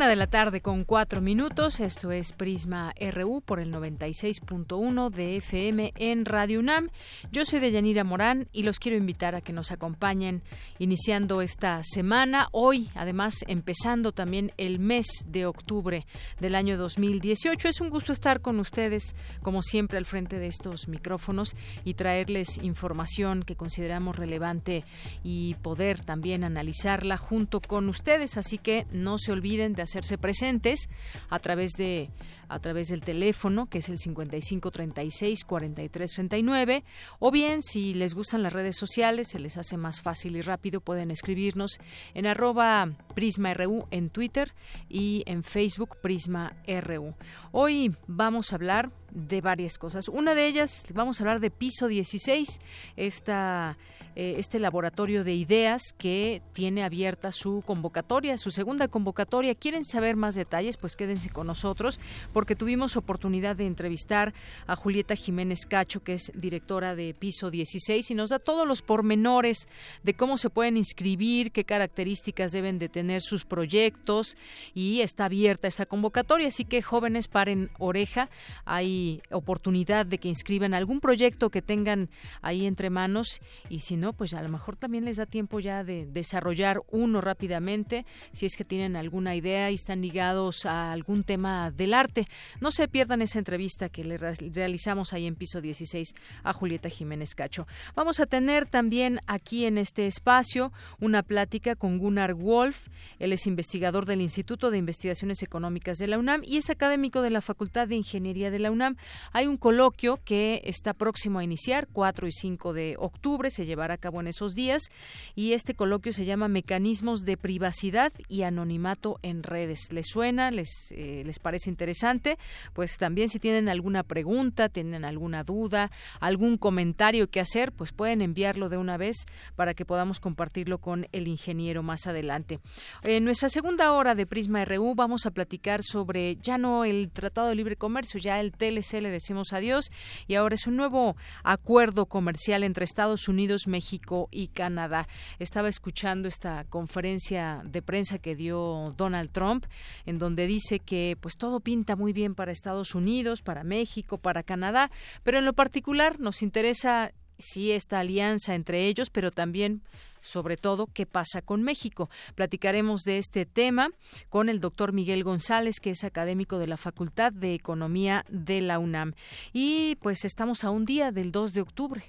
Una 0.00 0.08
de 0.08 0.16
la 0.16 0.28
tarde 0.28 0.62
con 0.62 0.84
cuatro 0.84 1.20
minutos. 1.20 1.78
Esto 1.78 2.10
es 2.10 2.32
Prisma 2.32 2.94
RU 3.12 3.42
por 3.42 3.60
el 3.60 3.70
96.1 3.70 5.10
de 5.10 5.36
FM 5.36 5.92
en 5.94 6.24
Radio 6.24 6.60
UNAM. 6.60 6.88
Yo 7.32 7.44
soy 7.44 7.60
Deyanira 7.60 8.02
Morán 8.02 8.48
y 8.50 8.62
los 8.62 8.78
quiero 8.78 8.96
invitar 8.96 9.34
a 9.34 9.42
que 9.42 9.52
nos 9.52 9.72
acompañen 9.72 10.42
iniciando 10.78 11.42
esta 11.42 11.82
semana. 11.82 12.48
Hoy, 12.52 12.88
además, 12.94 13.44
empezando 13.46 14.12
también 14.12 14.52
el 14.56 14.78
mes 14.78 15.06
de 15.26 15.44
octubre 15.44 16.06
del 16.40 16.54
año 16.54 16.78
2018. 16.78 17.68
Es 17.68 17.82
un 17.82 17.90
gusto 17.90 18.14
estar 18.14 18.40
con 18.40 18.58
ustedes, 18.58 19.14
como 19.42 19.60
siempre, 19.60 19.98
al 19.98 20.06
frente 20.06 20.38
de 20.38 20.46
estos 20.46 20.88
micrófonos 20.88 21.54
y 21.84 21.92
traerles 21.92 22.56
información 22.62 23.42
que 23.42 23.54
consideramos 23.54 24.16
relevante 24.16 24.82
y 25.22 25.56
poder 25.56 26.02
también 26.02 26.42
analizarla 26.42 27.18
junto 27.18 27.60
con 27.60 27.90
ustedes. 27.90 28.38
Así 28.38 28.56
que 28.56 28.86
no 28.92 29.18
se 29.18 29.32
olviden 29.32 29.74
de 29.74 29.89
hacerse 29.90 30.18
presentes 30.18 30.88
a 31.28 31.38
través 31.40 31.72
de 31.72 32.10
a 32.48 32.58
través 32.58 32.88
del 32.88 33.00
teléfono 33.00 33.66
que 33.66 33.78
es 33.78 33.88
el 33.88 33.98
55 33.98 34.70
36 34.70 35.44
43 35.44 36.12
39 36.12 36.84
o 37.18 37.30
bien 37.30 37.62
si 37.62 37.94
les 37.94 38.14
gustan 38.14 38.42
las 38.42 38.52
redes 38.52 38.76
sociales 38.76 39.28
se 39.28 39.38
les 39.38 39.56
hace 39.56 39.76
más 39.76 40.00
fácil 40.00 40.36
y 40.36 40.40
rápido 40.40 40.80
pueden 40.80 41.10
escribirnos 41.10 41.78
en 42.14 42.26
arroba 42.26 42.90
Prisma 43.14 43.54
RU 43.54 43.86
en 43.90 44.10
Twitter 44.10 44.54
y 44.88 45.22
en 45.26 45.42
Facebook 45.42 45.96
Prisma 46.00 46.56
RU. 46.66 47.14
Hoy 47.52 47.96
vamos 48.06 48.52
a 48.52 48.56
hablar 48.56 48.90
de 49.12 49.40
varias 49.40 49.78
cosas. 49.78 50.08
Una 50.08 50.34
de 50.34 50.46
ellas, 50.46 50.84
vamos 50.94 51.20
a 51.20 51.24
hablar 51.24 51.40
de 51.40 51.50
Piso 51.50 51.88
16, 51.88 52.60
esta, 52.96 53.76
eh, 54.16 54.34
este 54.38 54.58
laboratorio 54.58 55.24
de 55.24 55.34
ideas 55.34 55.82
que 55.96 56.42
tiene 56.52 56.82
abierta 56.82 57.32
su 57.32 57.62
convocatoria, 57.64 58.38
su 58.38 58.50
segunda 58.50 58.88
convocatoria. 58.88 59.54
¿Quieren 59.54 59.84
saber 59.84 60.16
más 60.16 60.34
detalles? 60.34 60.76
Pues 60.76 60.96
quédense 60.96 61.30
con 61.30 61.46
nosotros 61.46 62.00
porque 62.32 62.56
tuvimos 62.56 62.96
oportunidad 62.96 63.56
de 63.56 63.66
entrevistar 63.66 64.34
a 64.66 64.76
Julieta 64.76 65.14
Jiménez 65.14 65.66
Cacho, 65.66 66.02
que 66.02 66.14
es 66.14 66.32
directora 66.34 66.94
de 66.94 67.14
Piso 67.14 67.50
16, 67.50 68.10
y 68.10 68.14
nos 68.14 68.30
da 68.30 68.38
todos 68.38 68.66
los 68.66 68.82
pormenores 68.82 69.68
de 70.02 70.14
cómo 70.14 70.38
se 70.38 70.50
pueden 70.50 70.76
inscribir, 70.76 71.52
qué 71.52 71.64
características 71.64 72.52
deben 72.52 72.78
de 72.78 72.88
tener 72.88 73.22
sus 73.22 73.44
proyectos 73.44 74.36
y 74.74 75.00
está 75.00 75.26
abierta 75.26 75.68
esta 75.68 75.86
convocatoria. 75.86 76.48
Así 76.48 76.64
que 76.64 76.82
jóvenes 76.82 77.28
paren 77.28 77.70
oreja. 77.78 78.28
Hay 78.64 78.99
oportunidad 79.30 80.06
de 80.06 80.18
que 80.18 80.28
inscriban 80.28 80.74
algún 80.74 81.00
proyecto 81.00 81.50
que 81.50 81.62
tengan 81.62 82.08
ahí 82.42 82.66
entre 82.66 82.90
manos 82.90 83.40
y 83.68 83.80
si 83.80 83.96
no, 83.96 84.12
pues 84.12 84.34
a 84.34 84.42
lo 84.42 84.48
mejor 84.48 84.76
también 84.76 85.04
les 85.04 85.16
da 85.16 85.26
tiempo 85.26 85.60
ya 85.60 85.84
de 85.84 86.06
desarrollar 86.06 86.82
uno 86.90 87.20
rápidamente 87.20 88.04
si 88.32 88.46
es 88.46 88.56
que 88.56 88.64
tienen 88.64 88.96
alguna 88.96 89.34
idea 89.34 89.70
y 89.70 89.74
están 89.74 90.00
ligados 90.02 90.66
a 90.66 90.92
algún 90.92 91.24
tema 91.24 91.70
del 91.70 91.94
arte. 91.94 92.26
No 92.60 92.70
se 92.72 92.88
pierdan 92.88 93.22
esa 93.22 93.38
entrevista 93.38 93.88
que 93.88 94.04
le 94.04 94.18
realizamos 94.18 95.12
ahí 95.12 95.26
en 95.26 95.36
piso 95.36 95.60
16 95.60 96.14
a 96.42 96.52
Julieta 96.52 96.88
Jiménez 96.88 97.34
Cacho. 97.34 97.66
Vamos 97.94 98.20
a 98.20 98.26
tener 98.26 98.66
también 98.66 99.20
aquí 99.26 99.64
en 99.64 99.78
este 99.78 100.06
espacio 100.06 100.72
una 101.00 101.22
plática 101.22 101.76
con 101.76 101.98
Gunnar 101.98 102.34
Wolf. 102.34 102.88
Él 103.18 103.32
es 103.32 103.46
investigador 103.46 104.06
del 104.06 104.20
Instituto 104.20 104.70
de 104.70 104.78
Investigaciones 104.78 105.42
Económicas 105.42 105.98
de 105.98 106.06
la 106.06 106.18
UNAM 106.18 106.42
y 106.44 106.56
es 106.56 106.70
académico 106.70 107.22
de 107.22 107.30
la 107.30 107.40
Facultad 107.40 107.88
de 107.88 107.96
Ingeniería 107.96 108.50
de 108.50 108.58
la 108.58 108.70
UNAM. 108.70 108.89
Hay 109.32 109.46
un 109.46 109.56
coloquio 109.56 110.18
que 110.24 110.62
está 110.64 110.94
próximo 110.94 111.38
a 111.38 111.44
iniciar, 111.44 111.88
4 111.92 112.26
y 112.26 112.32
5 112.32 112.72
de 112.72 112.96
octubre, 112.98 113.50
se 113.50 113.66
llevará 113.66 113.94
a 113.94 113.98
cabo 113.98 114.20
en 114.20 114.28
esos 114.28 114.54
días, 114.54 114.90
y 115.34 115.52
este 115.52 115.74
coloquio 115.74 116.12
se 116.12 116.24
llama 116.24 116.48
Mecanismos 116.48 117.20
de 117.22 117.36
Privacidad 117.36 118.12
y 118.28 118.42
Anonimato 118.42 119.18
en 119.22 119.42
Redes. 119.42 119.92
¿Les 119.92 120.06
suena? 120.06 120.50
¿Les, 120.50 120.92
eh, 120.92 121.22
les 121.24 121.38
parece 121.38 121.70
interesante? 121.70 122.38
Pues 122.72 122.96
también 122.96 123.28
si 123.28 123.38
tienen 123.38 123.68
alguna 123.68 124.02
pregunta, 124.02 124.68
tienen 124.68 125.04
alguna 125.04 125.44
duda, 125.44 125.90
algún 126.20 126.56
comentario 126.56 127.28
que 127.28 127.40
hacer, 127.40 127.72
pues 127.72 127.92
pueden 127.92 128.22
enviarlo 128.22 128.68
de 128.68 128.76
una 128.76 128.96
vez 128.96 129.26
para 129.56 129.74
que 129.74 129.84
podamos 129.84 130.20
compartirlo 130.20 130.78
con 130.78 131.06
el 131.12 131.28
ingeniero 131.28 131.82
más 131.82 132.06
adelante. 132.06 132.60
En 133.02 133.24
nuestra 133.24 133.48
segunda 133.48 133.92
hora 133.92 134.14
de 134.14 134.26
Prisma 134.26 134.64
RU 134.64 134.94
vamos 134.94 135.26
a 135.26 135.30
platicar 135.30 135.82
sobre 135.82 136.36
ya 136.36 136.58
no 136.58 136.84
el 136.84 137.10
Tratado 137.10 137.48
de 137.48 137.54
Libre 137.54 137.76
Comercio, 137.76 138.20
ya 138.20 138.40
el 138.40 138.52
Le 138.80 139.10
decimos 139.10 139.52
adiós 139.52 139.90
y 140.26 140.36
ahora 140.36 140.54
es 140.54 140.66
un 140.66 140.76
nuevo 140.76 141.14
acuerdo 141.44 142.06
comercial 142.06 142.64
entre 142.64 142.84
Estados 142.84 143.28
Unidos, 143.28 143.66
México 143.66 144.28
y 144.30 144.48
Canadá. 144.48 145.06
Estaba 145.38 145.68
escuchando 145.68 146.28
esta 146.28 146.64
conferencia 146.64 147.60
de 147.64 147.82
prensa 147.82 148.18
que 148.18 148.34
dio 148.34 148.94
Donald 148.96 149.30
Trump 149.32 149.66
en 150.06 150.18
donde 150.18 150.46
dice 150.46 150.78
que 150.78 151.18
pues 151.20 151.36
todo 151.36 151.60
pinta 151.60 151.94
muy 151.94 152.14
bien 152.14 152.34
para 152.34 152.52
Estados 152.52 152.94
Unidos, 152.94 153.42
para 153.42 153.64
México, 153.64 154.16
para 154.16 154.42
Canadá, 154.42 154.90
pero 155.22 155.38
en 155.38 155.44
lo 155.44 155.52
particular 155.52 156.18
nos 156.18 156.40
interesa 156.42 157.12
sí 157.40 157.72
esta 157.72 158.00
alianza 158.00 158.54
entre 158.54 158.86
ellos, 158.86 159.10
pero 159.10 159.30
también 159.30 159.82
sobre 160.20 160.56
todo 160.56 160.86
qué 160.86 161.06
pasa 161.06 161.42
con 161.42 161.62
México. 161.62 162.10
Platicaremos 162.34 163.02
de 163.02 163.18
este 163.18 163.46
tema 163.46 163.90
con 164.28 164.48
el 164.48 164.60
doctor 164.60 164.92
Miguel 164.92 165.24
González, 165.24 165.80
que 165.80 165.90
es 165.90 166.04
académico 166.04 166.58
de 166.58 166.66
la 166.66 166.76
Facultad 166.76 167.32
de 167.32 167.54
Economía 167.54 168.24
de 168.28 168.60
la 168.60 168.78
UNAM. 168.78 169.14
Y 169.52 169.96
pues 169.96 170.24
estamos 170.24 170.64
a 170.64 170.70
un 170.70 170.84
día 170.84 171.12
del 171.12 171.32
2 171.32 171.54
de 171.54 171.60
octubre. 171.62 172.04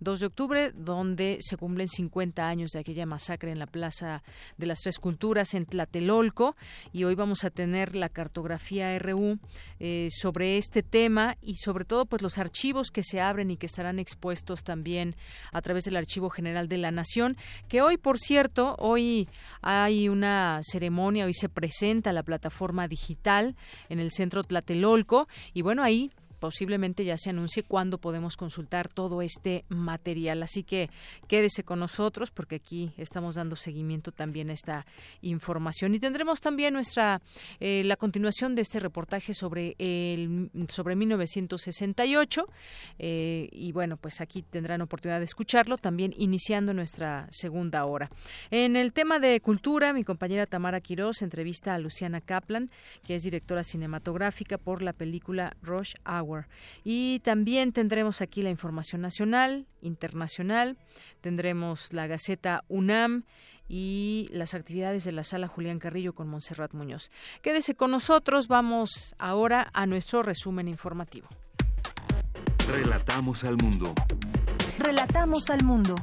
2 0.00 0.20
de 0.20 0.26
octubre, 0.26 0.72
donde 0.72 1.38
se 1.40 1.56
cumplen 1.56 1.88
50 1.88 2.46
años 2.46 2.70
de 2.72 2.80
aquella 2.80 3.06
masacre 3.06 3.50
en 3.50 3.58
la 3.58 3.66
Plaza 3.66 4.22
de 4.56 4.66
las 4.66 4.80
Tres 4.80 4.98
Culturas 4.98 5.54
en 5.54 5.66
Tlatelolco. 5.66 6.56
Y 6.92 7.04
hoy 7.04 7.14
vamos 7.14 7.44
a 7.44 7.50
tener 7.50 7.94
la 7.94 8.08
cartografía 8.08 8.98
RU 8.98 9.38
eh, 9.80 10.08
sobre 10.10 10.58
este 10.58 10.82
tema 10.82 11.36
y 11.40 11.56
sobre 11.56 11.84
todo 11.84 12.06
pues 12.06 12.22
los 12.22 12.38
archivos 12.38 12.90
que 12.90 13.02
se 13.02 13.20
abren 13.20 13.50
y 13.50 13.56
que 13.56 13.66
estarán 13.66 13.98
expuestos 13.98 14.64
también 14.64 15.16
a 15.52 15.62
través 15.62 15.84
del 15.84 15.96
Archivo 15.96 16.30
General 16.30 16.68
de 16.68 16.78
la 16.78 16.90
Nación, 16.90 17.36
que 17.68 17.82
hoy, 17.82 17.96
por 17.96 18.18
cierto, 18.18 18.76
hoy 18.78 19.28
hay 19.62 20.08
una 20.08 20.60
ceremonia, 20.62 21.26
hoy 21.26 21.34
se 21.34 21.48
presenta 21.48 22.12
la 22.12 22.22
plataforma 22.22 22.88
digital 22.88 23.56
en 23.88 24.00
el 24.00 24.10
Centro 24.10 24.44
Tlatelolco 24.44 25.28
y 25.52 25.62
bueno, 25.62 25.82
ahí 25.82 26.10
posiblemente 26.38 27.04
ya 27.04 27.16
se 27.16 27.30
anuncie 27.30 27.62
cuándo 27.62 27.98
podemos 27.98 28.36
consultar 28.36 28.88
todo 28.88 29.22
este 29.22 29.64
material. 29.68 30.42
Así 30.42 30.62
que 30.62 30.90
quédese 31.28 31.64
con 31.64 31.80
nosotros 31.80 32.30
porque 32.30 32.56
aquí 32.56 32.92
estamos 32.96 33.36
dando 33.36 33.56
seguimiento 33.56 34.12
también 34.12 34.50
a 34.50 34.52
esta 34.52 34.86
información 35.22 35.94
y 35.94 36.00
tendremos 36.00 36.40
también 36.40 36.74
nuestra 36.74 37.20
eh, 37.60 37.82
la 37.84 37.96
continuación 37.96 38.54
de 38.54 38.62
este 38.62 38.80
reportaje 38.80 39.34
sobre 39.34 39.74
el 39.78 40.50
sobre 40.68 40.96
1968 40.96 42.46
eh, 42.98 43.48
y 43.52 43.72
bueno 43.72 43.96
pues 43.96 44.20
aquí 44.20 44.42
tendrán 44.42 44.82
oportunidad 44.82 45.18
de 45.18 45.24
escucharlo 45.24 45.78
también 45.78 46.14
iniciando 46.16 46.74
nuestra 46.74 47.28
segunda 47.30 47.84
hora. 47.84 48.10
En 48.50 48.76
el 48.76 48.92
tema 48.92 49.18
de 49.18 49.40
cultura 49.40 49.92
mi 49.92 50.04
compañera 50.04 50.46
Tamara 50.46 50.80
Quiroz 50.80 51.22
entrevista 51.22 51.74
a 51.74 51.78
Luciana 51.78 52.20
Kaplan 52.20 52.70
que 53.04 53.14
es 53.14 53.22
directora 53.22 53.64
cinematográfica 53.64 54.58
por 54.58 54.82
la 54.82 54.92
película 54.92 55.56
Rush 55.62 55.94
Hour 56.06 56.25
y 56.84 57.20
también 57.20 57.72
tendremos 57.72 58.20
aquí 58.20 58.42
la 58.42 58.50
información 58.50 59.00
nacional, 59.00 59.66
internacional, 59.82 60.76
tendremos 61.20 61.92
la 61.92 62.06
Gaceta 62.06 62.64
UNAM 62.68 63.24
y 63.68 64.28
las 64.30 64.54
actividades 64.54 65.04
de 65.04 65.12
la 65.12 65.24
sala 65.24 65.48
Julián 65.48 65.78
Carrillo 65.78 66.14
con 66.14 66.28
Montserrat 66.28 66.72
Muñoz. 66.72 67.10
Quédese 67.42 67.74
con 67.74 67.90
nosotros, 67.90 68.48
vamos 68.48 69.14
ahora 69.18 69.70
a 69.72 69.86
nuestro 69.86 70.22
resumen 70.22 70.68
informativo. 70.68 71.28
Relatamos 72.68 73.44
al 73.44 73.56
mundo. 73.56 73.94
Relatamos 74.78 75.50
al 75.50 75.64
mundo. 75.64 75.94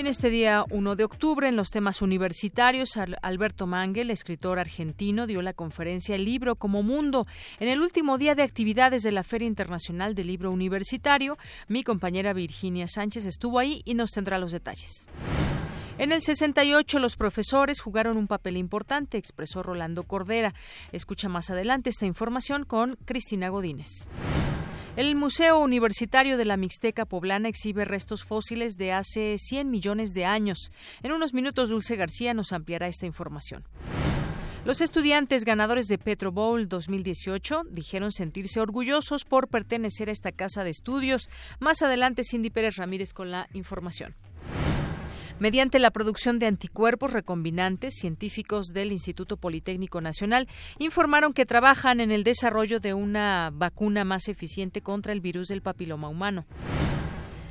En 0.00 0.06
este 0.08 0.28
día 0.28 0.64
1 0.70 0.96
de 0.96 1.04
octubre, 1.04 1.46
en 1.46 1.54
los 1.54 1.70
temas 1.70 2.02
universitarios, 2.02 2.96
Alberto 3.22 3.66
Mangel, 3.66 4.10
escritor 4.10 4.58
argentino, 4.58 5.26
dio 5.26 5.40
la 5.40 5.52
conferencia 5.52 6.16
El 6.16 6.24
libro 6.24 6.56
como 6.56 6.82
mundo. 6.82 7.26
En 7.60 7.68
el 7.68 7.80
último 7.80 8.18
día 8.18 8.34
de 8.34 8.42
actividades 8.42 9.02
de 9.04 9.12
la 9.12 9.22
Feria 9.22 9.46
Internacional 9.46 10.16
del 10.16 10.26
Libro 10.26 10.50
Universitario, 10.50 11.38
mi 11.68 11.84
compañera 11.84 12.32
Virginia 12.32 12.88
Sánchez 12.88 13.24
estuvo 13.24 13.60
ahí 13.60 13.82
y 13.84 13.94
nos 13.94 14.10
tendrá 14.10 14.38
los 14.38 14.50
detalles. 14.50 15.06
En 15.96 16.10
el 16.10 16.22
68 16.22 16.98
los 16.98 17.14
profesores 17.14 17.80
jugaron 17.80 18.16
un 18.16 18.26
papel 18.26 18.56
importante, 18.56 19.16
expresó 19.16 19.62
Rolando 19.62 20.02
Cordera. 20.02 20.54
Escucha 20.90 21.28
más 21.28 21.50
adelante 21.50 21.90
esta 21.90 22.04
información 22.04 22.64
con 22.64 22.96
Cristina 23.04 23.48
Godínez. 23.48 24.08
El 24.96 25.16
Museo 25.16 25.58
Universitario 25.58 26.36
de 26.36 26.44
la 26.44 26.56
Mixteca 26.56 27.04
Poblana 27.04 27.48
exhibe 27.48 27.84
restos 27.84 28.22
fósiles 28.22 28.76
de 28.76 28.92
hace 28.92 29.34
100 29.38 29.68
millones 29.68 30.14
de 30.14 30.24
años. 30.24 30.70
En 31.02 31.10
unos 31.10 31.34
minutos, 31.34 31.70
Dulce 31.70 31.96
García 31.96 32.32
nos 32.32 32.52
ampliará 32.52 32.86
esta 32.86 33.04
información. 33.04 33.64
Los 34.64 34.80
estudiantes 34.80 35.44
ganadores 35.44 35.88
de 35.88 35.98
Petro 35.98 36.30
Bowl 36.30 36.68
2018 36.68 37.64
dijeron 37.72 38.12
sentirse 38.12 38.60
orgullosos 38.60 39.24
por 39.24 39.48
pertenecer 39.48 40.08
a 40.08 40.12
esta 40.12 40.30
casa 40.30 40.62
de 40.62 40.70
estudios. 40.70 41.28
Más 41.58 41.82
adelante, 41.82 42.22
Cindy 42.22 42.50
Pérez 42.50 42.76
Ramírez 42.76 43.12
con 43.12 43.32
la 43.32 43.48
información. 43.52 44.14
Mediante 45.40 45.80
la 45.80 45.90
producción 45.90 46.38
de 46.38 46.46
anticuerpos 46.46 47.12
recombinantes, 47.12 47.94
científicos 47.94 48.68
del 48.68 48.92
Instituto 48.92 49.36
Politécnico 49.36 50.00
Nacional 50.00 50.48
informaron 50.78 51.32
que 51.32 51.44
trabajan 51.44 51.98
en 52.00 52.12
el 52.12 52.22
desarrollo 52.22 52.78
de 52.78 52.94
una 52.94 53.50
vacuna 53.52 54.04
más 54.04 54.28
eficiente 54.28 54.80
contra 54.80 55.12
el 55.12 55.20
virus 55.20 55.48
del 55.48 55.60
papiloma 55.60 56.08
humano. 56.08 56.46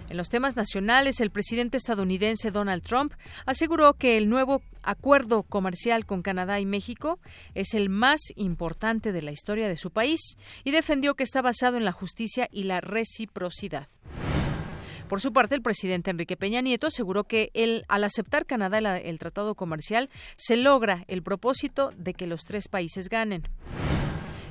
En 0.10 0.18
los 0.18 0.30
temas 0.30 0.56
nacionales, 0.56 1.20
el 1.20 1.32
presidente 1.32 1.76
estadounidense 1.76 2.52
Donald 2.52 2.84
Trump 2.84 3.14
aseguró 3.46 3.96
que 3.96 4.18
el 4.18 4.30
nuevo 4.30 4.62
acuerdo 4.82 5.44
comercial 5.44 6.06
con 6.06 6.22
Canadá 6.22 6.60
y 6.62 6.66
México 6.66 7.20
es 7.54 7.74
el 7.74 7.90
más 7.90 8.22
importante 8.36 9.12
de 9.12 9.24
la 9.24 9.32
historia 9.32 9.68
de 9.68 9.76
su 9.76 9.92
país 9.92 10.38
y 10.64 10.72
defendió 10.72 11.16
que 11.16 11.24
está 11.24 11.42
basado 11.42 11.78
en 11.78 11.84
la 11.84 11.92
justicia 11.92 12.48
y 12.52 12.64
la 12.64 12.80
reciprocidad. 12.80 13.88
Por 15.08 15.22
su 15.22 15.34
parte, 15.34 15.56
el 15.56 15.62
presidente 15.62 16.12
Enrique 16.12 16.38
Peña 16.38 16.62
Nieto 16.62 16.88
aseguró 16.88 17.26
que 17.26 17.52
el, 17.54 17.86
al 17.88 18.04
aceptar 18.04 18.46
Canadá 18.46 18.78
el, 18.98 19.20
tratado 19.20 19.56
comercial 19.56 20.10
se 20.36 20.58
logra 20.58 21.06
el 21.08 21.22
propósito 21.22 21.92
de 21.98 22.14
que 22.14 22.28
los 22.28 22.44
tres 22.44 22.68
países 22.68 23.10
ganen. 23.10 23.44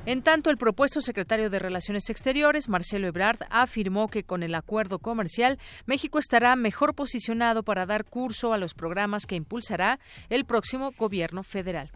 En 0.04 0.22
tanto, 0.22 0.50
el 0.50 0.58
propuesto 0.58 1.00
secretario 1.00 1.48
de 1.48 1.60
Relaciones 1.60 2.10
Exteriores, 2.10 2.68
Marcelo 2.68 3.06
Ebrard, 3.06 3.38
afirmó 3.50 4.08
que 4.08 4.24
con 4.24 4.42
el 4.42 4.54
acuerdo 4.56 4.98
comercial, 4.98 5.58
México 5.86 6.18
estará 6.18 6.56
mejor 6.56 6.94
posicionado 6.94 7.62
para 7.62 7.86
dar 7.86 8.04
curso 8.04 8.52
a 8.52 8.58
los 8.58 8.74
programas 8.74 9.26
que 9.26 9.36
impulsará 9.36 10.00
el 10.28 10.44
próximo 10.44 10.90
gobierno 10.98 11.44
federal. 11.44 11.92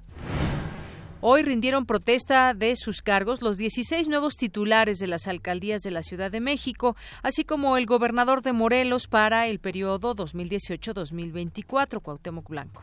Hoy 1.23 1.43
rindieron 1.43 1.87
protesta 1.87 2.53
de 2.53 2.77
sus 2.77 3.01
cargos 3.01 3.41
los 3.41 3.57
16 3.57 4.07
nuevos 4.09 4.35
titulares 4.35 4.99
de 4.99 5.07
las 5.07 5.27
alcaldías 5.27 5.81
de 5.81 5.91
la 5.91 6.03
Ciudad 6.03 6.31
de 6.31 6.41
México, 6.41 6.95
así 7.23 7.43
como 7.43 7.79
el 7.79 7.87
gobernador 7.87 8.43
de 8.43 8.53
Morelos 8.53 9.09
para 9.09 9.47
el 9.47 9.59
periodo 9.59 10.15
2018-2024, 10.15 12.03
Cuauhtémoc 12.03 12.49
Blanco. 12.51 12.83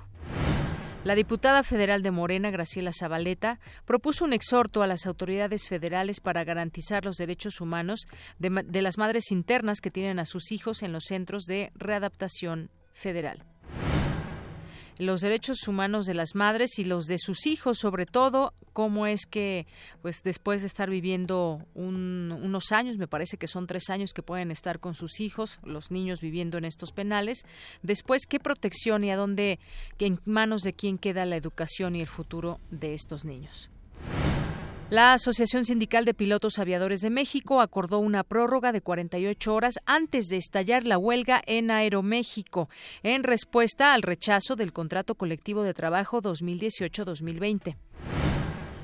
La 1.04 1.14
diputada 1.14 1.62
federal 1.64 2.02
de 2.02 2.10
Morena, 2.10 2.50
Graciela 2.50 2.92
Zabaleta, 2.92 3.60
propuso 3.86 4.26
un 4.26 4.34
exhorto 4.34 4.82
a 4.82 4.88
las 4.88 5.06
autoridades 5.06 5.68
federales 5.68 6.20
para 6.20 6.44
garantizar 6.44 7.06
los 7.06 7.18
derechos 7.18 7.62
humanos 7.62 8.08
de, 8.40 8.64
de 8.66 8.82
las 8.82 8.98
madres 8.98 9.32
internas 9.32 9.80
que 9.80 9.92
tienen 9.92 10.18
a 10.18 10.26
sus 10.26 10.52
hijos 10.52 10.82
en 10.82 10.92
los 10.92 11.04
centros 11.06 11.44
de 11.44 11.72
readaptación 11.76 12.72
federal 12.94 13.46
los 14.98 15.22
derechos 15.22 15.68
humanos 15.68 16.06
de 16.06 16.14
las 16.14 16.36
madres 16.36 16.78
y 16.80 16.86
los 16.86 17.06
de 17.06 17.18
sus 17.18 17.46
hijos, 17.46 17.80
sobre 17.80 18.06
todo, 18.06 18.54
cómo 18.74 19.08
es 19.08 19.26
que, 19.26 19.68
pues 20.02 20.24
después 20.24 20.62
de 20.62 20.68
estar 20.68 20.90
viviendo 20.90 21.66
unos 21.76 22.72
años, 22.72 22.98
me 22.98 23.08
parece 23.08 23.38
que 23.38 23.48
son 23.48 23.68
tres 23.68 23.90
años 23.90 24.14
que 24.14 24.24
pueden 24.24 24.52
estar 24.52 24.80
con 24.80 24.96
sus 24.96 25.20
hijos, 25.20 25.60
los 25.64 25.92
niños 25.92 26.22
viviendo 26.22 26.58
en 26.58 26.66
estos 26.66 26.92
penales, 26.92 27.46
después 27.82 28.26
qué 28.28 28.40
protección 28.40 29.04
y 29.04 29.12
a 29.12 29.16
dónde, 29.16 29.60
en 30.00 30.20
manos 30.26 30.62
de 30.62 30.74
quién 30.74 30.98
queda 30.98 31.26
la 31.26 31.38
educación 31.38 31.96
y 31.96 32.02
el 32.02 32.08
futuro 32.08 32.60
de 32.72 32.94
estos 32.94 33.26
niños. 33.26 33.70
La 34.94 35.14
Asociación 35.14 35.66
Sindical 35.66 36.06
de 36.06 36.14
Pilotos 36.14 36.60
Aviadores 36.60 37.00
de 37.00 37.10
México 37.10 37.62
acordó 37.62 37.98
una 37.98 38.24
prórroga 38.24 38.72
de 38.72 38.82
48 38.82 39.52
horas 39.52 39.80
antes 39.88 40.28
de 40.28 40.38
estallar 40.38 40.84
la 40.84 41.00
huelga 41.00 41.42
en 41.48 41.72
Aeroméxico, 41.72 42.70
en 43.02 43.24
respuesta 43.24 43.96
al 43.96 44.04
rechazo 44.04 44.56
del 44.56 44.72
contrato 44.72 45.16
colectivo 45.16 45.64
de 45.64 45.74
trabajo 45.74 46.22
2018-2020. 46.22 47.76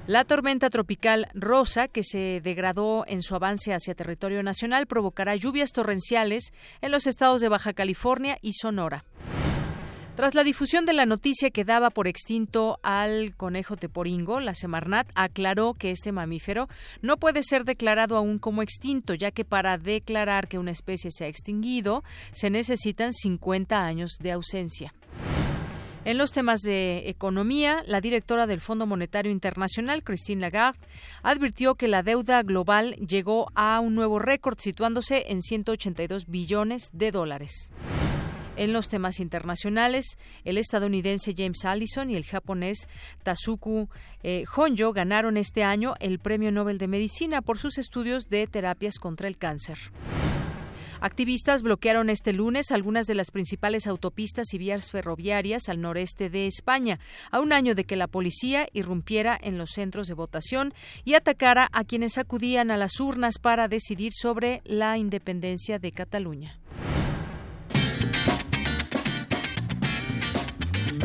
La 0.08 0.24
tormenta 0.24 0.72
tropical 0.72 1.28
Rosa, 1.36 1.88
que 1.88 2.02
se 2.02 2.42
degradó 2.44 3.06
en 3.08 3.22
su 3.22 3.36
avance 3.36 3.76
hacia 3.76 3.94
territorio 3.94 4.42
nacional, 4.42 4.88
provocará 4.88 5.36
lluvias 5.36 5.70
torrenciales 5.70 6.54
en 6.82 6.90
los 6.90 7.06
estados 7.06 7.40
de 7.40 7.50
Baja 7.50 7.74
California 7.74 8.40
y 8.42 8.54
Sonora. 8.54 9.06
Tras 10.20 10.36
la 10.36 10.44
difusión 10.44 10.84
de 10.84 10.92
la 10.92 11.06
noticia 11.06 11.50
que 11.50 11.64
daba 11.64 11.92
por 11.92 12.06
extinto 12.06 12.78
al 12.84 13.38
conejo 13.38 13.78
teporingo, 13.78 14.42
la 14.42 14.54
Semarnat 14.54 15.10
aclaró 15.16 15.76
que 15.76 15.92
este 15.92 16.12
mamífero 16.12 16.68
no 17.02 17.16
puede 17.16 17.42
ser 17.42 17.64
declarado 17.64 18.18
aún 18.18 18.38
como 18.38 18.62
extinto, 18.62 19.14
ya 19.14 19.32
que 19.32 19.46
para 19.46 19.78
declarar 19.78 20.50
que 20.50 20.58
una 20.58 20.72
especie 20.72 21.10
se 21.10 21.24
ha 21.24 21.30
extinguido 21.30 22.04
se 22.34 22.50
necesitan 22.50 23.14
50 23.14 23.82
años 23.82 24.18
de 24.20 24.34
ausencia. 24.34 24.94
En 26.04 26.18
los 26.18 26.34
temas 26.34 26.60
de 26.64 27.08
economía, 27.08 27.82
la 27.88 28.02
directora 28.02 28.46
del 28.46 28.60
Fondo 28.60 28.86
Monetario 28.86 29.32
Internacional, 29.32 30.04
Christine 30.04 30.42
Lagarde, 30.42 30.80
advirtió 31.24 31.76
que 31.76 31.88
la 31.88 32.04
deuda 32.04 32.44
global 32.44 32.96
llegó 32.96 33.54
a 33.56 33.80
un 33.80 33.96
nuevo 33.96 34.20
récord, 34.20 34.60
situándose 34.60 35.32
en 35.32 35.42
182 35.42 36.26
billones 36.28 36.90
de 36.92 37.12
dólares. 37.12 37.72
En 38.60 38.74
los 38.74 38.90
temas 38.90 39.22
internacionales, 39.22 40.18
el 40.44 40.58
estadounidense 40.58 41.34
James 41.34 41.64
Allison 41.64 42.12
y 42.12 42.18
el 42.18 42.26
japonés 42.26 42.90
Tazuku 43.24 43.88
eh, 44.22 44.44
Honjo 44.54 44.92
ganaron 44.92 45.38
este 45.38 45.64
año 45.64 45.94
el 46.02 46.20
Premio 46.20 46.52
Nobel 46.52 46.78
de 46.78 46.90
Medicina 46.90 47.42
por 47.42 47.58
sus 47.58 47.78
estudios 47.78 48.28
de 48.28 48.48
terapias 48.48 49.00
contra 49.00 49.30
el 49.30 49.38
cáncer. 49.38 49.78
Activistas 51.00 51.62
bloquearon 51.62 52.10
este 52.10 52.34
lunes 52.34 52.74
algunas 52.74 53.08
de 53.08 53.16
las 53.16 53.32
principales 53.32 53.88
autopistas 53.88 54.54
y 54.54 54.58
vías 54.58 54.92
ferroviarias 54.92 55.70
al 55.70 55.80
noreste 55.80 56.30
de 56.30 56.46
España, 56.46 57.00
a 57.32 57.40
un 57.40 57.54
año 57.54 57.76
de 57.76 57.86
que 57.86 57.96
la 57.96 58.08
policía 58.08 58.68
irrumpiera 58.74 59.40
en 59.42 59.58
los 59.58 59.70
centros 59.70 60.10
de 60.10 60.16
votación 60.16 60.74
y 61.06 61.14
atacara 61.14 61.70
a 61.72 61.86
quienes 61.86 62.18
acudían 62.18 62.72
a 62.72 62.78
las 62.78 63.00
urnas 63.00 63.40
para 63.40 63.70
decidir 63.70 64.12
sobre 64.14 64.62
la 64.66 64.98
independencia 64.98 65.80
de 65.80 65.94
Cataluña. 65.94 66.59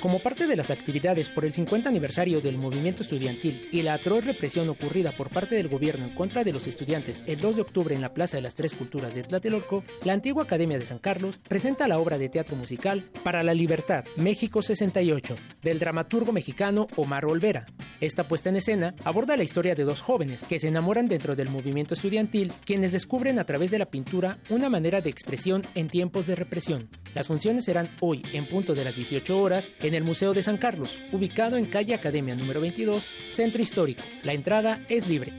Como 0.00 0.18
parte 0.18 0.46
de 0.46 0.56
las 0.56 0.70
actividades 0.70 1.30
por 1.30 1.44
el 1.44 1.54
50 1.54 1.88
aniversario 1.88 2.40
del 2.40 2.58
movimiento 2.58 3.02
estudiantil 3.02 3.68
y 3.72 3.82
la 3.82 3.94
atroz 3.94 4.24
represión 4.26 4.68
ocurrida 4.68 5.12
por 5.12 5.30
parte 5.30 5.54
del 5.54 5.68
gobierno 5.68 6.04
en 6.04 6.14
contra 6.14 6.44
de 6.44 6.52
los 6.52 6.66
estudiantes 6.66 7.22
el 7.26 7.40
2 7.40 7.56
de 7.56 7.62
octubre 7.62 7.94
en 7.94 8.02
la 8.02 8.12
Plaza 8.12 8.36
de 8.36 8.42
las 8.42 8.54
Tres 8.54 8.74
Culturas 8.74 9.14
de 9.14 9.22
Tlatelolco, 9.22 9.84
la 10.04 10.12
antigua 10.12 10.44
Academia 10.44 10.78
de 10.78 10.84
San 10.84 10.98
Carlos 10.98 11.40
presenta 11.48 11.88
la 11.88 11.98
obra 11.98 12.18
de 12.18 12.28
teatro 12.28 12.56
musical 12.56 13.08
Para 13.24 13.42
la 13.42 13.54
Libertad, 13.54 14.04
México 14.16 14.60
68, 14.60 15.36
del 15.62 15.78
dramaturgo 15.78 16.30
mexicano 16.30 16.88
Omar 16.96 17.24
Olvera. 17.24 17.66
Esta 18.00 18.28
puesta 18.28 18.50
en 18.50 18.56
escena 18.56 18.94
aborda 19.02 19.36
la 19.36 19.44
historia 19.44 19.74
de 19.74 19.84
dos 19.84 20.02
jóvenes 20.02 20.42
que 20.42 20.58
se 20.58 20.68
enamoran 20.68 21.08
dentro 21.08 21.34
del 21.34 21.48
movimiento 21.48 21.94
estudiantil, 21.94 22.52
quienes 22.64 22.92
descubren 22.92 23.38
a 23.38 23.44
través 23.44 23.70
de 23.70 23.78
la 23.78 23.86
pintura 23.86 24.38
una 24.50 24.68
manera 24.68 25.00
de 25.00 25.08
expresión 25.08 25.62
en 25.74 25.88
tiempos 25.88 26.26
de 26.26 26.34
represión. 26.34 26.90
Las 27.14 27.28
funciones 27.28 27.64
serán 27.64 27.88
hoy 28.00 28.22
en 28.34 28.46
punto 28.46 28.74
de 28.74 28.84
las 28.84 28.94
18 28.94 29.40
horas 29.40 29.70
en 29.86 29.94
el 29.94 30.04
Museo 30.04 30.34
de 30.34 30.42
San 30.42 30.56
Carlos, 30.56 30.98
ubicado 31.12 31.56
en 31.56 31.66
calle 31.66 31.94
Academia 31.94 32.34
número 32.34 32.60
22, 32.60 33.08
Centro 33.30 33.62
Histórico. 33.62 34.02
La 34.22 34.32
entrada 34.32 34.80
es 34.88 35.06
libre. 35.06 35.32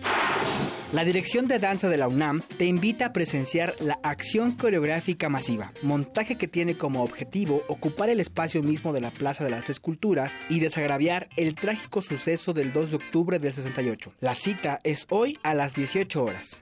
La 0.94 1.04
Dirección 1.04 1.50
de 1.50 1.60
Danza 1.60 1.90
de 1.90 1.98
la 1.98 2.08
UNAM 2.08 2.42
te 2.58 2.64
invita 2.64 3.08
a 3.08 3.14
presenciar 3.14 3.76
la 3.82 4.00
Acción 4.04 4.52
Coreográfica 4.54 5.28
Masiva, 5.28 5.74
montaje 5.82 6.38
que 6.38 6.48
tiene 6.48 6.78
como 6.78 7.04
objetivo 7.04 7.62
ocupar 7.68 8.10
el 8.10 8.22
espacio 8.22 8.64
mismo 8.64 8.94
de 8.94 9.02
la 9.02 9.12
Plaza 9.12 9.44
de 9.44 9.50
las 9.50 9.66
Tres 9.66 9.82
Culturas 9.82 10.38
y 10.50 10.62
desagraviar 10.62 11.28
el 11.36 11.56
trágico 11.56 12.02
suceso 12.02 12.54
del 12.54 12.72
2 12.72 12.92
de 12.92 12.96
octubre 12.96 13.40
del 13.40 13.52
68. 13.52 14.14
La 14.22 14.34
cita 14.34 14.80
es 14.84 15.08
hoy 15.10 15.38
a 15.44 15.54
las 15.54 15.76
18 15.76 16.24
horas. 16.24 16.62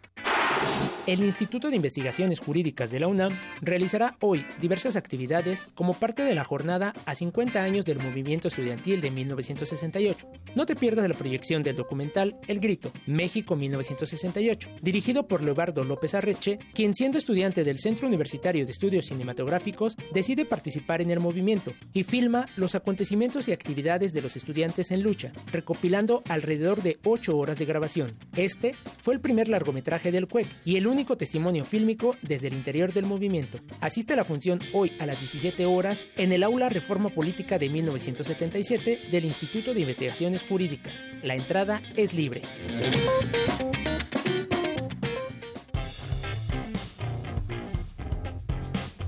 El 1.07 1.23
Instituto 1.23 1.69
de 1.69 1.75
Investigaciones 1.75 2.39
Jurídicas 2.39 2.89
de 2.89 2.99
la 2.99 3.07
UNAM 3.07 3.37
realizará 3.61 4.17
hoy 4.21 4.43
diversas 4.59 4.95
actividades 4.95 5.67
como 5.75 5.93
parte 5.93 6.23
de 6.23 6.33
la 6.33 6.43
jornada 6.43 6.95
a 7.05 7.13
50 7.13 7.61
años 7.61 7.85
del 7.85 7.99
movimiento 7.99 8.47
estudiantil 8.47 9.01
de 9.01 9.11
1968. 9.11 10.27
No 10.55 10.65
te 10.65 10.75
pierdas 10.75 11.07
la 11.07 11.13
proyección 11.13 11.61
del 11.61 11.75
documental 11.75 12.37
El 12.47 12.59
Grito, 12.59 12.91
México 13.05 13.55
1968, 13.55 14.67
dirigido 14.81 15.27
por 15.27 15.43
Leobardo 15.43 15.83
López 15.83 16.15
Arreche, 16.15 16.57
quien 16.73 16.95
siendo 16.95 17.19
estudiante 17.19 17.63
del 17.63 17.77
Centro 17.77 18.07
Universitario 18.07 18.65
de 18.65 18.71
Estudios 18.71 19.05
Cinematográficos 19.05 19.97
decide 20.11 20.43
participar 20.45 21.03
en 21.03 21.11
el 21.11 21.19
movimiento 21.19 21.73
y 21.93 22.01
filma 22.01 22.47
los 22.55 22.73
acontecimientos 22.73 23.47
y 23.47 23.51
actividades 23.51 24.11
de 24.11 24.23
los 24.23 24.35
estudiantes 24.35 24.89
en 24.89 25.03
lucha, 25.03 25.31
recopilando 25.51 26.23
alrededor 26.29 26.81
de 26.81 26.97
8 27.03 27.37
horas 27.37 27.59
de 27.59 27.65
grabación. 27.65 28.17
Este 28.35 28.73
fue 29.03 29.13
el 29.13 29.19
primer 29.19 29.49
largometraje 29.49 30.11
del 30.11 30.27
CUEC 30.27 30.47
y 30.63 30.77
el 30.77 30.87
único 30.87 31.17
testimonio 31.17 31.65
fílmico 31.65 32.15
desde 32.21 32.47
el 32.47 32.53
interior 32.53 32.93
del 32.93 33.05
movimiento. 33.05 33.59
Asiste 33.81 34.13
a 34.13 34.15
la 34.15 34.23
función 34.23 34.59
hoy 34.73 34.93
a 34.99 35.05
las 35.05 35.19
17 35.19 35.65
horas 35.65 36.05
en 36.15 36.31
el 36.31 36.43
aula 36.43 36.69
Reforma 36.69 37.09
Política 37.09 37.59
de 37.59 37.69
1977 37.69 39.09
del 39.11 39.25
Instituto 39.25 39.73
de 39.73 39.81
Investigaciones 39.81 40.43
Jurídicas. 40.43 40.93
La 41.23 41.35
entrada 41.35 41.81
es 41.95 42.13
libre. 42.13 42.41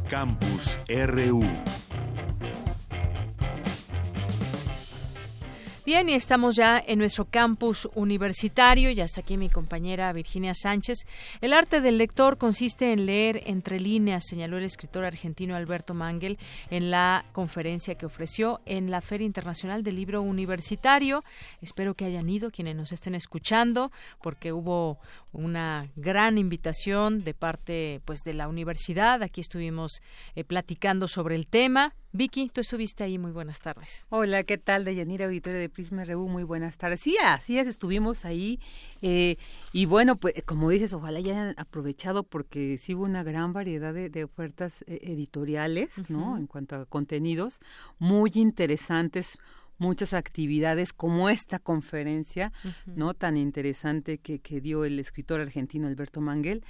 Campus 0.10 0.80
RU 0.88 1.46
Bien, 5.88 6.10
y 6.10 6.16
estamos 6.16 6.58
ya 6.58 6.84
en 6.86 7.00
nuestro 7.00 7.24
campus 7.24 7.88
universitario, 7.96 8.92
ya 8.92 9.06
está 9.06 9.22
aquí 9.22 9.38
mi 9.38 9.50
compañera 9.50 10.12
Virginia 10.12 10.54
Sánchez. 10.54 11.08
El 11.40 11.54
arte 11.54 11.80
del 11.80 11.98
lector 11.98 12.38
consiste 12.38 12.92
en 12.92 13.06
leer 13.06 13.44
entre 13.46 13.80
líneas, 13.80 14.26
señaló 14.28 14.58
el 14.58 14.66
escritor 14.66 15.06
argentino 15.06 15.56
Alberto 15.56 15.94
Mangel 15.94 16.40
en 16.70 16.92
la 16.92 17.24
conferencia 17.32 17.96
que 17.96 18.06
ofreció 18.06 18.60
en 18.66 18.92
la 18.92 19.00
Feria 19.00 19.26
Internacional 19.26 19.82
del 19.82 19.96
Libro 19.96 20.22
Universitario. 20.22 21.24
Espero 21.62 21.94
que 21.94 22.04
hayan 22.04 22.28
ido 22.28 22.52
quienes 22.52 22.76
nos 22.76 22.92
estén 22.92 23.16
escuchando, 23.16 23.90
porque 24.22 24.52
hubo 24.52 25.00
una 25.32 25.92
gran 25.96 26.38
invitación 26.38 27.24
de 27.24 27.34
parte 27.34 28.02
pues 28.06 28.24
de 28.24 28.34
la 28.34 28.48
universidad. 28.48 29.22
Aquí 29.24 29.42
estuvimos 29.42 30.02
eh, 30.36 30.44
platicando 30.44 31.08
sobre 31.08 31.36
el 31.36 31.48
tema. 31.48 31.94
Vicky, 32.14 32.50
tú 32.50 32.62
estuviste 32.62 33.04
ahí, 33.04 33.20
muy 33.20 33.32
buenas 33.32 33.60
tardes. 33.60 34.08
Hola, 34.10 34.44
¿qué 34.44 34.58
tal? 34.58 34.86
De 34.86 34.96
Yanira 34.96 35.26
Auditorio 35.26 35.60
de 35.60 35.70
Prisma 35.70 36.04
RU, 36.06 36.28
muy 36.28 36.44
buenas 36.44 36.78
tardes. 36.78 37.02
Sí, 37.02 37.16
así 37.24 37.60
es, 37.60 37.68
estuvimos 37.68 38.26
ahí. 38.26 38.60
Eh, 39.02 39.38
y 39.72 39.86
bueno, 39.86 40.16
pues 40.16 40.34
como 40.46 40.70
dices, 40.70 40.94
ojalá 40.94 41.20
hayan 41.20 41.54
aprovechado 41.58 42.24
porque 42.24 42.78
sí 42.78 42.96
hubo 42.96 43.04
una 43.04 43.24
gran 43.24 43.54
variedad 43.54 43.94
de, 43.94 44.24
ofertas 44.24 44.84
eh, 44.88 45.00
editoriales, 45.04 45.90
¿no? 46.10 46.38
En 46.38 46.48
cuanto 46.48 46.76
a 46.78 46.86
contenidos 46.86 47.60
muy 48.00 48.32
interesantes, 48.34 49.38
muchas 49.78 50.14
actividades 50.14 50.94
como 50.94 51.30
esta 51.30 51.60
conferencia, 51.60 52.52
¿no? 52.86 53.14
Tan 53.14 53.38
interesante 53.38 54.18
que, 54.18 54.40
que 54.40 54.62
dio 54.62 54.86
el 54.86 55.00
escritor 55.00 55.42
argentino 55.42 55.88
Alberto 55.88 56.22
Manguel 56.22 56.64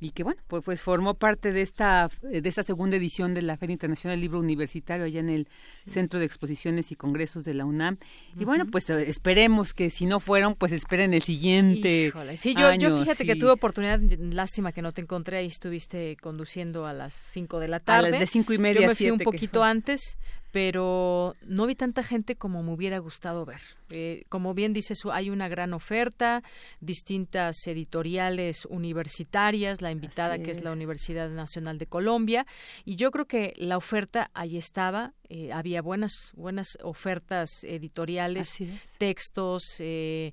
y 0.00 0.10
que 0.10 0.24
bueno 0.24 0.40
pues, 0.48 0.64
pues 0.64 0.82
formó 0.82 1.14
parte 1.14 1.52
de 1.52 1.60
esta 1.60 2.10
de 2.22 2.48
esta 2.48 2.62
segunda 2.62 2.96
edición 2.96 3.34
de 3.34 3.42
la 3.42 3.56
Feria 3.58 3.74
Internacional 3.74 4.16
del 4.16 4.22
Libro 4.22 4.38
Universitario 4.40 5.04
allá 5.04 5.20
en 5.20 5.28
el 5.28 5.48
Centro 5.86 6.18
de 6.18 6.24
Exposiciones 6.24 6.90
y 6.90 6.96
Congresos 6.96 7.44
de 7.44 7.54
la 7.54 7.66
UNAM. 7.66 7.98
Y 8.38 8.44
bueno 8.44 8.64
pues 8.66 8.88
eh, 8.88 9.08
esperemos 9.08 9.74
que 9.74 9.90
si 9.90 10.06
no 10.06 10.18
fueron 10.18 10.54
pues 10.54 10.72
esperen 10.72 11.12
el 11.12 11.22
siguiente 11.22 12.12
sí 12.36 12.54
yo, 12.54 12.74
yo 12.74 12.98
fíjate 12.98 13.26
que 13.26 13.36
tuve 13.36 13.50
oportunidad 13.50 14.00
lástima 14.00 14.72
que 14.72 14.80
no 14.80 14.92
te 14.92 15.02
encontré 15.02 15.44
y 15.44 15.46
estuviste 15.48 16.16
conduciendo 16.20 16.86
a 16.86 16.94
las 16.94 17.12
cinco 17.12 17.60
de 17.60 17.68
la 17.68 17.80
tarde 17.80 18.08
a 18.08 18.10
las 18.12 18.20
de 18.20 18.26
cinco 18.26 18.54
y 18.54 18.58
media 18.58 18.80
yo 18.80 18.88
me 18.88 18.94
fui 18.94 19.10
un 19.10 19.18
poquito 19.18 19.62
antes 19.62 20.16
pero 20.50 21.36
no 21.42 21.66
vi 21.66 21.74
tanta 21.74 22.02
gente 22.02 22.36
como 22.36 22.62
me 22.62 22.72
hubiera 22.72 22.98
gustado 22.98 23.44
ver. 23.44 23.60
Eh, 23.90 24.24
como 24.28 24.54
bien 24.54 24.72
dices, 24.72 25.02
hay 25.10 25.30
una 25.30 25.48
gran 25.48 25.72
oferta, 25.72 26.42
distintas 26.80 27.66
editoriales 27.66 28.66
universitarias, 28.66 29.80
la 29.80 29.90
invitada 29.90 30.38
que 30.38 30.50
es 30.50 30.62
la 30.62 30.72
Universidad 30.72 31.30
Nacional 31.30 31.78
de 31.78 31.86
Colombia, 31.86 32.46
y 32.84 32.96
yo 32.96 33.10
creo 33.10 33.26
que 33.26 33.54
la 33.56 33.76
oferta 33.76 34.30
ahí 34.34 34.56
estaba, 34.56 35.14
eh, 35.28 35.52
había 35.52 35.82
buenas, 35.82 36.32
buenas 36.36 36.78
ofertas 36.82 37.64
editoriales, 37.64 38.58
textos, 38.98 39.76
eh, 39.78 40.32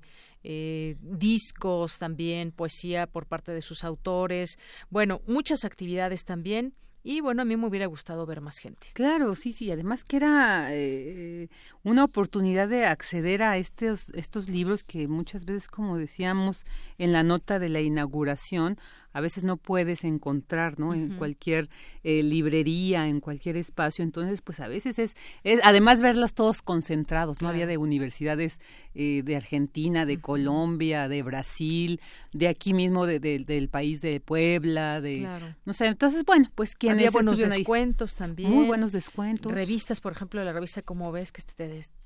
discos 1.00 1.98
también, 1.98 2.52
poesía 2.52 3.06
por 3.06 3.26
parte 3.26 3.52
de 3.52 3.62
sus 3.62 3.84
autores, 3.84 4.58
bueno, 4.88 5.20
muchas 5.26 5.64
actividades 5.64 6.24
también 6.24 6.74
y 7.02 7.20
bueno, 7.20 7.42
a 7.42 7.44
mí 7.44 7.56
me 7.56 7.66
hubiera 7.66 7.86
gustado 7.86 8.26
ver 8.26 8.40
más 8.40 8.58
gente. 8.58 8.88
Claro, 8.92 9.34
sí, 9.34 9.52
sí. 9.52 9.70
Además 9.70 10.04
que 10.04 10.16
era 10.16 10.68
eh, 10.70 11.48
una 11.82 12.04
oportunidad 12.04 12.68
de 12.68 12.86
acceder 12.86 13.42
a 13.42 13.56
estos, 13.56 14.10
estos 14.10 14.48
libros 14.48 14.84
que 14.84 15.08
muchas 15.08 15.44
veces, 15.44 15.68
como 15.68 15.96
decíamos 15.96 16.66
en 16.98 17.12
la 17.12 17.22
nota 17.22 17.58
de 17.58 17.68
la 17.68 17.80
inauguración, 17.80 18.78
a 19.12 19.20
veces 19.20 19.42
no 19.42 19.56
puedes 19.56 20.04
encontrar, 20.04 20.78
¿no? 20.78 20.94
En 20.94 21.16
cualquier 21.16 21.68
eh, 22.04 22.22
librería, 22.22 23.08
en 23.08 23.20
cualquier 23.20 23.56
espacio. 23.56 24.02
Entonces, 24.02 24.42
pues 24.42 24.60
a 24.60 24.68
veces 24.68 24.98
es, 24.98 25.16
es 25.44 25.60
además 25.64 26.02
verlas 26.02 26.34
todos 26.34 26.62
concentrados, 26.62 27.40
¿no? 27.40 27.48
Había 27.48 27.66
de 27.66 27.78
universidades 27.78 28.60
eh, 28.94 29.22
de 29.24 29.36
Argentina, 29.36 30.04
de 30.04 30.20
Colombia, 30.20 31.08
de 31.08 31.22
Brasil, 31.22 32.00
de 32.32 32.48
aquí 32.48 32.74
mismo 32.74 33.06
del 33.06 33.68
país 33.68 34.00
de 34.00 34.20
Puebla, 34.20 35.00
de... 35.00 35.28
No 35.64 35.72
sé, 35.72 35.86
entonces, 35.86 36.24
bueno, 36.24 36.48
pues 36.54 36.74
quienes 36.74 36.98
Había 36.98 37.10
buenos 37.10 37.38
descuentos 37.38 38.14
también. 38.14 38.50
Muy 38.50 38.66
buenos 38.66 38.92
descuentos. 38.92 39.50
Revistas, 39.50 40.00
por 40.00 40.12
ejemplo, 40.12 40.44
la 40.44 40.52
revista 40.52 40.82
Como 40.82 41.10
ves, 41.12 41.32
que 41.32 41.42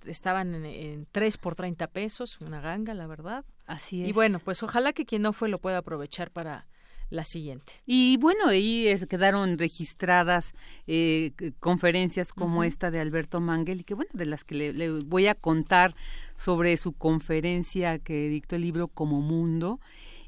estaban 0.06 0.54
en, 0.54 0.64
en 0.64 1.06
3 1.10 1.38
por 1.38 1.56
30 1.56 1.88
pesos, 1.88 2.40
una 2.40 2.60
ganga, 2.60 2.94
la 2.94 3.06
verdad. 3.06 3.44
Así 3.66 4.02
es. 4.02 4.08
Y 4.08 4.12
bueno, 4.12 4.38
pues 4.38 4.62
ojalá 4.62 4.92
que 4.92 5.04
quien 5.04 5.22
no 5.22 5.32
fue 5.32 5.48
lo 5.48 5.58
pueda 5.58 5.78
aprovechar 5.78 6.30
para 6.30 6.66
la 7.12 7.24
siguiente. 7.24 7.72
Y 7.86 8.16
bueno, 8.16 8.48
ahí 8.48 8.92
quedaron 9.08 9.58
registradas 9.58 10.54
eh, 10.86 11.32
conferencias 11.60 12.32
como 12.32 12.64
esta 12.64 12.90
de 12.90 13.00
Alberto 13.00 13.40
Mangel 13.40 13.80
y 13.80 13.84
que 13.84 13.94
bueno, 13.94 14.10
de 14.14 14.26
las 14.26 14.44
que 14.44 14.72
le, 14.72 14.90
voy 15.02 15.26
a 15.26 15.34
contar 15.34 15.94
sobre 16.36 16.76
su 16.76 16.92
conferencia 16.92 17.98
que 17.98 18.28
dictó 18.28 18.56
el 18.56 18.62
libro 18.62 18.88
Como 18.88 19.20
Mundo. 19.20 19.78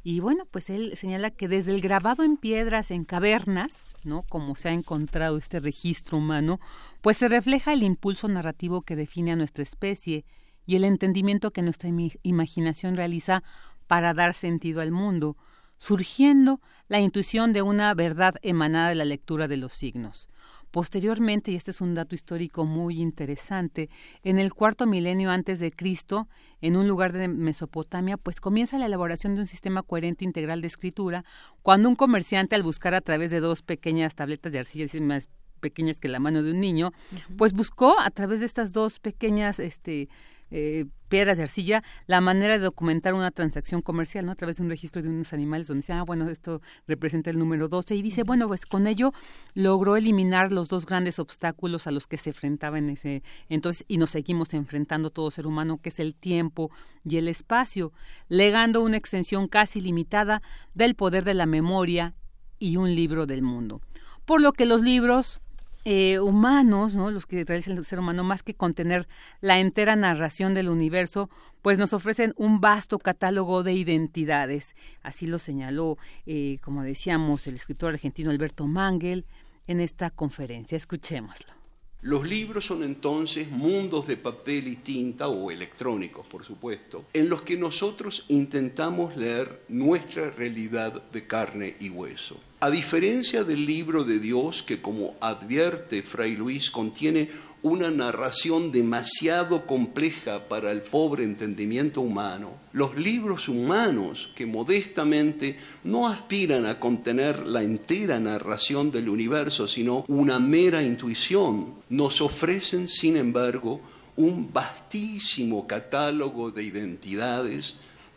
Y 0.03 0.21
bueno, 0.21 0.45
pues 0.51 0.69
él 0.69 0.93
señala 0.97 1.31
que 1.31 1.49
desde 1.49 1.73
el 1.73 1.81
grabado 1.81 2.23
en 2.25 2.37
piedras, 2.37 2.91
en 2.91 3.05
cavernas, 3.05 3.87
¿no? 4.05 4.23
Como 4.29 4.55
se 4.55 4.69
ha 4.69 4.73
encontrado 4.73 5.39
este 5.39 5.61
registro 5.61 6.19
humano, 6.19 6.61
pues 7.01 7.17
se 7.17 7.29
refleja 7.29 7.73
el 7.73 7.83
impulso 7.83 8.29
narrativo 8.29 8.83
que 8.83 8.97
define 8.97 9.33
a 9.33 9.37
nuestra 9.37 9.63
especie 9.63 10.27
y 10.67 10.77
el 10.77 10.85
entendimiento 10.85 11.51
que 11.51 11.63
nuestra 11.63 11.89
imaginación 12.23 12.97
realiza 12.97 13.43
para 13.87 14.13
dar 14.13 14.35
sentido 14.35 14.83
al 14.83 14.93
mundo 14.93 15.39
surgiendo 15.79 16.61
la 16.89 17.01
intuición 17.01 17.53
de 17.53 17.63
una 17.63 17.95
verdad 17.95 18.35
emanada 18.43 18.91
de 18.91 18.95
la 18.95 19.05
lectura 19.05 19.49
de 19.49 19.57
los 19.57 19.73
signos. 19.73 20.29
Posteriormente, 20.71 21.53
y 21.53 21.55
este 21.55 21.71
es 21.71 21.81
un 21.81 21.95
dato 21.95 22.17
histórico 22.17 22.65
muy 22.65 23.01
interesante, 23.01 23.91
en 24.25 24.41
el 24.41 24.53
cuarto 24.53 24.87
milenio 24.87 25.31
antes 25.31 25.61
de 25.61 25.71
Cristo, 25.71 26.29
en 26.61 26.77
un 26.77 26.89
lugar 26.89 27.13
de 27.13 27.29
Mesopotamia, 27.29 28.17
pues 28.17 28.41
comienza 28.41 28.79
la 28.79 28.87
elaboración 28.87 29.37
de 29.37 29.43
un 29.43 29.47
sistema 29.47 29.83
coherente 29.83 30.25
integral 30.25 30.61
de 30.61 30.67
escritura, 30.67 31.25
cuando 31.63 31.89
un 31.89 31.95
comerciante 31.95 32.57
al 32.57 32.65
buscar 32.65 32.95
a 32.95 33.01
través 33.03 33.31
de 33.31 33.39
dos 33.39 33.63
pequeñas 33.63 34.17
tabletas 34.17 34.53
de 34.53 34.59
arcilla, 34.59 35.01
más 35.01 35.29
pequeñas 35.61 36.01
que 36.01 36.09
la 36.09 36.19
mano 36.19 36.43
de 36.43 36.51
un 36.51 36.61
niño, 36.61 36.93
pues 37.39 37.53
buscó 37.53 37.99
a 38.01 38.11
través 38.11 38.41
de 38.41 38.47
estas 38.47 38.73
dos 38.73 38.99
pequeñas 38.99 39.59
este, 39.59 40.09
eh, 40.57 40.87
piedras 41.09 41.37
de 41.37 41.43
arcilla 41.43 41.83
la 42.07 42.21
manera 42.21 42.53
de 42.53 42.61
documentar 42.61 43.13
una 43.13 43.33
transacción 43.33 43.83
comercial, 43.83 44.25
¿no? 44.25 44.31
A 44.31 44.37
través 44.37 44.59
de 44.59 44.63
un 44.63 44.69
registro 44.69 45.03
de 45.03 45.09
unos 45.09 45.33
animales 45.33 45.67
donde 45.67 45.81
dice, 45.81 45.93
ah, 45.95 46.05
bueno, 46.05 46.31
esto 46.31 46.63
representa 46.87 47.29
el 47.31 47.41
número 47.41 47.67
12 47.67 47.97
y 47.97 48.03
dice, 48.03 48.23
bueno, 48.23 48.47
pues 48.47 48.65
con 48.65 48.87
ello 48.87 49.13
logró 49.55 49.97
eliminar 49.97 50.53
los 50.53 50.69
dos 50.69 50.87
grandes 50.87 51.19
obstáculos 51.19 51.89
a 51.89 51.91
los 51.91 52.07
que 52.07 52.19
se 52.19 52.31
enfrentaba 52.31 52.79
en 52.79 52.91
ese 52.91 53.25
entonces 53.49 53.85
y 53.89 53.99
nos 53.99 54.11
seguimos 54.11 54.55
enfrentando 54.55 55.11
todo 55.11 55.33
ser 55.33 55.49
humano, 55.49 55.81
que 55.83 55.89
es 55.89 55.99
el 55.99 56.15
tiempo 56.15 56.71
y 57.05 57.17
el 57.17 57.27
espacio, 57.27 57.93
legando 58.29 58.81
una 58.81 58.97
extensión 58.97 59.49
casi 59.49 59.81
limitada 59.81 60.41
del 60.73 60.95
poder 60.95 61.25
de 61.25 61.35
la 61.35 61.47
memoria 61.47 62.15
y 62.61 62.77
un 62.77 62.95
libro 62.95 63.27
del 63.27 63.43
mundo. 63.43 63.81
Por 64.25 64.41
lo 64.41 64.53
que 64.53 64.67
los 64.67 64.83
libros 64.83 65.41
eh, 65.85 66.19
humanos, 66.19 66.95
¿no? 66.95 67.11
los 67.11 67.27
que 67.27 67.45
realizan 67.45 67.77
el 67.77 67.85
ser 67.85 67.99
humano, 67.99 68.25
más 68.25 68.43
que 68.43 68.55
contener 68.55 69.07
la 69.41 69.59
entera 69.59 69.97
narración 69.97 70.55
del 70.55 70.69
universo, 70.69 71.31
pues 71.63 71.79
nos 71.79 71.93
ofrecen 71.93 72.35
un 72.37 72.61
vasto 72.61 72.99
catálogo 72.99 73.63
de 73.63 73.73
identidades. 73.73 74.75
Así 75.03 75.27
lo 75.27 75.39
señaló, 75.39 75.99
eh, 76.27 76.59
como 76.63 76.83
decíamos, 76.83 77.47
el 77.47 77.55
escritor 77.55 77.95
argentino 77.95 78.31
Alberto 78.31 78.67
Mangel 78.67 79.27
en 79.67 79.81
esta 79.81 80.11
conferencia. 80.11 80.77
Escuchémoslo. 80.77 81.64
Los 82.05 82.29
libros 82.29 82.67
son 82.67 82.83
entonces 82.83 83.51
mundos 83.51 84.07
de 84.07 84.19
papel 84.19 84.69
y 84.69 84.77
tinta, 84.77 85.29
o 85.29 85.51
electrónicos 85.51 86.27
por 86.27 86.45
supuesto, 86.45 87.07
en 87.15 87.31
los 87.31 87.41
que 87.41 87.57
nosotros 87.57 88.27
intentamos 88.29 89.17
leer 89.17 89.63
nuestra 89.69 90.31
realidad 90.31 91.03
de 91.11 91.27
carne 91.27 91.77
y 91.81 91.89
hueso. 91.89 92.39
A 92.61 92.71
diferencia 92.71 93.43
del 93.43 93.65
libro 93.65 94.05
de 94.05 94.19
Dios, 94.19 94.63
que 94.63 94.83
como 94.83 95.17
advierte 95.19 96.03
Fray 96.03 96.37
Luis, 96.37 96.71
contiene 96.71 97.31
una 97.65 97.91
narración 97.91 98.73
demasiado 98.73 99.67
compleja 99.67 100.51
para 100.51 100.71
el 100.71 100.83
pobre 100.83 101.25
entendimiento 101.25 102.03
humano, 102.03 102.51
los 102.73 102.95
libros 102.99 103.49
humanos 103.49 104.29
que 104.35 104.45
modestamente 104.45 105.57
no 105.83 106.07
aspiran 106.07 106.67
a 106.67 106.79
contener 106.79 107.47
la 107.47 107.63
entera 107.63 108.21
narración 108.21 108.91
del 108.91 109.09
universo, 109.09 109.67
sino 109.67 110.05
una 110.09 110.39
mera 110.39 110.83
intuición, 110.83 111.73
nos 111.89 112.21
ofrecen, 112.21 112.87
sin 112.87 113.17
embargo, 113.17 113.81
un 114.17 114.53
vastísimo 114.53 115.67
catálogo 115.67 116.51
de 116.51 116.65
identidades 116.65 117.77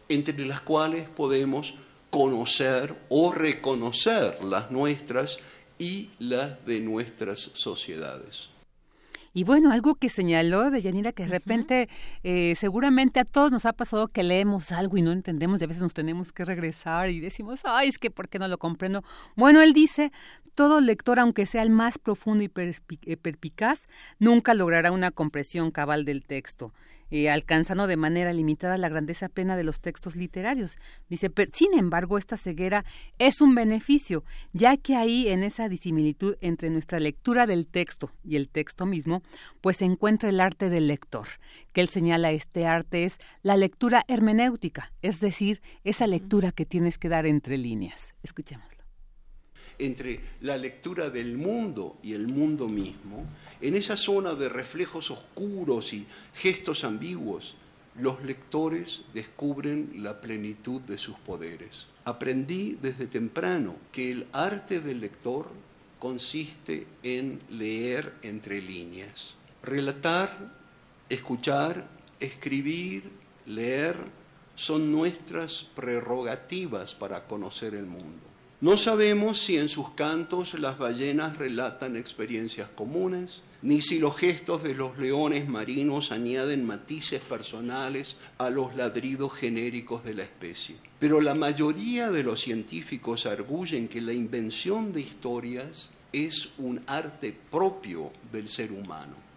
entre 0.09 0.45
las 0.45 0.59
cuales 0.59 1.07
podemos 1.07 1.73
conocer 2.09 2.97
o 3.07 3.31
reconocer 3.31 4.43
las 4.43 4.71
nuestras 4.71 5.39
y 5.79 6.09
las 6.19 6.65
de 6.65 6.81
nuestras 6.81 7.49
sociedades. 7.53 8.56
Y 9.37 9.43
bueno, 9.43 9.71
algo 9.71 9.93
que 9.93 10.09
señaló 10.09 10.71
de 10.71 10.81
Yanira, 10.81 11.11
que 11.11 11.21
de 11.21 11.29
repente 11.29 11.89
eh, 12.23 12.55
seguramente 12.55 13.19
a 13.19 13.23
todos 13.23 13.51
nos 13.51 13.67
ha 13.67 13.73
pasado 13.73 14.07
que 14.07 14.23
leemos 14.23 14.71
algo 14.71 14.97
y 14.97 15.03
no 15.03 15.11
entendemos 15.11 15.61
y 15.61 15.63
a 15.63 15.67
veces 15.67 15.83
nos 15.83 15.93
tenemos 15.93 16.33
que 16.33 16.43
regresar 16.43 17.11
y 17.11 17.19
decimos, 17.19 17.61
ay, 17.63 17.89
es 17.89 17.99
que 17.99 18.09
¿por 18.09 18.29
qué 18.29 18.39
no 18.39 18.47
lo 18.47 18.57
comprendo? 18.57 19.03
Bueno, 19.35 19.61
él 19.61 19.73
dice, 19.73 20.11
todo 20.55 20.81
lector, 20.81 21.19
aunque 21.19 21.45
sea 21.45 21.61
el 21.61 21.69
más 21.69 21.99
profundo 21.99 22.43
y 22.43 22.51
eh, 23.05 23.17
perpicaz, 23.17 23.87
nunca 24.17 24.55
logrará 24.55 24.91
una 24.91 25.11
compresión 25.11 25.69
cabal 25.69 26.03
del 26.03 26.23
texto. 26.23 26.73
Eh, 27.09 27.29
alcanzando 27.29 27.87
de 27.87 27.95
manera 27.95 28.33
limitada 28.33 28.77
la 28.77 28.89
grandeza 28.89 29.29
plena 29.29 29.55
de 29.55 29.63
los 29.63 29.79
textos 29.79 30.15
literarios. 30.15 30.77
Dice, 31.09 31.31
sin 31.53 31.73
embargo, 31.73 32.17
esta 32.17 32.35
ceguera 32.35 32.83
es 33.17 33.39
un 33.39 33.55
beneficio, 33.55 34.25
ya 34.51 34.75
que 34.75 34.95
ahí 34.95 35.29
en 35.29 35.43
esa 35.43 35.69
disimilitud 35.69 36.35
entre 36.41 36.69
nuestra 36.69 36.99
lectura 36.99 37.47
del 37.47 37.65
texto 37.67 38.11
y 38.25 38.35
el 38.35 38.49
texto 38.49 38.85
mismo, 38.85 39.23
pues 39.61 39.77
se 39.77 39.85
encuentra 39.85 40.29
el 40.29 40.41
arte 40.41 40.69
del 40.69 40.87
lector, 40.87 41.27
que 41.71 41.81
él 41.81 41.87
señala 41.87 42.31
este 42.31 42.65
arte 42.65 43.05
es 43.05 43.19
la 43.41 43.55
lectura 43.55 44.03
hermenéutica, 44.07 44.91
es 45.01 45.19
decir, 45.21 45.61
esa 45.83 46.07
lectura 46.07 46.51
que 46.51 46.65
tienes 46.65 46.97
que 46.97 47.09
dar 47.09 47.25
entre 47.25 47.57
líneas. 47.57 48.13
Escuchémoslo. 48.23 48.76
Entre 49.79 50.19
la 50.41 50.57
lectura 50.57 51.09
del 51.09 51.37
mundo 51.37 51.97
y 52.01 52.13
el 52.13 52.27
mundo 52.27 52.67
mismo, 52.67 53.25
en 53.61 53.75
esa 53.75 53.95
zona 53.95 54.33
de 54.33 54.49
reflejos 54.49 55.11
oscuros 55.11 55.93
y 55.93 56.05
gestos 56.33 56.83
ambiguos, 56.83 57.55
los 57.99 58.23
lectores 58.23 59.01
descubren 59.13 60.03
la 60.03 60.21
plenitud 60.21 60.81
de 60.81 60.97
sus 60.97 61.17
poderes. 61.17 61.87
Aprendí 62.05 62.77
desde 62.81 63.07
temprano 63.07 63.75
que 63.91 64.11
el 64.11 64.27
arte 64.33 64.81
del 64.81 65.01
lector 65.01 65.49
consiste 65.99 66.85
en 67.03 67.39
leer 67.49 68.13
entre 68.21 68.61
líneas. 68.61 69.35
Relatar, 69.63 70.29
escuchar, 71.09 71.87
escribir, 72.19 73.09
leer 73.45 73.95
son 74.55 74.91
nuestras 74.91 75.63
prerrogativas 75.75 76.93
para 76.93 77.27
conocer 77.27 77.73
el 77.73 77.85
mundo. 77.85 78.26
No 78.59 78.75
sabemos 78.75 79.39
si 79.39 79.55
en 79.57 79.69
sus 79.69 79.91
cantos 79.91 80.55
las 80.55 80.79
ballenas 80.79 81.37
relatan 81.37 81.95
experiencias 81.95 82.67
comunes, 82.67 83.43
ni 83.61 83.83
si 83.83 83.99
los 83.99 84.17
gestos 84.17 84.63
de 84.63 84.73
los 84.73 84.97
leones 84.97 85.47
marinos 85.47 86.11
añaden 86.11 86.65
matices 86.65 87.21
personales 87.21 88.17
a 88.39 88.49
los 88.49 88.75
ladridos 88.75 89.33
genéricos 89.33 90.03
de 90.03 90.15
la 90.15 90.23
especie. 90.23 90.77
Pero 90.97 91.21
la 91.21 91.35
mayoría 91.35 92.09
de 92.09 92.23
los 92.23 92.41
científicos 92.41 93.27
arguyen 93.27 93.87
que 93.87 94.01
la 94.01 94.13
invención 94.13 94.91
de 94.91 95.01
historias 95.01 95.91
es 96.11 96.49
un 96.57 96.81
arte 96.87 97.37
propio 97.51 98.11
del 98.31 98.47
ser 98.47 98.71
humano. 98.71 99.27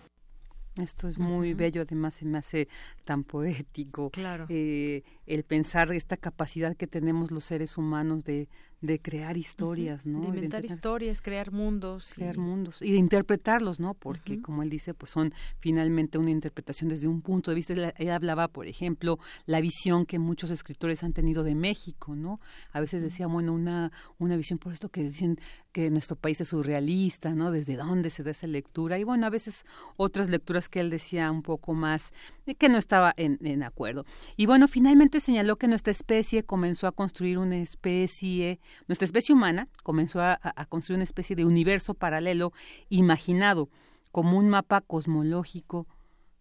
Esto 0.80 1.08
es 1.08 1.18
muy 1.18 1.52
bello, 1.52 1.82
además 1.82 2.14
se 2.14 2.24
me 2.24 2.38
hace 2.38 2.68
tan 3.04 3.24
poético. 3.24 4.08
Claro. 4.10 4.46
Eh, 4.48 5.02
el 5.26 5.42
pensar 5.42 5.92
esta 5.92 6.16
capacidad 6.16 6.74
que 6.74 6.86
tenemos 6.86 7.30
los 7.30 7.44
seres 7.44 7.76
humanos 7.76 8.24
de, 8.24 8.48
de 8.80 8.98
crear 8.98 9.36
historias, 9.36 10.06
¿no? 10.06 10.20
De 10.20 10.28
inventar 10.28 10.64
historias, 10.64 11.20
crear 11.20 11.52
mundos. 11.52 12.12
Crear 12.14 12.38
mundos 12.38 12.80
y 12.80 12.92
de 12.92 12.98
interpretarlos, 12.98 13.78
¿no? 13.78 13.94
Porque, 13.94 14.40
como 14.40 14.62
él 14.62 14.70
dice, 14.70 14.94
pues 14.94 15.12
son 15.12 15.34
finalmente 15.58 16.16
una 16.16 16.30
interpretación 16.30 16.88
desde 16.88 17.06
un 17.06 17.20
punto 17.20 17.50
de 17.50 17.56
vista. 17.56 17.72
Él 17.72 18.10
hablaba, 18.10 18.48
por 18.48 18.66
ejemplo, 18.66 19.18
la 19.46 19.60
visión 19.60 20.06
que 20.06 20.18
muchos 20.18 20.50
escritores 20.50 21.04
han 21.04 21.12
tenido 21.12 21.42
de 21.42 21.54
México, 21.54 22.16
¿no? 22.16 22.40
A 22.72 22.80
veces 22.80 23.02
decía, 23.02 23.26
bueno, 23.26 23.52
una, 23.52 23.92
una 24.18 24.36
visión 24.36 24.58
por 24.58 24.72
esto 24.72 24.88
que 24.88 25.02
dicen 25.02 25.38
que 25.72 25.90
nuestro 25.90 26.16
país 26.16 26.40
es 26.40 26.48
surrealista, 26.48 27.34
¿no? 27.34 27.50
Desde 27.50 27.76
dónde 27.76 28.10
se 28.10 28.22
da 28.22 28.30
esa 28.30 28.46
lectura. 28.46 28.98
Y 28.98 29.04
bueno, 29.04 29.26
a 29.26 29.30
veces 29.30 29.64
otras 29.96 30.30
lecturas 30.30 30.68
que 30.68 30.80
él 30.80 30.90
decía 30.90 31.30
un 31.30 31.42
poco 31.42 31.74
más, 31.74 32.12
que 32.54 32.68
no 32.68 32.78
estaba 32.78 33.14
en, 33.16 33.62
acuerdo. 33.62 34.04
Y 34.36 34.46
bueno, 34.46 34.68
finalmente 34.68 35.20
señaló 35.20 35.56
que 35.56 35.68
nuestra 35.68 35.90
especie 35.90 36.44
comenzó 36.44 36.86
a 36.86 36.92
construir 36.92 37.38
una 37.38 37.58
especie 37.58 38.60
nuestra 38.88 39.04
especie 39.04 39.34
humana 39.34 39.68
comenzó 39.82 40.20
a, 40.22 40.38
construir 40.68 40.96
una 40.96 41.04
especie 41.04 41.36
de 41.36 41.44
universo 41.44 41.94
paralelo 41.94 42.52
imaginado 42.88 43.68
como 44.12 44.38
un 44.38 44.48
mapa 44.48 44.80
cosmológico, 44.80 45.86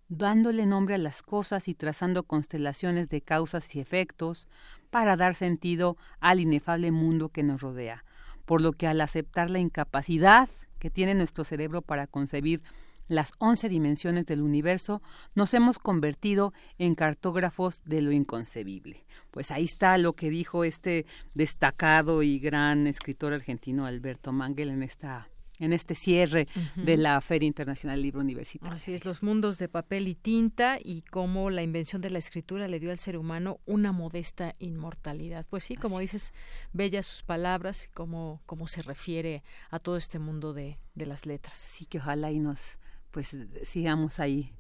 dándole 0.08 0.66
nombre 0.66 0.96
a 0.96 0.98
las 0.98 1.22
cosas 1.22 1.68
y 1.68 1.76
trazando 1.76 2.24
constelaciones 2.24 3.10
de 3.10 3.22
causas 3.22 3.76
y 3.76 3.80
efectos 3.80 4.48
para 4.90 5.16
dar 5.16 5.36
sentido 5.36 5.98
al 6.20 6.40
inefable 6.40 6.92
mundo 6.92 7.30
que 7.30 7.44
nos 7.44 7.62
rodea. 7.62 8.04
Por 8.46 8.62
lo 8.62 8.72
que 8.74 8.88
al 8.88 9.02
aceptar 9.02 9.50
la 9.52 9.60
incapacidad 9.60 10.50
que 10.80 10.90
tiene 10.90 11.14
nuestro 11.14 11.44
cerebro 11.44 11.82
para 11.82 12.08
concebir 12.08 12.64
las 13.10 13.34
once 13.40 13.68
dimensiones 13.68 14.26
del 14.26 14.42
universo, 14.42 15.02
nos 15.36 15.54
hemos 15.54 15.80
convertido 15.80 16.54
en 16.78 16.96
cartógrafos 16.96 17.82
de 17.84 18.02
lo 18.02 18.14
inconcebible. 18.14 19.06
Pues 19.32 19.52
ahí 19.52 19.66
está 19.66 19.98
lo 19.98 20.14
que 20.14 20.30
dijo 20.30 20.64
este 20.64 21.06
destacado 21.34 22.24
y 22.24 22.40
gran 22.40 22.88
escritor 22.88 23.34
argentino 23.34 23.86
Alberto 23.86 24.32
Mangel 24.32 24.70
en 24.70 24.84
esta 24.84 25.28
en 25.60 25.74
este 25.74 25.94
cierre 25.94 26.48
de 26.76 26.98
la 26.98 27.20
Feria 27.22 27.46
Internacional 27.46 27.98
del 27.98 28.04
Libro 28.04 28.22
Universitario. 28.22 28.74
Así 28.74 28.94
es, 28.94 29.06
los 29.06 29.22
mundos 29.22 29.58
de 29.58 29.68
papel 29.68 30.08
y 30.08 30.16
tinta 30.16 30.80
y 30.82 31.02
cómo 31.02 31.50
la 31.50 31.62
invención 31.62 32.02
de 32.02 32.10
la 32.10 32.20
escritura 32.20 32.68
le 32.68 32.80
dio 32.80 32.92
al 32.92 33.00
ser 33.00 33.18
humano 33.18 33.60
una 33.66 33.92
modesta 33.92 34.54
inmortalidad. 34.60 35.46
Pues 35.50 35.66
sí, 35.66 35.76
como 35.76 36.00
dices, 36.00 36.34
bellas 36.72 37.06
sus 37.06 37.24
palabras, 37.24 37.90
cómo, 37.94 38.42
cómo 38.46 38.68
se 38.68 38.82
refiere 38.82 39.44
a 39.70 39.80
todo 39.80 39.98
este 39.98 40.18
mundo 40.18 40.54
de, 40.54 40.80
de 40.96 41.06
las 41.06 41.26
letras. 41.26 41.60
Sí, 41.60 41.86
que 41.86 41.98
ojalá 41.98 42.32
y 42.32 42.40
nos 42.40 42.79
pues 43.12 43.38
sigamos 43.64 44.20
ahí 44.20 44.54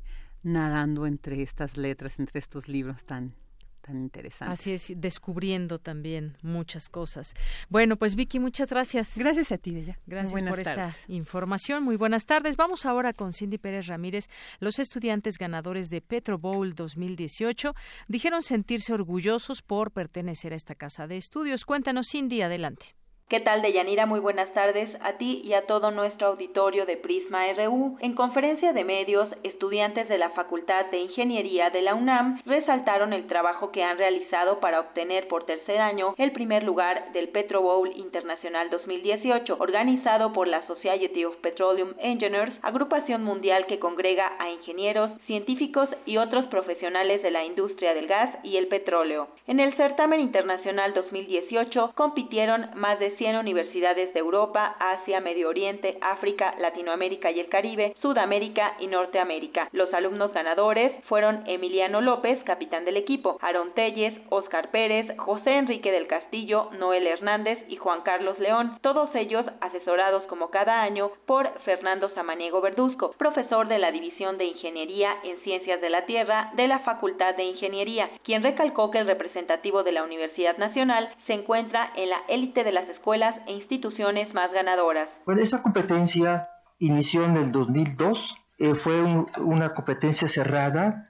nadando 0.43 1.05
entre 1.05 1.41
estas 1.41 1.77
letras, 1.77 2.19
entre 2.19 2.39
estos 2.39 2.67
libros 2.67 3.03
tan 3.05 3.35
tan 3.81 3.97
interesantes. 3.97 4.59
Así 4.59 4.73
es, 4.73 4.93
descubriendo 4.97 5.79
también 5.79 6.37
muchas 6.41 6.89
cosas. 6.89 7.33
Bueno, 7.69 7.97
pues 7.97 8.15
Vicky, 8.15 8.39
muchas 8.39 8.69
gracias. 8.69 9.17
Gracias 9.17 9.51
a 9.51 9.57
ti, 9.57 9.71
Deya. 9.71 9.99
Gracias 10.05 10.43
por 10.43 10.59
esta 10.59 10.95
información. 11.07 11.83
Muy 11.83 11.95
buenas 11.95 12.25
tardes. 12.25 12.55
Vamos 12.55 12.85
ahora 12.85 13.13
con 13.13 13.33
Cindy 13.33 13.57
Pérez 13.57 13.87
Ramírez. 13.87 14.29
Los 14.59 14.79
estudiantes 14.79 15.37
ganadores 15.37 15.89
de 15.89 16.01
Petro 16.01 16.37
Bowl 16.37 16.75
2018 16.75 17.73
dijeron 18.07 18.43
sentirse 18.43 18.93
orgullosos 18.93 19.61
por 19.61 19.91
pertenecer 19.91 20.53
a 20.53 20.55
esta 20.55 20.75
casa 20.75 21.07
de 21.07 21.17
estudios. 21.17 21.65
Cuéntanos, 21.65 22.09
Cindy, 22.11 22.41
adelante. 22.41 22.95
¿Qué 23.29 23.41
tal, 23.41 23.61
Deyanira? 23.61 24.07
Muy 24.07 24.19
buenas 24.19 24.51
tardes 24.53 24.89
a 25.01 25.19
ti 25.19 25.43
y 25.43 25.53
a 25.53 25.67
todo 25.67 25.91
nuestro 25.91 26.29
auditorio 26.29 26.87
de 26.87 26.97
Prisma 26.97 27.43
RU. 27.53 27.95
En 27.99 28.15
conferencia 28.15 28.73
de 28.73 28.83
medios, 28.83 29.29
estudiantes 29.43 30.09
de 30.09 30.17
la 30.17 30.31
Facultad 30.31 30.87
de 30.87 30.97
Ingeniería 30.97 31.69
de 31.69 31.83
la 31.83 31.93
UNAM 31.93 32.41
resaltaron 32.47 33.13
el 33.13 33.27
trabajo 33.27 33.71
que 33.71 33.83
han 33.83 33.99
realizado 33.99 34.59
para 34.59 34.79
obtener 34.79 35.27
por 35.27 35.45
tercer 35.45 35.79
año 35.79 36.15
el 36.17 36.31
primer 36.31 36.63
lugar 36.63 37.13
del 37.13 37.29
Petro 37.29 37.61
Bowl 37.61 37.91
Internacional 37.95 38.71
2018, 38.71 39.57
organizado 39.59 40.33
por 40.33 40.47
la 40.47 40.65
Society 40.65 41.23
of 41.23 41.35
Petroleum 41.35 41.93
Engineers, 41.99 42.57
agrupación 42.63 43.23
mundial 43.23 43.67
que 43.67 43.77
congrega 43.77 44.31
a 44.39 44.49
ingenieros, 44.49 45.11
científicos 45.27 45.87
y 46.07 46.17
otros 46.17 46.45
profesionales 46.47 47.21
de 47.21 47.29
la 47.29 47.45
industria 47.45 47.93
del 47.93 48.07
gas 48.07 48.35
y 48.41 48.57
el 48.57 48.69
petróleo. 48.69 49.27
En 49.45 49.59
el 49.59 49.77
certamen 49.77 50.19
internacional 50.19 50.95
2018 50.95 51.91
compitieron 51.93 52.71
más 52.73 52.97
de 52.97 53.18
100 53.19 53.35
universidades 53.35 54.13
de 54.13 54.19
Europa, 54.19 54.77
Asia, 54.79 55.19
Medio 55.19 55.49
Oriente, 55.49 55.97
África, 55.99 56.55
Latinoamérica 56.57 57.29
y 57.29 57.41
el 57.41 57.49
Caribe, 57.49 57.93
Sudamérica 58.01 58.77
y 58.79 58.87
Norteamérica. 58.87 59.67
Los 59.73 59.93
alumnos 59.93 60.33
ganadores 60.33 60.93
fueron 61.09 61.43
Emiliano 61.45 61.99
López, 61.99 62.41
capitán 62.45 62.85
del 62.85 62.95
equipo, 62.95 63.37
Aaron 63.41 63.73
Telles, 63.73 64.17
Oscar 64.29 64.71
Pérez, 64.71 65.05
José 65.17 65.57
Enrique 65.57 65.91
del 65.91 66.07
Castillo, 66.07 66.69
Noel 66.79 67.07
Hernández 67.07 67.59
y 67.67 67.75
Juan 67.75 68.01
Carlos 68.03 68.39
León, 68.39 68.79
todos 68.81 69.13
ellos 69.13 69.45
asesorados 69.59 70.23
como 70.27 70.49
cada 70.49 70.81
año 70.81 71.11
por 71.25 71.51
Fernando 71.65 72.07
Samaniego 72.11 72.61
Verduzco, 72.61 73.11
profesor 73.17 73.67
de 73.67 73.79
la 73.79 73.91
División 73.91 74.37
de 74.37 74.45
Ingeniería 74.45 75.17
en 75.23 75.37
Ciencias 75.41 75.81
de 75.81 75.89
la 75.89 76.05
Tierra 76.05 76.51
de 76.55 76.69
la 76.69 76.79
Facultad 76.79 77.35
de 77.35 77.43
Ingeniería, 77.43 78.09
quien 78.23 78.43
recalcó 78.43 78.91
que 78.91 78.99
el 78.99 79.07
representativo 79.07 79.83
de 79.83 79.91
la 79.91 80.03
Universidad 80.03 80.57
Nacional 80.57 81.13
se 81.27 81.33
encuentra 81.33 81.91
en 81.97 82.09
la 82.09 82.21
élite 82.29 82.63
de 82.63 82.71
las 82.71 82.87
escuelas 82.87 83.08
e 83.13 83.53
instituciones 83.53 84.33
más 84.33 84.51
ganadoras. 84.51 85.09
Bueno, 85.25 85.41
esa 85.41 85.63
competencia 85.63 86.49
inició 86.77 87.25
en 87.25 87.37
el 87.37 87.51
2002, 87.51 88.37
eh, 88.59 88.75
fue 88.75 89.01
una 89.37 89.73
competencia 89.73 90.27
cerrada 90.27 91.09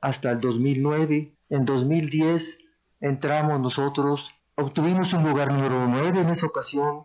hasta 0.00 0.30
el 0.30 0.40
2009. 0.40 1.32
En 1.50 1.64
2010 1.66 2.60
entramos 3.00 3.60
nosotros, 3.60 4.34
obtuvimos 4.54 5.12
un 5.12 5.28
lugar 5.28 5.52
número 5.52 5.86
9 5.86 6.22
en 6.22 6.30
esa 6.30 6.46
ocasión, 6.46 7.04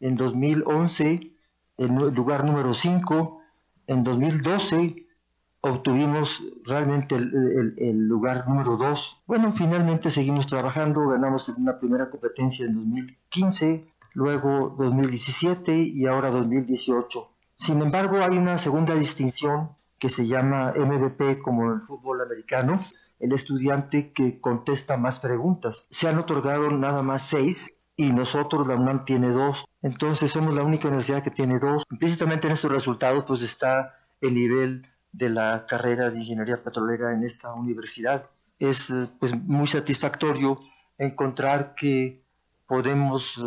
en 0.00 0.16
2011 0.16 1.32
el 1.76 1.88
lugar 2.14 2.44
número 2.44 2.72
5, 2.72 3.42
en 3.88 4.04
2012 4.04 5.03
obtuvimos 5.64 6.42
realmente 6.64 7.16
el, 7.16 7.98
lugar 8.06 8.46
número 8.46 8.76
2. 8.76 9.22
Bueno, 9.26 9.50
finalmente 9.50 10.10
seguimos 10.10 10.46
trabajando, 10.46 11.08
ganamos 11.08 11.48
en 11.48 11.56
una 11.62 11.78
primera 11.78 12.10
competencia 12.10 12.66
en 12.66 12.74
2015, 12.74 13.86
luego 14.12 14.74
2017 14.78 15.74
y 15.74 16.06
ahora 16.06 16.30
2018. 16.30 17.30
Sin 17.56 17.80
embargo, 17.80 18.18
hay 18.18 18.36
una 18.36 18.58
segunda 18.58 18.94
distinción 18.94 19.70
que 19.98 20.10
se 20.10 20.26
llama 20.26 20.74
MVP 20.76 21.40
como 21.40 21.64
en 21.64 21.80
el 21.80 21.86
fútbol 21.86 22.20
americano, 22.20 22.78
el 23.18 23.32
estudiante 23.32 24.12
que 24.12 24.40
contesta 24.40 24.98
más 24.98 25.18
preguntas. 25.18 25.86
Se 25.88 26.08
han 26.08 26.18
otorgado 26.18 26.70
nada 26.72 27.00
más 27.02 27.22
seis 27.22 27.78
y 27.96 28.12
nosotros, 28.12 28.66
la 28.66 28.74
UNAM 28.74 29.06
tiene 29.06 29.30
dos. 29.30 29.64
Entonces 29.80 30.30
somos 30.30 30.54
la 30.54 30.62
única 30.62 30.88
universidad 30.88 31.22
que 31.22 31.30
tiene 31.30 31.58
dos. 31.58 31.84
Implícitamente 31.90 32.48
en 32.48 32.52
estos 32.52 32.70
resultados 32.70 33.24
pues 33.26 33.40
está 33.40 33.94
el 34.20 34.34
nivel 34.34 34.86
de 35.14 35.30
la 35.30 35.64
carrera 35.66 36.10
de 36.10 36.18
ingeniería 36.18 36.62
petrolera 36.62 37.12
en 37.12 37.22
esta 37.22 37.54
universidad. 37.54 38.28
Es 38.58 38.92
pues 39.18 39.34
muy 39.34 39.66
satisfactorio 39.66 40.60
encontrar 40.98 41.74
que 41.74 42.20
podemos 42.66 43.42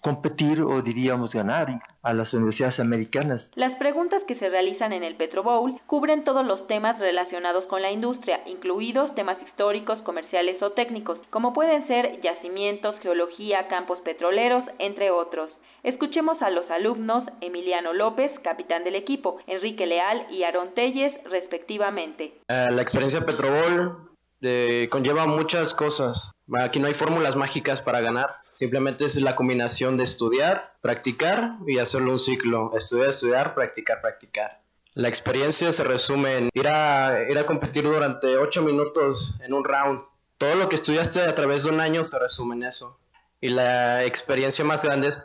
competir 0.00 0.60
o 0.60 0.82
diríamos 0.82 1.34
ganar 1.34 1.66
a 2.02 2.14
las 2.14 2.32
universidades 2.32 2.78
americanas. 2.78 3.50
Las 3.56 3.76
preguntas 3.76 4.22
que 4.28 4.36
se 4.36 4.48
realizan 4.48 4.92
en 4.92 5.02
el 5.02 5.16
Petro 5.16 5.42
Bowl 5.42 5.80
cubren 5.86 6.22
todos 6.22 6.46
los 6.46 6.66
temas 6.68 6.98
relacionados 6.98 7.64
con 7.64 7.82
la 7.82 7.90
industria, 7.90 8.40
incluidos 8.46 9.14
temas 9.16 9.36
históricos, 9.46 9.98
comerciales 10.02 10.62
o 10.62 10.70
técnicos, 10.72 11.18
como 11.30 11.52
pueden 11.52 11.86
ser 11.88 12.20
yacimientos, 12.22 12.94
geología, 13.00 13.66
campos 13.68 13.98
petroleros, 14.04 14.64
entre 14.78 15.10
otros. 15.10 15.50
Escuchemos 15.82 16.40
a 16.42 16.50
los 16.50 16.70
alumnos 16.70 17.24
Emiliano 17.40 17.92
López, 17.92 18.32
capitán 18.42 18.84
del 18.84 18.96
equipo, 18.96 19.38
Enrique 19.46 19.86
Leal 19.86 20.26
y 20.30 20.42
Aaron 20.42 20.74
Telles, 20.74 21.12
respectivamente. 21.24 22.34
Eh, 22.48 22.66
la 22.70 22.82
experiencia 22.82 23.24
Petrobol 23.24 24.08
eh, 24.42 24.88
conlleva 24.90 25.26
muchas 25.26 25.74
cosas. 25.74 26.32
Aquí 26.60 26.78
no 26.78 26.86
hay 26.86 26.94
fórmulas 26.94 27.36
mágicas 27.36 27.82
para 27.82 28.00
ganar. 28.00 28.36
Simplemente 28.52 29.04
es 29.04 29.20
la 29.20 29.34
combinación 29.34 29.96
de 29.96 30.04
estudiar, 30.04 30.74
practicar 30.80 31.56
y 31.66 31.78
hacerlo 31.78 32.12
un 32.12 32.18
ciclo. 32.18 32.72
Estudiar, 32.76 33.10
estudiar, 33.10 33.54
practicar, 33.54 34.00
practicar. 34.00 34.60
La 34.94 35.08
experiencia 35.08 35.72
se 35.72 35.84
resume 35.84 36.36
en 36.38 36.50
ir 36.54 36.68
a, 36.68 37.28
ir 37.28 37.38
a 37.38 37.44
competir 37.44 37.84
durante 37.84 38.38
ocho 38.38 38.62
minutos 38.62 39.34
en 39.40 39.52
un 39.52 39.62
round. 39.64 40.00
Todo 40.38 40.54
lo 40.54 40.68
que 40.68 40.76
estudiaste 40.76 41.20
a 41.20 41.34
través 41.34 41.64
de 41.64 41.70
un 41.70 41.80
año 41.80 42.04
se 42.04 42.18
resume 42.18 42.56
en 42.56 42.64
eso. 42.64 42.98
Y 43.40 43.50
la 43.50 44.04
experiencia 44.04 44.64
más 44.64 44.82
grande 44.82 45.08
es 45.08 45.22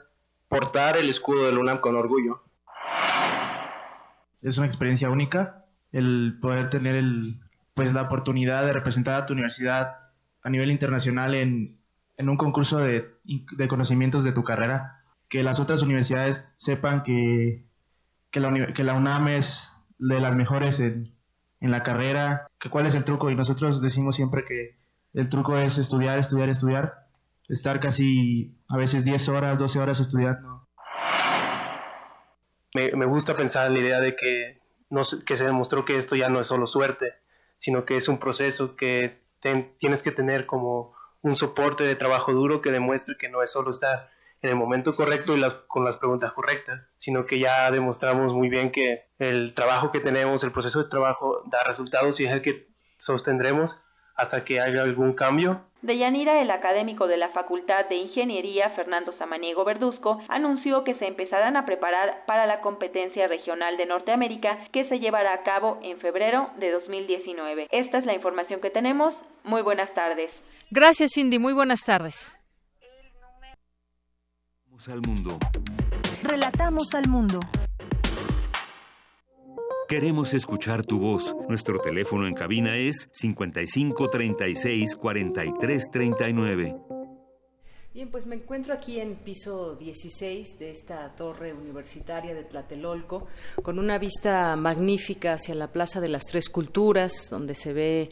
portar 0.51 0.97
el 0.97 1.09
escudo 1.09 1.45
del 1.45 1.57
UNAM 1.57 1.79
con 1.79 1.95
orgullo. 1.95 2.43
Es 4.41 4.57
una 4.57 4.67
experiencia 4.67 5.09
única 5.09 5.65
el 5.93 6.39
poder 6.41 6.69
tener 6.69 6.95
el, 6.95 7.39
pues, 7.73 7.93
la 7.93 8.01
oportunidad 8.01 8.65
de 8.65 8.73
representar 8.73 9.15
a 9.15 9.25
tu 9.25 9.31
universidad 9.31 9.95
a 10.43 10.49
nivel 10.49 10.69
internacional 10.69 11.35
en, 11.35 11.79
en 12.17 12.29
un 12.29 12.35
concurso 12.35 12.79
de, 12.79 13.13
de, 13.23 13.67
conocimientos 13.69 14.25
de 14.25 14.33
tu 14.33 14.43
carrera, 14.43 15.03
que 15.29 15.41
las 15.41 15.61
otras 15.61 15.83
universidades 15.83 16.53
sepan 16.57 17.03
que, 17.03 17.63
que, 18.29 18.41
la, 18.41 18.73
que 18.73 18.83
la 18.83 18.95
UNAM 18.95 19.29
es 19.29 19.71
de 19.99 20.19
las 20.19 20.35
mejores 20.35 20.81
en, 20.81 21.15
en 21.61 21.71
la 21.71 21.83
carrera, 21.83 22.47
que 22.59 22.69
cuál 22.69 22.87
es 22.87 22.95
el 22.95 23.05
truco. 23.05 23.29
Y 23.31 23.35
nosotros 23.35 23.81
decimos 23.81 24.17
siempre 24.17 24.43
que 24.43 24.75
el 25.13 25.29
truco 25.29 25.57
es 25.57 25.77
estudiar, 25.77 26.19
estudiar, 26.19 26.49
estudiar, 26.49 27.00
estar 27.49 27.79
casi 27.79 28.55
a 28.69 28.77
veces 28.77 29.03
10 29.03 29.29
horas, 29.29 29.57
12 29.57 29.79
horas 29.79 29.99
estudiando. 29.99 30.67
Me, 32.73 32.91
me 32.91 33.05
gusta 33.05 33.35
pensar 33.35 33.67
en 33.67 33.73
la 33.73 33.79
idea 33.79 33.99
de 33.99 34.15
que, 34.15 34.61
no, 34.89 35.01
que 35.25 35.37
se 35.37 35.45
demostró 35.45 35.83
que 35.83 35.97
esto 35.97 36.15
ya 36.15 36.29
no 36.29 36.39
es 36.39 36.47
solo 36.47 36.67
suerte, 36.67 37.13
sino 37.57 37.85
que 37.85 37.97
es 37.97 38.07
un 38.07 38.17
proceso 38.17 38.75
que 38.75 39.09
tienes 39.79 40.03
que 40.03 40.11
tener 40.11 40.45
como 40.45 40.93
un 41.21 41.35
soporte 41.35 41.83
de 41.83 41.95
trabajo 41.95 42.31
duro 42.33 42.61
que 42.61 42.71
demuestre 42.71 43.15
que 43.17 43.29
no 43.29 43.43
es 43.43 43.51
solo 43.51 43.71
estar 43.71 44.09
en 44.41 44.51
el 44.51 44.55
momento 44.55 44.95
correcto 44.95 45.35
y 45.35 45.39
las, 45.39 45.53
con 45.53 45.85
las 45.85 45.97
preguntas 45.97 46.31
correctas, 46.31 46.87
sino 46.97 47.25
que 47.25 47.39
ya 47.39 47.69
demostramos 47.69 48.33
muy 48.33 48.49
bien 48.49 48.71
que 48.71 49.05
el 49.19 49.53
trabajo 49.53 49.91
que 49.91 49.99
tenemos, 49.99 50.43
el 50.43 50.51
proceso 50.51 50.81
de 50.81 50.89
trabajo 50.89 51.43
da 51.45 51.63
resultados 51.63 52.19
y 52.19 52.25
es 52.25 52.31
el 52.31 52.41
que 52.41 52.67
sostendremos 52.97 53.79
hasta 54.15 54.43
que 54.43 54.59
haya 54.59 54.81
algún 54.81 55.13
cambio. 55.13 55.61
De 55.81 55.97
Yanira, 55.97 56.41
el 56.41 56.51
académico 56.51 57.07
de 57.07 57.17
la 57.17 57.29
Facultad 57.29 57.89
de 57.89 57.95
Ingeniería, 57.95 58.69
Fernando 58.71 59.13
Samaniego 59.17 59.63
Verduzco, 59.65 60.21
anunció 60.27 60.83
que 60.83 60.93
se 60.95 61.07
empezarán 61.07 61.57
a 61.57 61.65
preparar 61.65 62.23
para 62.27 62.45
la 62.45 62.61
competencia 62.61 63.27
regional 63.27 63.77
de 63.77 63.87
Norteamérica 63.87 64.67
que 64.71 64.87
se 64.89 64.99
llevará 64.99 65.33
a 65.33 65.43
cabo 65.43 65.79
en 65.81 65.99
febrero 65.99 66.49
de 66.57 66.71
2019. 66.71 67.67
Esta 67.71 67.97
es 67.97 68.05
la 68.05 68.13
información 68.13 68.61
que 68.61 68.69
tenemos. 68.69 69.15
Muy 69.43 69.63
buenas 69.63 69.91
tardes. 69.95 70.29
Gracias, 70.69 71.11
Cindy. 71.15 71.39
Muy 71.39 71.53
buenas 71.53 71.83
tardes. 71.83 72.37
Al 74.87 75.01
mundo. 75.05 75.37
Relatamos 76.23 76.95
al 76.95 77.07
mundo. 77.07 77.39
Queremos 79.91 80.33
escuchar 80.33 80.85
tu 80.85 80.99
voz. 80.99 81.35
Nuestro 81.49 81.77
teléfono 81.77 82.25
en 82.25 82.33
cabina 82.33 82.77
es 82.77 83.09
55 83.11 84.09
36 84.09 84.95
43 84.95 85.91
39. 85.91 86.75
Bien, 87.93 88.09
pues 88.09 88.25
me 88.25 88.37
encuentro 88.37 88.73
aquí 88.73 89.01
en 89.01 89.17
piso 89.17 89.75
16 89.75 90.59
de 90.59 90.71
esta 90.71 91.13
torre 91.17 91.53
universitaria 91.53 92.33
de 92.33 92.45
Tlatelolco, 92.45 93.27
con 93.61 93.79
una 93.79 93.97
vista 93.97 94.55
magnífica 94.55 95.33
hacia 95.33 95.55
la 95.55 95.73
Plaza 95.73 95.99
de 95.99 96.07
las 96.07 96.23
Tres 96.23 96.47
Culturas, 96.47 97.27
donde 97.29 97.53
se 97.53 97.73
ve 97.73 98.07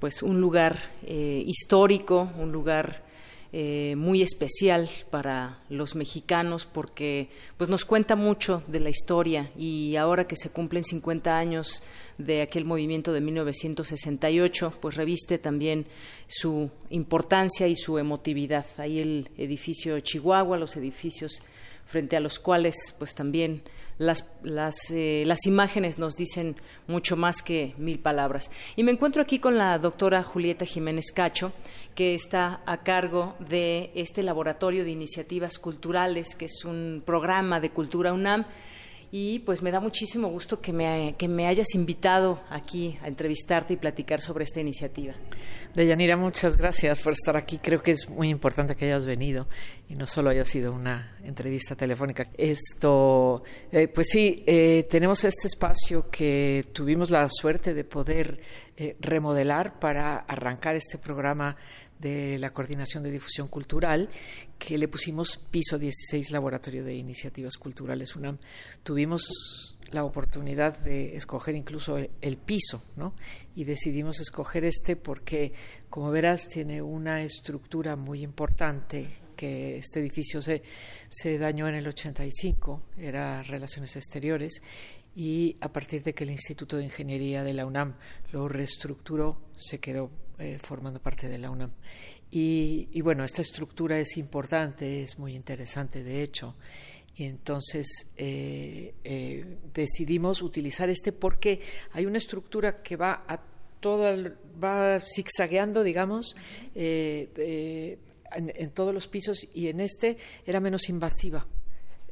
pues 0.00 0.22
un 0.22 0.38
lugar 0.38 0.76
eh, 1.02 1.42
histórico, 1.46 2.30
un 2.38 2.52
lugar 2.52 3.10
eh, 3.54 3.96
muy 3.96 4.22
especial 4.22 4.88
para 5.10 5.58
los 5.68 5.94
mexicanos 5.94 6.64
porque 6.64 7.28
pues 7.58 7.68
nos 7.68 7.84
cuenta 7.84 8.16
mucho 8.16 8.62
de 8.66 8.80
la 8.80 8.88
historia 8.88 9.50
y 9.58 9.96
ahora 9.96 10.26
que 10.26 10.36
se 10.36 10.48
cumplen 10.48 10.84
50 10.84 11.36
años 11.36 11.82
de 12.16 12.40
aquel 12.40 12.64
movimiento 12.64 13.12
de 13.12 13.20
1968 13.20 14.78
pues 14.80 14.96
reviste 14.96 15.36
también 15.36 15.84
su 16.28 16.70
importancia 16.88 17.68
y 17.68 17.76
su 17.76 17.98
emotividad. 17.98 18.64
Ahí 18.78 19.00
el 19.00 19.28
edificio 19.36 20.00
Chihuahua 20.00 20.56
los 20.56 20.76
edificios 20.76 21.42
frente 21.84 22.16
a 22.16 22.20
los 22.20 22.38
cuales 22.38 22.94
pues 22.98 23.14
también 23.14 23.62
las, 23.98 24.30
las, 24.42 24.90
eh, 24.90 25.24
las, 25.26 25.46
imágenes 25.46 25.98
nos 25.98 26.16
dicen 26.16 26.56
mucho 26.86 27.16
más 27.16 27.42
que 27.42 27.74
mil 27.78 27.98
palabras. 27.98 28.50
Y 28.76 28.82
me 28.82 28.92
encuentro 28.92 29.22
aquí 29.22 29.38
con 29.38 29.58
la 29.58 29.78
doctora 29.78 30.22
Julieta 30.22 30.64
Jiménez 30.64 31.12
Cacho, 31.14 31.52
que 31.94 32.14
está 32.14 32.62
a 32.66 32.82
cargo 32.82 33.36
de 33.38 33.90
este 33.94 34.22
laboratorio 34.22 34.84
de 34.84 34.90
iniciativas 34.90 35.58
culturales, 35.58 36.34
que 36.34 36.46
es 36.46 36.64
un 36.64 37.02
programa 37.04 37.60
de 37.60 37.70
Cultura 37.70 38.12
UNAM 38.12 38.44
y 39.14 39.40
pues 39.40 39.60
me 39.60 39.70
da 39.70 39.78
muchísimo 39.78 40.28
gusto 40.28 40.62
que 40.62 40.72
me, 40.72 41.14
que 41.18 41.28
me 41.28 41.46
hayas 41.46 41.74
invitado 41.74 42.40
aquí 42.48 42.98
a 43.02 43.08
entrevistarte 43.08 43.74
y 43.74 43.76
platicar 43.76 44.22
sobre 44.22 44.44
esta 44.44 44.60
iniciativa. 44.60 45.12
Deyanira, 45.74 46.16
muchas 46.16 46.56
gracias 46.56 46.98
por 46.98 47.12
estar 47.12 47.36
aquí. 47.36 47.58
Creo 47.58 47.82
que 47.82 47.90
es 47.90 48.08
muy 48.08 48.30
importante 48.30 48.74
que 48.74 48.86
hayas 48.86 49.04
venido 49.04 49.48
y 49.86 49.96
no 49.96 50.06
solo 50.06 50.30
haya 50.30 50.46
sido 50.46 50.72
una 50.72 51.18
entrevista 51.22 51.76
telefónica. 51.76 52.28
Esto, 52.38 53.42
eh, 53.70 53.86
pues 53.88 54.08
sí, 54.10 54.44
eh, 54.46 54.86
tenemos 54.88 55.24
este 55.24 55.46
espacio 55.46 56.08
que 56.08 56.62
tuvimos 56.72 57.10
la 57.10 57.28
suerte 57.28 57.74
de 57.74 57.84
poder 57.84 58.40
eh, 58.78 58.96
remodelar 59.00 59.78
para 59.78 60.16
arrancar 60.16 60.74
este 60.74 60.96
programa 60.96 61.54
de 62.02 62.38
la 62.38 62.50
Coordinación 62.50 63.02
de 63.02 63.10
Difusión 63.10 63.48
Cultural, 63.48 64.10
que 64.58 64.76
le 64.76 64.88
pusimos 64.88 65.38
piso 65.38 65.78
16 65.78 66.32
Laboratorio 66.32 66.84
de 66.84 66.94
Iniciativas 66.94 67.56
Culturales 67.56 68.16
UNAM. 68.16 68.38
Tuvimos 68.82 69.78
la 69.92 70.04
oportunidad 70.04 70.78
de 70.78 71.16
escoger 71.16 71.54
incluso 71.54 71.96
el, 71.96 72.36
piso, 72.38 72.82
¿no? 72.96 73.14
Y 73.54 73.64
decidimos 73.64 74.20
escoger 74.20 74.64
este 74.64 74.96
porque, 74.96 75.52
como 75.88 76.10
verás, 76.10 76.48
tiene 76.48 76.82
una 76.82 77.22
estructura 77.22 77.94
muy 77.94 78.22
importante 78.22 79.08
que 79.36 79.76
este 79.76 80.00
edificio 80.00 80.42
se, 80.42 80.62
se 81.08 81.38
dañó 81.38 81.68
en 81.68 81.76
el 81.76 81.86
85, 81.86 82.82
era 82.98 83.42
Relaciones 83.42 83.96
Exteriores, 83.96 84.60
y 85.14 85.56
a 85.60 85.70
partir 85.70 86.02
de 86.02 86.14
que 86.14 86.24
el 86.24 86.30
Instituto 86.30 86.78
de 86.78 86.84
Ingeniería 86.84 87.44
de 87.44 87.52
la 87.52 87.66
UNAM 87.66 87.96
lo 88.32 88.48
reestructuró, 88.48 89.38
se 89.56 89.78
quedó 89.78 90.10
eh, 90.42 90.58
formando 90.58 91.00
parte 91.00 91.28
de 91.28 91.38
la 91.38 91.50
UNAM. 91.50 91.70
Y, 92.30 93.00
bueno, 93.02 93.24
esta 93.24 93.42
estructura 93.42 93.98
es 94.00 94.16
importante, 94.16 95.02
es 95.02 95.18
muy 95.18 95.36
interesante, 95.36 96.02
de 96.02 96.22
hecho. 96.22 96.56
Y 97.14 97.26
entonces 97.26 97.86
eh, 98.16 98.94
eh, 99.04 99.58
decidimos 99.72 100.42
utilizar 100.42 100.88
este 100.88 101.12
porque 101.12 101.60
hay 101.92 102.06
una 102.06 102.18
estructura 102.18 102.82
que 102.82 102.96
va 102.96 103.24
a 103.28 103.38
toda, 103.80 104.16
va 104.62 104.98
zigzagueando, 104.98 105.84
digamos, 105.84 106.34
en, 106.74 107.98
todos 108.72 108.94
los 108.94 109.06
pisos 109.08 109.46
y 109.54 109.68
en 109.68 109.80
este 109.80 110.16
era 110.46 110.58
menos 110.58 110.88
invasiva 110.88 111.46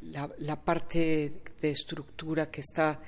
la, 0.03 0.31
la 0.39 0.61
parte 0.63 1.33
de 1.61 1.71
estructura 1.71 2.51
que 2.51 2.61
está 2.61 3.01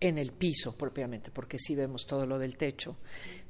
en 0.00 0.18
el 0.18 0.32
piso 0.32 0.72
propiamente, 0.72 1.30
porque 1.30 1.58
si 1.58 1.74
vemos 1.74 2.06
todo 2.06 2.26
lo 2.26 2.38
del 2.38 2.56
techo, 2.56 2.96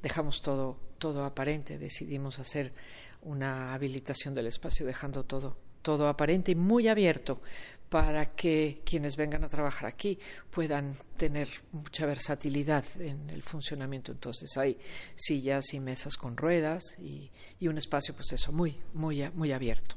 dejamos 0.01 0.41
todo, 0.41 0.77
todo 0.97 1.25
aparente, 1.25 1.77
decidimos 1.77 2.39
hacer 2.39 2.73
una 3.21 3.73
habilitación 3.73 4.33
del 4.33 4.47
espacio 4.47 4.85
dejando 4.85 5.25
todo, 5.25 5.57
todo 5.81 6.07
aparente 6.07 6.51
y 6.51 6.55
muy 6.55 6.87
abierto 6.87 7.41
para 7.89 8.33
que 8.35 8.81
quienes 8.85 9.15
vengan 9.15 9.43
a 9.43 9.49
trabajar 9.49 9.87
aquí 9.87 10.19
puedan 10.51 10.97
tener 11.15 11.47
mucha 11.71 12.05
versatilidad 12.05 12.83
en 12.99 13.29
el 13.29 13.43
funcionamiento. 13.43 14.11
Entonces 14.11 14.57
hay 14.57 14.77
sillas 15.15 15.73
y 15.73 15.79
mesas 15.79 16.17
con 16.17 16.35
ruedas 16.35 16.83
y, 16.99 17.31
y 17.59 17.67
un 17.67 17.77
espacio, 17.77 18.13
pues 18.13 18.31
eso, 18.33 18.51
muy, 18.51 18.77
muy, 18.93 19.29
muy 19.33 19.51
abierto. 19.51 19.95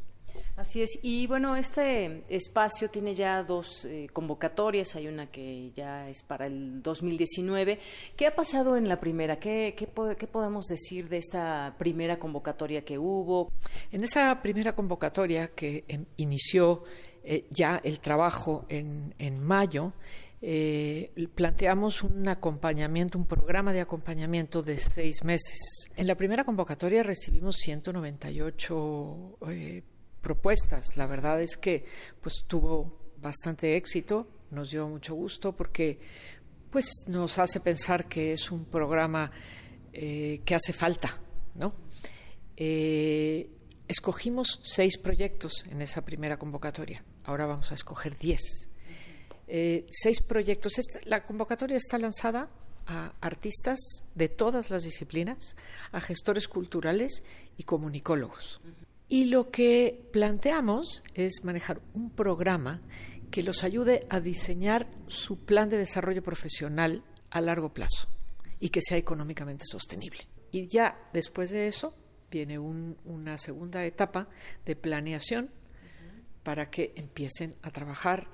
Así 0.57 0.83
es. 0.83 0.99
Y 1.03 1.27
bueno, 1.27 1.57
este 1.57 2.25
espacio 2.29 2.90
tiene 2.90 3.14
ya 3.14 3.43
dos 3.43 3.85
eh, 3.85 4.09
convocatorias. 4.12 4.95
Hay 4.97 5.09
una 5.09 5.31
que 5.31 5.73
ya 5.75 6.09
es 6.09 6.23
para 6.23 6.47
el 6.47 6.83
2019. 6.83 7.79
¿Qué 8.16 8.27
ha 8.27 8.35
pasado 8.35 8.77
en 8.77 8.88
la 8.88 9.01
primera? 9.01 9.38
¿Qué, 9.38 9.75
qué, 9.77 9.87
podemos 9.87 10.66
decir 10.66 11.09
de 11.09 11.19
esta 11.19 11.75
primera 11.79 12.19
convocatoria 12.19 12.85
que 12.85 12.99
hubo? 12.99 13.53
En 13.90 14.05
esa 14.05 14.43
primera 14.43 14.75
convocatoria 14.75 15.49
que 15.49 15.85
em, 15.88 16.05
inició 16.16 16.85
eh, 17.25 17.47
ya 17.51 17.81
el 17.83 18.01
trabajo 18.01 18.66
en, 18.69 19.14
en 19.19 19.40
mayo, 19.43 19.93
eh, 20.43 21.12
planteamos 21.35 22.03
un 22.03 22.27
acompañamiento, 22.29 23.19
un 23.19 23.27
programa 23.27 23.75
de 23.75 23.83
acompañamiento 23.83 24.62
de 24.62 24.79
seis 24.79 25.23
meses. 25.23 25.90
En 25.97 26.07
la 26.07 26.14
primera 26.14 26.45
convocatoria 26.45 27.03
recibimos 27.03 27.57
198 27.57 29.38
eh, 29.51 29.83
propuestas. 30.20 30.96
La 30.96 31.06
verdad 31.06 31.40
es 31.40 31.56
que 31.56 31.85
pues 32.20 32.44
tuvo 32.46 32.98
bastante 33.18 33.76
éxito, 33.76 34.28
nos 34.50 34.70
dio 34.70 34.88
mucho 34.88 35.14
gusto 35.14 35.52
porque 35.52 36.00
pues 36.70 37.04
nos 37.06 37.38
hace 37.38 37.61
pensar 37.61 38.06
que 38.06 38.33
es 38.33 38.50
un 38.50 38.64
programa 38.64 39.30
eh, 39.92 40.40
que 40.44 40.54
hace 40.54 40.72
falta, 40.72 41.18
¿no? 41.54 41.72
Eh, 42.56 43.50
escogimos 43.88 44.61
seis 44.62 44.96
proyectos 44.98 45.64
en 45.68 45.83
esa 45.83 46.04
primera 46.04 46.38
convocatoria. 46.38 47.04
Ahora 47.24 47.46
vamos 47.46 47.72
a 47.72 47.74
escoger 47.74 48.16
diez. 48.18 48.68
Eh, 49.48 49.87
seis 49.90 50.20
proyectos. 50.22 50.74
la 51.04 51.24
convocatoria 51.24 51.76
está 51.76 51.98
lanzada 51.98 52.48
a 52.87 53.14
artistas 53.20 53.78
de 54.14 54.28
todas 54.28 54.70
las 54.70 54.85
disciplinas, 54.85 55.56
a 55.90 56.00
gestores 56.00 56.46
culturales 56.46 57.24
y 57.56 57.64
comunicólogos. 57.64 58.61
Y 59.12 59.25
lo 59.25 59.51
que 59.51 60.09
planteamos 60.12 61.03
es 61.14 61.42
manejar 61.42 61.83
un 61.94 62.11
programa 62.11 62.81
que 63.33 63.42
los 63.42 63.64
ayude 63.64 64.07
a 64.09 64.20
diseñar 64.20 64.88
su 65.09 65.44
plan 65.44 65.68
de 65.68 65.79
desarrollo 65.79 66.23
profesional 66.23 67.03
a 67.31 67.40
largo 67.40 67.75
plazo 67.75 68.09
y 68.61 68.68
que 68.68 68.81
sea 68.81 68.99
económicamente 68.99 69.64
sostenible. 69.66 70.29
Y 70.53 70.68
ya 70.68 71.11
después 71.12 71.51
de 71.51 71.66
eso 71.66 71.92
viene 72.31 72.61
una 72.61 73.37
segunda 73.37 73.85
etapa 73.85 74.29
de 74.64 74.77
planeación 74.77 75.51
para 76.44 76.70
que 76.70 76.92
empiecen 76.94 77.57
a 77.62 77.73
trabajar 77.73 78.29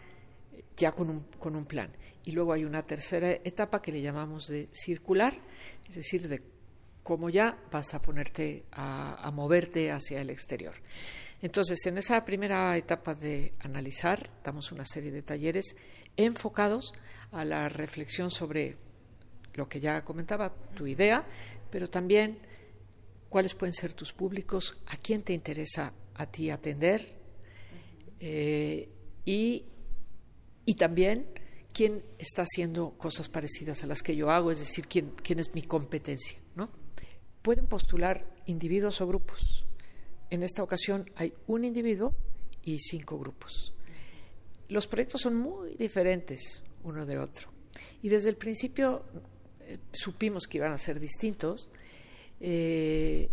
ya 0.77 0.93
con 0.93 1.09
un, 1.09 1.23
con 1.39 1.57
un 1.57 1.65
plan. 1.65 1.91
Y 2.23 2.33
luego 2.33 2.53
hay 2.53 2.67
una 2.67 2.85
tercera 2.85 3.31
etapa 3.31 3.81
que 3.81 3.93
le 3.93 4.03
llamamos 4.03 4.47
de 4.49 4.69
circular, 4.73 5.41
es 5.89 5.95
decir, 5.95 6.29
de 6.29 6.43
como 7.07 7.31
ya 7.31 7.57
vas 7.71 7.95
a 7.95 8.03
ponerte 8.03 8.64
a, 8.73 9.31
moverte 9.33 9.92
hacia 9.92 10.21
el 10.21 10.29
exterior. 10.29 10.75
Entonces, 11.40 11.87
en 11.87 11.99
esa 11.99 12.25
primera 12.25 12.77
etapa 12.77 13.14
de 13.14 13.53
analizar, 13.61 14.29
damos 14.42 14.73
una 14.73 14.85
serie 14.85 15.12
de 15.12 15.23
talleres 15.23 15.77
enfocados 16.16 16.95
a 17.31 17.45
la 17.45 17.69
reflexión 17.69 18.33
sobre 18.33 18.77
lo 19.55 19.69
que 19.69 19.79
ya 19.79 20.05
comentaba, 20.05 20.53
tu 20.75 20.88
idea, 20.88 21.25
pero 21.71 21.88
también 21.88 22.40
cuáles 23.29 23.55
pueden 23.55 23.75
ser 23.75 23.95
tus 23.95 24.12
públicos, 24.12 24.77
a 24.87 24.97
quién 24.97 25.23
te 25.23 25.33
interesa 25.33 25.92
a 26.14 26.27
ti 26.27 26.51
atender 26.51 27.07
eh, 28.19 28.88
y, 29.25 29.64
también 30.77 31.29
quién 31.73 32.03
está 32.19 32.42
haciendo 32.42 32.99
cosas 32.99 33.29
parecidas 33.29 33.85
a 33.85 33.87
las 33.87 34.03
que 34.03 34.16
yo 34.16 34.29
hago, 34.33 34.51
es 34.51 34.59
decir, 34.59 34.88
quién, 34.88 35.12
quién 35.23 35.38
es 35.38 35.55
mi 35.55 35.62
competencia, 35.62 36.40
¿no? 36.57 36.85
Pueden 37.47 37.69
postular 37.69 38.27
individuos 38.47 39.01
o 39.01 39.07
grupos. 39.07 39.65
En 40.31 40.43
esta 40.43 40.65
ocasión 40.65 41.09
hay 41.15 41.33
un 41.47 41.63
individuo 41.63 42.13
y 42.65 42.81
cinco 42.81 43.21
grupos. 43.21 43.73
Los 44.69 44.89
proyectos 44.89 45.21
son 45.21 45.37
muy 45.37 45.77
diferentes 45.77 46.65
uno 46.83 47.07
de 47.07 47.21
otro. 47.21 47.49
Y 48.03 48.09
desde 48.09 48.31
el 48.31 48.37
principio 48.37 49.05
eh, 49.61 49.79
supimos 49.93 50.49
que 50.49 50.59
iban 50.59 50.73
a 50.73 50.79
ser 50.79 50.99
distintos 50.99 51.69
eh, 52.41 53.31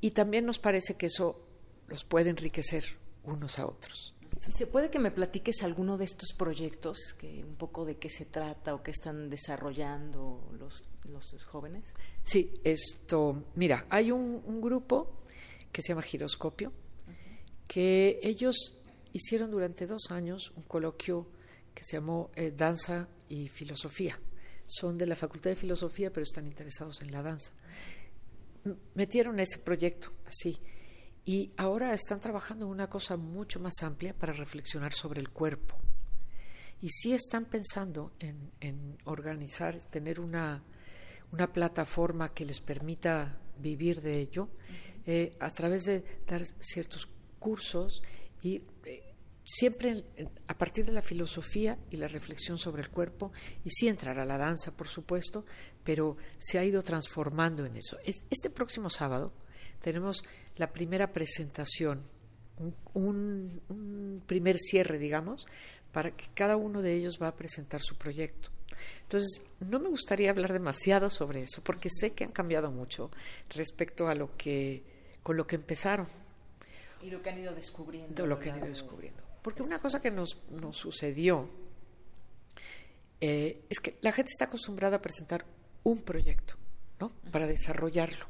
y 0.00 0.10
también 0.12 0.46
nos 0.46 0.58
parece 0.58 0.94
que 0.94 1.04
eso 1.04 1.46
los 1.86 2.02
puede 2.02 2.30
enriquecer 2.30 2.82
unos 3.24 3.58
a 3.58 3.66
otros. 3.66 4.14
Si 4.40 4.52
se 4.52 4.66
puede 4.66 4.88
que 4.88 4.98
me 4.98 5.10
platiques 5.10 5.62
alguno 5.62 5.98
de 5.98 6.06
estos 6.06 6.32
proyectos, 6.32 7.12
que 7.18 7.44
un 7.44 7.56
poco 7.56 7.84
de 7.84 7.98
qué 7.98 8.08
se 8.08 8.24
trata 8.24 8.74
o 8.74 8.82
qué 8.82 8.90
están 8.90 9.28
desarrollando 9.28 10.50
los 10.58 10.82
los 11.04 11.44
jóvenes? 11.44 11.94
Sí, 12.22 12.52
esto, 12.64 13.44
mira, 13.54 13.86
hay 13.90 14.10
un, 14.10 14.60
grupo 14.60 15.18
que 15.72 15.82
se 15.82 15.88
llama 15.88 16.02
Giroscopio, 16.02 16.72
que 17.66 18.18
ellos 18.22 18.56
hicieron 19.12 19.50
durante 19.50 19.86
dos 19.86 20.10
años 20.10 20.52
un 20.56 20.62
coloquio 20.62 21.28
que 21.74 21.84
se 21.84 21.96
llamó 21.96 22.30
eh, 22.34 22.52
Danza 22.56 23.08
y 23.28 23.48
Filosofía. 23.48 24.18
Son 24.66 24.96
de 24.96 25.06
la 25.06 25.16
Facultad 25.16 25.50
de 25.50 25.56
Filosofía, 25.56 26.10
pero 26.10 26.22
están 26.22 26.46
interesados 26.46 27.02
en 27.02 27.12
la 27.12 27.22
danza. 27.22 27.52
Metieron 28.94 29.38
ese 29.40 29.58
proyecto 29.58 30.12
así. 30.26 30.58
Y 31.24 31.52
ahora 31.56 31.92
están 31.92 32.20
trabajando 32.20 32.66
en 32.66 32.70
una 32.70 32.88
cosa 32.88 33.16
mucho 33.16 33.60
más 33.60 33.82
amplia 33.82 34.14
para 34.14 34.32
reflexionar 34.32 34.92
sobre 34.92 35.20
el 35.20 35.30
cuerpo. 35.30 35.76
Y 36.80 36.88
sí 36.90 37.12
están 37.12 37.46
pensando 37.46 38.12
en, 38.18 38.52
en 38.60 38.98
organizar, 39.04 39.76
tener 39.90 40.20
una, 40.20 40.62
una 41.34 41.52
plataforma 41.52 42.32
que 42.32 42.44
les 42.44 42.60
permita 42.60 43.36
vivir 43.58 44.00
de 44.00 44.20
ello 44.20 44.48
eh, 45.04 45.34
a 45.40 45.50
través 45.50 45.84
de 45.84 46.04
dar 46.28 46.46
ciertos 46.60 47.08
cursos 47.40 48.04
y 48.40 48.62
eh, 48.84 49.02
siempre 49.44 50.04
a 50.46 50.56
partir 50.56 50.86
de 50.86 50.92
la 50.92 51.02
filosofía 51.02 51.76
y 51.90 51.96
la 51.96 52.06
reflexión 52.06 52.56
sobre 52.56 52.82
el 52.82 52.90
cuerpo 52.90 53.32
y 53.64 53.70
sí 53.70 53.88
entrará 53.88 54.24
la 54.24 54.38
danza 54.38 54.76
por 54.76 54.86
supuesto 54.86 55.44
pero 55.82 56.16
se 56.38 56.60
ha 56.60 56.64
ido 56.64 56.82
transformando 56.82 57.66
en 57.66 57.76
eso. 57.76 57.98
Este 58.04 58.48
próximo 58.48 58.88
sábado 58.88 59.32
tenemos 59.80 60.24
la 60.54 60.72
primera 60.72 61.12
presentación 61.12 62.08
un 62.92 64.22
primer 64.26 64.56
cierre 64.58 65.00
digamos 65.00 65.46
para 65.90 66.12
que 66.12 66.26
cada 66.32 66.56
uno 66.56 66.80
de 66.80 66.94
ellos 66.94 67.18
va 67.20 67.26
a 67.26 67.36
presentar 67.36 67.80
su 67.80 67.96
proyecto 67.96 68.52
entonces, 69.02 69.42
no 69.60 69.78
me 69.80 69.88
gustaría 69.88 70.30
hablar 70.30 70.52
demasiado 70.52 71.10
sobre 71.10 71.42
eso, 71.42 71.62
porque 71.62 71.88
sé 71.90 72.12
que 72.12 72.24
han 72.24 72.32
cambiado 72.32 72.70
mucho 72.70 73.10
respecto 73.50 74.08
a 74.08 74.14
lo 74.14 74.32
que, 74.32 74.82
con 75.22 75.36
lo 75.36 75.46
que 75.46 75.56
empezaron. 75.56 76.06
Y 77.02 77.10
lo 77.10 77.22
que 77.22 77.30
han 77.30 77.38
ido 77.38 77.54
descubriendo. 77.54 78.26
lo 78.26 78.38
que 78.38 78.50
han 78.50 78.58
ido 78.58 78.66
descubriendo. 78.66 79.22
Porque 79.42 79.62
una 79.62 79.78
cosa 79.78 80.00
que 80.00 80.10
nos, 80.10 80.38
sucedió 80.72 81.50
eh, 83.20 83.64
es 83.68 83.78
que 83.78 83.98
la 84.00 84.12
gente 84.12 84.30
está 84.30 84.46
acostumbrada 84.46 84.96
a 84.96 85.02
presentar 85.02 85.44
un 85.82 86.00
proyecto, 86.02 86.54
¿no? 86.98 87.10
Para 87.30 87.46
desarrollarlo. 87.46 88.26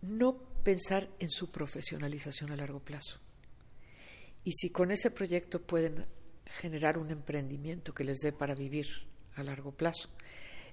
no 0.00 0.52
pensar 0.62 1.08
en 1.18 1.28
su 1.28 1.50
profesionalización 1.50 2.52
a 2.52 2.56
largo 2.56 2.80
plazo. 2.80 3.20
Y 4.44 4.52
si 4.52 4.70
con 4.70 4.90
ese 4.90 5.10
proyecto 5.10 5.60
pueden 5.60 6.06
generar 6.46 6.98
un 6.98 7.10
emprendimiento 7.10 7.94
que 7.94 8.04
les 8.04 8.18
dé 8.18 8.32
para 8.32 8.54
vivir 8.54 8.86
a 9.34 9.42
largo 9.42 9.72
plazo. 9.72 10.08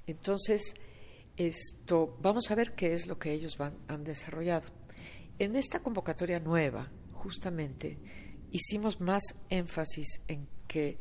Entonces, 0.07 0.75
esto, 1.37 2.17
vamos 2.21 2.51
a 2.51 2.55
ver 2.55 2.73
qué 2.73 2.93
es 2.93 3.07
lo 3.07 3.17
que 3.17 3.31
ellos 3.31 3.57
van, 3.57 3.77
han 3.87 4.03
desarrollado. 4.03 4.67
En 5.37 5.55
esta 5.55 5.79
convocatoria 5.79 6.39
nueva, 6.39 6.91
justamente, 7.13 7.97
hicimos 8.51 8.99
más 8.99 9.23
énfasis 9.49 10.21
en 10.27 10.47
que 10.67 10.97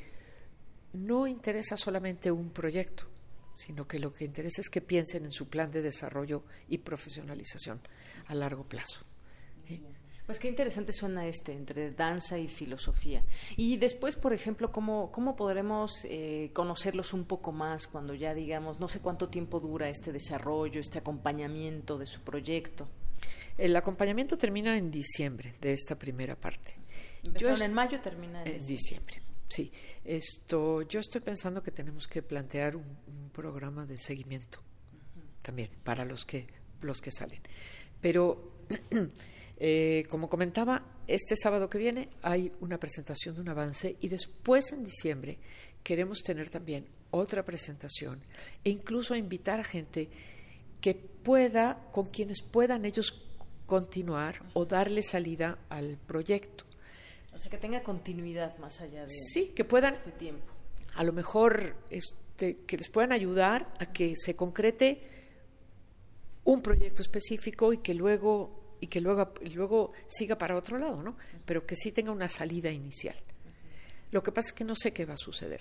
no 0.92 1.26
interesa 1.26 1.76
solamente 1.76 2.30
un 2.30 2.50
proyecto, 2.50 3.08
sino 3.54 3.86
que 3.86 3.98
lo 3.98 4.12
que 4.14 4.24
interesa 4.24 4.60
es 4.60 4.68
que 4.68 4.80
piensen 4.80 5.24
en 5.24 5.32
su 5.32 5.48
plan 5.48 5.70
de 5.70 5.82
desarrollo 5.82 6.44
y 6.68 6.78
profesionalización 6.78 7.80
a 8.26 8.34
largo 8.34 8.64
plazo. 8.64 9.04
Pues 10.28 10.38
qué 10.38 10.48
interesante 10.48 10.92
suena 10.92 11.26
este, 11.26 11.54
entre 11.54 11.90
danza 11.92 12.38
y 12.38 12.48
filosofía. 12.48 13.24
Y 13.56 13.78
después, 13.78 14.14
por 14.14 14.34
ejemplo, 14.34 14.70
¿cómo, 14.70 15.10
cómo 15.10 15.34
podremos 15.34 16.04
eh, 16.04 16.50
conocerlos 16.52 17.14
un 17.14 17.24
poco 17.24 17.50
más 17.50 17.86
cuando 17.86 18.12
ya, 18.12 18.34
digamos, 18.34 18.78
no 18.78 18.88
sé 18.88 19.00
cuánto 19.00 19.30
tiempo 19.30 19.58
dura 19.58 19.88
este 19.88 20.12
desarrollo, 20.12 20.82
este 20.82 20.98
acompañamiento 20.98 21.96
de 21.96 22.04
su 22.04 22.20
proyecto? 22.20 22.86
El 23.56 23.74
acompañamiento 23.74 24.36
termina 24.36 24.76
en 24.76 24.90
diciembre 24.90 25.54
de 25.62 25.72
esta 25.72 25.98
primera 25.98 26.36
parte. 26.36 26.74
Empezaron 27.22 27.62
en 27.62 27.72
mayo, 27.72 27.98
termina 27.98 28.44
en 28.44 28.66
diciembre. 28.66 29.22
Sí, 29.48 29.72
esto, 30.04 30.82
yo 30.82 31.00
estoy 31.00 31.22
pensando 31.22 31.62
que 31.62 31.70
tenemos 31.70 32.06
que 32.06 32.20
plantear 32.20 32.76
un, 32.76 32.84
programa 33.32 33.86
de 33.86 33.96
seguimiento 33.96 34.58
también 35.40 35.70
para 35.84 36.04
los 36.04 36.26
que 36.26 36.48
los 36.82 37.00
que 37.00 37.12
salen. 37.12 37.40
Pero 38.02 38.38
Eh, 39.60 40.04
como 40.08 40.28
comentaba, 40.28 40.84
este 41.08 41.34
sábado 41.34 41.68
que 41.68 41.78
viene 41.78 42.10
hay 42.22 42.52
una 42.60 42.78
presentación 42.78 43.34
de 43.34 43.40
un 43.40 43.48
avance 43.48 43.96
y 44.00 44.08
después 44.08 44.72
en 44.72 44.84
diciembre 44.84 45.38
queremos 45.82 46.22
tener 46.22 46.48
también 46.48 46.86
otra 47.10 47.44
presentación 47.44 48.20
e 48.62 48.70
incluso 48.70 49.16
invitar 49.16 49.58
a 49.58 49.64
gente 49.64 50.10
que 50.80 50.94
pueda, 50.94 51.88
con 51.90 52.06
quienes 52.06 52.40
puedan 52.40 52.84
ellos 52.84 53.20
continuar 53.66 54.44
o 54.54 54.64
darle 54.64 55.02
salida 55.02 55.58
al 55.68 55.98
proyecto. 56.06 56.64
O 57.34 57.38
sea, 57.38 57.50
que 57.50 57.58
tenga 57.58 57.82
continuidad 57.82 58.56
más 58.58 58.80
allá 58.80 59.02
de 59.02 59.08
sí, 59.08 59.52
que 59.56 59.64
puedan 59.64 59.94
este 59.94 60.12
tiempo. 60.12 60.46
A 60.94 61.02
lo 61.02 61.12
mejor 61.12 61.76
este, 61.90 62.58
que 62.58 62.76
les 62.76 62.88
puedan 62.90 63.12
ayudar 63.12 63.72
a 63.80 63.92
que 63.92 64.14
se 64.16 64.36
concrete 64.36 65.02
un 66.44 66.62
proyecto 66.62 67.02
específico 67.02 67.72
y 67.72 67.78
que 67.78 67.94
luego 67.94 68.67
y 68.80 68.86
que 68.86 69.00
luego, 69.00 69.32
luego 69.54 69.92
siga 70.06 70.36
para 70.36 70.56
otro 70.56 70.78
lado, 70.78 71.02
¿no? 71.02 71.16
Pero 71.44 71.66
que 71.66 71.76
sí 71.76 71.92
tenga 71.92 72.12
una 72.12 72.28
salida 72.28 72.70
inicial. 72.70 73.16
Lo 74.10 74.22
que 74.22 74.32
pasa 74.32 74.48
es 74.48 74.52
que 74.54 74.64
no 74.64 74.74
sé 74.74 74.92
qué 74.92 75.04
va 75.04 75.14
a 75.14 75.18
suceder 75.18 75.60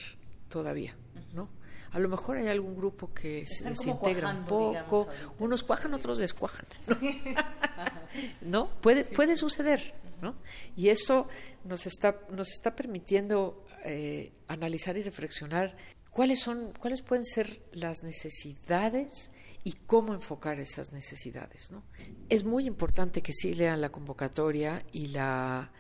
todavía, 0.50 0.96
¿no? 1.34 1.50
A 1.92 2.00
lo 2.00 2.10
mejor 2.10 2.38
hay 2.38 2.48
algún 2.48 2.76
grupo 2.76 3.14
que 3.14 3.46
se 3.46 3.70
desintegra 3.70 4.30
un 4.30 4.46
poco, 4.46 5.08
unos 5.40 5.64
cuajan, 5.64 5.94
otros 5.94 6.18
descuajan, 6.18 6.66
¿no? 8.42 8.70
Puede, 8.82 9.06
puede 9.06 9.38
suceder, 9.38 9.94
¿no? 10.22 10.36
Y 10.76 10.90
eso 10.90 11.28
nos 11.64 11.88
está, 11.88 12.20
nos 12.30 12.50
está 12.52 12.76
permitiendo 12.76 13.66
eh, 13.86 14.34
analizar 14.48 14.98
y 14.98 15.04
reflexionar 15.04 15.76
cuáles 16.12 16.42
son, 16.42 16.74
cuáles 16.80 17.02
pueden 17.02 17.26
ser 17.26 17.62
las 17.72 18.04
necesidades 18.04 19.32
y 19.64 19.74
cómo 19.74 20.14
enfocar 20.14 20.60
esas 20.60 20.92
necesidades. 20.92 21.72
¿no? 21.72 21.84
Es 22.30 22.44
muy 22.44 22.66
importante 22.66 23.22
que 23.22 23.34
sí 23.34 23.54
lean 23.54 23.82
la 23.82 23.90
convocatoria 23.90 24.84
y, 24.92 25.08
la, 25.08 25.72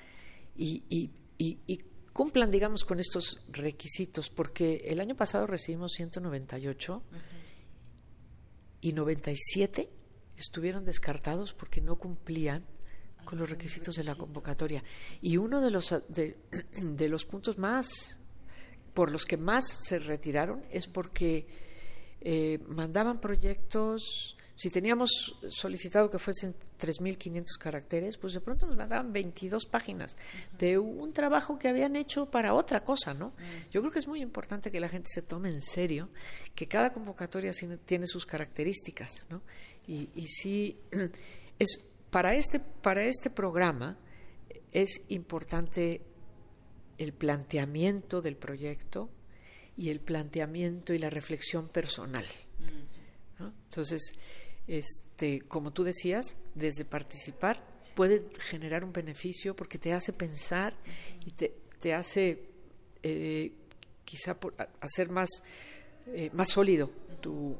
y, 0.55 0.83
y, 0.89 1.11
y, 1.37 1.77
cumplan, 2.13 2.49
digamos, 2.49 2.83
con 2.83 2.99
estos 2.99 3.39
requisitos, 3.49 4.29
porque 4.29 4.81
el 4.85 4.99
año 4.99 5.15
pasado 5.15 5.45
recibimos 5.45 5.93
198 5.93 7.03
y 8.81 8.93
97 8.93 9.87
estuvieron 10.35 10.83
descartados 10.83 11.53
porque 11.53 11.81
no 11.81 11.95
cumplían 11.97 12.65
con 13.23 13.37
los 13.37 13.49
requisitos 13.49 13.95
de 13.95 14.03
la 14.03 14.15
convocatoria. 14.15 14.83
Y 15.21 15.37
uno 15.37 15.61
de 15.61 15.69
los, 15.69 15.93
de, 16.07 16.37
de 16.81 17.09
los 17.09 17.25
puntos 17.25 17.57
más 17.57 18.19
por 18.93 19.11
los 19.11 19.25
que 19.25 19.37
más 19.37 19.67
se 19.67 19.99
retiraron 19.99 20.63
es 20.71 20.87
porque 20.87 21.66
eh, 22.29 22.59
mandaban 22.67 23.21
proyectos, 23.21 24.35
si 24.57 24.69
teníamos 24.69 25.37
solicitado 25.47 26.09
que 26.09 26.19
fuesen 26.19 26.55
3.500 26.77 27.57
caracteres, 27.57 28.17
pues 28.17 28.33
de 28.33 28.41
pronto 28.41 28.65
nos 28.65 28.75
mandaban 28.75 29.13
22 29.13 29.65
páginas 29.65 30.17
de 30.59 30.77
un 30.77 31.13
trabajo 31.13 31.57
que 31.57 31.69
habían 31.69 31.95
hecho 31.95 32.29
para 32.29 32.53
otra 32.53 32.83
cosa, 32.83 33.13
¿no? 33.13 33.31
Yo 33.71 33.79
creo 33.79 33.93
que 33.93 33.99
es 33.99 34.09
muy 34.09 34.19
importante 34.19 34.71
que 34.71 34.81
la 34.81 34.89
gente 34.89 35.07
se 35.07 35.21
tome 35.21 35.47
en 35.47 35.61
serio 35.61 36.09
que 36.53 36.67
cada 36.67 36.91
convocatoria 36.91 37.53
tiene 37.85 38.07
sus 38.07 38.25
características, 38.25 39.27
¿no? 39.29 39.41
Y, 39.87 40.09
y 40.13 40.27
sí, 40.27 40.77
es, 41.59 41.85
para, 42.09 42.35
este, 42.35 42.59
para 42.59 43.05
este 43.05 43.29
programa 43.29 43.97
es 44.73 45.01
importante 45.07 46.01
el 46.97 47.13
planteamiento 47.13 48.21
del 48.21 48.35
proyecto, 48.35 49.09
y 49.77 49.89
el 49.89 49.99
planteamiento 49.99 50.93
y 50.93 50.99
la 50.99 51.09
reflexión 51.09 51.69
personal. 51.69 52.25
Entonces, 53.39 54.13
este, 54.67 55.41
como 55.41 55.71
tú 55.71 55.83
decías, 55.83 56.35
desde 56.55 56.83
participar 56.83 57.63
puede 57.95 58.25
generar 58.39 58.83
un 58.83 58.91
beneficio 58.91 59.55
porque 59.55 59.77
te 59.77 59.93
hace 59.93 60.13
pensar 60.13 60.73
y 61.25 61.31
te, 61.31 61.55
te 61.79 61.93
hace 61.93 62.49
eh, 63.03 63.51
quizá 64.03 64.37
hacer 64.81 65.09
más, 65.09 65.29
eh, 66.07 66.29
más 66.33 66.49
sólido 66.49 66.89
tu, 67.21 67.55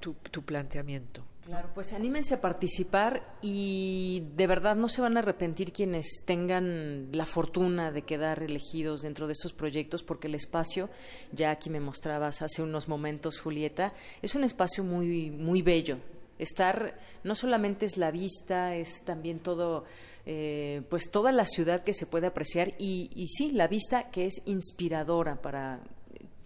tu, 0.00 0.14
tu 0.14 0.44
planteamiento. 0.44 1.24
Claro, 1.48 1.70
pues 1.74 1.94
anímense 1.94 2.34
a 2.34 2.42
participar 2.42 3.22
y 3.40 4.28
de 4.36 4.46
verdad 4.46 4.76
no 4.76 4.90
se 4.90 5.00
van 5.00 5.16
a 5.16 5.20
arrepentir 5.20 5.72
quienes 5.72 6.22
tengan 6.26 7.08
la 7.10 7.24
fortuna 7.24 7.90
de 7.90 8.02
quedar 8.02 8.42
elegidos 8.42 9.00
dentro 9.00 9.26
de 9.26 9.32
estos 9.32 9.54
proyectos 9.54 10.02
porque 10.02 10.26
el 10.26 10.34
espacio, 10.34 10.90
ya 11.32 11.50
aquí 11.50 11.70
me 11.70 11.80
mostrabas 11.80 12.42
hace 12.42 12.62
unos 12.62 12.86
momentos 12.86 13.40
Julieta, 13.40 13.94
es 14.20 14.34
un 14.34 14.44
espacio 14.44 14.84
muy 14.84 15.30
muy 15.30 15.62
bello. 15.62 15.96
Estar 16.38 17.00
no 17.24 17.34
solamente 17.34 17.86
es 17.86 17.96
la 17.96 18.10
vista, 18.10 18.76
es 18.76 19.02
también 19.06 19.38
todo 19.38 19.84
eh, 20.26 20.82
pues 20.90 21.10
toda 21.10 21.32
la 21.32 21.46
ciudad 21.46 21.82
que 21.82 21.94
se 21.94 22.04
puede 22.04 22.26
apreciar 22.26 22.74
y, 22.78 23.10
y 23.14 23.28
sí, 23.28 23.52
la 23.52 23.68
vista 23.68 24.10
que 24.10 24.26
es 24.26 24.42
inspiradora 24.44 25.40
para 25.40 25.80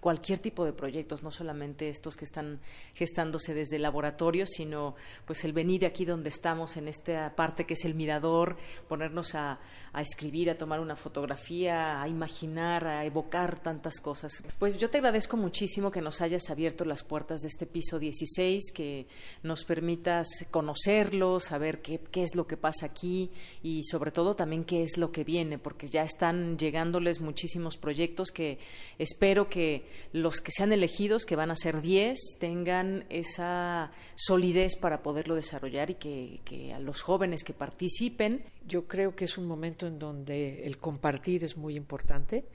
cualquier 0.03 0.41
tipo 0.41 0.65
de 0.65 0.73
proyectos, 0.73 1.23
no 1.23 1.31
solamente 1.31 1.88
estos 1.88 2.17
que 2.17 2.25
están 2.25 2.59
gestándose 2.93 3.55
desde 3.55 3.79
laboratorios, 3.79 4.49
sino 4.51 4.97
pues 5.25 5.45
el 5.45 5.53
venir 5.53 5.87
aquí 5.87 6.05
donde 6.05 6.29
estamos, 6.29 6.77
en 6.77 6.88
esta 6.88 7.37
parte 7.37 7.67
que 7.67 7.75
es 7.75 7.85
el 7.85 7.95
mirador, 7.95 8.57
ponernos 8.88 9.37
a, 9.37 9.61
a 9.93 10.03
escribir, 10.03 10.51
a 10.51 10.59
tomar 10.59 10.81
una 10.81 10.97
fotografía, 10.97 12.03
a 12.03 12.09
imaginar, 12.09 12.85
a 12.85 13.05
evocar 13.05 13.61
tantas 13.62 14.01
cosas. 14.01 14.43
Pues 14.59 14.77
yo 14.77 14.91
te 14.91 14.99
agradezco 14.99 15.37
muchísimo 15.37 15.93
que 15.93 16.01
nos 16.01 16.21
hayas 16.21 16.51
abierto 16.51 16.85
las 16.85 17.05
puertas 17.05 17.43
de 17.43 17.47
este 17.47 17.67
piso 17.67 18.01
16, 18.01 18.73
que 18.75 19.07
nos 19.45 19.65
permitas 19.65 20.27
conocerlo, 20.51 21.38
saber 21.38 21.81
qué, 21.81 22.01
qué 22.11 22.25
es 22.25 22.35
lo 22.35 22.49
que 22.49 22.57
pasa 22.57 22.87
aquí 22.87 23.31
y 23.62 23.85
sobre 23.85 24.11
todo 24.11 24.35
también 24.35 24.65
qué 24.65 24.83
es 24.83 24.97
lo 24.97 25.12
que 25.12 25.23
viene, 25.23 25.59
porque 25.59 25.87
ya 25.87 26.03
están 26.03 26.59
llegándoles 26.59 27.21
muchísimos 27.21 27.77
proyectos 27.77 28.33
que 28.33 28.59
espero 28.99 29.49
que 29.49 29.91
los 30.12 30.40
que 30.40 30.52
sean 30.52 30.72
elegidos, 30.72 31.24
que 31.24 31.37
van 31.37 31.50
a 31.50 31.57
ser 31.57 31.81
10, 31.81 32.18
tengan 32.38 33.05
esa 33.09 33.92
solidez 34.14 34.76
para 34.76 35.02
poderlo 35.02 35.35
desarrollar 35.35 35.90
y 35.90 35.94
que, 35.94 36.72
a 36.74 36.78
los 36.78 37.02
jóvenes 37.02 37.44
que 37.44 37.52
participen. 37.52 38.44
Yo 38.66 38.87
creo 38.87 39.14
que 39.14 39.24
es 39.24 39.38
un 39.38 39.46
momento 39.46 39.87
en 39.87 39.98
donde 39.98 40.64
el 40.64 40.78
compartir 40.78 41.44
es 41.44 41.57
muy 41.57 41.76
importante 41.76 42.46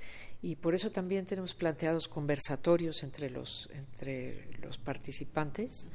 y 0.42 0.56
por 0.56 0.76
eso 0.76 0.92
también 0.92 1.26
tenemos 1.26 1.54
planteados 1.54 2.08
conversatorios 2.08 3.04
entre 3.04 3.30
los, 3.30 3.70
entre 3.74 4.50
los 4.62 4.78
participantes. 4.78 5.90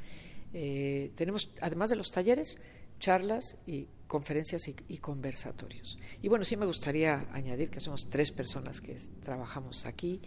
Eh, 0.53 1.11
tenemos, 1.15 1.51
además 1.61 1.89
de 1.89 1.95
los 1.95 2.11
talleres, 2.11 2.57
charlas 2.99 3.57
y 3.65 3.87
conferencias 4.07 4.67
y, 4.67 4.97
conversatorios. 4.99 5.97
Y 6.21 6.29
bueno, 6.29 6.45
sí 6.45 6.55
me 6.55 6.65
gustaría 6.65 7.27
añadir 7.33 7.69
que 7.69 7.79
somos 7.79 8.07
tres 8.09 8.31
personas 8.31 8.79
que 8.79 8.95
trabajamos 9.23 9.85
aquí. 9.85 10.21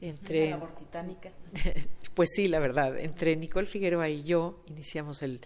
Entre, 0.00 0.50
labor 0.50 0.74
titánica. 0.74 1.30
pues 2.14 2.30
sí, 2.34 2.48
la 2.48 2.58
verdad. 2.58 2.98
Entre 2.98 3.36
Nicole 3.36 3.66
Figueroa 3.66 4.08
y 4.08 4.22
yo 4.22 4.62
iniciamos 4.68 5.22
el, 5.22 5.40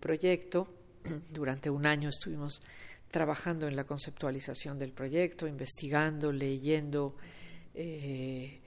proyecto. 0.00 0.68
Durante 1.32 1.70
un 1.70 1.86
año 1.86 2.08
estuvimos 2.08 2.62
trabajando 3.10 3.66
en 3.66 3.76
la 3.76 3.84
conceptualización 3.84 4.78
del 4.78 4.92
proyecto, 4.92 5.46
investigando, 5.46 6.30
leyendo, 6.30 7.16
eh, 7.74 8.60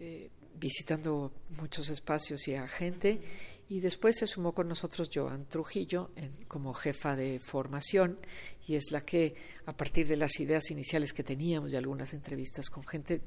eh, 0.00 0.30
visitando 0.56 1.32
muchos 1.60 1.88
espacios 1.88 2.46
y 2.48 2.54
a 2.54 2.66
gente 2.66 3.20
Y 3.68 3.80
después 3.80 4.16
se 4.18 4.26
sumó 4.26 4.52
con 4.52 4.68
nosotros 4.68 5.10
Joan 5.12 5.46
Trujillo 5.46 6.10
como 6.48 6.74
jefa 6.74 7.16
de 7.16 7.40
formación 7.40 8.18
y 8.66 8.74
es 8.74 8.90
la 8.90 9.00
que, 9.02 9.34
a 9.64 9.74
partir 9.74 10.06
de 10.06 10.16
las 10.16 10.38
ideas 10.38 10.70
iniciales 10.70 11.14
que 11.14 11.24
teníamos 11.24 11.72
y 11.72 11.76
algunas 11.76 12.12
entrevistas 12.12 12.68
con 12.68 12.86
gente, 12.86 13.22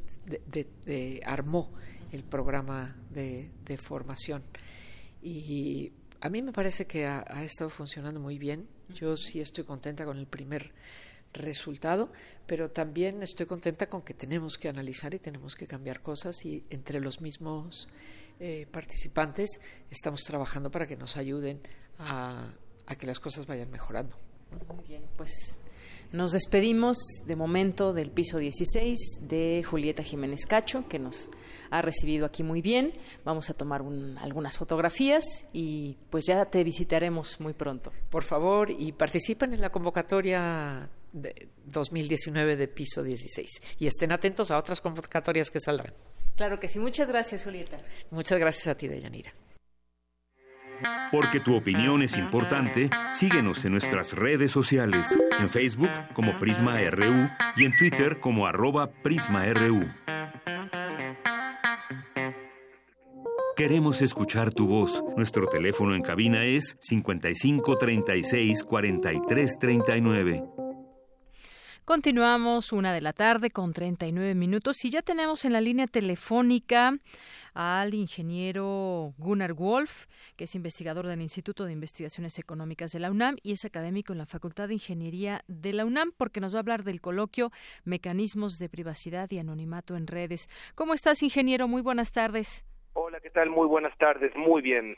armó 1.26 1.74
el 2.12 2.24
programa 2.24 2.96
de, 3.10 3.50
formación. 3.82 4.44
Y 5.24 5.92
a 6.22 6.30
mí 6.30 6.42
me 6.44 6.54
parece 6.54 6.86
que 6.86 7.08
ha, 7.08 7.26
ha, 7.28 7.44
estado 7.44 7.72
funcionando 7.72 8.20
muy 8.20 8.38
bien. 8.38 8.68
Yo 8.90 9.18
sí 9.18 9.40
estoy 9.42 9.64
contenta 9.64 10.06
con 10.06 10.18
el 10.18 10.28
primer 10.28 10.72
resultado, 11.34 12.10
pero 12.46 12.70
también 12.70 13.24
estoy 13.24 13.48
contenta 13.48 13.88
con 13.88 14.04
que 14.04 14.14
tenemos 14.14 14.58
que 14.58 14.70
analizar 14.70 15.14
y 15.14 15.20
tenemos 15.20 15.56
que 15.56 15.68
cambiar 15.68 16.02
cosas 16.02 16.46
y 16.46 16.64
entre 16.70 17.00
los 17.00 17.22
mismos 17.22 17.88
eh, 18.40 18.68
participantes 18.72 19.60
estamos 19.90 20.24
trabajando 20.24 20.70
para 20.70 20.88
que 20.88 20.96
nos 20.96 21.18
ayuden 21.18 21.60
a, 22.00 22.50
que 23.00 23.08
las 23.08 23.20
cosas 23.20 23.48
vayan 23.48 23.72
mejorando. 23.72 24.16
Muy 24.76 24.86
bien, 24.86 25.04
pues 25.18 25.58
nos 26.12 26.32
despedimos 26.32 26.98
de 27.26 27.36
momento 27.36 27.94
del 27.94 28.12
piso 28.12 28.38
16 28.38 29.22
de 29.22 29.64
Julieta 29.68 30.04
Jiménez 30.04 30.46
Cacho, 30.46 30.88
que 30.88 31.00
nos 31.00 31.30
ha 31.70 31.82
recibido 31.82 32.26
aquí 32.26 32.44
muy 32.44 32.62
bien. 32.62 32.94
Vamos 33.26 33.50
a 33.50 33.54
tomar 33.54 33.82
algunas 34.22 34.56
fotografías 34.56 35.26
y 35.52 35.98
pues 36.10 36.26
ya 36.26 36.46
te 36.46 36.64
visitaremos 36.64 37.40
muy 37.40 37.54
pronto. 37.54 37.92
Por 38.10 38.24
favor, 38.24 38.70
y 38.70 38.94
participen 38.94 39.54
en 39.54 39.62
la 39.62 39.72
convocatoria 39.72 40.90
de 41.12 41.50
2019 41.66 42.56
de 42.56 42.68
piso 42.68 43.04
16 43.04 43.50
y 43.80 43.88
estén 43.88 44.12
atentos 44.12 44.52
a 44.52 44.58
otras 44.58 44.80
convocatorias 44.80 45.50
que 45.50 45.60
saldrán. 45.60 45.94
Claro 46.38 46.60
que 46.60 46.70
sí. 46.70 46.80
Muchas 46.80 47.10
gracias, 47.10 47.44
Julieta. 47.44 47.78
Muchas 48.12 48.40
gracias 48.40 48.68
a 48.68 48.76
ti, 48.76 48.88
Deyanira. 48.88 49.34
Porque 51.12 51.40
tu 51.40 51.56
opinión 51.56 52.04
es 52.04 52.18
importante, 52.18 52.90
síguenos 53.12 53.66
en 53.66 53.72
nuestras 53.72 54.14
redes 54.14 54.52
sociales, 54.52 55.18
en 55.40 55.50
Facebook 55.50 55.90
como 56.14 56.38
Prisma 56.38 56.80
RU 56.92 57.30
y 57.56 57.66
en 57.66 57.76
Twitter 57.76 58.20
como 58.20 58.46
arroba 58.46 58.92
PrismaRU. 59.02 59.88
Queremos 63.56 64.04
escuchar 64.04 64.54
tu 64.54 64.68
voz. 64.68 65.04
Nuestro 65.16 65.48
teléfono 65.48 65.96
en 65.96 66.04
cabina 66.04 66.46
es 66.46 66.78
55 66.80 67.78
36 67.78 68.64
43 68.64 69.58
39. 69.60 70.57
Continuamos 71.88 72.74
una 72.74 72.94
de 72.94 73.00
la 73.00 73.14
tarde 73.14 73.50
con 73.50 73.72
39 73.72 74.36
minutos 74.36 74.84
y 74.84 74.90
ya 74.90 75.02
tenemos 75.02 75.46
en 75.46 75.54
la 75.54 75.62
línea 75.62 75.88
telefónica 75.88 76.98
al 77.54 77.94
ingeniero 77.94 79.14
Gunnar 79.18 79.54
Wolf, 79.54 80.08
que 80.36 80.44
es 80.44 80.56
investigador 80.56 81.08
del 81.08 81.22
Instituto 81.22 81.64
de 81.64 81.72
Investigaciones 81.72 82.40
Económicas 82.40 82.92
de 82.92 83.00
la 83.00 83.10
UNAM 83.10 83.38
y 83.42 83.54
es 83.54 83.64
académico 83.64 84.12
en 84.12 84.20
la 84.20 84.26
Facultad 84.26 84.68
de 84.68 84.74
Ingeniería 84.74 85.46
de 85.48 85.72
la 85.72 85.86
UNAM, 85.86 86.12
porque 86.18 86.42
nos 86.42 86.54
va 86.54 86.58
a 86.58 86.60
hablar 86.60 86.84
del 86.84 87.00
coloquio 87.00 87.52
Mecanismos 87.86 88.58
de 88.60 88.68
Privacidad 88.68 89.32
y 89.32 89.40
Anonimato 89.40 89.96
en 89.96 90.08
Redes. 90.08 90.50
¿Cómo 90.76 90.94
estás, 90.94 91.24
ingeniero? 91.24 91.70
Muy 91.70 91.82
buenas 91.82 92.12
tardes. 92.12 92.66
Hola, 92.96 93.22
¿qué 93.22 93.30
tal? 93.30 93.50
Muy 93.50 93.66
buenas 93.66 93.98
tardes. 93.98 94.36
Muy 94.36 94.62
bien. 94.62 94.98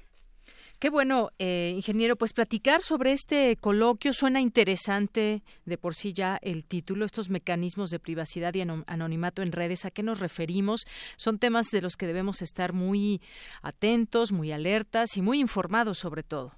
Qué 0.80 0.90
bueno, 0.90 1.32
eh, 1.40 1.74
ingeniero, 1.76 2.16
pues 2.16 2.32
platicar 2.32 2.80
sobre 2.80 3.12
este 3.12 3.58
coloquio 3.58 4.14
suena 4.14 4.40
interesante 4.40 5.42
de 5.66 5.78
por 5.78 5.94
sí 5.94 6.14
ya 6.14 6.40
el 6.42 6.64
título, 6.64 7.04
estos 7.04 7.30
mecanismos 7.30 7.90
de 7.92 8.00
privacidad 8.00 8.54
y 8.54 8.62
anonimato 8.62 9.42
en 9.42 9.52
redes, 9.52 9.84
¿a 9.84 9.92
qué 9.92 10.04
nos 10.04 10.22
referimos? 10.22 10.86
Son 11.18 11.38
temas 11.38 11.68
de 11.74 11.82
los 11.82 11.98
que 11.98 12.08
debemos 12.08 12.42
estar 12.42 12.72
muy 12.72 13.20
atentos, 13.62 14.32
muy 14.32 14.54
alertas 14.54 15.18
y 15.18 15.22
muy 15.22 15.40
informados 15.42 15.98
sobre 15.98 16.24
todo. 16.24 16.54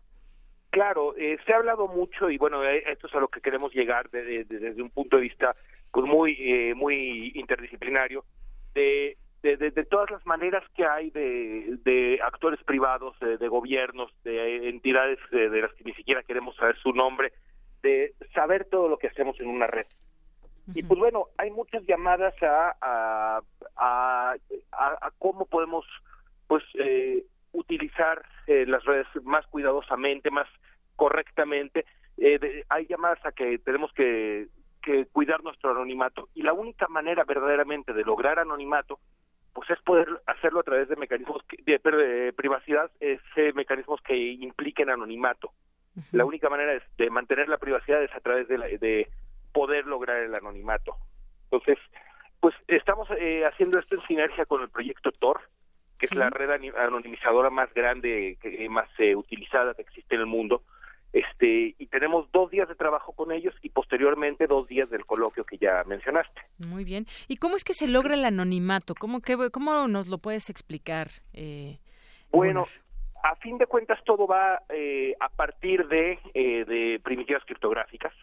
Claro, 0.69 1.15
eh, 1.17 1.39
se 1.43 1.53
ha 1.53 1.57
hablado 1.57 1.87
mucho 1.87 2.29
y 2.29 2.37
bueno, 2.37 2.63
eh, 2.63 2.83
esto 2.91 3.07
es 3.07 3.15
a 3.15 3.19
lo 3.19 3.27
que 3.27 3.41
queremos 3.41 3.73
llegar 3.73 4.11
desde 4.11 4.83
un 4.83 4.91
punto 4.91 5.17
de 5.17 5.23
vista 5.23 5.55
pues 5.91 6.05
muy 6.05 6.73
muy 6.75 7.31
interdisciplinario 7.33 8.23
de 8.75 9.17
de, 9.43 9.85
todas 9.89 10.11
las 10.11 10.25
maneras 10.25 10.63
que 10.75 10.85
hay 10.85 11.09
de, 11.09 11.77
de 11.83 12.19
actores 12.23 12.63
privados, 12.63 13.17
de, 13.19 13.47
gobiernos, 13.47 14.11
de 14.23 14.69
entidades 14.69 15.17
de, 15.31 15.61
las 15.61 15.73
que 15.73 15.83
ni 15.83 15.93
siquiera 15.93 16.23
queremos 16.23 16.55
saber 16.55 16.77
su 16.77 16.93
nombre, 16.93 17.33
de 17.81 18.13
saber 18.33 18.65
todo 18.65 18.87
lo 18.87 18.97
que 18.97 19.07
hacemos 19.07 19.39
en 19.39 19.47
una 19.47 19.67
red. 19.67 19.87
Y 20.75 20.83
pues 20.83 20.99
bueno, 20.99 21.27
hay 21.37 21.49
muchas 21.49 21.83
llamadas 21.85 22.35
a, 22.43 22.75
a, 22.81 24.35
a, 24.71 25.11
cómo 25.17 25.45
podemos 25.45 25.85
pues 26.47 26.63
eh, 26.75 27.25
utilizar 27.51 28.23
eh, 28.45 28.65
las 28.67 28.83
redes 28.85 29.07
más 29.23 29.45
cuidadosamente, 29.47 30.29
más 30.29 30.47
correctamente. 30.95 31.85
Eh, 32.17 32.63
hay 32.69 32.85
llamadas 32.85 33.25
a 33.25 33.31
que 33.31 33.57
tenemos 33.57 33.91
que, 33.93 34.47
que 34.83 35.07
cuidar 35.07 35.43
nuestro 35.43 35.71
anonimato 35.71 36.29
y 36.35 36.43
la 36.43 36.53
única 36.53 36.87
manera 36.87 37.23
verdaderamente 37.23 37.93
de 37.93 38.03
lograr 38.03 38.37
anonimato 38.37 38.99
pues 39.53 39.69
es 39.69 39.81
poder 39.81 40.07
hacerlo 40.27 40.61
a 40.61 40.63
través 40.63 40.87
de 40.87 40.95
mecanismos 40.95 41.43
de, 41.65 42.33
privacidad, 42.35 42.89
es 42.99 43.19
mecanismos 43.53 44.01
que 44.01 44.15
impliquen 44.15 44.89
anonimato. 44.89 45.51
La 46.13 46.23
única 46.23 46.49
manera 46.49 46.81
de 46.97 47.09
mantener 47.09 47.49
la 47.49 47.57
privacidad 47.57 48.01
es 48.01 48.13
a 48.15 48.21
través 48.21 48.47
de, 48.47 48.57
de 48.77 49.09
poder 49.51 49.85
lograr 49.85 50.21
el 50.21 50.33
anonimato. 50.33 50.95
Entonces, 51.51 51.77
pues 52.39 52.55
estamos 52.67 53.07
eh, 53.17 53.45
haciendo 53.45 53.79
esto 53.79 53.95
en 53.95 54.07
sinergia 54.07 54.45
con 54.45 54.61
el 54.61 54.69
proyecto 54.69 55.11
Tor, 55.11 55.41
que 55.99 56.07
es 56.07 56.15
la 56.15 56.31
red 56.31 56.49
anonimizadora 56.75 57.51
más 57.51 57.71
grande, 57.73 58.37
que, 58.41 58.67
más 58.67 58.89
eh, 58.97 59.15
utilizada 59.15 59.75
que 59.75 59.83
existe 59.83 60.15
en 60.15 60.21
el 60.21 60.27
mundo, 60.27 60.63
este 61.13 61.75
y 61.77 61.87
tenemos 61.87 62.31
dos 62.31 62.49
días 62.51 62.69
de 62.69 62.75
trabajo 62.75 63.13
con 63.13 63.31
ellos 63.31 63.53
y 63.61 63.69
posteriormente 63.69 64.47
dos 64.47 64.67
días 64.67 64.89
del 64.89 65.05
coloquio 65.05 65.43
que 65.43 65.57
ya 65.57 65.83
mencionaste. 65.85 66.41
Muy 66.57 66.83
bien. 66.83 67.05
¿Y 67.27 67.37
cómo 67.37 67.55
es 67.55 67.63
que 67.63 67.73
se 67.73 67.87
logra 67.87 68.13
el 68.13 68.25
anonimato? 68.25 68.95
¿Cómo, 68.95 69.21
que, 69.21 69.49
cómo 69.51 69.87
nos 69.87 70.07
lo 70.07 70.17
puedes 70.19 70.49
explicar? 70.49 71.07
Eh, 71.33 71.79
bueno, 72.31 72.65
a 73.23 73.35
fin 73.35 73.57
de 73.57 73.67
cuentas 73.67 73.99
todo 74.05 74.25
va 74.27 74.63
eh, 74.69 75.15
a 75.19 75.29
partir 75.29 75.87
de, 75.87 76.19
eh, 76.33 76.65
de 76.65 76.99
primitivas 77.03 77.43
criptográficas. 77.45 78.13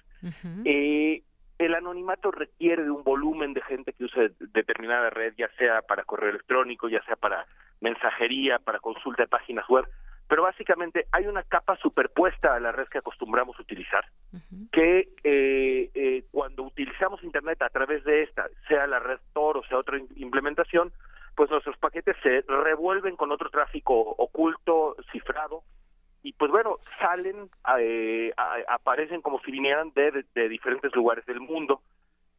eh, 0.64 1.22
el 1.58 1.74
anonimato 1.74 2.30
requiere 2.30 2.84
de 2.84 2.90
un 2.90 3.02
volumen 3.02 3.52
de 3.52 3.62
gente 3.62 3.92
que 3.92 4.04
use 4.04 4.30
determinada 4.38 5.10
red, 5.10 5.34
ya 5.36 5.48
sea 5.58 5.82
para 5.82 6.04
correo 6.04 6.30
electrónico, 6.30 6.88
ya 6.88 7.02
sea 7.04 7.16
para 7.16 7.46
mensajería, 7.80 8.58
para 8.60 8.78
consulta 8.78 9.24
de 9.24 9.28
páginas 9.28 9.68
web 9.68 9.84
pero 10.28 10.42
básicamente 10.42 11.06
hay 11.10 11.26
una 11.26 11.42
capa 11.42 11.76
superpuesta 11.76 12.54
a 12.54 12.60
la 12.60 12.70
red 12.70 12.86
que 12.88 12.98
acostumbramos 12.98 13.58
utilizar, 13.58 14.04
que 14.70 15.08
eh, 15.24 15.90
eh, 15.94 16.24
cuando 16.30 16.64
utilizamos 16.64 17.24
Internet 17.24 17.62
a 17.62 17.70
través 17.70 18.04
de 18.04 18.22
esta, 18.24 18.46
sea 18.68 18.86
la 18.86 18.98
red 18.98 19.18
Tor 19.32 19.56
o 19.56 19.64
sea 19.64 19.78
otra 19.78 19.98
implementación, 20.16 20.92
pues 21.34 21.50
nuestros 21.50 21.78
paquetes 21.78 22.16
se 22.22 22.42
revuelven 22.46 23.16
con 23.16 23.32
otro 23.32 23.48
tráfico 23.48 23.94
oculto, 23.98 24.96
cifrado, 25.10 25.62
y 26.22 26.34
pues 26.34 26.50
bueno, 26.50 26.78
salen, 27.00 27.48
eh, 27.78 28.32
aparecen 28.68 29.22
como 29.22 29.40
si 29.40 29.50
vinieran 29.50 29.92
de, 29.94 30.24
de, 30.34 30.48
diferentes 30.48 30.94
lugares 30.94 31.24
del 31.24 31.40
mundo, 31.40 31.80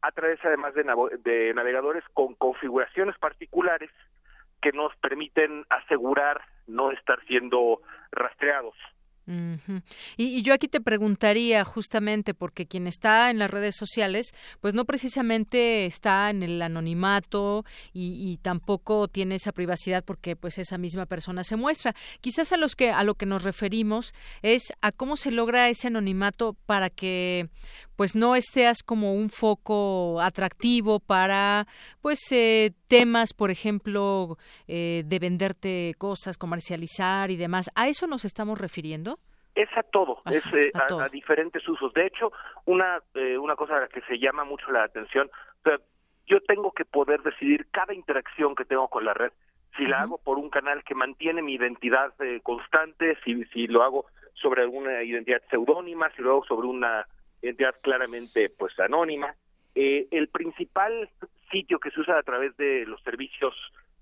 a 0.02 0.12
través 0.12 0.38
además 0.44 0.74
de, 0.74 0.84
de 1.24 1.54
navegadores 1.54 2.04
con 2.14 2.34
configuraciones 2.34 3.18
particulares 3.18 3.90
que 4.60 4.72
nos 4.72 4.94
permiten 4.96 5.64
asegurar 5.70 6.42
no 6.66 6.90
estar 6.92 7.20
siendo 7.26 7.80
rastreados. 8.12 8.74
Y, 10.16 10.42
yo 10.42 10.54
aquí 10.54 10.66
te 10.66 10.80
preguntaría 10.80 11.64
justamente 11.64 12.34
porque 12.34 12.66
quien 12.66 12.86
está 12.86 13.30
en 13.30 13.38
las 13.38 13.50
redes 13.50 13.76
sociales, 13.76 14.32
pues 14.60 14.74
no 14.74 14.84
precisamente 14.84 15.86
está 15.86 16.30
en 16.30 16.42
el 16.42 16.60
anonimato 16.62 17.64
y, 17.92 18.38
tampoco 18.42 19.08
tiene 19.08 19.36
esa 19.36 19.52
privacidad 19.52 20.04
porque 20.04 20.34
pues 20.34 20.58
esa 20.58 20.78
misma 20.78 21.06
persona 21.06 21.44
se 21.44 21.56
muestra. 21.56 21.94
Quizás 22.20 22.52
a 22.52 22.56
los 22.56 22.74
que 22.74 22.90
a 22.90 23.04
lo 23.04 23.14
que 23.14 23.26
nos 23.26 23.42
referimos 23.42 24.14
es 24.42 24.72
a 24.80 24.92
cómo 24.92 25.16
se 25.16 25.30
logra 25.30 25.68
ese 25.68 25.88
anonimato 25.88 26.56
para 26.66 26.90
que 26.90 27.48
pues 27.96 28.14
no 28.14 28.34
estés 28.34 28.82
como 28.82 29.14
un 29.14 29.28
foco 29.28 30.20
atractivo 30.20 31.00
para 31.00 31.66
pues 32.00 32.20
eh, 32.30 32.72
temas 32.88 33.34
por 33.34 33.50
ejemplo 33.50 34.38
eh, 34.66 35.02
de 35.06 35.18
venderte 35.18 35.94
cosas 35.98 36.38
comercializar 36.38 37.30
y 37.30 37.36
demás. 37.36 37.70
A 37.74 37.88
eso 37.88 38.06
nos 38.06 38.24
estamos 38.24 38.58
refiriendo 38.58 39.19
es 39.54 39.68
a 39.76 39.82
todo, 39.82 40.22
es 40.30 40.44
eh, 40.54 40.70
a, 40.74 41.08
diferentes 41.08 41.66
usos. 41.68 41.92
De 41.92 42.06
hecho, 42.06 42.32
una 42.66 43.02
una 43.40 43.56
cosa 43.56 43.88
que 43.88 44.00
se 44.02 44.18
llama 44.18 44.44
mucho 44.44 44.70
la 44.70 44.84
atención, 44.84 45.30
yo 46.26 46.40
tengo 46.42 46.72
que 46.72 46.84
poder 46.84 47.22
decidir 47.22 47.66
cada 47.70 47.92
interacción 47.92 48.54
que 48.54 48.64
tengo 48.64 48.88
con 48.88 49.04
la 49.04 49.14
red, 49.14 49.32
si 49.76 49.86
la 49.86 50.02
hago 50.02 50.18
por 50.18 50.38
un 50.38 50.50
canal 50.50 50.84
que 50.84 50.94
mantiene 50.94 51.42
mi 51.42 51.54
identidad 51.54 52.12
constante, 52.42 53.16
si 53.24 53.44
si 53.46 53.66
lo 53.66 53.82
hago 53.82 54.06
sobre 54.34 54.62
alguna 54.62 55.02
identidad 55.02 55.42
seudónima, 55.50 56.10
si 56.14 56.22
lo 56.22 56.30
hago 56.30 56.44
sobre 56.44 56.66
una 56.66 57.06
entidad 57.42 57.74
claramente 57.82 58.50
pues 58.50 58.78
anónima. 58.78 59.34
Eh, 59.74 60.08
el 60.10 60.28
principal 60.28 61.08
sitio 61.50 61.78
que 61.78 61.90
se 61.90 62.00
usa 62.00 62.18
a 62.18 62.22
través 62.22 62.56
de 62.56 62.84
los 62.86 63.02
servicios 63.02 63.54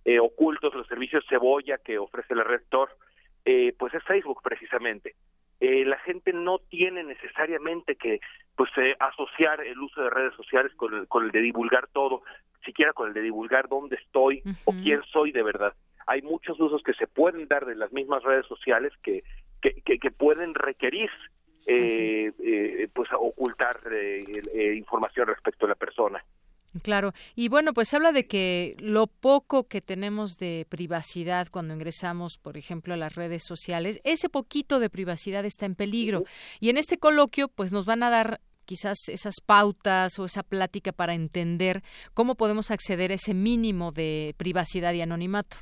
eh, 0.04 0.18
ocultos, 0.18 0.74
los 0.74 0.86
servicios 0.86 1.24
cebolla 1.28 1.78
que 1.78 1.98
ofrece 1.98 2.34
la 2.34 2.44
Red 2.44 2.62
Tor, 2.68 2.90
eh, 3.44 3.74
pues 3.78 3.92
es 3.94 4.02
Facebook 4.04 4.40
precisamente. 4.42 5.14
Eh, 5.60 5.84
la 5.84 5.98
gente 6.00 6.32
no 6.32 6.58
tiene 6.58 7.02
necesariamente 7.02 7.96
que 7.96 8.20
pues 8.56 8.70
eh, 8.76 8.94
asociar 9.00 9.60
el 9.60 9.78
uso 9.78 10.02
de 10.02 10.10
redes 10.10 10.34
sociales 10.34 10.72
con 10.76 10.94
el, 10.94 11.08
con 11.08 11.24
el 11.24 11.30
de 11.32 11.40
divulgar 11.40 11.88
todo, 11.88 12.22
siquiera 12.64 12.92
con 12.92 13.08
el 13.08 13.14
de 13.14 13.22
divulgar 13.22 13.68
dónde 13.68 13.96
estoy 13.96 14.42
o 14.64 14.72
quién 14.72 15.02
soy 15.12 15.32
de 15.32 15.42
verdad. 15.42 15.74
Hay 16.06 16.22
muchos 16.22 16.58
usos 16.58 16.82
que 16.82 16.94
se 16.94 17.06
pueden 17.06 17.48
dar 17.48 17.66
de 17.66 17.74
las 17.74 17.92
mismas 17.92 18.22
redes 18.22 18.46
sociales 18.46 18.92
que, 19.02 19.24
que, 19.60 19.98
que, 19.98 20.10
pueden 20.10 20.54
requerir 20.54 21.10
eh, 21.66 22.32
eh, 22.38 22.88
pues 22.94 23.08
ocultar 23.12 23.80
eh, 23.92 24.74
información 24.76 25.26
respecto 25.26 25.66
a 25.66 25.70
la 25.70 25.74
persona. 25.74 26.24
Claro, 26.82 27.12
y 27.34 27.48
bueno, 27.48 27.72
pues 27.72 27.88
se 27.88 27.96
habla 27.96 28.12
de 28.12 28.26
que 28.26 28.76
lo 28.78 29.06
poco 29.06 29.68
que 29.68 29.80
tenemos 29.80 30.36
de 30.36 30.66
privacidad 30.68 31.48
cuando 31.50 31.72
ingresamos, 31.72 32.36
por 32.36 32.58
ejemplo, 32.58 32.92
a 32.92 32.98
las 32.98 33.14
redes 33.14 33.42
sociales, 33.42 34.00
ese 34.04 34.28
poquito 34.28 34.78
de 34.78 34.90
privacidad 34.90 35.44
está 35.46 35.64
en 35.64 35.74
peligro. 35.74 36.24
Y 36.60 36.68
en 36.68 36.76
este 36.76 36.98
coloquio, 36.98 37.48
pues 37.48 37.72
nos 37.72 37.86
van 37.86 38.02
a 38.02 38.10
dar 38.10 38.40
quizás 38.66 39.08
esas 39.08 39.36
pautas 39.44 40.18
o 40.18 40.26
esa 40.26 40.42
plática 40.42 40.92
para 40.92 41.14
entender 41.14 41.82
cómo 42.12 42.34
podemos 42.34 42.70
acceder 42.70 43.12
a 43.12 43.14
ese 43.14 43.32
mínimo 43.32 43.90
de 43.90 44.34
privacidad 44.36 44.92
y 44.92 45.00
anonimato 45.00 45.56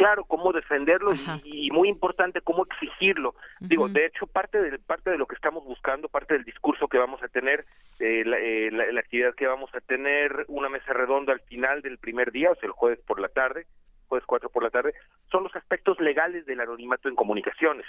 claro 0.00 0.24
cómo 0.24 0.50
defenderlo 0.52 1.12
y, 1.44 1.70
muy 1.70 1.90
importante 1.90 2.40
cómo 2.40 2.64
exigirlo. 2.64 3.34
Digo, 3.60 3.86
de 3.86 4.06
hecho, 4.06 4.26
parte 4.26 4.58
de, 4.62 4.78
parte 4.78 5.10
de 5.10 5.18
lo 5.18 5.26
que 5.26 5.34
estamos 5.34 5.62
buscando, 5.66 6.08
parte 6.08 6.32
del 6.32 6.44
discurso 6.44 6.88
que 6.88 6.96
vamos 6.96 7.22
a 7.22 7.28
tener, 7.28 7.66
eh, 7.98 8.24
eh, 8.24 8.70
la, 8.72 8.98
actividad 8.98 9.34
que 9.34 9.46
vamos 9.46 9.68
a 9.74 9.80
tener, 9.82 10.46
una 10.48 10.70
mesa 10.70 10.94
redonda 10.94 11.34
al 11.34 11.40
final 11.40 11.82
del 11.82 11.98
primer 11.98 12.32
día, 12.32 12.50
o 12.50 12.54
sea, 12.54 12.66
el 12.66 12.72
jueves 12.72 12.98
por 13.06 13.20
la 13.20 13.28
tarde, 13.28 13.66
jueves 14.08 14.24
4 14.26 14.48
por 14.48 14.62
la 14.62 14.70
tarde, 14.70 14.94
son 15.30 15.44
los 15.44 15.54
aspectos 15.54 16.00
legales 16.00 16.46
del 16.46 16.60
anonimato 16.60 17.10
en 17.10 17.14
comunicaciones. 17.14 17.86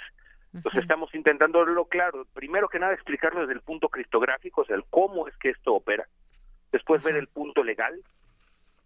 Entonces 0.54 0.82
estamos 0.82 1.16
intentando 1.16 1.64
lo 1.64 1.86
claro, 1.86 2.28
primero 2.34 2.68
que 2.68 2.80
nada 2.80 2.94
explicarlo 2.94 3.40
desde 3.40 3.54
el 3.54 3.62
punto 3.62 3.88
criptográfico, 3.88 4.62
o 4.62 4.66
sea, 4.66 4.76
el 4.76 4.84
cómo 4.90 5.30
es 5.30 5.38
que 5.38 5.52
esto 5.52 5.74
opera, 5.74 6.06
después 6.74 7.02
ver 7.04 7.16
el 7.16 7.28
punto 7.28 7.64
legal, 7.64 8.02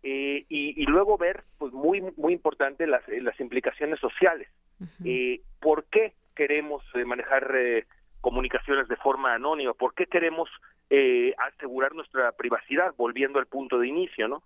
eh, 0.08 0.46
y, 0.50 0.86
luego 0.86 1.18
ver, 1.18 1.46
pues 1.58 1.74
muy 1.74 2.00
muy 2.16 2.34
importante, 2.34 2.86
las, 2.86 3.02
eh, 3.10 3.22
las 3.22 3.40
implicaciones 3.40 4.00
sociales. 4.00 4.48
eh, 5.04 5.42
¿Por 5.60 5.86
qué 5.86 6.14
queremos 6.36 6.84
eh, 6.94 7.04
manejar 7.06 7.52
comunicaciones 8.22 8.88
de 8.88 8.98
forma 8.98 9.34
anónima? 9.34 9.74
¿Por 9.74 9.96
qué 9.96 10.06
queremos 10.06 10.48
asegurar 11.40 11.96
nuestra 11.96 12.32
privacidad? 12.34 12.94
Volviendo 12.96 13.40
al 13.40 13.48
punto 13.48 13.80
de 13.80 13.88
inicio, 13.88 14.28
¿no? 14.28 14.44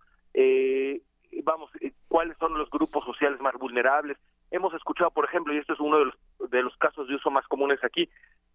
vamos, 1.43 1.69
¿cuáles 2.07 2.37
son 2.37 2.57
los 2.57 2.69
grupos 2.69 3.03
sociales 3.03 3.41
más 3.41 3.55
vulnerables? 3.55 4.17
Hemos 4.51 4.73
escuchado, 4.73 5.11
por 5.11 5.25
ejemplo, 5.25 5.53
y 5.53 5.57
esto 5.57 5.73
es 5.73 5.79
uno 5.81 5.99
de 5.99 6.05
los, 6.05 6.49
de 6.51 6.63
los 6.63 6.75
casos 6.77 7.09
de 7.09 7.15
uso 7.15 7.31
más 7.31 7.45
comunes 7.47 7.83
aquí, 7.83 8.09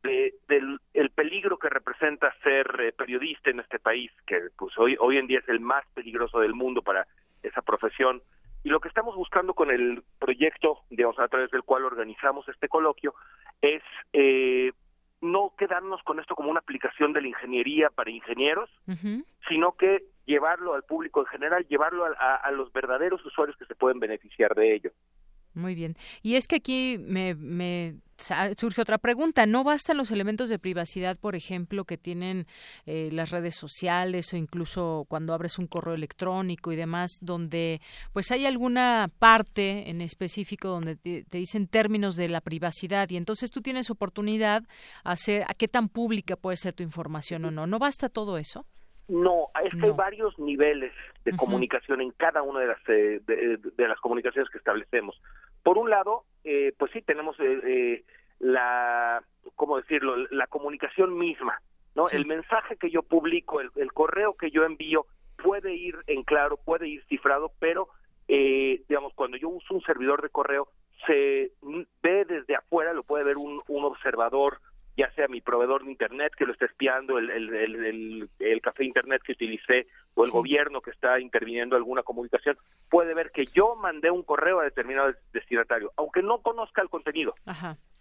del 0.04 0.78
el 0.92 1.10
peligro 1.10 1.58
que 1.58 1.68
representa 1.68 2.34
ser 2.42 2.66
eh, 2.80 2.92
periodista 2.92 3.50
en 3.50 3.60
este 3.60 3.78
país, 3.78 4.10
que 4.26 4.38
pues 4.56 4.76
hoy, 4.78 4.96
hoy 5.00 5.18
en 5.18 5.26
día 5.26 5.38
es 5.38 5.48
el 5.48 5.60
más 5.60 5.84
peligroso 5.94 6.40
del 6.40 6.54
mundo 6.54 6.82
para 6.82 7.06
esa 7.42 7.62
profesión. 7.62 8.22
Y 8.62 8.70
lo 8.70 8.80
que 8.80 8.88
estamos 8.88 9.14
buscando 9.14 9.54
con 9.54 9.70
el 9.70 10.02
proyecto, 10.18 10.80
digamos, 10.90 11.18
a 11.18 11.28
través 11.28 11.50
del 11.50 11.62
cual 11.62 11.84
organizamos 11.84 12.48
este 12.48 12.68
coloquio, 12.68 13.14
es 13.60 13.82
eh, 14.12 14.72
no 15.20 15.54
quedarnos 15.58 16.02
con 16.02 16.20
esto 16.20 16.34
como 16.34 16.50
una 16.50 16.60
aplicación 16.60 17.12
de 17.12 17.22
la 17.22 17.28
ingeniería 17.28 17.90
para 17.90 18.10
ingenieros, 18.10 18.70
sino 19.48 19.72
que 19.72 20.04
llevarlo 20.26 20.74
al 20.74 20.84
público 20.84 21.20
en 21.20 21.26
general, 21.26 21.66
llevarlo 21.68 22.04
a, 22.04 22.36
a, 22.36 22.50
los 22.52 22.72
verdaderos 22.72 23.24
usuarios 23.24 23.56
que 23.56 23.66
se 23.66 23.74
pueden 23.74 24.00
beneficiar 24.00 24.54
de 24.54 24.74
ello. 24.74 24.90
Muy 25.54 25.74
bien. 25.74 25.94
Y 26.22 26.36
es 26.36 26.48
que 26.48 26.56
aquí 26.56 26.98
me, 26.98 27.34
me 27.34 27.94
surge 28.56 28.82
otra 28.82 28.98
pregunta. 28.98 29.46
¿No 29.46 29.64
bastan 29.64 29.96
los 29.96 30.10
elementos 30.10 30.48
de 30.48 30.58
privacidad, 30.58 31.16
por 31.18 31.34
ejemplo, 31.34 31.84
que 31.84 31.98
tienen 31.98 32.46
eh, 32.86 33.08
las 33.12 33.30
redes 33.30 33.54
sociales 33.54 34.32
o 34.32 34.36
incluso 34.36 35.06
cuando 35.08 35.34
abres 35.34 35.58
un 35.58 35.66
correo 35.66 35.94
electrónico 35.94 36.72
y 36.72 36.76
demás, 36.76 37.18
donde 37.20 37.80
pues 38.12 38.30
hay 38.30 38.46
alguna 38.46 39.10
parte 39.18 39.90
en 39.90 40.00
específico 40.00 40.68
donde 40.68 40.96
te, 40.96 41.24
dicen 41.30 41.66
términos 41.66 42.16
de 42.16 42.28
la 42.28 42.40
privacidad 42.40 43.08
y 43.10 43.16
entonces 43.16 43.50
tú 43.50 43.60
tienes 43.60 43.90
oportunidad 43.90 44.62
a 45.02 45.12
hacer 45.12 45.42
a 45.48 45.54
qué 45.54 45.68
tan 45.68 45.88
pública 45.88 46.36
puede 46.36 46.56
ser 46.56 46.74
tu 46.74 46.82
información 46.82 47.44
o 47.44 47.50
no? 47.50 47.66
¿No 47.66 47.78
basta 47.78 48.08
todo 48.08 48.38
eso? 48.38 48.66
No, 49.06 49.48
es 49.62 49.74
que 49.78 49.86
hay 49.86 49.92
varios 49.92 50.38
niveles 50.38 50.92
de 51.26 51.36
comunicación 51.36 52.00
en 52.00 52.10
cada 52.12 52.42
una 52.42 52.60
de 52.60 52.66
las 52.66 52.78
eh, 52.88 53.20
de, 53.26 53.88
las 53.88 54.00
comunicaciones 54.00 54.50
que 54.50 54.56
establecemos. 54.56 55.20
Por 55.64 55.78
un 55.78 55.90
lado, 55.90 56.24
eh, 56.44 56.72
pues 56.78 56.92
sí 56.92 57.02
tenemos 57.02 57.40
eh, 57.40 57.60
eh, 57.64 58.04
la, 58.38 59.24
¿cómo 59.56 59.78
decirlo? 59.78 60.16
La 60.30 60.46
comunicación 60.46 61.18
misma, 61.18 61.60
¿no? 61.96 62.06
El 62.12 62.26
mensaje 62.26 62.76
que 62.76 62.90
yo 62.90 63.02
publico, 63.02 63.60
el, 63.60 63.70
el, 63.76 63.92
correo 63.92 64.34
que 64.34 64.50
yo 64.50 64.64
envío 64.64 65.06
puede 65.42 65.74
ir 65.74 65.96
en 66.06 66.22
claro, 66.22 66.58
puede 66.58 66.86
ir 66.86 67.02
cifrado, 67.06 67.50
pero 67.58 67.88
eh, 68.28 68.82
digamos 68.88 69.12
cuando 69.14 69.36
yo 69.36 69.48
uso 69.48 69.74
un 69.74 69.82
servidor 69.82 70.22
de 70.22 70.28
correo 70.28 70.68
se 71.06 71.52
ve 72.02 72.24
desde 72.24 72.56
afuera, 72.56 72.92
lo 72.92 73.02
puede 73.02 73.24
ver 73.24 73.36
un, 73.36 73.62
un 73.66 73.84
observador 73.84 74.60
ya 74.96 75.10
sea 75.12 75.28
mi 75.28 75.40
proveedor 75.40 75.84
de 75.84 75.90
internet 75.90 76.32
que 76.36 76.46
lo 76.46 76.52
está 76.52 76.66
espiando, 76.66 77.18
el, 77.18 77.30
el, 77.30 78.28
el, 78.38 78.60
café 78.60 78.84
internet 78.84 79.22
que 79.24 79.32
utilicé 79.32 79.86
o 80.14 80.24
el 80.24 80.30
gobierno 80.30 80.80
que 80.80 80.90
está 80.90 81.18
interviniendo 81.18 81.76
alguna 81.76 82.02
comunicación, 82.02 82.56
puede 82.88 83.14
ver 83.14 83.32
que 83.32 83.44
yo 83.46 83.74
mandé 83.74 84.10
un 84.10 84.22
correo 84.22 84.60
a 84.60 84.64
determinado 84.64 85.12
destinatario, 85.32 85.92
aunque 85.96 86.22
no 86.22 86.38
conozca 86.38 86.80
el 86.80 86.88
contenido. 86.88 87.34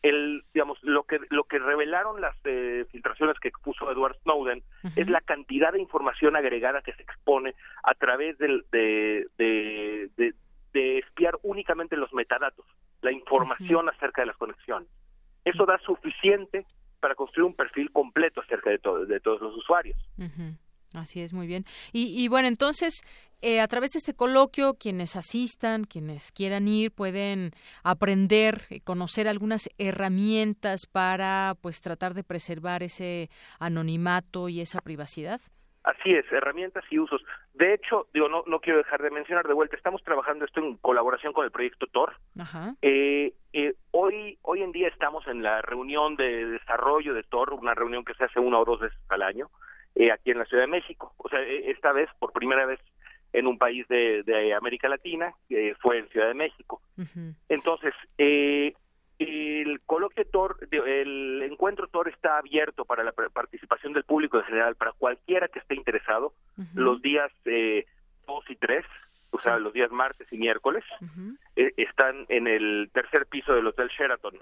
El, 0.03 0.43
digamos, 0.53 0.77
lo 0.83 1.03
que 1.03 1.19
lo 1.29 1.45
que 1.45 1.59
revelaron 1.59 2.21
las 2.21 2.35
eh, 2.43 2.85
filtraciones 2.91 3.39
que 3.39 3.51
puso 3.63 3.89
Edward 3.89 4.17
Snowden 4.23 4.61
es 4.95 5.09
la 5.09 5.21
cantidad 5.21 5.71
de 5.71 5.81
información 5.81 6.35
agregada 6.35 6.81
que 6.81 6.93
se 6.93 7.01
expone 7.01 7.55
a 7.83 7.93
través 7.95 8.37
del, 8.37 8.65
de, 8.71 9.27
de, 9.37 10.33
de, 10.73 10.97
espiar 10.97 11.39
únicamente 11.41 11.95
los 11.95 12.13
metadatos, 12.13 12.65
la 13.01 13.11
información 13.11 13.87
acerca 13.89 14.21
de 14.21 14.27
las 14.27 14.37
conexiones. 14.37 14.89
Eso 15.45 15.65
da 15.65 15.77
suficiente 15.79 16.65
para 17.03 17.15
construir 17.15 17.47
un 17.47 17.53
perfil 17.53 17.91
completo 17.91 18.39
acerca 18.39 18.69
de, 18.69 18.79
de 19.07 19.19
todos 19.19 19.41
los 19.41 19.53
usuarios. 19.57 19.97
Así 20.93 21.19
es, 21.19 21.33
muy 21.33 21.47
bien. 21.47 21.65
Y, 21.91 22.29
bueno, 22.29 22.47
entonces, 22.47 23.01
eh, 23.41 23.59
a 23.59 23.67
través 23.67 23.91
de 23.91 23.97
este 23.97 24.13
coloquio, 24.13 24.75
quienes 24.75 25.17
asistan, 25.17 25.83
quienes 25.83 26.31
quieran 26.31 26.69
ir, 26.69 26.91
pueden 26.91 27.51
aprender, 27.83 28.61
eh, 28.69 28.79
conocer 28.79 29.27
algunas 29.27 29.69
herramientas 29.77 30.85
para, 30.89 31.57
pues, 31.59 31.81
tratar 31.81 32.13
de 32.13 32.23
preservar 32.23 32.83
ese 32.83 33.29
anonimato 33.59 34.47
y 34.47 34.61
esa 34.61 34.79
privacidad. 34.79 35.41
Así 35.83 36.13
es, 36.13 36.25
herramientas 36.31 36.83
y 36.89 36.97
usos. 36.97 37.21
De 37.53 37.73
hecho, 37.73 38.07
digo, 38.13 38.29
no, 38.29 38.43
no 38.47 38.59
quiero 38.59 38.77
dejar 38.77 39.01
de 39.01 39.11
mencionar 39.11 39.45
de 39.45 39.53
vuelta, 39.53 39.75
estamos 39.75 40.01
trabajando 40.03 40.45
esto 40.45 40.61
en 40.61 40.77
colaboración 40.77 41.33
con 41.33 41.43
el 41.43 41.51
proyecto 41.51 41.87
TOR. 41.87 42.15
Eh, 42.81 43.33
eh, 43.51 43.73
hoy, 43.91 44.37
hoy 44.43 44.61
en 44.61 44.71
día 44.71 44.87
estamos 44.87 45.27
en 45.27 45.43
la 45.43 45.61
reunión 45.61 46.15
de 46.15 46.45
desarrollo 46.45 47.13
de 47.13 47.23
TOR, 47.23 47.53
una 47.53 47.73
reunión 47.73 48.05
que 48.05 48.13
se 48.13 48.23
hace 48.23 48.39
una 48.39 48.59
o 48.59 48.65
dos 48.65 48.79
veces 48.79 48.97
al 49.09 49.23
año, 49.23 49.49
eh, 49.95 50.11
aquí 50.11 50.31
en 50.31 50.39
la 50.39 50.45
Ciudad 50.45 50.63
de 50.63 50.71
México. 50.71 51.13
O 51.17 51.27
sea, 51.27 51.41
e, 51.41 51.69
esta 51.71 51.91
vez, 51.91 52.09
por 52.17 52.31
primera 52.31 52.65
vez 52.65 52.79
en 53.33 53.47
un 53.47 53.57
país 53.57 53.85
de, 53.89 54.23
de 54.23 54.53
América 54.53 54.87
Latina, 54.87 55.33
fue 55.81 55.97
en 55.97 56.07
Ciudad 56.09 56.27
de 56.27 56.35
México. 56.35 56.81
Entonces, 57.49 57.93
eh, 58.17 58.73
el 59.23 59.81
coloquio 59.81 60.25
TOR, 60.25 60.57
el 60.71 61.41
encuentro 61.43 61.87
TOR 61.87 62.09
está 62.09 62.37
abierto 62.37 62.85
para 62.85 63.03
la 63.03 63.11
participación 63.11 63.93
del 63.93 64.03
público 64.03 64.37
en 64.37 64.45
general, 64.45 64.75
para 64.75 64.93
cualquiera 64.93 65.47
que 65.47 65.59
esté 65.59 65.75
interesado, 65.75 66.33
los 66.73 67.01
días 67.01 67.31
eh, 67.45 67.85
2 68.27 68.49
y 68.49 68.55
3, 68.55 68.85
o 69.31 69.39
sea, 69.39 69.57
los 69.57 69.73
días 69.73 69.91
martes 69.91 70.27
y 70.31 70.37
miércoles, 70.37 70.83
eh, 71.55 71.73
están 71.77 72.25
en 72.29 72.47
el 72.47 72.89
tercer 72.93 73.25
piso 73.27 73.53
del 73.53 73.67
Hotel 73.67 73.89
Sheraton, 73.89 74.37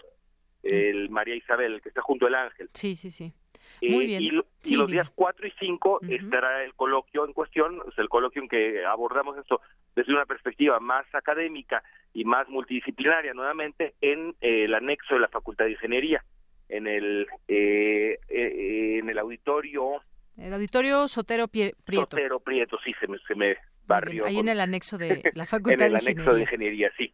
el 0.63 1.09
María 1.09 1.35
Isabel, 1.35 1.81
que 1.81 1.89
está 1.89 2.01
junto 2.01 2.27
al 2.27 2.35
Ángel. 2.35 2.69
Sí, 2.73 2.95
sí, 2.95 3.11
sí. 3.11 3.33
Muy 3.81 4.05
bien. 4.05 4.21
Y, 4.21 4.29
los 4.75 4.91
días 4.91 5.09
4 5.15 5.47
y 5.47 5.51
5 5.59 6.01
estará 6.09 6.63
el 6.63 6.73
coloquio 6.75 7.25
en 7.25 7.33
cuestión, 7.33 7.79
o 7.79 7.85
el 7.97 8.09
coloquio 8.09 8.41
en 8.41 8.47
que 8.47 8.85
abordamos 8.85 9.37
esto 9.37 9.61
desde 9.95 10.13
una 10.13 10.25
perspectiva 10.25 10.79
más 10.79 11.05
académica 11.13 11.83
y 12.13 12.25
más 12.25 12.47
multidisciplinaria, 12.49 13.33
nuevamente, 13.33 13.95
en 14.01 14.35
eh, 14.41 14.65
el 14.65 14.73
anexo 14.73 15.15
de 15.15 15.21
la 15.21 15.27
Facultad 15.27 15.65
de 15.65 15.71
Ingeniería, 15.71 16.23
en 16.69 16.87
el, 16.87 17.27
eh, 17.47 18.19
eh, 18.29 18.99
en 18.99 19.09
el 19.09 19.17
auditorio... 19.17 20.01
El 20.37 20.53
auditorio 20.53 21.07
Sotero 21.07 21.47
Prieto. 21.47 21.75
Sotero 21.91 22.39
Prieto, 22.39 22.77
sí, 22.83 22.93
se 22.99 23.07
me, 23.07 23.17
se 23.27 23.35
me 23.35 23.57
barrió. 23.85 24.25
Ahí 24.25 24.39
en 24.39 24.49
el 24.49 24.59
anexo 24.59 24.97
de 24.97 25.31
la 25.35 25.45
Facultad 25.47 25.85
de 25.85 25.91
Ingeniería. 25.91 26.11
En 26.11 26.17
el 26.17 26.19
anexo 26.19 26.35
de 26.35 26.41
Ingeniería, 26.41 26.91
sí. 26.97 27.13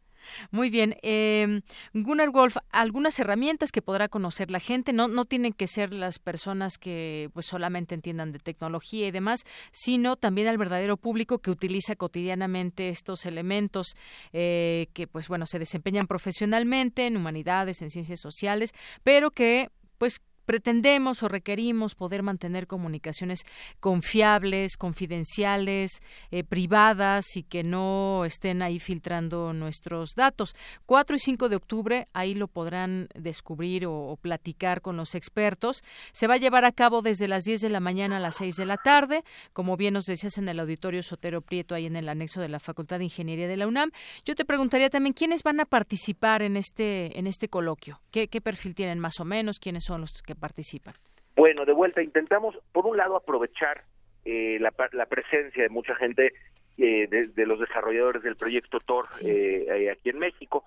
Muy 0.52 0.70
bien. 0.70 0.96
Eh, 1.02 1.62
Gunnar 1.94 2.30
Wolf, 2.32 2.58
algunas 2.72 3.20
herramientas 3.20 3.72
que 3.72 3.82
podrá 3.82 4.08
conocer 4.08 4.52
la 4.52 4.60
gente, 4.60 4.94
no, 4.94 5.08
no 5.08 5.26
tienen 5.26 5.54
que 5.54 5.68
ser 5.68 5.94
las 5.94 6.20
personas 6.20 6.78
que 6.78 7.30
pues 7.34 7.46
solamente 7.46 7.96
entiendan 7.96 8.32
de 8.32 8.40
tecnología 8.40 9.08
y 9.08 9.12
demás, 9.12 9.44
sino 9.72 10.16
también 10.16 10.48
al 10.48 10.58
verdadero 10.58 10.98
público 10.98 11.40
que 11.40 11.52
utiliza 11.52 11.96
cotidianamente 11.96 12.90
estos 12.90 13.26
elementos 13.26 13.96
eh, 14.34 14.88
que 14.94 15.08
pues 15.08 15.28
bueno 15.28 15.46
se 15.46 15.60
desempeñan 15.60 16.08
profesionalmente 16.08 17.08
en 17.08 17.18
humanidades, 17.18 17.82
en 17.82 17.90
ciencias 17.90 18.20
sociales, 18.20 18.74
pero 19.04 19.32
que 19.32 19.70
pues 19.98 20.22
pretendemos 20.48 21.24
o 21.24 21.28
requerimos 21.28 21.94
poder 21.94 22.24
mantener 22.24 22.68
comunicaciones 22.68 23.42
confiables, 23.82 24.78
confidenciales, 24.78 26.02
eh, 26.32 26.46
privadas 26.46 27.36
y 27.36 27.44
que 27.44 27.64
no 27.64 28.24
estén 28.24 28.62
ahí 28.62 28.80
filtrando 28.80 29.52
nuestros 29.52 30.16
datos. 30.16 30.56
4 30.86 31.18
y 31.18 31.20
5 31.20 31.50
de 31.50 31.58
octubre, 31.58 32.08
ahí 32.14 32.34
lo 32.34 32.48
podrán 32.48 33.10
descubrir 33.14 33.86
o, 33.86 34.18
platicar 34.22 34.82
con 34.82 34.96
los 34.96 35.16
expertos. 35.16 35.84
Se 36.14 36.28
va 36.28 36.36
a 36.36 36.38
llevar 36.38 36.64
a 36.64 36.72
cabo 36.72 37.02
desde 37.02 37.28
las 37.28 37.44
10 37.44 37.60
de 37.62 37.70
la 37.70 37.82
mañana 37.82 38.18
a 38.18 38.20
las 38.22 38.38
6 38.38 38.56
de 38.56 38.66
la 38.66 38.78
tarde, 38.78 39.24
como 39.52 39.76
bien 39.76 39.94
nos 39.94 40.06
decías 40.06 40.38
en 40.38 40.48
el 40.48 40.62
auditorio 40.62 41.04
Sotero 41.04 41.42
Prieto, 41.42 41.76
ahí 41.76 41.86
en 41.86 41.98
el 41.98 42.08
anexo 42.08 42.40
de 42.40 42.48
la 42.48 42.62
Facultad 42.62 43.00
de 43.00 43.04
Ingeniería 43.04 43.50
de 43.50 43.58
la 43.58 43.68
UNAM. 43.68 43.92
Yo 44.24 44.34
te 44.34 44.46
preguntaría 44.46 44.90
también 44.90 45.14
quiénes 45.14 45.44
van 45.44 45.60
a 45.60 45.66
participar 45.66 46.42
en 46.42 46.56
este, 46.56 47.20
en 47.20 47.28
este 47.28 47.50
coloquio. 47.50 48.00
¿Qué, 48.12 48.30
qué 48.30 48.40
perfil 48.40 48.76
tienen 48.76 49.00
más 49.00 49.20
o 49.20 49.26
menos? 49.26 49.60
¿Quiénes 49.60 49.84
son 49.84 50.02
los 50.02 50.22
que 50.22 50.37
participan? 50.38 50.94
Bueno, 51.36 51.66
de 51.66 51.74
vuelta, 51.74 52.02
intentamos, 52.02 52.58
por 52.72 52.86
un 52.88 52.98
lado, 52.98 53.16
aprovechar 53.16 53.84
eh, 54.26 54.58
la, 54.60 54.74
la, 54.92 55.06
presencia 55.06 55.64
de 55.64 55.70
mucha 55.70 55.96
gente, 55.96 56.34
eh, 56.78 57.08
de, 57.08 57.46
los 57.46 57.60
desarrolladores 57.60 58.24
del 58.24 58.36
proyecto 58.36 58.80
Tor 58.80 59.08
eh, 59.22 59.90
aquí 59.92 60.10
en 60.10 60.20
México. 60.20 60.66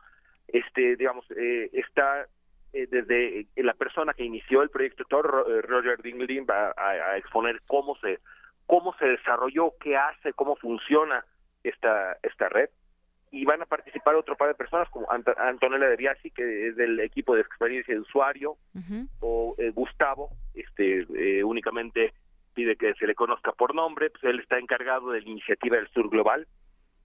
Este, 0.48 0.96
digamos, 0.96 1.24
está 1.30 2.26
desde 2.72 3.46
la 3.56 3.74
persona 3.74 4.14
que 4.14 4.24
inició 4.24 4.62
el 4.62 4.70
proyecto 4.70 5.04
Tor, 5.04 5.46
Roger 5.68 6.00
Dinglin, 6.02 6.46
va 6.48 6.72
a, 6.76 7.16
exponer 7.16 7.60
cómo 7.66 7.96
se 7.96 8.18
cómo 8.66 8.94
se 8.98 9.06
desarrolló, 9.06 9.74
qué 9.80 9.96
hace, 9.96 10.32
cómo 10.32 10.56
funciona 10.56 11.24
esta 11.62 12.16
esta 12.22 12.48
red 12.48 12.70
y 13.30 13.44
van 13.44 13.62
a 13.62 13.66
participar 13.66 14.14
otro 14.16 14.36
par 14.36 14.48
de 14.48 14.54
personas 14.54 14.88
como 14.90 15.10
Ant 15.10 15.28
Antonella 15.38 15.88
de 15.88 15.96
Biasi 15.96 16.30
que 16.30 16.68
es 16.68 16.76
del 16.76 16.98
equipo 17.00 17.34
de 17.34 17.42
experiencia 17.42 17.94
de 17.94 18.00
usuario 18.00 18.56
o 19.20 19.54
eh, 19.58 19.70
Gustavo 19.70 20.30
este 20.54 21.06
eh, 21.14 21.44
únicamente 21.44 22.12
pide 22.54 22.76
que 22.76 22.94
se 22.94 23.06
le 23.06 23.14
conozca 23.14 23.52
por 23.52 23.74
nombre 23.74 24.10
pues 24.10 24.24
él 24.24 24.40
está 24.40 24.58
encargado 24.58 25.10
de 25.10 25.20
la 25.20 25.28
iniciativa 25.28 25.76
del 25.76 25.88
Sur 25.88 26.10
Global. 26.10 26.46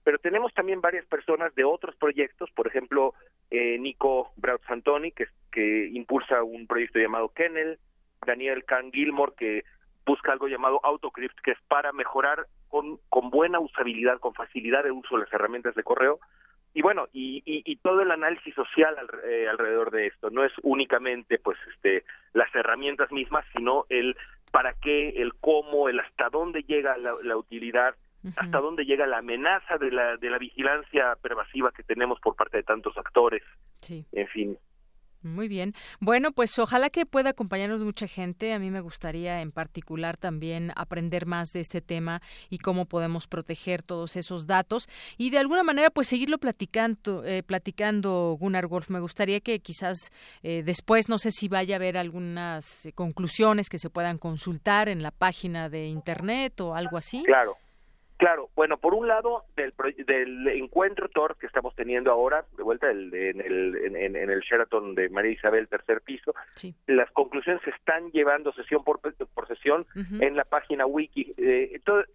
Pero 0.02 0.18
tenemos 0.18 0.54
también 0.54 0.80
varias 0.80 1.04
personas 1.06 1.54
de 1.54 1.64
otros 1.64 1.94
proyectos 1.96 2.50
por 2.52 2.66
ejemplo 2.66 3.14
eh, 3.50 3.78
Nico 3.78 4.32
Braut 4.36 4.64
Santoni 4.66 5.12
que 5.12 5.26
que 5.52 5.88
impulsa 5.92 6.42
un 6.42 6.66
proyecto 6.66 6.98
llamado 6.98 7.28
Kennel 7.28 7.78
Daniel 8.26 8.64
Can 8.64 8.90
Gilmore 8.92 9.32
que 9.38 9.64
busca 10.06 10.32
algo 10.32 10.46
llamado 10.46 10.80
AutoCrypt, 10.84 11.40
que 11.40 11.50
es 11.50 11.58
para 11.68 11.92
mejorar 11.92 12.46
con, 12.68 12.98
con 13.08 13.30
buena 13.30 13.58
usabilidad, 13.60 14.18
con 14.18 14.34
facilidad 14.34 14.84
de 14.84 14.92
uso 14.92 15.16
las 15.16 15.32
herramientas 15.32 15.74
de 15.74 15.82
correo. 15.82 16.18
Y 16.74 16.82
bueno, 16.82 17.06
y, 17.12 17.42
y, 17.46 17.76
todo 17.76 18.02
el 18.02 18.10
análisis 18.10 18.54
social 18.54 18.94
eh, 19.24 19.48
alrededor 19.48 19.90
de 19.90 20.08
esto. 20.08 20.28
No 20.28 20.44
es 20.44 20.52
únicamente 20.62 21.38
pues 21.38 21.56
este 21.74 22.04
las 22.34 22.54
herramientas 22.54 23.10
mismas, 23.10 23.46
sino 23.56 23.86
el 23.88 24.14
para 24.50 24.74
qué, 24.74 25.08
el 25.08 25.34
cómo, 25.36 25.88
el 25.88 26.00
hasta 26.00 26.28
dónde 26.28 26.64
llega 26.64 26.98
la, 26.98 27.36
utilidad, 27.36 27.94
hasta 28.36 28.58
dónde 28.58 28.84
llega 28.84 29.06
la 29.06 29.18
amenaza 29.18 29.78
de 29.78 29.90
la, 29.90 30.18
de 30.18 30.28
la 30.28 30.38
vigilancia 30.38 31.16
pervasiva 31.22 31.72
que 31.72 31.82
tenemos 31.82 32.20
por 32.20 32.36
parte 32.36 32.58
de 32.58 32.62
tantos 32.62 32.96
actores. 32.98 33.42
Sí. 33.80 34.04
En 34.12 34.28
fin, 34.28 34.58
muy 35.26 35.48
bien. 35.48 35.74
Bueno, 36.00 36.32
pues 36.32 36.58
ojalá 36.58 36.90
que 36.90 37.06
pueda 37.06 37.30
acompañarnos 37.30 37.82
mucha 37.82 38.06
gente. 38.06 38.52
A 38.52 38.58
mí 38.58 38.70
me 38.70 38.80
gustaría 38.80 39.40
en 39.40 39.52
particular 39.52 40.16
también 40.16 40.72
aprender 40.76 41.26
más 41.26 41.50
de 41.52 41.60
este 41.60 41.80
tema 41.80 42.22
y 42.50 42.58
cómo 42.58 42.86
podemos 42.86 43.26
proteger 43.26 43.82
todos 43.82 44.16
esos 44.16 44.46
datos 44.46 44.88
y 45.18 45.30
de 45.30 45.38
alguna 45.38 45.62
manera 45.62 45.90
pues 45.90 46.08
seguirlo 46.08 46.38
platicando, 46.38 47.24
eh, 47.24 47.42
platicando 47.42 48.36
Gunnar 48.38 48.66
Wolf. 48.66 48.90
Me 48.90 49.00
gustaría 49.00 49.40
que 49.40 49.60
quizás 49.60 50.10
eh, 50.42 50.62
después, 50.64 51.08
no 51.08 51.18
sé 51.18 51.30
si 51.30 51.48
vaya 51.48 51.74
a 51.74 51.78
haber 51.78 51.96
algunas 51.96 52.88
conclusiones 52.94 53.68
que 53.68 53.78
se 53.78 53.90
puedan 53.90 54.18
consultar 54.18 54.88
en 54.88 55.02
la 55.02 55.10
página 55.10 55.68
de 55.68 55.86
internet 55.86 56.60
o 56.60 56.74
algo 56.74 56.96
así. 56.96 57.22
Claro. 57.24 57.56
Claro, 58.16 58.48
bueno, 58.56 58.78
por 58.78 58.94
un 58.94 59.06
lado, 59.08 59.44
del, 59.56 59.74
del 60.06 60.48
encuentro 60.48 61.10
TOR 61.10 61.36
que 61.36 61.44
estamos 61.46 61.74
teniendo 61.74 62.10
ahora, 62.10 62.46
de 62.56 62.62
vuelta 62.62 62.90
en, 62.90 63.12
el, 63.12 63.76
en, 63.94 64.16
el 64.16 64.40
Sheraton 64.40 64.94
de 64.94 65.10
María 65.10 65.32
Isabel, 65.32 65.68
tercer 65.68 66.00
piso, 66.00 66.34
las 66.86 67.10
conclusiones 67.10 67.60
se 67.62 67.68
están 67.70 68.10
llevando 68.12 68.54
sesión 68.54 68.82
por, 68.84 69.00
por 69.00 69.48
sesión 69.48 69.86
en 70.20 70.34
la 70.34 70.44
página 70.44 70.86
wiki. 70.86 71.34
Eh, 71.36 71.78
todas 71.84 72.06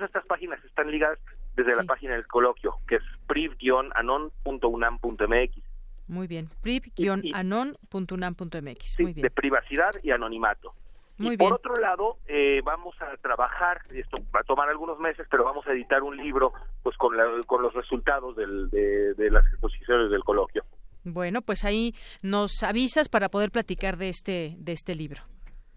estas 0.00 0.24
páginas 0.26 0.64
están 0.64 0.92
ligadas 0.92 1.18
desde 1.56 1.74
la 1.74 1.82
página 1.82 2.14
del 2.14 2.28
coloquio, 2.28 2.76
que 2.86 2.94
es 2.96 3.02
priv-anon.unam.mx. 3.26 5.62
Muy 6.06 6.28
bien, 6.28 6.50
priv-anon.unam.mx. 6.62 8.96
Bien. 8.96 9.14
De 9.14 9.30
privacidad 9.30 9.90
y 10.04 10.12
anonimato 10.12 10.72
y 11.18 11.36
por 11.36 11.54
otro 11.54 11.76
lado, 11.76 12.18
eh, 12.26 12.60
vamos 12.64 12.94
a 13.00 13.16
trabajar, 13.16 13.82
esto 13.90 14.18
va 14.34 14.40
a 14.40 14.44
tomar 14.44 14.68
algunos 14.68 14.98
meses, 14.98 15.26
pero 15.30 15.44
vamos 15.44 15.66
a 15.66 15.72
editar 15.72 16.02
un 16.02 16.16
libro 16.16 16.52
pues 16.82 16.96
con, 16.96 17.16
con 17.46 17.62
los 17.62 17.74
resultados 17.74 18.36
del, 18.36 18.70
de, 18.70 19.30
las 19.30 19.44
exposiciones 19.46 20.10
del 20.10 20.22
coloquio. 20.22 20.64
Bueno, 21.04 21.42
pues 21.42 21.64
ahí 21.64 21.94
nos 22.22 22.62
avisas 22.62 23.08
para 23.08 23.28
poder 23.30 23.50
platicar 23.50 23.96
de 23.96 24.08
este, 24.10 24.54
de 24.58 24.72
este 24.72 24.94
libro. 24.94 25.22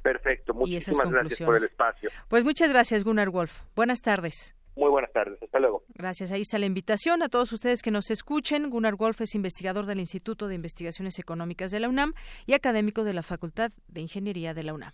Perfecto, 0.04 0.54
muchísimas 0.54 1.10
gracias 1.10 1.42
por 1.42 1.56
el 1.56 1.64
espacio. 1.64 2.10
Pues 2.28 2.44
muchas 2.44 2.72
gracias, 2.72 3.04
Gunnar 3.04 3.30
Wolf. 3.30 3.62
Buenas 3.76 4.02
tardes. 4.02 4.56
Muy 4.76 4.90
buenas 4.90 5.12
tardes, 5.12 5.42
hasta 5.44 5.60
luego. 5.60 5.84
Gracias, 5.96 6.32
ahí 6.32 6.42
está 6.42 6.58
la 6.58 6.66
invitación 6.66 7.24
a 7.24 7.30
todos 7.30 7.52
ustedes 7.52 7.82
que 7.82 7.92
nos 7.92 8.10
escuchen. 8.10 8.70
Gunnar 8.70 8.96
Wolf 8.96 9.22
es 9.22 9.36
investigador 9.36 9.86
del 9.86 10.00
Instituto 10.00 10.48
de 10.48 10.56
Investigaciones 10.56 11.20
Económicas 11.20 11.72
de 11.72 11.82
la 11.82 11.90
UNAM 11.90 12.14
y 12.46 12.54
académico 12.54 13.04
de 13.04 13.14
la 13.14 13.22
Facultad 13.22 13.72
de 13.88 14.02
Ingeniería 14.02 14.54
de 14.54 14.64
la 14.64 14.74
UNAM. 14.74 14.94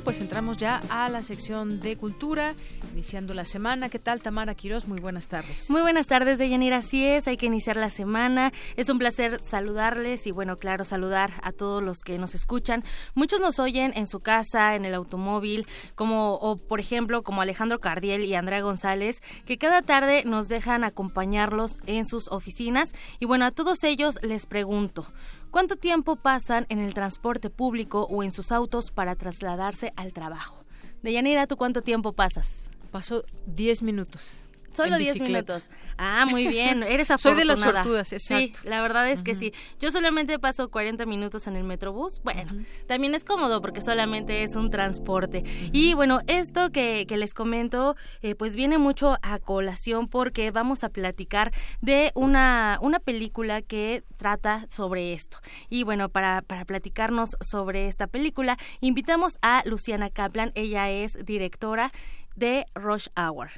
Pues 0.00 0.20
entramos 0.20 0.56
ya 0.56 0.82
a 0.88 1.08
la 1.10 1.22
sección 1.22 1.80
de 1.80 1.96
cultura 1.96 2.54
iniciando 2.92 3.34
la 3.34 3.44
semana. 3.44 3.88
¿Qué 3.88 3.98
tal, 3.98 4.22
Tamara 4.22 4.54
Quiroz? 4.54 4.88
Muy 4.88 5.00
buenas 5.00 5.28
tardes. 5.28 5.70
Muy 5.70 5.82
buenas 5.82 6.06
tardes, 6.06 6.38
Deyanira. 6.38 6.78
Así 6.78 7.04
es, 7.04 7.28
hay 7.28 7.36
que 7.36 7.46
iniciar 7.46 7.76
la 7.76 7.90
semana. 7.90 8.52
Es 8.76 8.88
un 8.88 8.98
placer 8.98 9.40
saludarles 9.42 10.26
y, 10.26 10.30
bueno, 10.30 10.56
claro, 10.56 10.84
saludar 10.84 11.32
a 11.42 11.52
todos 11.52 11.82
los 11.82 12.00
que 12.00 12.18
nos 12.18 12.34
escuchan. 12.34 12.84
Muchos 13.14 13.40
nos 13.40 13.58
oyen 13.58 13.92
en 13.94 14.06
su 14.06 14.18
casa, 14.18 14.74
en 14.74 14.84
el 14.84 14.94
automóvil, 14.94 15.66
como, 15.94 16.34
o 16.34 16.56
por 16.56 16.80
ejemplo, 16.80 17.22
como 17.22 17.42
Alejandro 17.42 17.78
Cardiel 17.78 18.24
y 18.24 18.34
Andrea 18.34 18.60
González, 18.60 19.22
que 19.44 19.58
cada 19.58 19.82
tarde 19.82 20.24
nos 20.24 20.48
dejan 20.48 20.84
acompañarlos 20.84 21.80
en 21.86 22.06
sus 22.06 22.28
oficinas. 22.28 22.94
Y, 23.20 23.26
bueno, 23.26 23.44
a 23.44 23.50
todos 23.50 23.84
ellos 23.84 24.18
les 24.22 24.46
pregunto. 24.46 25.06
¿Cuánto 25.52 25.76
tiempo 25.76 26.16
pasan 26.16 26.64
en 26.70 26.78
el 26.78 26.94
transporte 26.94 27.50
público 27.50 28.06
o 28.10 28.22
en 28.22 28.32
sus 28.32 28.52
autos 28.52 28.90
para 28.90 29.16
trasladarse 29.16 29.92
al 29.96 30.14
trabajo? 30.14 30.64
Deyanira, 31.02 31.46
¿tú 31.46 31.58
cuánto 31.58 31.82
tiempo 31.82 32.14
pasas? 32.14 32.70
Paso 32.90 33.22
10 33.48 33.82
minutos. 33.82 34.46
Solo 34.72 34.96
10 34.96 35.20
minutos. 35.20 35.68
Ah, 35.98 36.26
muy 36.28 36.46
bien. 36.46 36.82
Eres 36.82 37.10
afortunada. 37.10 37.22
Soy 37.22 37.38
de 37.38 37.44
las 37.44 37.60
sortudas, 37.60 38.12
exacto. 38.12 38.58
Sí, 38.60 38.68
la 38.68 38.82
verdad 38.82 39.08
es 39.10 39.22
que 39.22 39.34
sí. 39.34 39.52
Yo 39.78 39.90
solamente 39.90 40.38
paso 40.38 40.70
40 40.70 41.06
minutos 41.06 41.46
en 41.46 41.56
el 41.56 41.64
Metrobús. 41.64 42.20
Bueno, 42.22 42.64
también 42.86 43.14
es 43.14 43.24
cómodo 43.24 43.60
porque 43.60 43.80
solamente 43.80 44.42
es 44.42 44.56
un 44.56 44.70
transporte. 44.70 45.44
Y 45.72 45.94
bueno, 45.94 46.20
esto 46.26 46.70
que, 46.70 47.06
que 47.06 47.16
les 47.16 47.34
comento, 47.34 47.96
eh, 48.22 48.34
pues 48.34 48.56
viene 48.56 48.78
mucho 48.78 49.18
a 49.22 49.38
colación 49.38 50.08
porque 50.08 50.50
vamos 50.50 50.84
a 50.84 50.88
platicar 50.88 51.50
de 51.80 52.12
una, 52.14 52.78
una 52.80 52.98
película 52.98 53.62
que 53.62 54.04
trata 54.16 54.66
sobre 54.68 55.12
esto. 55.12 55.38
Y 55.68 55.84
bueno, 55.84 56.08
para, 56.08 56.42
para 56.42 56.64
platicarnos 56.64 57.36
sobre 57.40 57.88
esta 57.88 58.06
película, 58.06 58.56
invitamos 58.80 59.38
a 59.42 59.62
Luciana 59.66 60.10
Kaplan. 60.10 60.52
Ella 60.54 60.90
es 60.90 61.18
directora 61.24 61.90
de 62.36 62.66
Rush 62.74 63.08
Hour. 63.16 63.50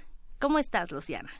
¿Cómo 0.45 0.59
estás, 0.59 0.92
Luciana? 0.92 1.30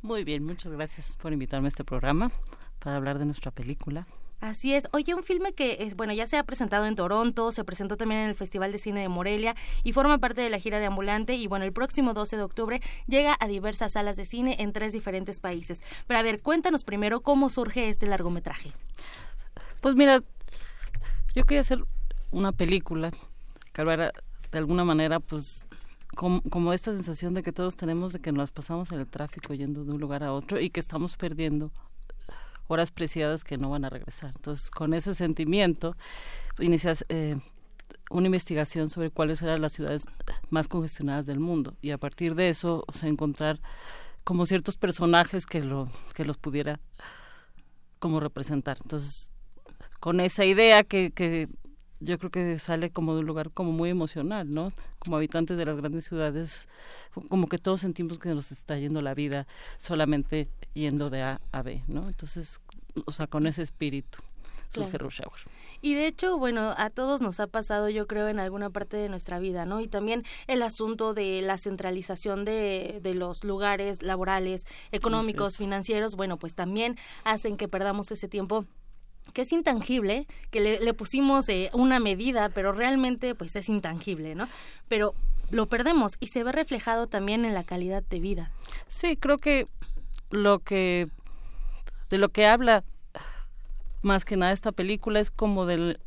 Muy 0.00 0.24
bien, 0.24 0.42
muchas 0.42 0.72
gracias 0.72 1.18
por 1.18 1.34
invitarme 1.34 1.66
a 1.66 1.68
este 1.68 1.84
programa 1.84 2.32
para 2.78 2.96
hablar 2.96 3.18
de 3.18 3.26
nuestra 3.26 3.50
película. 3.50 4.06
Así 4.40 4.72
es. 4.72 4.88
Oye, 4.92 5.12
un 5.12 5.22
filme 5.22 5.52
que, 5.52 5.92
bueno, 5.98 6.14
ya 6.14 6.26
se 6.26 6.38
ha 6.38 6.44
presentado 6.44 6.86
en 6.86 6.94
Toronto, 6.94 7.52
se 7.52 7.62
presentó 7.62 7.98
también 7.98 8.22
en 8.22 8.30
el 8.30 8.34
Festival 8.34 8.72
de 8.72 8.78
Cine 8.78 9.02
de 9.02 9.10
Morelia 9.10 9.54
y 9.82 9.92
forma 9.92 10.16
parte 10.16 10.40
de 10.40 10.48
la 10.48 10.58
gira 10.58 10.78
de 10.78 10.86
Ambulante 10.86 11.34
y, 11.34 11.46
bueno, 11.46 11.66
el 11.66 11.74
próximo 11.74 12.14
12 12.14 12.38
de 12.38 12.42
octubre 12.42 12.80
llega 13.06 13.36
a 13.38 13.48
diversas 13.48 13.92
salas 13.92 14.16
de 14.16 14.24
cine 14.24 14.56
en 14.58 14.72
tres 14.72 14.94
diferentes 14.94 15.40
países. 15.40 15.82
Pero 16.06 16.20
a 16.20 16.22
ver, 16.22 16.40
cuéntanos 16.40 16.84
primero 16.84 17.20
cómo 17.20 17.50
surge 17.50 17.90
este 17.90 18.06
largometraje. 18.06 18.72
Pues 19.82 19.94
mira, 19.94 20.22
yo 21.34 21.44
quería 21.44 21.60
hacer 21.60 21.84
una 22.30 22.52
película 22.52 23.10
que 23.74 23.80
hablara 23.82 24.10
de 24.50 24.58
alguna 24.58 24.84
manera, 24.84 25.20
pues, 25.20 25.63
como, 26.14 26.42
como, 26.42 26.72
esta 26.72 26.92
sensación 26.92 27.34
de 27.34 27.42
que 27.42 27.52
todos 27.52 27.76
tenemos 27.76 28.12
de 28.12 28.20
que 28.20 28.32
nos 28.32 28.50
pasamos 28.50 28.92
en 28.92 29.00
el 29.00 29.06
tráfico 29.06 29.54
yendo 29.54 29.84
de 29.84 29.92
un 29.92 30.00
lugar 30.00 30.22
a 30.24 30.32
otro 30.32 30.60
y 30.60 30.70
que 30.70 30.80
estamos 30.80 31.16
perdiendo 31.16 31.70
horas 32.66 32.90
preciadas 32.90 33.44
que 33.44 33.58
no 33.58 33.70
van 33.70 33.84
a 33.84 33.90
regresar. 33.90 34.32
Entonces, 34.34 34.70
con 34.70 34.94
ese 34.94 35.14
sentimiento, 35.14 35.96
inicias 36.58 37.04
eh, 37.08 37.36
una 38.10 38.26
investigación 38.26 38.88
sobre 38.88 39.10
cuáles 39.10 39.42
eran 39.42 39.60
las 39.60 39.72
ciudades 39.72 40.06
más 40.50 40.68
congestionadas 40.68 41.26
del 41.26 41.40
mundo 41.40 41.76
y 41.82 41.90
a 41.90 41.98
partir 41.98 42.34
de 42.34 42.48
eso, 42.48 42.84
o 42.86 43.06
encontrar 43.06 43.60
como 44.24 44.46
ciertos 44.46 44.76
personajes 44.76 45.46
que 45.46 45.60
lo 45.60 45.90
que 46.14 46.24
los 46.24 46.38
pudiera 46.38 46.80
como 47.98 48.20
representar. 48.20 48.78
Entonces, 48.82 49.32
con 50.00 50.20
esa 50.20 50.44
idea 50.44 50.84
que, 50.84 51.10
que 51.10 51.48
yo 52.04 52.18
creo 52.18 52.30
que 52.30 52.58
sale 52.58 52.90
como 52.90 53.14
de 53.14 53.20
un 53.20 53.26
lugar 53.26 53.50
como 53.50 53.72
muy 53.72 53.90
emocional, 53.90 54.52
¿no? 54.52 54.68
Como 54.98 55.16
habitantes 55.16 55.56
de 55.58 55.64
las 55.64 55.76
grandes 55.76 56.04
ciudades, 56.04 56.68
como 57.28 57.48
que 57.48 57.58
todos 57.58 57.80
sentimos 57.80 58.18
que 58.18 58.28
nos 58.30 58.52
está 58.52 58.78
yendo 58.78 59.02
la 59.02 59.14
vida 59.14 59.46
solamente 59.78 60.48
yendo 60.74 61.10
de 61.10 61.22
A 61.22 61.40
a 61.52 61.62
B, 61.62 61.82
¿no? 61.88 62.08
Entonces, 62.08 62.60
o 63.06 63.12
sea, 63.12 63.26
con 63.26 63.46
ese 63.46 63.62
espíritu. 63.62 64.18
Hour. 64.76 65.12
Y 65.82 65.94
de 65.94 66.06
hecho, 66.06 66.38
bueno, 66.38 66.74
a 66.76 66.90
todos 66.90 67.20
nos 67.20 67.38
ha 67.38 67.46
pasado, 67.46 67.88
yo 67.88 68.06
creo, 68.06 68.28
en 68.28 68.40
alguna 68.40 68.70
parte 68.70 68.96
de 68.96 69.08
nuestra 69.08 69.38
vida, 69.38 69.66
¿no? 69.66 69.80
Y 69.80 69.86
también 69.86 70.24
el 70.46 70.62
asunto 70.62 71.14
de 71.14 71.42
la 71.42 71.58
centralización 71.58 72.44
de, 72.44 73.00
de 73.02 73.14
los 73.14 73.44
lugares 73.44 74.02
laborales, 74.02 74.66
económicos, 74.90 75.56
financieros, 75.58 76.16
bueno, 76.16 76.38
pues 76.38 76.54
también 76.54 76.96
hacen 77.22 77.56
que 77.56 77.68
perdamos 77.68 78.10
ese 78.10 78.28
tiempo 78.28 78.66
que 79.32 79.42
es 79.42 79.52
intangible, 79.52 80.26
que 80.50 80.60
le, 80.60 80.94
pusimos 80.94 81.48
eh, 81.48 81.70
una 81.72 81.98
medida, 81.98 82.48
pero 82.50 82.72
realmente 82.72 83.34
pues 83.34 83.56
es 83.56 83.68
intangible, 83.68 84.34
¿no? 84.34 84.48
Pero 84.88 85.14
lo 85.50 85.66
perdemos 85.66 86.16
y 86.20 86.28
se 86.28 86.44
ve 86.44 86.52
reflejado 86.52 87.06
también 87.06 87.44
en 87.44 87.54
la 87.54 87.64
calidad 87.64 88.02
de 88.02 88.20
vida. 88.20 88.50
Sí, 88.88 89.16
creo 89.16 89.38
que 89.38 89.66
lo 90.30 90.60
que 90.60 91.08
de 92.10 92.18
lo 92.18 92.28
que 92.28 92.46
habla 92.46 92.84
más 94.02 94.24
que 94.24 94.36
nada 94.36 94.52
esta 94.52 94.72
película 94.72 95.18
es 95.18 95.30
como 95.30 95.66
del, 95.66 95.98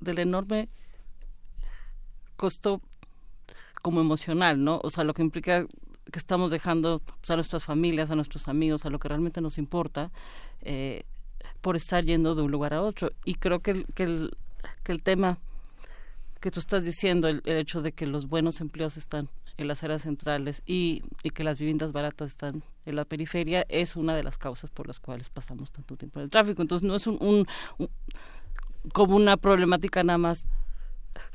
del 0.00 0.18
enorme 0.18 0.68
costo 2.36 2.80
como 3.82 4.00
emocional, 4.00 4.62
¿no? 4.62 4.80
O 4.82 4.90
sea, 4.90 5.04
lo 5.04 5.12
que 5.12 5.22
implica 5.22 5.66
que 6.10 6.18
estamos 6.18 6.50
dejando 6.50 7.00
pues, 7.00 7.30
a 7.30 7.34
nuestras 7.36 7.64
familias, 7.64 8.10
a 8.10 8.14
nuestros 8.14 8.48
amigos, 8.48 8.84
a 8.84 8.90
lo 8.90 8.98
que 8.98 9.08
realmente 9.08 9.40
nos 9.40 9.58
importa, 9.58 10.10
eh, 10.60 11.04
por 11.62 11.76
estar 11.76 12.04
yendo 12.04 12.34
de 12.34 12.42
un 12.42 12.50
lugar 12.50 12.74
a 12.74 12.82
otro. 12.82 13.10
Y 13.24 13.34
creo 13.34 13.60
que 13.60 13.70
el, 13.70 13.86
que 13.94 14.02
el, 14.02 14.36
que 14.82 14.92
el 14.92 15.02
tema 15.02 15.38
que 16.40 16.50
tú 16.50 16.60
estás 16.60 16.84
diciendo, 16.84 17.28
el, 17.28 17.40
hecho 17.44 17.80
de 17.80 17.92
que 17.92 18.06
los 18.06 18.26
buenos 18.26 18.60
empleos 18.60 18.96
están 18.96 19.30
en 19.56 19.68
las 19.68 19.84
áreas 19.84 20.02
centrales 20.02 20.62
y, 20.66 21.02
y, 21.22 21.30
que 21.30 21.44
las 21.44 21.58
viviendas 21.58 21.92
baratas 21.92 22.32
están 22.32 22.62
en 22.84 22.96
la 22.96 23.04
periferia, 23.04 23.64
es 23.68 23.96
una 23.96 24.14
de 24.14 24.24
las 24.24 24.38
causas 24.38 24.70
por 24.70 24.88
las 24.88 24.98
cuales 24.98 25.30
pasamos 25.30 25.70
tanto 25.70 25.96
tiempo 25.96 26.18
en 26.18 26.24
el 26.24 26.30
tráfico. 26.30 26.60
Entonces 26.60 26.86
no 26.86 26.96
es 26.96 27.06
un, 27.06 27.18
un 27.20 27.46
como 28.92 29.14
una 29.14 29.36
problemática 29.36 30.02
nada 30.02 30.18
más 30.18 30.44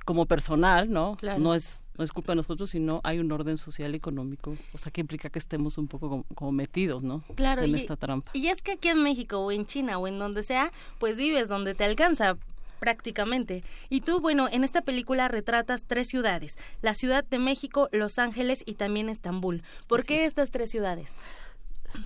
como 0.03 0.25
personal, 0.25 0.91
¿no? 0.91 1.17
No 1.38 1.53
es 1.53 1.84
no 1.97 2.03
es 2.03 2.11
culpa 2.11 2.33
de 2.33 2.37
nosotros, 2.37 2.69
sino 2.69 2.99
hay 3.03 3.19
un 3.19 3.31
orden 3.31 3.57
social 3.57 3.93
y 3.93 3.97
económico, 3.97 4.55
o 4.73 4.77
sea, 4.77 4.91
que 4.91 5.01
implica 5.01 5.29
que 5.29 5.39
estemos 5.39 5.77
un 5.77 5.87
poco 5.87 6.25
como, 6.35 6.51
metidos, 6.51 7.03
¿no? 7.03 7.23
Claro, 7.35 7.63
en 7.63 7.71
y, 7.71 7.75
esta 7.75 7.95
trampa. 7.95 8.31
Y 8.33 8.47
es 8.47 8.61
que 8.61 8.73
aquí 8.73 8.89
en 8.89 9.01
México 9.01 9.39
o 9.39 9.51
en 9.51 9.65
China 9.65 9.97
o 9.97 10.07
en 10.07 10.19
donde 10.19 10.43
sea, 10.43 10.71
pues 10.99 11.17
vives 11.17 11.47
donde 11.47 11.73
te 11.73 11.83
alcanza 11.83 12.37
prácticamente. 12.79 13.63
Y 13.89 14.01
tú, 14.01 14.19
bueno, 14.19 14.47
en 14.51 14.63
esta 14.63 14.81
película 14.81 15.27
retratas 15.27 15.83
tres 15.85 16.07
ciudades, 16.07 16.57
la 16.81 16.93
Ciudad 16.93 17.23
de 17.23 17.39
México, 17.39 17.89
Los 17.91 18.19
Ángeles 18.19 18.63
y 18.65 18.75
también 18.75 19.09
Estambul. 19.09 19.63
¿Por 19.87 20.05
qué 20.05 20.25
estas 20.25 20.51
tres 20.51 20.69
ciudades? 20.69 21.15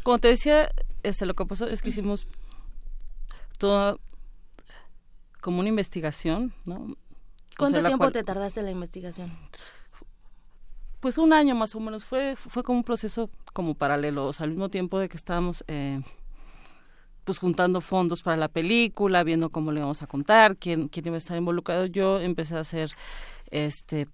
Como 0.03 0.19
te 0.19 0.29
decía, 0.29 0.71
este, 1.03 1.25
lo 1.25 1.33
que 1.33 1.45
pasó 1.45 1.67
es 1.67 1.81
que 1.81 1.89
hicimos 1.89 2.27
toda 3.57 3.97
como 5.41 5.59
una 5.59 5.69
investigación, 5.69 6.53
¿no? 6.65 6.95
¿Cuánto 7.57 7.83
tiempo 7.83 8.11
te 8.11 8.23
tardaste 8.23 8.61
en 8.61 8.67
la 8.67 8.71
investigación? 8.71 9.37
Pues 11.01 11.17
un 11.17 11.33
año 11.33 11.55
más 11.55 11.73
o 11.75 11.79
menos, 11.79 12.05
fue, 12.05 12.35
fue 12.35 12.61
como 12.63 12.77
un 12.77 12.83
proceso 12.83 13.31
como 13.53 13.73
paralelo, 13.73 14.29
al 14.37 14.49
mismo 14.49 14.69
tiempo 14.69 14.99
de 14.99 15.09
que 15.09 15.17
estábamos 15.17 15.65
eh, 15.67 15.99
pues 17.23 17.39
juntando 17.39 17.81
fondos 17.81 18.21
para 18.21 18.37
la 18.37 18.47
película, 18.47 19.23
viendo 19.23 19.49
cómo 19.49 19.71
le 19.71 19.79
íbamos 19.79 20.03
a 20.03 20.07
contar, 20.07 20.57
quién, 20.57 20.89
quién 20.89 21.07
iba 21.07 21.15
a 21.15 21.17
estar 21.17 21.35
involucrado, 21.35 21.87
yo 21.87 22.19
empecé 22.19 22.55
a 22.55 22.59
hacer 22.59 22.91
este 23.49 24.07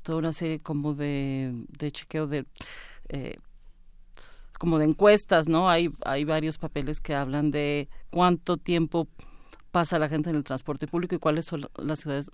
toda 0.00 0.16
una 0.16 0.32
serie 0.32 0.60
como 0.60 0.94
de, 0.94 1.52
de 1.78 1.90
chequeo 1.92 2.26
de 2.26 2.46
eh, 3.10 3.36
como 4.58 4.78
de 4.78 4.86
encuestas, 4.86 5.46
¿no? 5.46 5.68
Hay, 5.68 5.90
hay 6.06 6.24
varios 6.24 6.56
papeles 6.56 7.00
que 7.00 7.14
hablan 7.14 7.50
de 7.50 7.90
cuánto 8.10 8.56
tiempo 8.56 9.08
pasa 9.72 9.98
la 9.98 10.08
gente 10.08 10.30
en 10.30 10.36
el 10.36 10.44
transporte 10.44 10.86
público 10.86 11.14
y 11.14 11.18
cuáles 11.18 11.44
son 11.44 11.68
las 11.76 12.00
ciudades 12.00 12.30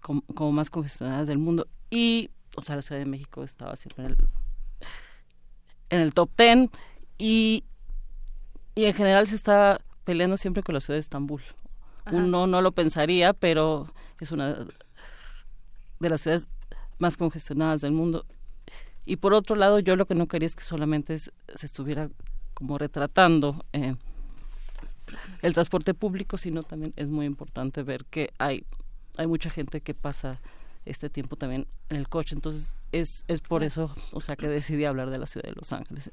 como, 0.00 0.22
como 0.34 0.52
más 0.52 0.70
congestionadas 0.70 1.26
del 1.26 1.38
mundo. 1.38 1.66
Y 1.90 2.30
o 2.56 2.62
sea, 2.62 2.76
la 2.76 2.82
Ciudad 2.82 3.00
de 3.00 3.06
México 3.06 3.44
estaba 3.44 3.76
siempre 3.76 4.04
en 4.04 4.10
el, 4.10 4.16
en 5.90 6.00
el 6.00 6.14
top 6.14 6.30
ten 6.34 6.70
y, 7.18 7.64
y 8.74 8.84
en 8.84 8.94
general 8.94 9.26
se 9.26 9.34
está 9.34 9.80
peleando 10.04 10.36
siempre 10.36 10.62
con 10.62 10.74
la 10.74 10.80
ciudad 10.80 10.96
de 10.96 11.00
Estambul. 11.00 11.42
Uno 12.10 12.46
no 12.46 12.62
lo 12.62 12.72
pensaría, 12.72 13.32
pero 13.32 13.86
es 14.18 14.32
una 14.32 14.66
de 16.00 16.08
las 16.08 16.22
ciudades 16.22 16.48
más 16.98 17.16
congestionadas 17.16 17.80
del 17.80 17.92
mundo. 17.92 18.24
Y 19.04 19.16
por 19.16 19.32
otro 19.34 19.56
lado, 19.56 19.78
yo 19.78 19.96
lo 19.96 20.06
que 20.06 20.14
no 20.14 20.26
quería 20.26 20.46
es 20.46 20.56
que 20.56 20.64
solamente 20.64 21.18
se 21.18 21.32
estuviera 21.62 22.10
como 22.54 22.78
retratando 22.78 23.64
eh, 23.72 23.94
el 25.42 25.54
transporte 25.54 25.94
público, 25.94 26.36
sino 26.36 26.62
también 26.62 26.92
es 26.96 27.08
muy 27.08 27.26
importante 27.26 27.82
ver 27.82 28.04
que 28.04 28.32
hay, 28.38 28.64
hay 29.16 29.26
mucha 29.26 29.50
gente 29.50 29.80
que 29.80 29.94
pasa 29.94 30.40
este 30.84 31.10
tiempo 31.10 31.36
también 31.36 31.66
en 31.88 31.96
el 31.96 32.08
coche. 32.08 32.34
Entonces, 32.34 32.76
es, 32.92 33.24
es 33.28 33.40
por 33.40 33.62
eso, 33.62 33.94
o 34.12 34.20
sea, 34.20 34.36
que 34.36 34.48
decidí 34.48 34.84
hablar 34.84 35.10
de 35.10 35.18
la 35.18 35.26
ciudad 35.26 35.48
de 35.48 35.54
Los 35.54 35.72
Ángeles. 35.72 36.10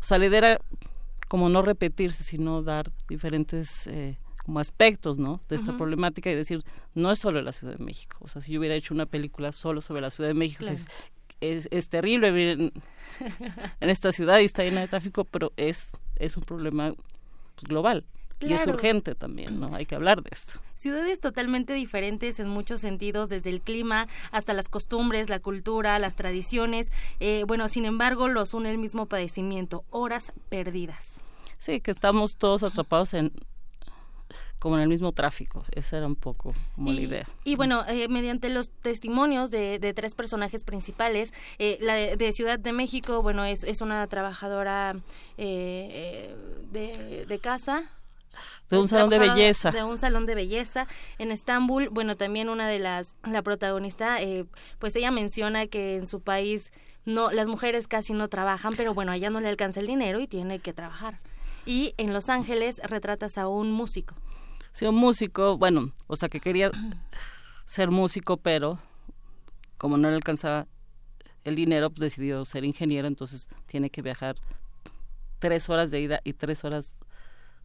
O 0.00 0.04
sea, 0.04 0.18
la 0.18 0.26
idea 0.26 0.38
era 0.38 0.60
como 1.28 1.48
no 1.48 1.62
repetirse, 1.62 2.24
sino 2.24 2.62
dar 2.62 2.90
diferentes 3.08 3.86
eh, 3.86 4.18
como 4.44 4.60
aspectos, 4.60 5.18
¿no? 5.18 5.42
De 5.48 5.56
esta 5.56 5.76
problemática 5.76 6.30
y 6.30 6.34
decir, 6.34 6.64
no 6.94 7.10
es 7.10 7.18
solo 7.18 7.42
la 7.42 7.52
Ciudad 7.52 7.76
de 7.76 7.84
México. 7.84 8.16
O 8.20 8.28
sea, 8.28 8.40
si 8.40 8.52
yo 8.52 8.60
hubiera 8.60 8.74
hecho 8.74 8.94
una 8.94 9.06
película 9.06 9.52
solo 9.52 9.80
sobre 9.82 10.00
la 10.00 10.10
Ciudad 10.10 10.28
de 10.28 10.34
México, 10.34 10.64
es, 10.64 10.86
es, 11.40 11.68
es, 11.70 11.88
terrible 11.90 12.32
vivir 12.32 12.48
en, 12.48 12.72
en, 13.80 13.90
esta 13.90 14.10
ciudad 14.10 14.38
y 14.38 14.44
está 14.44 14.64
llena 14.64 14.80
de 14.80 14.88
tráfico, 14.88 15.24
pero 15.24 15.52
es, 15.58 15.90
es 16.16 16.36
un 16.38 16.44
problema 16.44 16.94
pues, 17.54 17.68
global. 17.68 18.06
Y 18.40 18.52
es 18.52 18.66
urgente 18.66 19.14
también, 19.14 19.58
¿no? 19.58 19.74
Hay 19.74 19.84
que 19.84 19.94
hablar 19.94 20.22
de 20.22 20.30
esto. 20.32 20.60
Ciudades 20.76 21.20
totalmente 21.20 21.72
diferentes 21.72 22.38
en 22.38 22.48
muchos 22.48 22.80
sentidos, 22.80 23.28
desde 23.28 23.50
el 23.50 23.60
clima 23.60 24.06
hasta 24.30 24.52
las 24.52 24.68
costumbres, 24.68 25.28
la 25.28 25.40
cultura, 25.40 25.98
las 25.98 26.14
tradiciones. 26.14 26.92
Eh, 27.18 27.44
bueno, 27.46 27.68
sin 27.68 27.84
embargo, 27.84 28.28
los 28.28 28.54
une 28.54 28.70
el 28.70 28.78
mismo 28.78 29.06
padecimiento, 29.06 29.84
horas 29.90 30.32
perdidas. 30.48 31.20
Sí, 31.58 31.80
que 31.80 31.90
estamos 31.90 32.36
todos 32.36 32.62
atrapados 32.62 33.14
en 33.14 33.32
como 34.58 34.76
en 34.76 34.82
el 34.82 34.88
mismo 34.88 35.12
tráfico. 35.12 35.64
Esa 35.70 35.98
era 35.98 36.06
un 36.06 36.16
poco 36.16 36.54
como 36.74 36.92
la 36.92 37.00
idea. 37.00 37.28
Y 37.44 37.56
bueno, 37.56 37.84
eh, 37.86 38.08
mediante 38.08 38.48
los 38.48 38.70
testimonios 38.70 39.50
de, 39.50 39.78
de 39.78 39.94
tres 39.94 40.14
personajes 40.14 40.64
principales, 40.64 41.32
eh, 41.58 41.78
la 41.80 41.94
de, 41.94 42.32
Ciudad 42.32 42.58
de 42.58 42.72
México, 42.72 43.22
bueno, 43.22 43.44
es, 43.44 43.64
es 43.64 43.80
una 43.80 44.06
trabajadora 44.08 44.96
eh, 45.36 46.34
de, 46.72 47.24
de 47.26 47.38
casa, 47.38 47.84
de 48.70 48.78
un 48.78 48.88
salón 48.88 49.10
de 49.10 49.18
belleza. 49.18 49.70
De 49.70 49.84
un 49.84 49.98
salón 49.98 50.26
de 50.26 50.34
belleza 50.34 50.86
en 51.18 51.30
Estambul. 51.30 51.88
Bueno, 51.88 52.16
también 52.16 52.48
una 52.48 52.68
de 52.68 52.78
las, 52.78 53.16
la 53.24 53.42
protagonista, 53.42 54.20
eh, 54.22 54.44
pues 54.78 54.94
ella 54.96 55.10
menciona 55.10 55.66
que 55.66 55.96
en 55.96 56.06
su 56.06 56.20
país 56.20 56.72
no, 57.04 57.30
las 57.30 57.48
mujeres 57.48 57.88
casi 57.88 58.12
no 58.12 58.28
trabajan, 58.28 58.74
pero 58.76 58.94
bueno, 58.94 59.12
allá 59.12 59.30
no 59.30 59.40
le 59.40 59.48
alcanza 59.48 59.80
el 59.80 59.86
dinero 59.86 60.20
y 60.20 60.26
tiene 60.26 60.58
que 60.58 60.72
trabajar. 60.72 61.20
Y 61.64 61.94
en 61.96 62.12
Los 62.12 62.28
Ángeles 62.28 62.80
retratas 62.84 63.38
a 63.38 63.48
un 63.48 63.70
músico. 63.72 64.14
Sí, 64.72 64.86
un 64.86 64.96
músico, 64.96 65.56
bueno, 65.56 65.92
o 66.06 66.16
sea 66.16 66.28
que 66.28 66.40
quería 66.40 66.70
ser 67.64 67.90
músico, 67.90 68.36
pero 68.36 68.78
como 69.78 69.96
no 69.96 70.08
le 70.08 70.16
alcanzaba 70.16 70.66
el 71.44 71.54
dinero, 71.54 71.90
pues 71.90 72.10
decidió 72.10 72.44
ser 72.44 72.64
ingeniero, 72.64 73.08
entonces 73.08 73.48
tiene 73.66 73.90
que 73.90 74.02
viajar 74.02 74.36
tres 75.38 75.68
horas 75.68 75.90
de 75.90 76.00
ida 76.00 76.20
y 76.24 76.32
tres 76.32 76.64
horas 76.64 76.98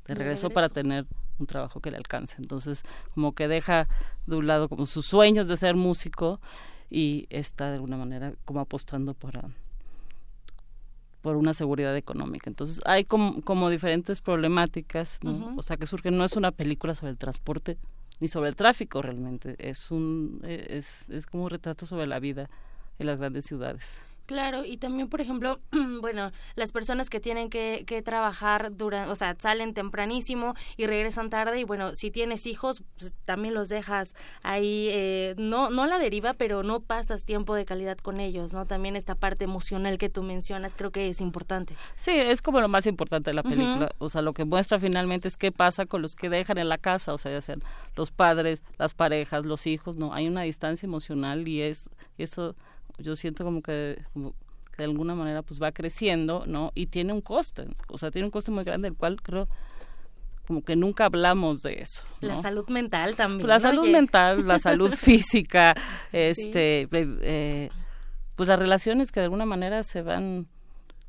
de 0.07 0.15
regreso, 0.15 0.49
para 0.49 0.69
tener 0.69 1.05
un 1.39 1.47
trabajo 1.47 1.79
que 1.79 1.91
le 1.91 1.97
alcance. 1.97 2.35
Entonces, 2.39 2.83
como 3.13 3.33
que 3.33 3.47
deja 3.47 3.87
de 4.27 4.35
un 4.35 4.47
lado 4.47 4.69
como 4.69 4.85
sus 4.85 5.05
sueños 5.05 5.47
de 5.47 5.57
ser 5.57 5.75
músico 5.75 6.39
y 6.89 7.25
está 7.29 7.69
de 7.69 7.75
alguna 7.75 7.97
manera 7.97 8.33
como 8.45 8.59
apostando 8.59 9.13
por, 9.13 9.39
por 11.21 11.35
una 11.37 11.53
seguridad 11.53 11.95
económica. 11.95 12.49
Entonces, 12.49 12.81
hay 12.85 13.05
como, 13.05 13.41
como 13.41 13.69
diferentes 13.69 14.21
problemáticas, 14.21 15.19
¿no? 15.23 15.55
O 15.57 15.61
sea, 15.61 15.77
que 15.77 15.85
surgen, 15.85 16.17
no 16.17 16.25
es 16.25 16.35
una 16.35 16.51
película 16.51 16.95
sobre 16.95 17.11
el 17.11 17.17
transporte 17.17 17.77
ni 18.19 18.27
sobre 18.27 18.49
el 18.49 18.55
tráfico 18.55 19.01
realmente, 19.01 19.55
es 19.57 19.91
un 19.91 20.39
es, 20.43 21.09
es 21.09 21.25
como 21.25 21.43
un 21.43 21.49
retrato 21.49 21.85
sobre 21.85 22.07
la 22.07 22.19
vida 22.19 22.49
en 22.99 23.07
las 23.07 23.19
grandes 23.19 23.45
ciudades. 23.45 23.99
Claro, 24.25 24.63
y 24.63 24.77
también, 24.77 25.09
por 25.09 25.19
ejemplo, 25.19 25.59
bueno, 26.01 26.31
las 26.55 26.71
personas 26.71 27.09
que 27.09 27.19
tienen 27.19 27.49
que, 27.49 27.83
que 27.85 28.01
trabajar, 28.01 28.75
durante, 28.75 29.11
o 29.11 29.15
sea, 29.15 29.35
salen 29.37 29.73
tempranísimo 29.73 30.53
y 30.77 30.87
regresan 30.87 31.29
tarde, 31.29 31.59
y 31.59 31.63
bueno, 31.65 31.95
si 31.95 32.09
tienes 32.09 32.45
hijos, 32.47 32.83
pues, 32.97 33.13
también 33.25 33.53
los 33.53 33.67
dejas 33.67 34.15
ahí, 34.41 34.87
eh, 34.91 35.35
no, 35.37 35.69
no 35.69 35.87
la 35.87 35.99
deriva, 35.99 36.33
pero 36.33 36.63
no 36.63 36.79
pasas 36.79 37.25
tiempo 37.25 37.53
de 37.53 37.65
calidad 37.65 37.97
con 37.97 38.19
ellos, 38.19 38.53
¿no? 38.53 38.65
También 38.65 38.95
esta 38.95 39.15
parte 39.15 39.43
emocional 39.43 39.97
que 39.97 40.09
tú 40.09 40.23
mencionas 40.23 40.75
creo 40.75 40.91
que 40.91 41.09
es 41.09 41.19
importante. 41.19 41.75
Sí, 41.95 42.11
es 42.11 42.41
como 42.41 42.61
lo 42.61 42.69
más 42.69 42.87
importante 42.87 43.31
de 43.31 43.35
la 43.35 43.43
película, 43.43 43.91
o 43.97 44.07
sea, 44.07 44.21
lo 44.21 44.33
que 44.33 44.45
muestra 44.45 44.79
finalmente 44.79 45.27
es 45.27 45.35
qué 45.35 45.51
pasa 45.51 45.85
con 45.85 46.01
los 46.01 46.15
que 46.15 46.29
dejan 46.29 46.57
en 46.57 46.69
la 46.69 46.77
casa, 46.77 47.13
o 47.13 47.17
sea, 47.17 47.31
ya 47.31 47.41
sean 47.41 47.61
los 47.95 48.11
padres, 48.11 48.63
las 48.77 48.93
parejas, 48.93 49.45
los 49.45 49.67
hijos, 49.67 49.97
¿no? 49.97 50.13
Hay 50.13 50.27
una 50.27 50.43
distancia 50.43 50.85
emocional 50.85 51.47
y 51.47 51.61
es 51.61 51.89
eso 52.17 52.55
yo 52.97 53.15
siento 53.15 53.43
como 53.43 53.61
que, 53.61 54.01
de 54.77 54.83
alguna 54.83 55.15
manera 55.15 55.41
pues 55.41 55.61
va 55.61 55.71
creciendo, 55.71 56.45
¿no? 56.47 56.71
Y 56.75 56.87
tiene 56.87 57.13
un 57.13 57.21
coste, 57.21 57.67
o 57.87 57.97
sea, 57.97 58.11
tiene 58.11 58.25
un 58.25 58.31
coste 58.31 58.51
muy 58.51 58.63
grande, 58.63 58.87
el 58.87 58.95
cual 58.95 59.21
creo 59.21 59.47
como 60.47 60.63
que 60.63 60.75
nunca 60.75 61.05
hablamos 61.05 61.61
de 61.61 61.81
eso. 61.81 62.03
La 62.19 62.35
salud 62.35 62.67
mental 62.67 63.15
también. 63.15 63.47
La 63.47 63.59
salud 63.59 63.87
mental, 63.87 64.45
la 64.45 64.59
salud 64.59 64.93
física, 64.97 65.73
este, 66.11 66.87
eh, 66.91 67.69
pues 68.35 68.49
las 68.49 68.59
relaciones 68.59 69.11
que 69.11 69.21
de 69.21 69.25
alguna 69.25 69.45
manera 69.45 69.83
se 69.83 70.01
van 70.01 70.47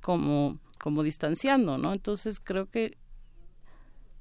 como, 0.01 0.59
como 0.79 1.03
distanciando, 1.03 1.79
¿no? 1.79 1.93
Entonces 1.93 2.39
creo 2.39 2.67
que 2.67 2.97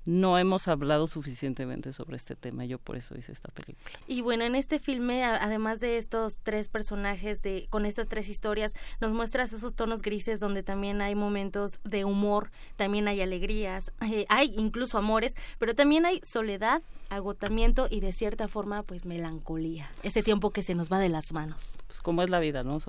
no 0.05 0.37
hemos 0.37 0.67
hablado 0.67 1.07
suficientemente 1.07 1.93
sobre 1.93 2.17
este 2.17 2.35
tema. 2.35 2.65
Yo 2.65 2.77
por 2.77 2.97
eso 2.97 3.17
hice 3.17 3.31
esta 3.31 3.49
película. 3.49 3.97
Y 4.07 4.21
bueno, 4.21 4.43
en 4.43 4.55
este 4.55 4.79
filme, 4.79 5.23
además 5.23 5.79
de 5.79 5.97
estos 5.97 6.37
tres 6.43 6.69
personajes, 6.69 7.41
de 7.41 7.67
con 7.69 7.85
estas 7.85 8.07
tres 8.07 8.27
historias, 8.27 8.73
nos 8.99 9.13
muestras 9.13 9.53
esos 9.53 9.75
tonos 9.75 10.01
grises 10.01 10.39
donde 10.39 10.63
también 10.63 11.01
hay 11.01 11.15
momentos 11.15 11.79
de 11.83 12.05
humor, 12.05 12.51
también 12.75 13.07
hay 13.07 13.21
alegrías, 13.21 13.91
eh, 14.01 14.25
hay 14.29 14.53
incluso 14.57 14.97
amores, 14.97 15.35
pero 15.57 15.73
también 15.73 16.05
hay 16.05 16.19
soledad, 16.23 16.81
agotamiento 17.09 17.87
y 17.89 17.99
de 18.01 18.11
cierta 18.11 18.47
forma, 18.47 18.83
pues 18.83 19.05
melancolía. 19.05 19.89
Ese 20.03 20.21
tiempo 20.21 20.49
que 20.49 20.63
se 20.63 20.75
nos 20.75 20.91
va 20.91 20.99
de 20.99 21.09
las 21.09 21.31
manos. 21.31 21.77
Pues 21.87 22.01
como 22.01 22.23
es 22.23 22.29
la 22.29 22.39
vida, 22.39 22.63
¿no? 22.63 22.79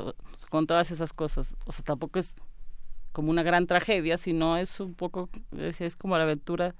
con 0.51 0.67
todas 0.67 0.91
esas 0.91 1.12
cosas. 1.12 1.57
O 1.67 1.73
sea, 1.73 1.85
tampoco 1.85 2.19
es 2.19 2.35
como 3.12 3.31
una 3.31 3.43
gran 3.43 3.67
tragedia, 3.67 4.19
sino 4.19 4.57
es 4.57 4.81
un 4.81 4.95
poco, 4.95 5.29
es 5.57 5.97
como 5.97 6.17
la 6.17 6.25
aventura 6.25 6.75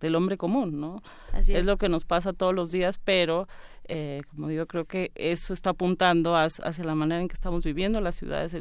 del 0.00 0.14
hombre 0.14 0.36
común, 0.36 0.80
¿no? 0.80 1.02
Así 1.32 1.54
es. 1.54 1.64
lo 1.64 1.76
que 1.76 1.88
nos 1.88 2.04
pasa 2.04 2.32
todos 2.32 2.54
los 2.54 2.70
días, 2.70 2.98
pero 2.98 3.48
eh, 3.84 4.20
como 4.30 4.48
digo, 4.48 4.66
creo 4.66 4.84
que 4.84 5.12
eso 5.14 5.54
está 5.54 5.70
apuntando 5.70 6.36
hacia, 6.36 6.84
la 6.84 6.94
manera 6.94 7.20
en 7.20 7.28
que 7.28 7.34
estamos 7.34 7.64
viviendo 7.64 8.00
las 8.00 8.14
ciudades 8.14 8.56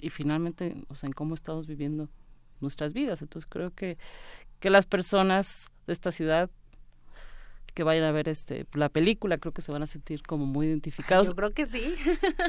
y 0.00 0.10
finalmente, 0.10 0.76
o 0.88 0.94
sea, 0.94 1.06
en 1.08 1.12
cómo 1.12 1.34
estamos 1.34 1.66
viviendo 1.66 2.08
nuestras 2.60 2.92
vidas. 2.92 3.22
Entonces 3.22 3.48
creo 3.50 3.72
que, 3.74 3.98
que 4.58 4.70
las 4.70 4.86
personas 4.86 5.70
de 5.86 5.92
esta 5.92 6.10
ciudad 6.10 6.50
que 7.72 7.84
vayan 7.84 8.04
a 8.04 8.12
ver 8.12 8.28
este 8.28 8.66
la 8.74 8.88
película, 8.88 9.38
creo 9.38 9.52
que 9.52 9.62
se 9.62 9.72
van 9.72 9.82
a 9.82 9.86
sentir 9.86 10.22
como 10.22 10.46
muy 10.46 10.66
identificados. 10.66 11.28
Yo 11.28 11.34
creo 11.34 11.52
que 11.52 11.66
sí. 11.66 11.94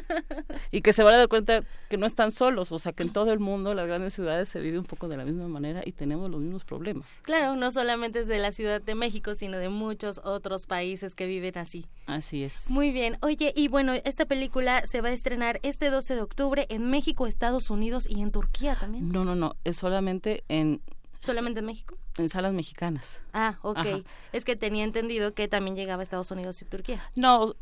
y 0.72 0.82
que 0.82 0.94
se 0.94 1.04
van 1.04 1.14
a 1.16 1.18
dar 1.18 1.28
cuenta 1.28 1.64
que 1.90 1.98
no 1.98 2.06
están 2.06 2.32
solos, 2.32 2.72
o 2.72 2.80
sea, 2.80 2.94
que 2.94 3.04
en 3.04 3.12
todo 3.12 3.32
el 3.32 3.40
mundo, 3.40 3.74
las 3.74 3.88
grandes 3.88 4.14
ciudades 4.14 4.50
se 4.50 4.60
vive 4.60 4.80
un 4.80 4.86
poco 4.86 5.08
de 5.08 5.18
la 5.18 5.26
misma 5.26 5.48
manera 5.48 5.82
y 5.86 5.92
tenemos 5.92 6.30
los 6.30 6.42
mismos 6.42 6.64
problemas. 6.64 7.20
Claro, 7.24 7.56
no 7.56 7.72
solamente 7.72 8.20
es 8.20 8.28
de 8.28 8.40
la 8.40 8.52
Ciudad 8.52 8.82
de 8.82 8.96
México, 8.96 9.36
sino 9.36 9.58
de 9.58 9.70
muchos 9.70 10.22
otros 10.24 10.68
países 10.68 11.16
que 11.16 11.26
viven 11.26 11.58
así. 11.58 11.86
Así 12.06 12.44
es. 12.44 12.70
Muy 12.70 12.92
bien. 12.92 13.18
Oye, 13.22 13.54
y 13.56 13.68
bueno, 13.68 13.94
esta 14.04 14.26
película 14.26 14.86
se 14.86 15.02
va 15.02 15.10
a 15.10 15.14
estrenar 15.14 15.60
este 15.64 15.90
12 15.90 16.16
de 16.16 16.22
octubre 16.22 16.66
en 16.70 16.90
México, 16.90 17.28
Estados 17.28 17.70
Unidos 17.70 18.08
y 18.10 18.22
en 18.22 18.32
Turquía 18.32 18.76
también. 18.76 19.10
No, 19.10 19.26
no, 19.26 19.36
no, 19.36 19.56
es 19.64 19.78
solamente 19.78 20.44
en 20.48 20.82
¿Solamente 21.22 21.60
en 21.60 21.66
México? 21.66 21.98
En 22.18 22.30
salas 22.30 22.54
mexicanas. 22.54 23.22
Ah, 23.34 23.60
ok. 23.62 24.04
Es 24.32 24.44
que 24.44 24.56
tenía 24.56 24.84
entendido 24.84 25.34
que 25.34 25.48
también 25.48 25.76
llegaba 25.76 26.02
a 26.02 26.04
Estados 26.04 26.32
Unidos 26.32 26.62
y 26.62 26.66
Turquía. 26.66 27.10
No, 27.16 27.56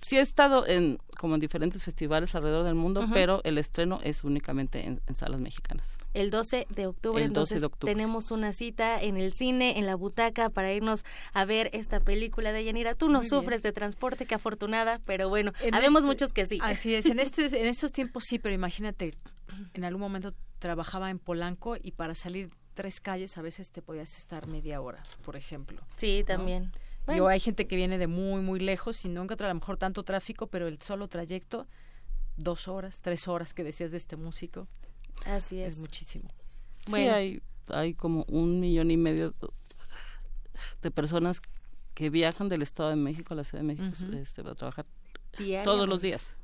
sí 0.00 0.16
he 0.16 0.20
estado 0.20 0.66
en 0.66 0.98
como 1.18 1.34
en 1.34 1.40
diferentes 1.40 1.84
festivales 1.84 2.34
alrededor 2.34 2.64
del 2.64 2.74
mundo, 2.74 3.06
pero 3.12 3.42
el 3.44 3.58
estreno 3.58 4.00
es 4.02 4.24
únicamente 4.24 4.86
en, 4.86 5.14
salas 5.14 5.38
mexicanas. 5.38 5.98
El 6.14 6.30
12 6.30 6.66
de 6.70 6.86
octubre, 6.86 7.22
el 7.22 7.34
12 7.34 7.60
de 7.60 7.66
octubre. 7.66 7.92
tenemos 7.92 8.30
una 8.30 8.54
cita 8.54 9.00
en 9.00 9.18
el 9.18 9.34
cine, 9.34 9.78
en 9.78 9.84
la 9.84 9.96
butaca, 9.96 10.48
para 10.48 10.72
irnos 10.72 11.04
a 11.34 11.44
ver 11.44 11.68
esta 11.74 12.00
película 12.00 12.52
de 12.52 12.64
Yanira. 12.64 12.94
Tú 12.94 13.10
no 13.10 13.22
sufres 13.22 13.62
de 13.62 13.72
transporte, 13.72 14.24
qué 14.24 14.36
afortunada, 14.36 14.98
pero 15.04 15.28
bueno, 15.28 15.52
habemos 15.72 16.00
este 16.00 16.06
muchos 16.06 16.32
que 16.32 16.46
sí. 16.46 16.58
Así 16.62 16.94
es, 16.94 17.04
en, 17.04 17.18
este, 17.18 17.44
en 17.60 17.66
estos 17.66 17.92
tiempos 17.92 18.24
sí, 18.24 18.38
pero 18.38 18.54
imagínate, 18.54 19.12
en 19.74 19.84
algún 19.84 20.00
momento 20.00 20.32
trabajaba 20.58 21.10
en 21.10 21.18
Polanco 21.18 21.76
y 21.80 21.92
para 21.92 22.14
salir 22.14 22.48
tres 22.80 22.98
calles 22.98 23.36
a 23.36 23.42
veces 23.42 23.70
te 23.70 23.82
podías 23.82 24.16
estar 24.16 24.46
media 24.46 24.80
hora, 24.80 25.02
por 25.22 25.36
ejemplo. 25.36 25.82
Sí, 25.96 26.24
también. 26.26 26.72
Yo 27.14 27.28
hay 27.28 27.38
gente 27.38 27.66
que 27.66 27.76
viene 27.76 27.98
de 27.98 28.06
muy, 28.06 28.40
muy 28.40 28.58
lejos 28.58 29.04
y 29.04 29.10
no 29.10 29.22
encuentra 29.22 29.48
a 29.48 29.52
lo 29.52 29.60
mejor 29.60 29.76
tanto 29.76 30.02
tráfico, 30.02 30.46
pero 30.46 30.66
el 30.66 30.80
solo 30.80 31.06
trayecto, 31.06 31.66
dos 32.38 32.68
horas, 32.68 33.02
tres 33.02 33.28
horas 33.28 33.52
que 33.52 33.64
decías 33.64 33.90
de 33.90 33.98
este 33.98 34.16
músico. 34.16 34.66
Así 35.26 35.60
es. 35.60 35.74
Es 35.74 35.80
muchísimo. 35.80 36.30
Sí, 36.86 36.94
hay, 36.96 37.42
hay 37.68 37.92
como 37.92 38.24
un 38.28 38.60
millón 38.60 38.90
y 38.90 38.96
medio 38.96 39.34
de 40.80 40.90
personas 40.90 41.42
que 41.92 42.08
viajan 42.08 42.48
del 42.48 42.62
Estado 42.62 42.88
de 42.88 42.96
México 42.96 43.34
a 43.34 43.36
la 43.36 43.44
Ciudad 43.44 43.62
de 43.62 43.74
México 43.74 43.94
este, 44.16 44.42
para 44.42 44.54
trabajar 44.54 44.86
todos 45.64 45.86
los 45.86 46.00
días. 46.00 46.34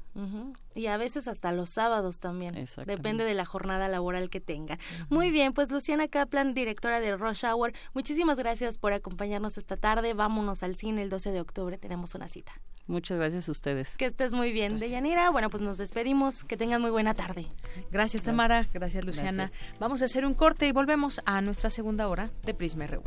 Y 0.74 0.86
a 0.86 0.96
veces 0.96 1.28
hasta 1.28 1.52
los 1.52 1.70
sábados 1.70 2.20
también. 2.20 2.54
Depende 2.86 3.24
de 3.24 3.34
la 3.34 3.44
jornada 3.44 3.88
laboral 3.88 4.30
que 4.30 4.40
tenga. 4.40 4.78
Muy 5.08 5.30
bien, 5.30 5.52
pues 5.52 5.70
Luciana 5.70 6.08
Kaplan, 6.08 6.54
directora 6.54 7.00
de 7.00 7.16
Rush 7.16 7.44
Hour, 7.44 7.72
muchísimas 7.94 8.38
gracias 8.38 8.78
por 8.78 8.92
acompañarnos 8.92 9.58
esta 9.58 9.76
tarde. 9.76 10.14
Vámonos 10.14 10.62
al 10.62 10.76
cine 10.76 11.02
el 11.02 11.10
12 11.10 11.32
de 11.32 11.40
octubre, 11.40 11.78
tenemos 11.78 12.14
una 12.14 12.28
cita. 12.28 12.52
Muchas 12.86 13.18
gracias 13.18 13.48
a 13.48 13.52
ustedes. 13.52 13.96
Que 13.96 14.06
estés 14.06 14.32
muy 14.32 14.52
bien. 14.52 14.78
De 14.78 14.88
Yanira, 14.88 15.30
bueno, 15.30 15.50
pues 15.50 15.62
nos 15.62 15.76
despedimos. 15.76 16.44
Que 16.44 16.56
tengan 16.56 16.80
muy 16.80 16.90
buena 16.90 17.14
tarde. 17.14 17.46
Gracias, 17.90 18.22
Tamara. 18.22 18.64
Gracias, 18.72 19.04
Luciana. 19.04 19.50
Vamos 19.80 20.02
a 20.02 20.04
hacer 20.04 20.24
un 20.24 20.34
corte 20.34 20.68
y 20.68 20.72
volvemos 20.72 21.20
a 21.24 21.40
nuestra 21.40 21.68
segunda 21.68 22.08
hora 22.08 22.30
de 22.44 22.54
Prisma 22.54 22.86
RU. 22.86 23.02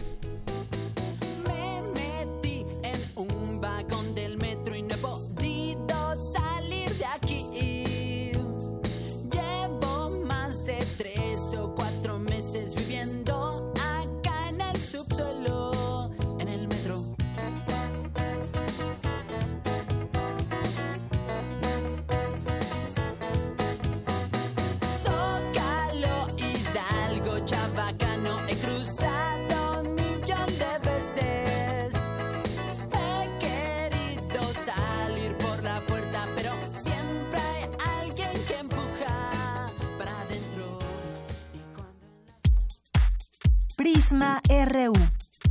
Prisma 44.09 44.41
RU. 44.49 44.93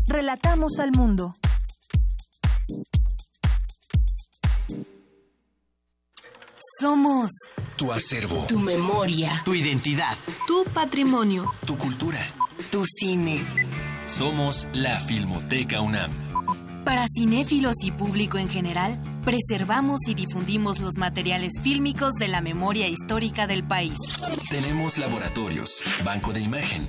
Relatamos 0.08 0.80
al 0.80 0.90
mundo. 0.90 1.36
Somos 6.80 7.30
tu 7.76 7.92
acervo, 7.92 8.46
tu 8.48 8.58
memoria, 8.58 9.42
tu 9.44 9.54
identidad, 9.54 10.16
tu 10.48 10.64
patrimonio, 10.74 11.48
tu 11.66 11.76
cultura, 11.76 12.18
tu 12.72 12.84
cine. 12.84 13.40
Somos 14.06 14.68
la 14.72 14.98
Filmoteca 14.98 15.80
UNAM. 15.80 16.10
Para 16.84 17.06
cinéfilos 17.06 17.74
y 17.84 17.92
público 17.92 18.38
en 18.38 18.48
general, 18.48 18.98
preservamos 19.24 20.00
y 20.08 20.14
difundimos 20.14 20.80
los 20.80 20.96
materiales 20.96 21.52
fílmicos 21.62 22.14
de 22.14 22.26
la 22.26 22.40
memoria 22.40 22.88
histórica 22.88 23.46
del 23.46 23.62
país. 23.62 23.98
Tenemos 24.50 24.98
laboratorios, 24.98 25.84
banco 26.04 26.32
de 26.32 26.40
imagen 26.40 26.88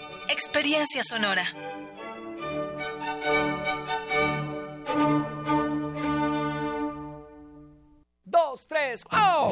Experiencia 0.31 1.03
sonora. 1.03 1.43
Dos, 8.23 8.65
tres, 8.65 9.03
¡oh! 9.11 9.51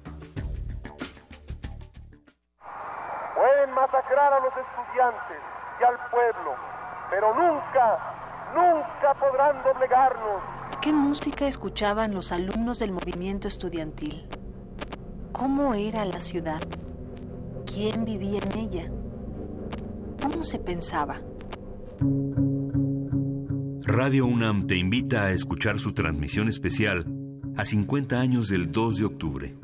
Pueden 3.41 3.73
masacrar 3.73 4.33
a 4.33 4.39
los 4.39 4.53
estudiantes 4.53 5.39
y 5.79 5.83
al 5.83 5.97
pueblo, 6.11 6.53
pero 7.09 7.33
nunca, 7.33 7.97
nunca 8.53 9.15
podrán 9.19 9.63
doblegarnos. 9.63 10.43
¿Qué 10.79 10.93
música 10.93 11.47
escuchaban 11.47 12.13
los 12.13 12.31
alumnos 12.31 12.77
del 12.77 12.91
movimiento 12.91 13.47
estudiantil? 13.47 14.27
¿Cómo 15.31 15.73
era 15.73 16.05
la 16.05 16.19
ciudad? 16.19 16.61
¿Quién 17.65 18.05
vivía 18.05 18.41
en 18.43 18.59
ella? 18.59 18.91
¿Cómo 20.21 20.43
se 20.43 20.59
pensaba? 20.59 21.19
Radio 23.81 24.27
UNAM 24.27 24.67
te 24.67 24.75
invita 24.75 25.23
a 25.23 25.31
escuchar 25.31 25.79
su 25.79 25.95
transmisión 25.95 26.47
especial 26.47 27.07
a 27.57 27.65
50 27.65 28.19
años 28.19 28.49
del 28.49 28.71
2 28.71 28.97
de 28.99 29.05
octubre. 29.05 29.55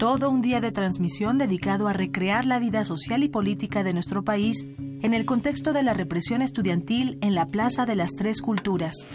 Todo 0.00 0.30
un 0.30 0.40
día 0.40 0.62
de 0.62 0.72
transmisión 0.72 1.36
dedicado 1.36 1.86
a 1.86 1.92
recrear 1.92 2.46
la 2.46 2.58
vida 2.58 2.86
social 2.86 3.22
y 3.22 3.28
política 3.28 3.82
de 3.82 3.92
nuestro 3.92 4.24
país 4.24 4.66
en 4.78 5.12
el 5.12 5.26
contexto 5.26 5.74
de 5.74 5.82
la 5.82 5.92
represión 5.92 6.40
estudiantil 6.40 7.18
en 7.20 7.34
la 7.34 7.44
Plaza 7.44 7.84
de 7.84 7.96
las 7.96 8.12
Tres 8.12 8.40
Culturas. 8.40 9.10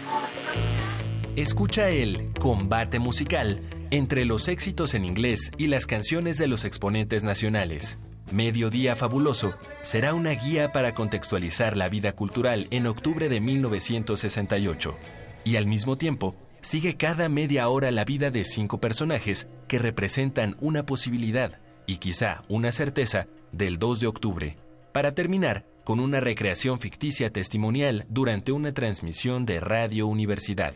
Escucha 1.34 1.88
el 1.88 2.32
combate 2.34 3.00
musical 3.00 3.62
entre 3.90 4.24
los 4.24 4.46
éxitos 4.46 4.94
en 4.94 5.04
inglés 5.04 5.50
y 5.58 5.66
las 5.66 5.86
canciones 5.86 6.38
de 6.38 6.46
los 6.46 6.64
exponentes 6.64 7.24
nacionales. 7.24 7.98
Mediodía 8.30 8.94
Fabuloso 8.94 9.56
será 9.82 10.14
una 10.14 10.30
guía 10.30 10.70
para 10.70 10.94
contextualizar 10.94 11.76
la 11.76 11.88
vida 11.88 12.12
cultural 12.12 12.68
en 12.70 12.86
octubre 12.86 13.28
de 13.28 13.40
1968 13.40 14.94
y 15.42 15.56
al 15.56 15.66
mismo 15.66 15.98
tiempo 15.98 16.36
sigue 16.66 16.96
cada 16.96 17.28
media 17.28 17.68
hora 17.68 17.92
la 17.92 18.04
vida 18.04 18.32
de 18.32 18.44
cinco 18.44 18.80
personajes 18.80 19.48
que 19.68 19.78
representan 19.78 20.56
una 20.60 20.84
posibilidad 20.84 21.60
y 21.86 21.98
quizá 21.98 22.42
una 22.48 22.72
certeza 22.72 23.28
del 23.52 23.78
2 23.78 24.00
de 24.00 24.06
octubre, 24.08 24.56
para 24.92 25.12
terminar 25.12 25.64
con 25.84 26.00
una 26.00 26.18
recreación 26.18 26.80
ficticia 26.80 27.30
testimonial 27.30 28.04
durante 28.08 28.50
una 28.50 28.72
transmisión 28.72 29.46
de 29.46 29.60
Radio 29.60 30.08
Universidad. 30.08 30.74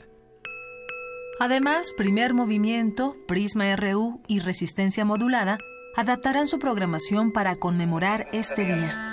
Además, 1.40 1.92
Primer 1.96 2.34
Movimiento, 2.34 3.16
Prisma 3.26 3.74
RU 3.74 4.20
y 4.28 4.38
Resistencia 4.38 5.04
Modulada 5.04 5.58
adaptarán 5.96 6.46
su 6.46 6.60
programación 6.60 7.32
para 7.32 7.56
conmemorar 7.56 8.28
este 8.32 8.64
día. 8.64 9.12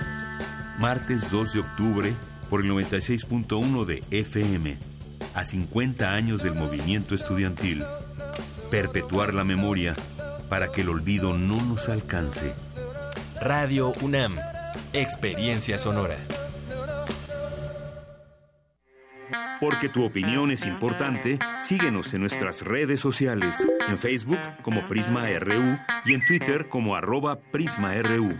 Martes 0.77 1.31
2 1.31 1.53
de 1.53 1.59
octubre 1.59 2.13
por 2.51 2.61
el 2.61 2.69
96.1 2.69 3.85
de 3.85 4.03
FM. 4.11 4.96
A 5.37 5.45
50 5.45 6.15
años 6.15 6.41
del 6.41 6.55
movimiento 6.55 7.13
estudiantil. 7.13 7.85
Perpetuar 8.71 9.35
la 9.35 9.43
memoria 9.43 9.95
para 10.49 10.71
que 10.71 10.81
el 10.81 10.89
olvido 10.89 11.37
no 11.37 11.63
nos 11.63 11.89
alcance. 11.89 12.55
Radio 13.39 13.93
UNAM. 14.01 14.35
Experiencia 14.93 15.77
sonora. 15.77 16.17
Porque 19.61 19.89
tu 19.89 20.03
opinión 20.03 20.49
es 20.49 20.65
importante, 20.65 21.37
síguenos 21.59 22.15
en 22.15 22.21
nuestras 22.21 22.63
redes 22.63 22.99
sociales, 22.99 23.67
en 23.87 23.99
Facebook 23.99 24.39
como 24.63 24.87
Prisma 24.87 25.29
RU 25.37 25.77
y 26.03 26.15
en 26.15 26.25
Twitter 26.25 26.67
como 26.67 26.95
arroba 26.95 27.37
PrismaRU. 27.51 28.39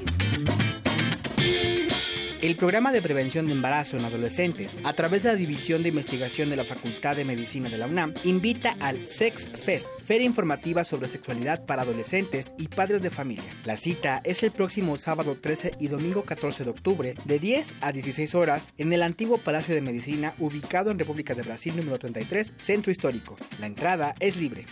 El 2.51 2.57
programa 2.57 2.91
de 2.91 3.01
prevención 3.01 3.45
de 3.45 3.53
embarazo 3.53 3.95
en 3.95 4.03
adolescentes, 4.03 4.77
a 4.83 4.91
través 4.91 5.23
de 5.23 5.29
la 5.29 5.37
División 5.37 5.83
de 5.83 5.87
Investigación 5.87 6.49
de 6.49 6.57
la 6.57 6.65
Facultad 6.65 7.15
de 7.15 7.23
Medicina 7.23 7.69
de 7.69 7.77
la 7.77 7.87
UNAM, 7.87 8.13
invita 8.25 8.75
al 8.81 9.07
Sex 9.07 9.47
Fest, 9.47 9.87
feria 10.03 10.25
informativa 10.27 10.83
sobre 10.83 11.07
sexualidad 11.07 11.65
para 11.65 11.83
adolescentes 11.83 12.53
y 12.57 12.67
padres 12.67 13.01
de 13.01 13.09
familia. 13.09 13.55
La 13.63 13.77
cita 13.77 14.19
es 14.25 14.43
el 14.43 14.51
próximo 14.51 14.97
sábado 14.97 15.37
13 15.39 15.75
y 15.79 15.87
domingo 15.87 16.23
14 16.23 16.65
de 16.65 16.71
octubre, 16.71 17.15
de 17.23 17.39
10 17.39 17.75
a 17.79 17.93
16 17.93 18.35
horas, 18.35 18.73
en 18.77 18.91
el 18.91 19.01
antiguo 19.01 19.37
Palacio 19.37 19.73
de 19.73 19.79
Medicina, 19.79 20.33
ubicado 20.37 20.91
en 20.91 20.99
República 20.99 21.33
de 21.33 21.43
Brasil 21.43 21.73
número 21.77 21.99
33, 21.99 22.51
Centro 22.57 22.91
Histórico. 22.91 23.37
La 23.61 23.67
entrada 23.67 24.13
es 24.19 24.35
libre. 24.35 24.65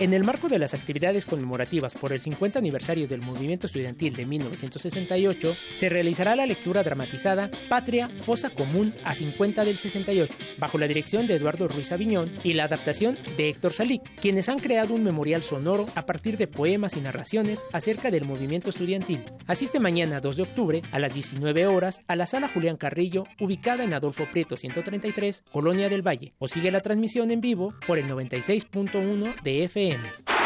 En 0.00 0.14
el 0.14 0.22
marco 0.22 0.48
de 0.48 0.60
las 0.60 0.74
actividades 0.74 1.26
conmemorativas 1.26 1.92
por 1.92 2.12
el 2.12 2.20
50 2.20 2.56
aniversario 2.56 3.08
del 3.08 3.20
movimiento 3.20 3.66
estudiantil 3.66 4.14
de 4.14 4.26
1968, 4.26 5.56
se 5.74 5.88
realizará 5.88 6.36
la 6.36 6.46
lectura 6.46 6.77
dramatizada 6.82 7.50
Patria, 7.68 8.08
Fosa 8.20 8.50
Común 8.50 8.94
a 9.04 9.14
50 9.14 9.64
del 9.64 9.78
68, 9.78 10.32
bajo 10.58 10.78
la 10.78 10.88
dirección 10.88 11.26
de 11.26 11.34
Eduardo 11.34 11.68
Ruiz 11.68 11.92
Aviñón 11.92 12.32
y 12.44 12.54
la 12.54 12.64
adaptación 12.64 13.18
de 13.36 13.48
Héctor 13.48 13.72
Salic, 13.72 14.02
quienes 14.20 14.48
han 14.48 14.58
creado 14.58 14.94
un 14.94 15.04
memorial 15.04 15.42
sonoro 15.42 15.86
a 15.94 16.06
partir 16.06 16.36
de 16.38 16.46
poemas 16.46 16.96
y 16.96 17.00
narraciones 17.00 17.64
acerca 17.72 18.10
del 18.10 18.24
movimiento 18.24 18.70
estudiantil. 18.70 19.24
Asiste 19.46 19.80
mañana 19.80 20.20
2 20.20 20.36
de 20.36 20.42
octubre 20.42 20.82
a 20.92 20.98
las 20.98 21.14
19 21.14 21.66
horas 21.66 22.00
a 22.06 22.16
la 22.16 22.26
sala 22.26 22.48
Julián 22.48 22.76
Carrillo, 22.76 23.24
ubicada 23.40 23.84
en 23.84 23.94
Adolfo 23.94 24.26
Prieto 24.30 24.56
133, 24.56 25.44
Colonia 25.50 25.88
del 25.88 26.06
Valle, 26.06 26.32
o 26.38 26.48
sigue 26.48 26.70
la 26.70 26.80
transmisión 26.80 27.30
en 27.30 27.40
vivo 27.40 27.74
por 27.86 27.98
el 27.98 28.08
96.1 28.08 29.42
de 29.42 29.64
FM. 29.64 30.37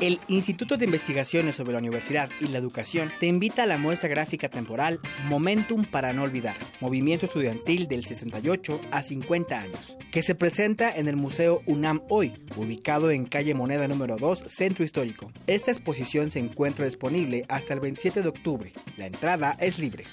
El 0.00 0.20
Instituto 0.28 0.76
de 0.76 0.84
Investigaciones 0.84 1.56
sobre 1.56 1.72
la 1.72 1.78
Universidad 1.78 2.28
y 2.40 2.48
la 2.48 2.58
Educación 2.58 3.10
te 3.18 3.26
invita 3.26 3.62
a 3.62 3.66
la 3.66 3.78
muestra 3.78 4.10
gráfica 4.10 4.50
temporal 4.50 5.00
Momentum 5.24 5.86
para 5.86 6.12
no 6.12 6.22
olvidar, 6.22 6.56
movimiento 6.80 7.24
estudiantil 7.24 7.88
del 7.88 8.04
68 8.04 8.78
a 8.90 9.02
50 9.02 9.58
años, 9.58 9.96
que 10.12 10.22
se 10.22 10.34
presenta 10.34 10.94
en 10.94 11.08
el 11.08 11.16
Museo 11.16 11.62
UNAM 11.64 12.02
Hoy, 12.10 12.34
ubicado 12.56 13.10
en 13.10 13.24
calle 13.24 13.54
Moneda 13.54 13.88
número 13.88 14.18
2, 14.18 14.44
Centro 14.48 14.84
Histórico. 14.84 15.32
Esta 15.46 15.70
exposición 15.70 16.30
se 16.30 16.40
encuentra 16.40 16.84
disponible 16.84 17.46
hasta 17.48 17.72
el 17.72 17.80
27 17.80 18.20
de 18.20 18.28
octubre. 18.28 18.72
La 18.98 19.06
entrada 19.06 19.56
es 19.58 19.78
libre. 19.78 20.04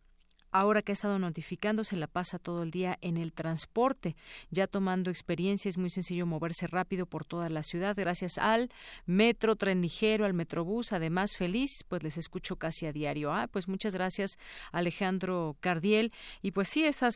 ahora 0.52 0.82
que 0.82 0.92
ha 0.92 0.94
estado 0.94 1.18
notificando, 1.18 1.84
se 1.84 1.96
la 1.96 2.06
pasa 2.06 2.38
todo 2.38 2.62
el 2.62 2.70
día 2.70 2.98
en 3.00 3.16
el 3.16 3.32
transporte. 3.32 4.16
Ya 4.50 4.66
tomando 4.66 5.10
experiencia, 5.10 5.68
es 5.68 5.78
muy 5.78 5.90
sencillo 5.90 6.26
moverse 6.26 6.66
rápido 6.66 7.06
por 7.06 7.24
toda 7.24 7.48
la 7.48 7.62
ciudad 7.62 7.96
gracias 7.96 8.38
al 8.38 8.70
metro, 9.06 9.56
tren 9.56 9.80
ligero, 9.80 10.24
al 10.24 10.34
metrobús. 10.34 10.92
Además, 10.92 11.36
feliz, 11.36 11.84
pues 11.88 12.02
les 12.02 12.18
escucho 12.18 12.56
casi 12.56 12.86
a 12.86 12.92
diario. 12.92 13.32
Ah, 13.32 13.46
pues 13.46 13.68
muchas 13.68 13.94
gracias, 13.94 14.38
Alejandro 14.72 15.56
Cardiel. 15.60 16.12
Y 16.42 16.52
pues 16.52 16.68
sí, 16.68 16.84
esas, 16.84 17.14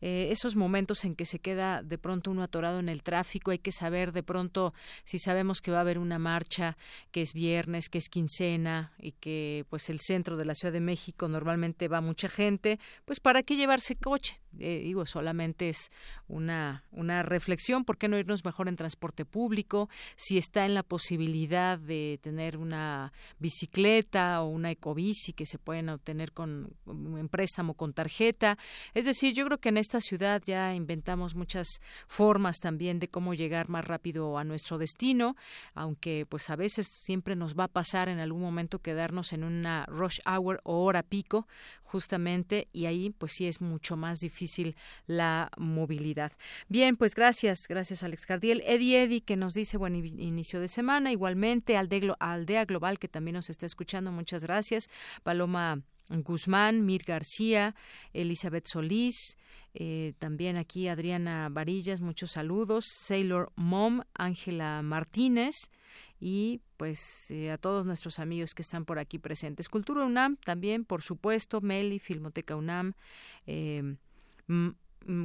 eh, 0.00 0.28
esos 0.30 0.56
momentos 0.56 1.04
en 1.04 1.14
que 1.14 1.26
se 1.26 1.38
queda 1.38 1.82
de 1.82 1.98
pronto 1.98 2.30
uno 2.30 2.42
atorado 2.42 2.78
en 2.78 2.88
el 2.88 3.02
tráfico, 3.02 3.50
hay 3.50 3.58
que 3.58 3.72
saber 3.72 4.12
de 4.12 4.22
pronto 4.22 4.74
si 5.04 5.18
sabemos 5.18 5.60
que 5.60 5.70
va 5.70 5.78
a 5.78 5.80
haber 5.80 5.98
una 5.98 6.18
marcha, 6.18 6.76
que 7.10 7.22
es 7.22 7.32
viernes, 7.32 7.88
que 7.88 7.98
es 7.98 8.08
quincena 8.08 8.92
y 8.98 9.12
que 9.12 9.64
pues 9.70 9.88
el 9.90 10.00
centro 10.00 10.36
de 10.36 10.44
la 10.44 10.54
Ciudad 10.54 10.72
de 10.72 10.80
México 10.80 11.28
normalmente 11.28 11.88
va 11.88 12.00
mucha 12.00 12.28
gente 12.28 12.75
pues 13.04 13.20
¿para 13.20 13.42
qué 13.42 13.56
llevarse 13.56 13.96
coche? 13.96 14.40
Eh, 14.58 14.80
digo, 14.84 15.06
solamente 15.06 15.68
es 15.68 15.90
una, 16.28 16.84
una 16.92 17.22
reflexión, 17.22 17.84
¿por 17.84 17.98
qué 17.98 18.08
no 18.08 18.18
irnos 18.18 18.44
mejor 18.44 18.68
en 18.68 18.76
transporte 18.76 19.24
público? 19.24 19.88
Si 20.16 20.38
está 20.38 20.64
en 20.64 20.74
la 20.74 20.82
posibilidad 20.82 21.78
de 21.78 22.18
tener 22.22 22.56
una 22.56 23.12
bicicleta 23.38 24.42
o 24.42 24.48
una 24.48 24.70
ecobici 24.70 25.32
que 25.32 25.46
se 25.46 25.58
pueden 25.58 25.88
obtener 25.88 26.32
con 26.32 26.74
en 26.86 27.28
préstamo 27.28 27.74
con 27.74 27.92
tarjeta. 27.92 28.58
Es 28.94 29.04
decir, 29.04 29.34
yo 29.34 29.44
creo 29.46 29.58
que 29.58 29.68
en 29.68 29.76
esta 29.76 30.00
ciudad 30.00 30.42
ya 30.46 30.74
inventamos 30.74 31.34
muchas 31.34 31.80
formas 32.06 32.58
también 32.58 32.98
de 32.98 33.08
cómo 33.08 33.34
llegar 33.34 33.68
más 33.68 33.84
rápido 33.84 34.38
a 34.38 34.44
nuestro 34.44 34.78
destino, 34.78 35.36
aunque 35.74 36.26
pues 36.28 36.50
a 36.50 36.56
veces 36.56 36.86
siempre 36.86 37.36
nos 37.36 37.54
va 37.54 37.64
a 37.64 37.68
pasar 37.68 38.08
en 38.08 38.18
algún 38.18 38.42
momento 38.42 38.78
quedarnos 38.78 39.32
en 39.32 39.44
una 39.44 39.86
rush 39.86 40.18
hour 40.26 40.60
o 40.64 40.84
hora 40.84 41.02
pico, 41.02 41.46
justamente, 41.84 42.68
y 42.72 42.86
ahí 42.86 43.10
pues 43.10 43.32
sí 43.36 43.46
es 43.46 43.60
mucho 43.60 43.96
más 43.96 44.18
difícil 44.18 44.45
la 45.06 45.50
movilidad. 45.56 46.32
Bien, 46.68 46.96
pues 46.96 47.14
gracias, 47.14 47.66
gracias 47.68 48.02
Alex 48.02 48.26
Cardiel. 48.26 48.62
Eddie 48.66 49.02
Eddie 49.02 49.20
que 49.20 49.36
nos 49.36 49.54
dice 49.54 49.76
buen 49.76 49.94
inicio 49.94 50.60
de 50.60 50.68
semana, 50.68 51.12
igualmente 51.12 51.76
Aldea 51.76 52.64
Global 52.64 52.98
que 52.98 53.08
también 53.08 53.34
nos 53.34 53.50
está 53.50 53.66
escuchando, 53.66 54.12
muchas 54.12 54.42
gracias. 54.42 54.88
Paloma 55.22 55.82
Guzmán, 56.10 56.84
Mir 56.84 57.02
García, 57.04 57.74
Elizabeth 58.12 58.66
Solís, 58.68 59.36
eh, 59.74 60.14
también 60.18 60.56
aquí 60.56 60.88
Adriana 60.88 61.48
Varillas, 61.50 62.00
muchos 62.00 62.32
saludos, 62.32 62.86
Sailor 62.86 63.52
Mom, 63.56 64.02
Ángela 64.14 64.80
Martínez, 64.82 65.70
y 66.18 66.60
pues 66.76 67.30
eh, 67.30 67.50
a 67.50 67.58
todos 67.58 67.84
nuestros 67.84 68.18
amigos 68.18 68.54
que 68.54 68.62
están 68.62 68.84
por 68.84 68.98
aquí 68.98 69.18
presentes. 69.18 69.68
Cultura 69.68 70.04
UNAM 70.04 70.36
también, 70.44 70.84
por 70.84 71.02
supuesto, 71.02 71.60
Meli, 71.60 71.98
Filmoteca 71.98 72.56
UNAM, 72.56 72.94
eh, 73.46 73.96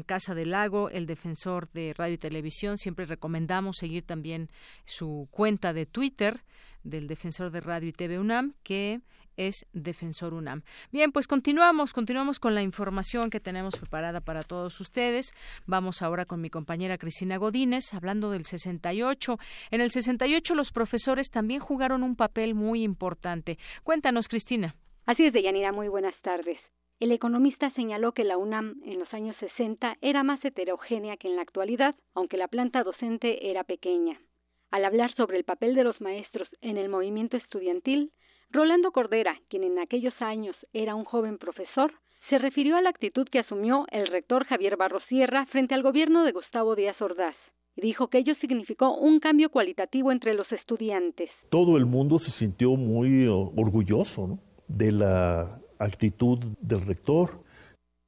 Casa 0.05 0.35
del 0.35 0.51
Lago, 0.51 0.89
el 0.89 1.07
defensor 1.07 1.69
de 1.71 1.93
radio 1.95 2.13
y 2.13 2.17
televisión. 2.19 2.77
Siempre 2.77 3.05
recomendamos 3.05 3.77
seguir 3.77 4.05
también 4.05 4.49
su 4.85 5.27
cuenta 5.31 5.73
de 5.73 5.85
Twitter 5.85 6.41
del 6.83 7.07
defensor 7.07 7.51
de 7.51 7.61
radio 7.61 7.89
y 7.89 7.93
TV 7.93 8.19
UNAM, 8.19 8.53
que 8.63 9.01
es 9.37 9.65
Defensor 9.73 10.33
UNAM. 10.33 10.63
Bien, 10.91 11.11
pues 11.11 11.27
continuamos, 11.27 11.93
continuamos 11.93 12.39
con 12.39 12.53
la 12.53 12.61
información 12.61 13.29
que 13.29 13.39
tenemos 13.39 13.77
preparada 13.77 14.21
para 14.21 14.43
todos 14.43 14.79
ustedes. 14.79 15.33
Vamos 15.65 16.01
ahora 16.01 16.25
con 16.25 16.41
mi 16.41 16.49
compañera 16.49 16.97
Cristina 16.97 17.37
Godínez, 17.37 17.93
hablando 17.93 18.31
del 18.31 18.45
68. 18.45 19.37
En 19.71 19.81
el 19.81 19.91
68 19.91 20.55
los 20.55 20.71
profesores 20.71 21.31
también 21.31 21.59
jugaron 21.59 22.03
un 22.03 22.15
papel 22.15 22.55
muy 22.55 22.83
importante. 22.83 23.57
Cuéntanos, 23.83 24.27
Cristina. 24.27 24.75
Así 25.05 25.25
es, 25.25 25.33
Deyanira, 25.33 25.71
muy 25.71 25.87
buenas 25.87 26.15
tardes. 26.21 26.57
El 27.01 27.11
economista 27.11 27.71
señaló 27.71 28.11
que 28.11 28.23
la 28.23 28.37
UNAM 28.37 28.75
en 28.85 28.99
los 28.99 29.11
años 29.11 29.35
60 29.39 29.97
era 30.01 30.21
más 30.21 30.45
heterogénea 30.45 31.17
que 31.17 31.27
en 31.27 31.35
la 31.35 31.41
actualidad, 31.41 31.95
aunque 32.13 32.37
la 32.37 32.47
planta 32.47 32.83
docente 32.83 33.49
era 33.49 33.63
pequeña. 33.63 34.21
Al 34.69 34.85
hablar 34.85 35.11
sobre 35.15 35.39
el 35.39 35.43
papel 35.43 35.73
de 35.73 35.83
los 35.83 35.99
maestros 35.99 36.47
en 36.61 36.77
el 36.77 36.89
movimiento 36.89 37.37
estudiantil, 37.37 38.11
Rolando 38.51 38.91
Cordera, 38.91 39.41
quien 39.49 39.63
en 39.63 39.79
aquellos 39.79 40.13
años 40.19 40.55
era 40.73 40.93
un 40.93 41.03
joven 41.03 41.39
profesor, 41.39 41.91
se 42.29 42.37
refirió 42.37 42.77
a 42.77 42.83
la 42.83 42.91
actitud 42.91 43.27
que 43.27 43.39
asumió 43.39 43.87
el 43.89 44.05
rector 44.05 44.45
Javier 44.45 44.77
Barrosierra 44.77 45.47
frente 45.47 45.73
al 45.73 45.81
gobierno 45.81 46.23
de 46.23 46.33
Gustavo 46.33 46.75
Díaz 46.75 47.01
Ordaz 47.01 47.35
y 47.75 47.81
dijo 47.81 48.09
que 48.09 48.19
ello 48.19 48.35
significó 48.35 48.95
un 48.95 49.19
cambio 49.19 49.49
cualitativo 49.49 50.11
entre 50.11 50.35
los 50.35 50.51
estudiantes. 50.51 51.31
Todo 51.49 51.77
el 51.77 51.87
mundo 51.87 52.19
se 52.19 52.29
sintió 52.29 52.75
muy 52.75 53.25
orgulloso 53.25 54.37
de 54.67 54.91
la 54.91 55.61
actitud 55.83 56.39
del 56.61 56.81
rector. 56.81 57.43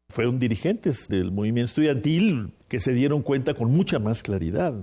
Fueron 0.09 0.39
dirigentes 0.39 1.07
del 1.07 1.31
movimiento 1.31 1.69
estudiantil 1.69 2.53
que 2.67 2.79
se 2.79 2.93
dieron 2.93 3.23
cuenta 3.23 3.53
con 3.53 3.71
mucha 3.71 3.99
más 3.99 4.21
claridad. 4.21 4.73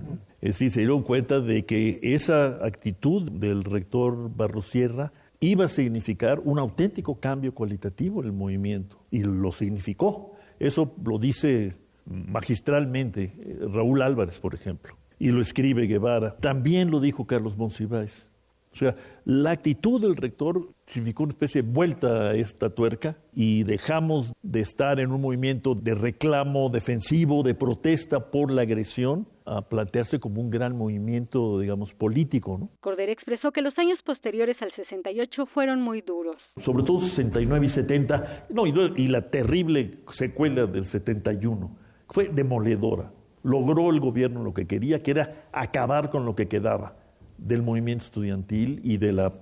Es 0.41 0.51
decir, 0.51 0.71
se 0.71 0.79
dieron 0.81 1.03
cuenta 1.03 1.39
de 1.39 1.65
que 1.65 1.99
esa 2.01 2.65
actitud 2.65 3.31
del 3.31 3.63
rector 3.63 4.35
Barrosierra 4.35 5.13
iba 5.39 5.65
a 5.65 5.69
significar 5.69 6.41
un 6.43 6.59
auténtico 6.59 7.19
cambio 7.19 7.53
cualitativo 7.53 8.21
en 8.21 8.27
el 8.27 8.33
movimiento, 8.33 9.03
y 9.09 9.23
lo 9.23 9.51
significó. 9.51 10.33
Eso 10.59 10.93
lo 11.03 11.17
dice 11.17 11.75
magistralmente 12.05 13.33
eh, 13.37 13.59
Raúl 13.71 14.01
Álvarez, 14.01 14.39
por 14.39 14.53
ejemplo, 14.53 14.97
y 15.19 15.31
lo 15.31 15.41
escribe 15.41 15.87
Guevara. 15.87 16.37
También 16.37 16.91
lo 16.91 16.99
dijo 16.99 17.25
Carlos 17.25 17.57
Monsiváis. 17.57 18.30
O 18.73 18.75
sea, 18.75 18.95
la 19.25 19.51
actitud 19.51 20.01
del 20.01 20.15
rector 20.15 20.69
significó 20.85 21.23
una 21.23 21.31
especie 21.31 21.61
de 21.61 21.69
vuelta 21.69 22.29
a 22.29 22.35
esta 22.35 22.69
tuerca 22.69 23.17
y 23.33 23.63
dejamos 23.63 24.31
de 24.41 24.61
estar 24.61 24.99
en 24.99 25.11
un 25.11 25.21
movimiento 25.21 25.75
de 25.75 25.93
reclamo 25.93 26.69
defensivo, 26.69 27.43
de 27.43 27.53
protesta 27.53 28.31
por 28.31 28.49
la 28.49 28.61
agresión, 28.61 29.27
a 29.45 29.67
plantearse 29.67 30.19
como 30.19 30.39
un 30.39 30.49
gran 30.49 30.77
movimiento, 30.77 31.59
digamos, 31.59 31.93
político. 31.93 32.57
¿no? 32.57 32.69
Cordero 32.79 33.11
expresó 33.11 33.51
que 33.51 33.61
los 33.61 33.77
años 33.77 33.99
posteriores 34.05 34.55
al 34.61 34.71
68 34.73 35.45
fueron 35.47 35.81
muy 35.81 36.01
duros. 36.01 36.37
Sobre 36.55 36.83
todo 36.83 36.99
69 37.01 37.65
y 37.65 37.69
70, 37.69 38.47
no, 38.49 38.65
y 38.65 39.07
la 39.09 39.29
terrible 39.29 39.99
secuela 40.11 40.65
del 40.65 40.85
71 40.85 41.75
fue 42.09 42.29
demoledora. 42.29 43.11
Logró 43.43 43.89
el 43.89 43.99
gobierno 43.99 44.43
lo 44.43 44.53
que 44.53 44.67
quería, 44.67 45.01
que 45.01 45.11
era 45.11 45.47
acabar 45.51 46.09
con 46.09 46.25
lo 46.25 46.35
que 46.35 46.47
quedaba 46.47 47.00
del 47.41 47.63
movimiento 47.63 48.05
estudiantil 48.05 48.79
y 48.83 48.97
de 48.97 49.11
la, 49.11 49.33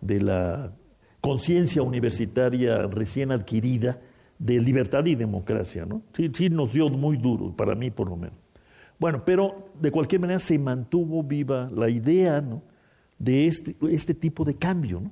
de 0.00 0.20
la 0.20 0.72
conciencia 1.20 1.82
universitaria 1.82 2.86
recién 2.86 3.30
adquirida 3.30 4.00
de 4.38 4.60
libertad 4.60 5.06
y 5.06 5.14
democracia. 5.14 5.86
¿no? 5.86 6.02
Sí, 6.12 6.30
sí 6.34 6.50
nos 6.50 6.72
dio 6.72 6.90
muy 6.90 7.16
duro, 7.16 7.56
para 7.56 7.74
mí 7.74 7.90
por 7.90 8.10
lo 8.10 8.16
menos. 8.16 8.36
Bueno, 8.98 9.22
pero 9.24 9.70
de 9.80 9.90
cualquier 9.90 10.20
manera 10.20 10.40
se 10.40 10.58
mantuvo 10.58 11.22
viva 11.22 11.70
la 11.72 11.88
idea, 11.88 12.40
¿no? 12.40 12.62
de 13.18 13.46
este, 13.46 13.76
este 13.90 14.14
tipo 14.14 14.44
de 14.44 14.56
cambio, 14.56 15.00
¿no? 15.00 15.10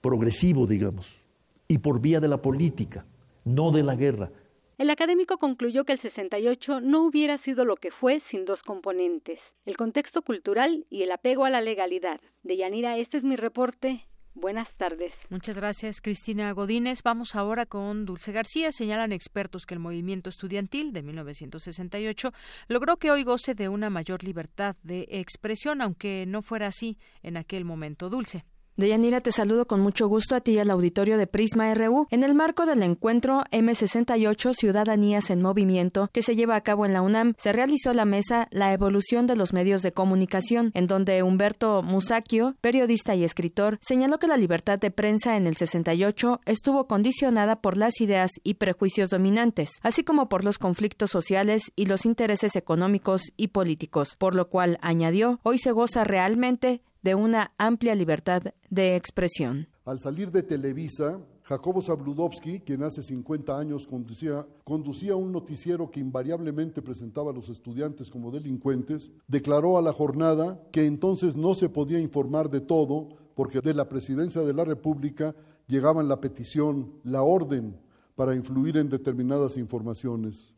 progresivo, 0.00 0.66
digamos, 0.66 1.24
y 1.68 1.78
por 1.78 2.00
vía 2.00 2.20
de 2.20 2.28
la 2.28 2.40
política, 2.40 3.04
no 3.44 3.70
de 3.70 3.82
la 3.82 3.96
guerra. 3.96 4.30
El 4.78 4.90
académico 4.90 5.38
concluyó 5.38 5.84
que 5.84 5.94
el 5.94 6.02
68 6.02 6.80
no 6.82 7.06
hubiera 7.06 7.38
sido 7.44 7.64
lo 7.64 7.76
que 7.76 7.90
fue 7.92 8.22
sin 8.30 8.44
dos 8.44 8.60
componentes, 8.62 9.38
el 9.64 9.74
contexto 9.74 10.20
cultural 10.20 10.84
y 10.90 11.02
el 11.02 11.12
apego 11.12 11.46
a 11.46 11.50
la 11.50 11.62
legalidad. 11.62 12.20
De 12.42 12.58
Yanira, 12.58 12.98
este 12.98 13.16
es 13.16 13.24
mi 13.24 13.36
reporte. 13.36 14.04
Buenas 14.34 14.68
tardes. 14.76 15.14
Muchas 15.30 15.56
gracias, 15.56 16.02
Cristina 16.02 16.52
Godínez. 16.52 17.02
Vamos 17.02 17.34
ahora 17.36 17.64
con 17.64 18.04
Dulce 18.04 18.32
García. 18.32 18.70
Señalan 18.70 19.12
expertos 19.12 19.64
que 19.64 19.72
el 19.72 19.80
movimiento 19.80 20.28
estudiantil 20.28 20.92
de 20.92 21.02
1968 21.02 22.32
logró 22.68 22.98
que 22.98 23.10
hoy 23.10 23.22
goce 23.22 23.54
de 23.54 23.70
una 23.70 23.88
mayor 23.88 24.24
libertad 24.24 24.76
de 24.82 25.06
expresión, 25.08 25.80
aunque 25.80 26.26
no 26.28 26.42
fuera 26.42 26.66
así 26.66 26.98
en 27.22 27.38
aquel 27.38 27.64
momento. 27.64 28.10
Dulce. 28.10 28.44
Deyanira, 28.76 29.22
te 29.22 29.32
saludo 29.32 29.66
con 29.66 29.80
mucho 29.80 30.06
gusto 30.06 30.34
a 30.34 30.42
ti 30.42 30.52
y 30.52 30.58
al 30.58 30.70
auditorio 30.70 31.16
de 31.16 31.26
Prisma 31.26 31.72
RU 31.72 32.06
en 32.10 32.22
el 32.22 32.34
marco 32.34 32.66
del 32.66 32.82
encuentro 32.82 33.42
M68 33.50 34.52
Ciudadanías 34.52 35.30
en 35.30 35.40
Movimiento 35.40 36.10
que 36.12 36.20
se 36.20 36.36
lleva 36.36 36.56
a 36.56 36.60
cabo 36.60 36.84
en 36.84 36.92
la 36.92 37.00
UNAM. 37.00 37.32
Se 37.38 37.54
realizó 37.54 37.94
la 37.94 38.04
mesa 38.04 38.48
La 38.50 38.74
evolución 38.74 39.26
de 39.26 39.34
los 39.34 39.54
medios 39.54 39.80
de 39.80 39.92
comunicación, 39.92 40.72
en 40.74 40.88
donde 40.88 41.22
Humberto 41.22 41.82
Musacchio, 41.82 42.54
periodista 42.60 43.14
y 43.14 43.24
escritor, 43.24 43.78
señaló 43.80 44.18
que 44.18 44.26
la 44.26 44.36
libertad 44.36 44.78
de 44.78 44.90
prensa 44.90 45.38
en 45.38 45.46
el 45.46 45.56
68 45.56 46.42
estuvo 46.44 46.86
condicionada 46.86 47.62
por 47.62 47.78
las 47.78 48.02
ideas 48.02 48.30
y 48.44 48.54
prejuicios 48.54 49.08
dominantes, 49.08 49.70
así 49.80 50.04
como 50.04 50.28
por 50.28 50.44
los 50.44 50.58
conflictos 50.58 51.10
sociales 51.10 51.72
y 51.76 51.86
los 51.86 52.04
intereses 52.04 52.56
económicos 52.56 53.32
y 53.38 53.48
políticos, 53.48 54.16
por 54.18 54.34
lo 54.34 54.50
cual, 54.50 54.76
añadió, 54.82 55.40
hoy 55.44 55.58
se 55.58 55.72
goza 55.72 56.04
realmente 56.04 56.82
de 57.06 57.14
una 57.14 57.52
amplia 57.56 57.94
libertad 57.94 58.42
de 58.68 58.96
expresión. 58.96 59.68
Al 59.84 60.00
salir 60.00 60.32
de 60.32 60.42
Televisa, 60.42 61.20
Jacobo 61.44 61.80
Zabludovsky, 61.80 62.58
quien 62.58 62.82
hace 62.82 63.00
50 63.00 63.56
años 63.56 63.86
conducía, 63.86 64.44
conducía, 64.64 65.14
un 65.14 65.30
noticiero 65.30 65.88
que 65.88 66.00
invariablemente 66.00 66.82
presentaba 66.82 67.30
a 67.30 67.32
los 67.32 67.48
estudiantes 67.48 68.10
como 68.10 68.32
delincuentes, 68.32 69.12
declaró 69.28 69.78
a 69.78 69.82
la 69.82 69.92
jornada 69.92 70.60
que 70.72 70.84
entonces 70.84 71.36
no 71.36 71.54
se 71.54 71.68
podía 71.68 72.00
informar 72.00 72.50
de 72.50 72.60
todo 72.60 73.10
porque 73.36 73.60
de 73.60 73.74
la 73.74 73.88
presidencia 73.88 74.40
de 74.40 74.52
la 74.52 74.64
República 74.64 75.32
llegaban 75.68 76.08
la 76.08 76.20
petición, 76.20 76.90
la 77.04 77.22
orden 77.22 77.78
para 78.16 78.34
influir 78.34 78.78
en 78.78 78.88
determinadas 78.88 79.58
informaciones. 79.58 80.52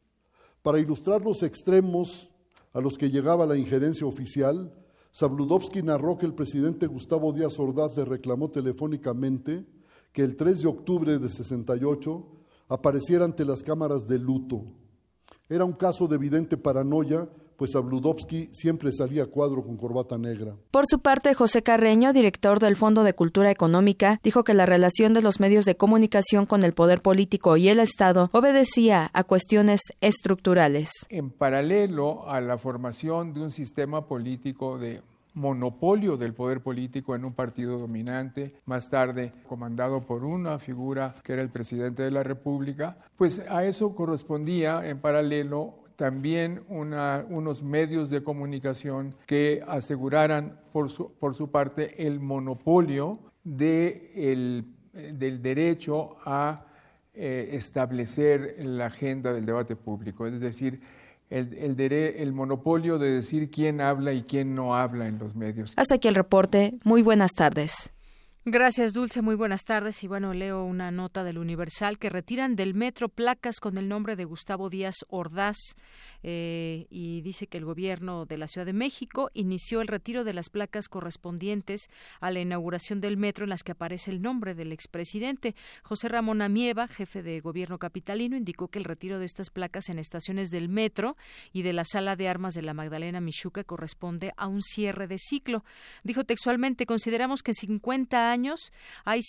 Para 0.62 0.80
ilustrar 0.80 1.22
los 1.22 1.42
extremos 1.42 2.30
a 2.72 2.80
los 2.80 2.96
que 2.96 3.10
llegaba 3.10 3.44
la 3.44 3.58
injerencia 3.58 4.06
oficial, 4.06 4.72
Zabludovsky 5.14 5.82
narró 5.82 6.16
que 6.16 6.26
el 6.26 6.34
presidente 6.34 6.86
Gustavo 6.86 7.32
Díaz 7.32 7.58
Ordaz 7.58 7.96
le 7.96 8.04
reclamó 8.04 8.50
telefónicamente 8.50 9.66
que 10.12 10.22
el 10.22 10.36
3 10.36 10.62
de 10.62 10.68
octubre 10.68 11.18
de 11.18 11.28
68 11.28 12.26
apareciera 12.68 13.24
ante 13.24 13.44
las 13.44 13.62
cámaras 13.62 14.06
de 14.06 14.18
luto. 14.18 14.64
Era 15.48 15.64
un 15.64 15.72
caso 15.72 16.06
de 16.06 16.16
evidente 16.16 16.56
paranoia 16.56 17.28
pues 17.58 17.72
Zabludovsky 17.72 18.48
siempre 18.52 18.92
salía 18.92 19.24
a 19.24 19.26
cuadro 19.26 19.64
con 19.64 19.76
corbata 19.76 20.16
negra. 20.16 20.54
Por 20.70 20.86
su 20.86 21.00
parte, 21.00 21.34
José 21.34 21.62
Carreño, 21.62 22.12
director 22.12 22.60
del 22.60 22.76
Fondo 22.76 23.02
de 23.02 23.14
Cultura 23.14 23.50
Económica, 23.50 24.20
dijo 24.22 24.44
que 24.44 24.54
la 24.54 24.64
relación 24.64 25.12
de 25.12 25.22
los 25.22 25.40
medios 25.40 25.64
de 25.64 25.76
comunicación 25.76 26.46
con 26.46 26.62
el 26.62 26.72
poder 26.72 27.02
político 27.02 27.56
y 27.56 27.68
el 27.68 27.80
Estado 27.80 28.30
obedecía 28.32 29.10
a 29.12 29.24
cuestiones 29.24 29.80
estructurales. 30.00 30.90
En 31.08 31.30
paralelo 31.30 32.30
a 32.30 32.40
la 32.40 32.58
formación 32.58 33.34
de 33.34 33.40
un 33.40 33.50
sistema 33.50 34.06
político 34.06 34.78
de 34.78 35.02
monopolio 35.34 36.16
del 36.16 36.34
poder 36.34 36.60
político 36.60 37.14
en 37.14 37.24
un 37.24 37.32
partido 37.32 37.78
dominante, 37.78 38.54
más 38.66 38.88
tarde 38.88 39.32
comandado 39.48 40.02
por 40.02 40.24
una 40.24 40.58
figura 40.58 41.14
que 41.22 41.32
era 41.32 41.42
el 41.42 41.50
presidente 41.50 42.02
de 42.02 42.10
la 42.10 42.22
República, 42.22 42.98
pues 43.16 43.40
a 43.48 43.64
eso 43.64 43.94
correspondía 43.94 44.88
en 44.88 45.00
paralelo 45.00 45.74
también 45.98 46.62
unos 46.68 47.64
medios 47.64 48.08
de 48.08 48.22
comunicación 48.22 49.16
que 49.26 49.64
aseguraran 49.66 50.60
por 50.72 50.90
su, 50.90 51.12
por 51.14 51.34
su 51.34 51.50
parte 51.50 52.06
el 52.06 52.20
monopolio 52.20 53.18
de 53.42 54.64
del 54.92 55.42
derecho 55.42 56.16
a 56.24 56.66
eh, 57.14 57.50
establecer 57.52 58.56
la 58.60 58.86
agenda 58.86 59.32
del 59.32 59.44
debate 59.44 59.74
público, 59.74 60.24
es 60.28 60.40
decir, 60.40 60.80
el, 61.30 61.52
el, 61.54 61.92
el, 61.92 62.32
monopolio 62.32 62.98
de 62.98 63.10
decir 63.10 63.50
quién 63.50 63.80
habla 63.80 64.12
y 64.12 64.22
quién 64.22 64.54
no 64.54 64.76
habla 64.76 65.08
en 65.08 65.18
los 65.18 65.34
medios. 65.34 65.72
Hasta 65.74 65.96
aquí 65.96 66.06
el 66.06 66.14
reporte. 66.14 66.74
Muy 66.84 67.02
buenas 67.02 67.32
tardes. 67.32 67.92
Gracias, 68.50 68.94
Dulce. 68.94 69.20
Muy 69.20 69.34
buenas 69.34 69.64
tardes. 69.64 70.02
Y 70.02 70.08
bueno, 70.08 70.32
leo 70.32 70.64
una 70.64 70.90
nota 70.90 71.22
del 71.22 71.36
Universal 71.36 71.98
que 71.98 72.08
retiran 72.08 72.56
del 72.56 72.72
metro 72.72 73.10
placas 73.10 73.60
con 73.60 73.76
el 73.76 73.90
nombre 73.90 74.16
de 74.16 74.24
Gustavo 74.24 74.70
Díaz 74.70 75.04
Ordaz 75.10 75.58
eh, 76.22 76.86
y 76.88 77.20
dice 77.20 77.46
que 77.46 77.58
el 77.58 77.66
gobierno 77.66 78.24
de 78.24 78.38
la 78.38 78.48
Ciudad 78.48 78.64
de 78.64 78.72
México 78.72 79.30
inició 79.34 79.82
el 79.82 79.88
retiro 79.88 80.24
de 80.24 80.32
las 80.32 80.48
placas 80.48 80.88
correspondientes 80.88 81.90
a 82.20 82.30
la 82.30 82.40
inauguración 82.40 83.02
del 83.02 83.18
metro 83.18 83.44
en 83.44 83.50
las 83.50 83.62
que 83.62 83.72
aparece 83.72 84.10
el 84.10 84.22
nombre 84.22 84.54
del 84.54 84.72
expresidente. 84.72 85.54
José 85.82 86.08
Ramón 86.08 86.40
Amieva, 86.40 86.88
jefe 86.88 87.22
de 87.22 87.40
gobierno 87.40 87.78
capitalino, 87.78 88.34
indicó 88.34 88.68
que 88.68 88.78
el 88.78 88.86
retiro 88.86 89.18
de 89.18 89.26
estas 89.26 89.50
placas 89.50 89.90
en 89.90 89.98
estaciones 89.98 90.48
del 90.48 90.70
metro 90.70 91.18
y 91.52 91.62
de 91.62 91.74
la 91.74 91.84
sala 91.84 92.16
de 92.16 92.28
armas 92.28 92.54
de 92.54 92.62
la 92.62 92.72
Magdalena 92.72 93.20
Michuca 93.20 93.62
corresponde 93.62 94.32
a 94.38 94.46
un 94.46 94.62
cierre 94.62 95.06
de 95.06 95.18
ciclo. 95.18 95.64
Dijo 96.02 96.24
textualmente, 96.24 96.86
consideramos 96.86 97.42
que 97.42 97.50
en 97.50 97.54
50 97.56 98.30
años 98.30 98.37
hay, 99.04 99.20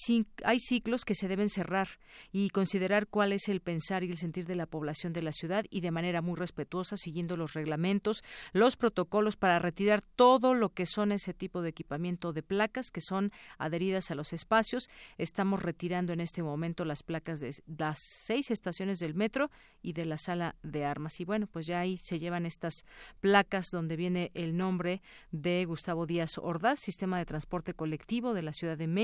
hay 0.43 0.59
ciclos 0.59 1.05
que 1.05 1.15
se 1.15 1.27
deben 1.27 1.49
cerrar 1.49 1.87
y 2.31 2.49
considerar 2.49 3.07
cuál 3.07 3.33
es 3.33 3.47
el 3.49 3.61
pensar 3.61 4.03
y 4.03 4.11
el 4.11 4.17
sentir 4.17 4.45
de 4.45 4.55
la 4.55 4.65
población 4.65 5.13
de 5.13 5.21
la 5.21 5.31
ciudad 5.31 5.65
y 5.69 5.81
de 5.81 5.91
manera 5.91 6.21
muy 6.21 6.35
respetuosa 6.35 6.97
siguiendo 6.97 7.37
los 7.37 7.53
reglamentos, 7.53 8.23
los 8.53 8.77
protocolos 8.77 9.37
para 9.37 9.59
retirar 9.59 10.01
todo 10.01 10.53
lo 10.53 10.69
que 10.69 10.85
son 10.85 11.11
ese 11.11 11.33
tipo 11.33 11.61
de 11.61 11.69
equipamiento 11.69 12.33
de 12.33 12.43
placas 12.43 12.91
que 12.91 13.01
son 13.01 13.31
adheridas 13.57 14.11
a 14.11 14.15
los 14.15 14.33
espacios. 14.33 14.89
Estamos 15.17 15.61
retirando 15.61 16.13
en 16.13 16.19
este 16.19 16.43
momento 16.43 16.85
las 16.85 17.03
placas 17.03 17.39
de 17.39 17.55
las 17.65 17.99
seis 18.01 18.51
estaciones 18.51 18.99
del 18.99 19.15
metro 19.15 19.49
y 19.81 19.93
de 19.93 20.05
la 20.05 20.17
sala 20.17 20.55
de 20.63 20.85
armas. 20.85 21.19
Y 21.19 21.25
bueno, 21.25 21.47
pues 21.47 21.65
ya 21.65 21.79
ahí 21.79 21.97
se 21.97 22.19
llevan 22.19 22.45
estas 22.45 22.85
placas 23.19 23.67
donde 23.71 23.95
viene 23.95 24.31
el 24.33 24.57
nombre 24.57 25.01
de 25.31 25.65
Gustavo 25.65 26.05
Díaz 26.05 26.37
Ordaz, 26.37 26.79
Sistema 26.79 27.17
de 27.17 27.25
Transporte 27.25 27.73
Colectivo 27.73 28.33
de 28.33 28.41
la 28.41 28.53
Ciudad 28.53 28.77
de 28.77 28.87
México, 28.87 28.98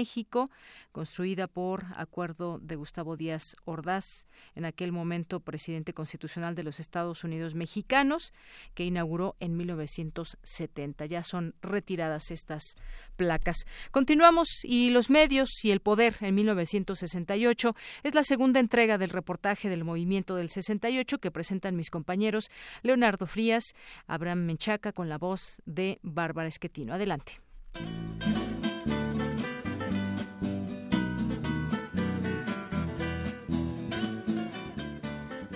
construida 0.91 1.47
por 1.47 1.85
acuerdo 1.95 2.59
de 2.59 2.75
Gustavo 2.75 3.15
Díaz 3.15 3.55
Ordaz, 3.65 4.27
en 4.55 4.65
aquel 4.65 4.91
momento 4.91 5.39
presidente 5.39 5.93
constitucional 5.93 6.55
de 6.55 6.63
los 6.63 6.79
Estados 6.79 7.23
Unidos 7.23 7.55
mexicanos 7.55 8.33
que 8.73 8.85
inauguró 8.85 9.35
en 9.39 9.57
1970. 9.57 11.05
Ya 11.05 11.23
son 11.23 11.53
retiradas 11.61 12.31
estas 12.31 12.75
placas. 13.15 13.65
Continuamos 13.91 14.47
y 14.63 14.89
los 14.89 15.09
medios 15.09 15.49
y 15.63 15.71
el 15.71 15.79
poder 15.79 16.17
en 16.21 16.35
1968 16.35 17.75
es 18.03 18.15
la 18.15 18.23
segunda 18.23 18.59
entrega 18.59 18.97
del 18.97 19.09
reportaje 19.09 19.69
del 19.69 19.83
movimiento 19.83 20.35
del 20.35 20.49
68 20.49 21.19
que 21.19 21.31
presentan 21.31 21.75
mis 21.75 21.89
compañeros 21.89 22.49
Leonardo 22.83 23.27
Frías, 23.27 23.63
Abraham 24.07 24.45
Menchaca 24.45 24.91
con 24.91 25.09
la 25.09 25.17
voz 25.17 25.61
de 25.65 25.99
Bárbara 26.01 26.47
Esquetino. 26.47 26.93
Adelante. 26.93 27.41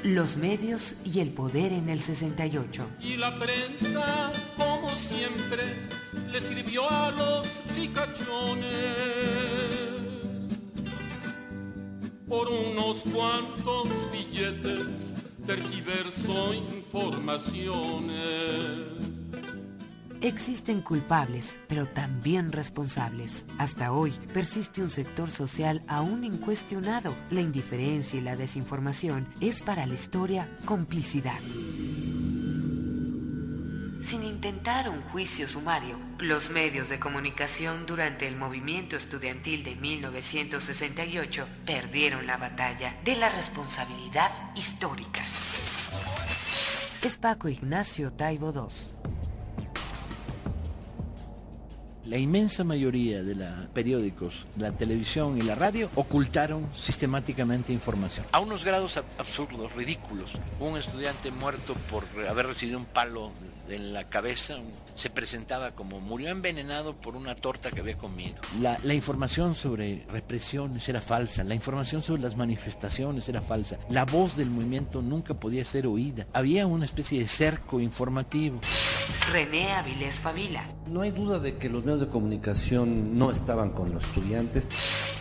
Los 0.09 0.37
medios 0.37 0.95
y 1.05 1.19
el 1.19 1.29
poder 1.29 1.71
en 1.71 1.87
el 1.87 2.01
68. 2.01 2.83
Y 2.99 3.15
la 3.15 3.37
prensa, 3.37 4.31
como 4.57 4.89
siempre, 4.95 5.87
le 6.31 6.41
sirvió 6.41 6.89
a 6.89 7.11
los 7.11 7.61
ricachones 7.75 8.65
por 12.27 12.49
unos 12.49 13.03
cuantos 13.03 13.87
billetes 14.11 15.13
tergiversó 15.45 16.55
informaciones 16.55 18.17
Existen 20.21 20.81
culpables, 20.81 21.57
pero 21.69 21.85
también 21.85 22.51
responsables. 22.51 23.45
Hasta 23.57 23.93
hoy 23.93 24.11
persiste 24.33 24.81
un 24.81 24.89
sector 24.89 25.29
social 25.29 25.81
aún 25.87 26.25
incuestionado. 26.25 27.15
La 27.29 27.39
indiferencia 27.39 28.19
y 28.19 28.23
la 28.23 28.35
desinformación 28.35 29.25
es 29.39 29.61
para 29.61 29.85
la 29.85 29.93
historia 29.93 30.49
complicidad. 30.65 31.39
Sin 34.01 34.23
intentar 34.23 34.89
un 34.89 35.01
juicio 35.03 35.47
sumario, 35.47 35.97
los 36.19 36.49
medios 36.49 36.89
de 36.89 36.99
comunicación 36.99 37.85
durante 37.85 38.27
el 38.27 38.35
movimiento 38.35 38.97
estudiantil 38.97 39.63
de 39.63 39.75
1968 39.75 41.47
perdieron 41.65 42.27
la 42.27 42.35
batalla 42.35 42.93
de 43.05 43.15
la 43.15 43.29
responsabilidad 43.29 44.31
histórica. 44.55 45.21
Es 47.03 47.17
Paco 47.17 47.47
Ignacio 47.47 48.11
Taibo 48.11 48.51
II. 48.51 49.18
La 52.09 52.17
inmensa 52.17 52.63
mayoría 52.63 53.21
de 53.21 53.35
los 53.35 53.67
periódicos, 53.71 54.47
la 54.57 54.71
televisión 54.71 55.37
y 55.37 55.43
la 55.43 55.53
radio 55.53 55.91
ocultaron 55.93 56.67
sistemáticamente 56.73 57.71
información. 57.71 58.25
A 58.31 58.39
unos 58.39 58.65
grados 58.65 58.97
absurdos, 59.19 59.73
ridículos. 59.73 60.31
Un 60.59 60.79
estudiante 60.79 61.29
muerto 61.29 61.75
por 61.87 62.05
haber 62.27 62.47
recibido 62.47 62.79
un 62.79 62.85
palo 62.85 63.31
en 63.69 63.93
la 63.93 64.09
cabeza, 64.09 64.55
se 64.95 65.11
presentaba 65.11 65.75
como 65.75 65.99
murió 65.99 66.29
envenenado 66.29 66.95
por 66.95 67.15
una 67.15 67.35
torta 67.35 67.69
que 67.69 67.81
había 67.81 67.95
comido. 67.99 68.41
La, 68.59 68.79
la, 68.81 68.95
información 68.95 69.53
sobre 69.53 70.03
represiones 70.09 70.89
era 70.89 71.01
falsa, 71.01 71.43
la 71.43 71.53
información 71.53 72.01
sobre 72.01 72.23
las 72.23 72.35
manifestaciones 72.35 73.29
era 73.29 73.43
falsa, 73.43 73.77
la 73.87 74.05
voz 74.05 74.35
del 74.35 74.49
movimiento 74.49 75.03
nunca 75.03 75.35
podía 75.35 75.63
ser 75.63 75.85
oída, 75.85 76.25
había 76.33 76.65
una 76.65 76.85
especie 76.85 77.19
de 77.19 77.27
cerco 77.27 77.79
informativo. 77.79 78.59
René 79.31 79.73
Avilés 79.73 80.19
Favila. 80.19 80.65
No 80.89 81.01
hay 81.01 81.11
duda 81.11 81.37
de 81.39 81.55
que 81.55 81.69
los 81.69 81.85
medios 81.85 82.01
de 82.01 82.07
comunicación 82.07 83.17
no 83.19 83.29
estaban 83.29 83.69
con 83.69 83.93
los 83.93 84.03
estudiantes. 84.03 84.67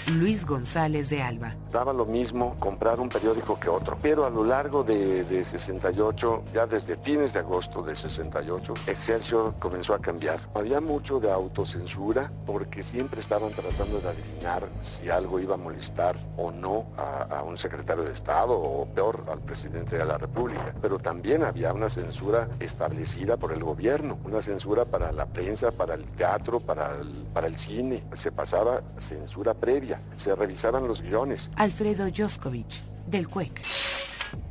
Luis 0.07 0.47
González 0.47 1.11
de 1.11 1.20
Alba. 1.20 1.55
Daba 1.70 1.93
lo 1.93 2.07
mismo 2.07 2.57
comprar 2.59 2.99
un 2.99 3.11
periódico 3.11 3.61
que 3.61 3.69
otro, 3.69 3.99
pero 4.01 4.24
a 4.24 4.31
lo 4.31 4.43
largo 4.43 4.82
de, 4.82 5.24
de 5.24 5.45
68, 5.45 6.45
ya 6.55 6.66
desde 6.66 6.97
fines 6.97 7.35
de 7.35 7.40
agosto 7.40 7.82
de 7.82 7.95
68, 7.95 8.73
Excelsior 8.86 9.55
comenzó 9.59 9.93
a 9.93 9.99
cambiar. 9.99 10.40
Había 10.55 10.81
mucho 10.81 11.20
de 11.20 11.31
autocensura 11.31 12.32
porque 12.47 12.82
siempre 12.82 13.20
estaban 13.20 13.53
tratando 13.53 14.01
de 14.01 14.09
adivinar 14.09 14.66
si 14.81 15.11
algo 15.11 15.39
iba 15.40 15.55
a 15.55 15.59
molestar 15.59 16.16
o 16.39 16.51
no 16.51 16.86
a, 16.97 17.24
a, 17.24 17.43
un 17.43 17.59
secretario 17.59 18.05
de 18.05 18.12
Estado 18.12 18.59
o 18.59 18.86
peor 18.86 19.27
al 19.31 19.40
presidente 19.40 19.99
de 19.99 20.07
la 20.07 20.16
República. 20.16 20.74
Pero 20.81 20.99
también 20.99 21.43
había 21.43 21.74
una 21.74 21.90
censura 21.90 22.49
establecida 22.61 23.36
por 23.36 23.53
el 23.53 23.62
gobierno, 23.62 24.19
una 24.24 24.40
censura 24.40 24.86
para 24.86 25.12
la 25.12 25.27
prensa, 25.27 25.58
para 25.77 25.95
el 25.95 26.05
teatro, 26.17 26.61
para 26.61 26.97
el, 27.01 27.09
para 27.33 27.47
el 27.47 27.59
cine. 27.59 28.05
Se 28.15 28.31
pasaba 28.31 28.83
censura 28.99 29.55
previa, 29.55 30.01
se 30.17 30.35
revisaban 30.35 30.87
los 30.87 31.03
guiones. 31.03 31.51
Alfredo 31.57 32.09
Joskovich, 32.15 32.83
del 33.07 33.29
CUEC. 33.29 33.63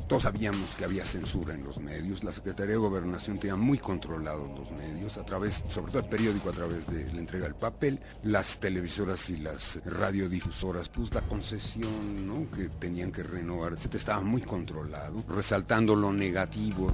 Todos 0.07 0.23
sabíamos 0.23 0.73
que 0.75 0.85
había 0.85 1.03
censura 1.03 1.53
en 1.53 1.65
los 1.65 1.79
medios. 1.79 2.23
La 2.23 2.31
Secretaría 2.31 2.73
de 2.73 2.77
Gobernación 2.77 3.39
tenía 3.39 3.57
muy 3.57 3.77
controlados 3.77 4.49
los 4.57 4.71
medios, 4.71 5.17
a 5.17 5.25
través, 5.25 5.63
sobre 5.67 5.91
todo 5.91 6.03
el 6.03 6.09
periódico, 6.09 6.49
a 6.49 6.53
través 6.53 6.87
de 6.87 7.11
la 7.11 7.19
entrega 7.19 7.43
del 7.43 7.55
papel, 7.55 7.99
las 8.23 8.57
televisoras 8.57 9.29
y 9.29 9.37
las 9.37 9.81
radiodifusoras, 9.85 10.87
pues 10.87 11.13
la 11.13 11.21
concesión 11.21 12.25
¿no? 12.25 12.49
que 12.51 12.69
tenían 12.69 13.11
que 13.11 13.23
renovar, 13.23 13.73
etc. 13.73 13.95
Estaba 13.95 14.21
muy 14.21 14.41
controlado, 14.41 15.25
resaltando 15.27 15.93
lo 15.93 16.13
negativo. 16.13 16.89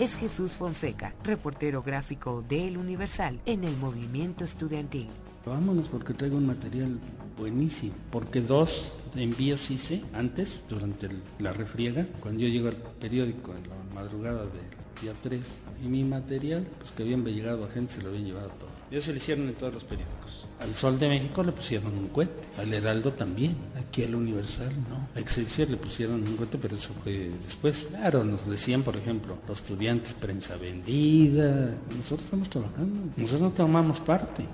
Es 0.00 0.16
Jesús 0.16 0.52
Fonseca, 0.52 1.12
reportero 1.24 1.82
gráfico 1.82 2.42
de 2.48 2.68
El 2.68 2.78
Universal 2.78 3.38
en 3.44 3.64
el 3.64 3.76
movimiento 3.76 4.44
estudiantil. 4.44 5.08
Vámonos 5.44 5.90
porque 5.90 6.14
traigo 6.14 6.38
un 6.38 6.46
material 6.46 6.98
buenísimo, 7.36 7.92
porque 8.10 8.40
dos 8.40 8.92
envíos 9.14 9.70
hice 9.70 10.02
antes, 10.14 10.62
durante 10.70 11.10
la 11.38 11.52
refriega, 11.52 12.06
cuando 12.20 12.40
yo 12.40 12.48
llego 12.48 12.68
al 12.68 12.76
periódico 12.76 13.54
en 13.54 13.68
la 13.68 13.94
madrugada 13.94 14.44
del 14.44 15.02
día 15.02 15.12
3, 15.20 15.44
y 15.84 15.88
mi 15.88 16.02
material, 16.02 16.66
pues 16.78 16.92
que 16.92 17.02
habían 17.02 17.22
llegado 17.22 17.66
a 17.66 17.68
gente, 17.68 17.92
se 17.92 18.02
lo 18.02 18.08
habían 18.08 18.24
llevado 18.24 18.48
todo. 18.58 18.70
Y 18.90 18.96
eso 18.96 19.10
lo 19.10 19.18
hicieron 19.18 19.48
en 19.48 19.54
todos 19.54 19.74
los 19.74 19.84
periódicos. 19.84 20.46
Al 20.60 20.74
Sol 20.74 20.98
de 20.98 21.08
México 21.08 21.42
le 21.42 21.52
pusieron 21.52 21.96
un 21.96 22.08
cohete, 22.08 22.48
al 22.58 22.72
Heraldo 22.72 23.14
también, 23.14 23.56
aquí 23.78 24.04
al 24.04 24.14
Universal 24.14 24.70
no. 24.90 25.08
A 25.16 25.20
Excelsior 25.20 25.70
le 25.70 25.78
pusieron 25.78 26.22
un 26.22 26.36
cohete, 26.36 26.58
pero 26.58 26.76
eso 26.76 26.90
fue 27.02 27.30
después. 27.44 27.86
Claro, 27.88 28.24
nos 28.24 28.48
decían, 28.48 28.82
por 28.82 28.96
ejemplo, 28.96 29.38
los 29.48 29.58
estudiantes 29.58 30.12
prensa 30.12 30.56
vendida. 30.58 31.74
Nosotros 31.96 32.24
estamos 32.24 32.50
trabajando, 32.50 33.10
nosotros 33.16 33.40
no 33.40 33.50
tomamos 33.52 34.00
parte. 34.00 34.44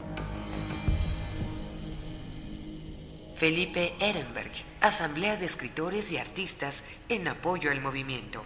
Felipe 3.35 3.93
Ehrenberg, 4.01 4.53
Asamblea 4.81 5.37
de 5.37 5.47
Escritores 5.47 6.11
y 6.13 6.19
Artistas 6.19 6.85
en 7.09 7.29
apoyo 7.29 7.71
al 7.71 7.83
movimiento. 7.83 8.43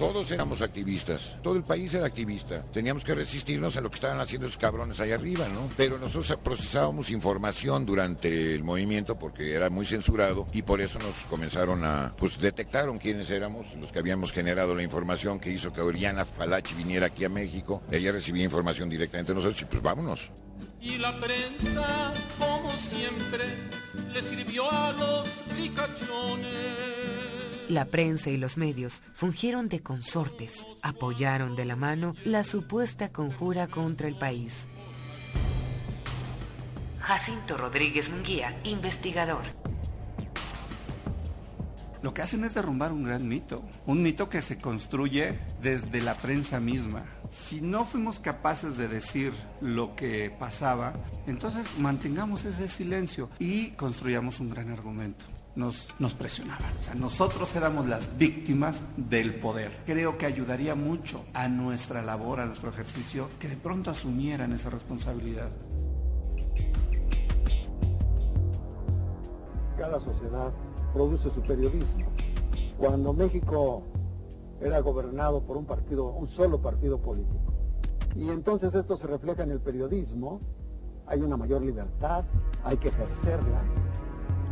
Todos 0.00 0.30
éramos 0.30 0.62
activistas, 0.62 1.36
todo 1.42 1.56
el 1.56 1.62
país 1.62 1.92
era 1.92 2.06
activista. 2.06 2.62
Teníamos 2.72 3.04
que 3.04 3.14
resistirnos 3.14 3.76
a 3.76 3.82
lo 3.82 3.90
que 3.90 3.96
estaban 3.96 4.18
haciendo 4.18 4.46
esos 4.46 4.56
cabrones 4.56 4.98
allá 4.98 5.16
arriba, 5.16 5.46
¿no? 5.48 5.68
Pero 5.76 5.98
nosotros 5.98 6.38
procesábamos 6.42 7.10
información 7.10 7.84
durante 7.84 8.54
el 8.54 8.64
movimiento 8.64 9.18
porque 9.18 9.52
era 9.52 9.68
muy 9.68 9.84
censurado 9.84 10.48
y 10.54 10.62
por 10.62 10.80
eso 10.80 10.98
nos 11.00 11.24
comenzaron 11.24 11.84
a, 11.84 12.14
pues 12.16 12.40
detectaron 12.40 12.96
quiénes 12.96 13.28
éramos, 13.28 13.74
los 13.74 13.92
que 13.92 13.98
habíamos 13.98 14.32
generado 14.32 14.74
la 14.74 14.82
información 14.82 15.38
que 15.38 15.50
hizo 15.50 15.70
que 15.70 15.82
Oriana 15.82 16.24
Falachi 16.24 16.74
viniera 16.74 17.08
aquí 17.08 17.26
a 17.26 17.28
México. 17.28 17.82
Ella 17.90 18.10
recibía 18.10 18.44
información 18.44 18.88
directamente 18.88 19.32
de 19.32 19.36
nosotros 19.36 19.60
y 19.60 19.64
pues 19.66 19.82
vámonos. 19.82 20.30
Y 20.80 20.96
la 20.96 21.20
prensa, 21.20 22.14
como 22.38 22.70
siempre, 22.70 23.44
le 24.14 24.22
sirvió 24.22 24.72
a 24.72 24.92
los 24.92 25.44
ricachones. 25.54 26.99
La 27.70 27.84
prensa 27.84 28.30
y 28.30 28.36
los 28.36 28.56
medios 28.56 29.00
fungieron 29.14 29.68
de 29.68 29.80
consortes, 29.80 30.66
apoyaron 30.82 31.54
de 31.54 31.64
la 31.64 31.76
mano 31.76 32.16
la 32.24 32.42
supuesta 32.42 33.12
conjura 33.12 33.68
contra 33.68 34.08
el 34.08 34.18
país. 34.18 34.66
Jacinto 36.98 37.56
Rodríguez 37.56 38.10
Munguía, 38.10 38.58
investigador. 38.64 39.44
Lo 42.02 42.12
que 42.12 42.22
hacen 42.22 42.42
es 42.42 42.54
derrumbar 42.54 42.90
un 42.90 43.04
gran 43.04 43.28
mito, 43.28 43.62
un 43.86 44.02
mito 44.02 44.28
que 44.28 44.42
se 44.42 44.58
construye 44.58 45.38
desde 45.62 46.00
la 46.00 46.20
prensa 46.20 46.58
misma. 46.58 47.04
Si 47.30 47.60
no 47.60 47.84
fuimos 47.84 48.18
capaces 48.18 48.78
de 48.78 48.88
decir 48.88 49.32
lo 49.60 49.94
que 49.94 50.28
pasaba, 50.36 50.94
entonces 51.28 51.68
mantengamos 51.78 52.44
ese 52.44 52.68
silencio 52.68 53.30
y 53.38 53.68
construyamos 53.76 54.40
un 54.40 54.50
gran 54.50 54.72
argumento 54.72 55.26
nos, 55.56 56.14
presionaban. 56.18 56.76
O 56.78 56.82
sea, 56.82 56.94
nosotros 56.94 57.54
éramos 57.56 57.86
las 57.86 58.16
víctimas 58.16 58.84
del 58.96 59.34
poder. 59.34 59.70
Creo 59.86 60.16
que 60.16 60.26
ayudaría 60.26 60.74
mucho 60.74 61.24
a 61.34 61.48
nuestra 61.48 62.02
labor, 62.02 62.40
a 62.40 62.46
nuestro 62.46 62.70
ejercicio, 62.70 63.28
que 63.38 63.48
de 63.48 63.56
pronto 63.56 63.90
asumieran 63.90 64.52
esa 64.52 64.70
responsabilidad. 64.70 65.50
Cada 69.76 69.98
sociedad 70.00 70.52
produce 70.92 71.30
su 71.30 71.42
periodismo. 71.42 72.06
Cuando 72.78 73.12
México 73.12 73.82
era 74.60 74.80
gobernado 74.80 75.42
por 75.42 75.56
un 75.56 75.64
partido, 75.64 76.06
un 76.06 76.26
solo 76.26 76.60
partido 76.60 77.00
político, 77.00 77.52
y 78.14 78.28
entonces 78.28 78.74
esto 78.74 78.96
se 78.96 79.06
refleja 79.06 79.42
en 79.42 79.50
el 79.50 79.60
periodismo, 79.60 80.40
hay 81.06 81.20
una 81.22 81.36
mayor 81.36 81.62
libertad, 81.62 82.24
hay 82.64 82.76
que 82.76 82.88
ejercerla, 82.88 83.62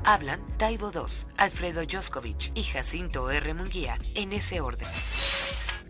Hablan 0.04 0.40
Taibo 0.58 0.90
II, 0.92 1.00
Alfredo 1.36 1.82
Joskovich 1.90 2.52
y 2.54 2.62
Jacinto 2.62 3.30
R. 3.30 3.54
Munguía, 3.54 3.98
en 4.14 4.32
ese 4.32 4.60
orden. 4.60 4.88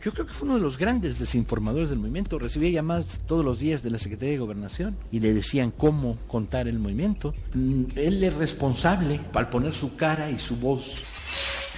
Yo 0.03 0.13
creo 0.13 0.27
que 0.27 0.33
fue 0.33 0.47
uno 0.47 0.57
de 0.59 0.63
los 0.63 0.79
grandes 0.79 1.19
desinformadores 1.19 1.91
del 1.91 1.99
movimiento. 1.99 2.39
Recibía 2.39 2.71
llamadas 2.71 3.21
todos 3.27 3.45
los 3.45 3.59
días 3.59 3.83
de 3.83 3.91
la 3.91 3.99
Secretaría 3.99 4.33
de 4.35 4.39
Gobernación 4.39 4.97
y 5.11 5.21
le 5.21 5.35
decían 5.35 5.71
cómo 5.73 6.17
contar 6.29 6.69
el 6.69 6.79
movimiento. 6.79 7.35
Mm, 7.55 7.85
Él 7.97 8.23
es 8.23 8.35
responsable 8.35 9.21
al 9.35 9.51
poner 9.51 9.75
su 9.75 9.97
cara 9.97 10.31
y 10.31 10.39
su 10.39 10.57
voz. 10.57 11.05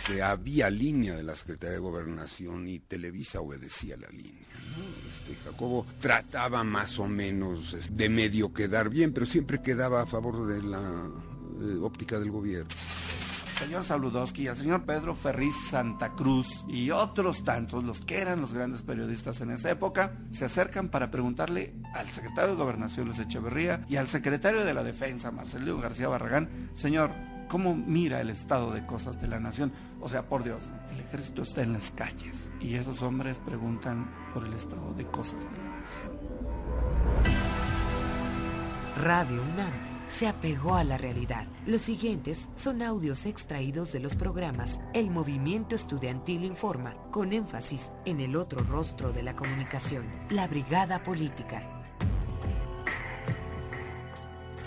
Que 0.06 0.22
había 0.22 0.68
línea 0.70 1.14
de 1.16 1.22
la 1.22 1.34
Secretaría 1.34 1.74
de 1.74 1.80
Gobernación 1.80 2.68
y 2.68 2.80
Televisa 2.80 3.40
obedecía 3.40 3.96
la 3.96 4.08
línea. 4.08 4.46
¿no? 4.76 5.08
Este, 5.08 5.34
Jacobo 5.36 5.86
trataba 6.00 6.62
más 6.64 6.98
o 6.98 7.06
menos 7.06 7.76
de 7.90 8.08
medio 8.08 8.52
quedar 8.52 8.90
bien, 8.90 9.12
pero 9.12 9.24
siempre 9.24 9.62
quedaba 9.62 10.02
a 10.02 10.06
favor 10.06 10.46
de 10.46 10.62
la 10.62 10.80
eh, 11.60 11.78
óptica 11.80 12.18
del 12.18 12.30
gobierno. 12.30 12.70
El 13.60 13.66
señor 13.66 13.84
Saludowski, 13.84 14.46
el 14.46 14.56
señor 14.56 14.84
Pedro 14.84 15.14
Ferriz 15.14 15.54
Santa 15.68 16.14
Cruz 16.14 16.64
y 16.66 16.90
otros 16.90 17.44
tantos, 17.44 17.84
los 17.84 18.00
que 18.00 18.18
eran 18.18 18.40
los 18.40 18.54
grandes 18.54 18.82
periodistas 18.82 19.42
en 19.42 19.50
esa 19.50 19.70
época, 19.70 20.16
se 20.30 20.46
acercan 20.46 20.88
para 20.88 21.10
preguntarle 21.10 21.74
al 21.94 22.08
secretario 22.08 22.52
de 22.52 22.56
Gobernación 22.56 23.06
Luis 23.06 23.18
Echeverría 23.18 23.84
y 23.86 23.96
al 23.96 24.08
secretario 24.08 24.64
de 24.64 24.72
la 24.72 24.82
Defensa 24.82 25.30
Marcelino 25.30 25.76
García 25.76 26.08
Barragán, 26.08 26.70
señor, 26.72 27.12
¿cómo 27.48 27.74
mira 27.74 28.22
el 28.22 28.30
estado 28.30 28.72
de 28.72 28.86
cosas 28.86 29.20
de 29.20 29.28
la 29.28 29.40
nación? 29.40 29.72
O 30.00 30.08
sea, 30.08 30.26
por 30.26 30.42
Dios, 30.42 30.70
el 30.94 31.00
ejército 31.00 31.42
está 31.42 31.62
en 31.62 31.74
las 31.74 31.90
calles 31.90 32.50
y 32.62 32.76
esos 32.76 33.02
hombres 33.02 33.36
preguntan 33.36 34.10
por 34.32 34.46
el 34.46 34.54
estado 34.54 34.94
de 34.94 35.04
cosas 35.04 35.40
de 35.40 35.58
la 35.58 35.80
nación. 35.80 36.30
Radio 38.96 39.42
UNAM 39.42 39.89
se 40.10 40.28
apegó 40.28 40.74
a 40.74 40.84
la 40.84 40.98
realidad. 40.98 41.46
Los 41.66 41.82
siguientes 41.82 42.50
son 42.56 42.82
audios 42.82 43.24
extraídos 43.26 43.92
de 43.92 44.00
los 44.00 44.16
programas 44.16 44.80
El 44.92 45.10
Movimiento 45.10 45.76
Estudiantil 45.76 46.44
Informa, 46.44 46.94
con 47.10 47.32
énfasis 47.32 47.92
en 48.04 48.20
el 48.20 48.36
otro 48.36 48.62
rostro 48.64 49.12
de 49.12 49.22
la 49.22 49.36
comunicación, 49.36 50.04
la 50.28 50.48
Brigada 50.48 51.02
Política. 51.02 51.79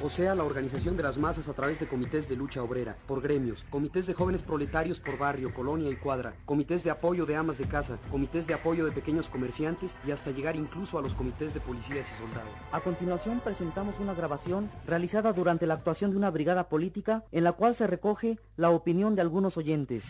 O 0.03 0.09
sea, 0.09 0.35
la 0.35 0.43
organización 0.43 0.97
de 0.97 1.03
las 1.03 1.17
masas 1.17 1.47
a 1.47 1.53
través 1.53 1.80
de 1.80 1.88
comités 1.88 2.27
de 2.27 2.35
lucha 2.35 2.61
obrera, 2.61 2.97
por 3.07 3.21
gremios, 3.21 3.63
comités 3.69 4.05
de 4.05 4.13
jóvenes 4.13 4.41
proletarios 4.41 4.99
por 4.99 5.17
barrio, 5.17 5.53
colonia 5.53 5.89
y 5.89 5.95
cuadra, 5.95 6.34
comités 6.43 6.84
de 6.84 6.91
apoyo 6.91 7.25
de 7.25 7.38
amas 7.38 7.57
de 7.57 7.69
casa, 7.69 7.97
comités 8.11 8.45
de 8.45 8.53
apoyo 8.53 8.84
de 8.84 8.91
pequeños 8.91 9.30
comerciantes 9.30 9.95
y 10.05 10.11
hasta 10.11 10.31
llegar 10.31 10.57
incluso 10.57 10.99
a 10.99 11.01
los 11.01 11.13
comités 11.13 11.53
de 11.53 11.61
policías 11.61 12.05
y 12.11 12.21
soldados. 12.21 12.51
A 12.73 12.81
continuación 12.81 13.39
presentamos 13.39 13.97
una 13.97 14.13
grabación 14.13 14.69
realizada 14.85 15.31
durante 15.31 15.67
la 15.67 15.75
actuación 15.75 16.11
de 16.11 16.17
una 16.17 16.31
brigada 16.31 16.67
política 16.67 17.23
en 17.31 17.45
la 17.45 17.53
cual 17.53 17.73
se 17.73 17.88
recoge 17.88 18.39
la 18.57 18.71
opinión 18.71 19.15
de 19.15 19.21
algunos 19.21 19.55
oyentes. 19.55 20.03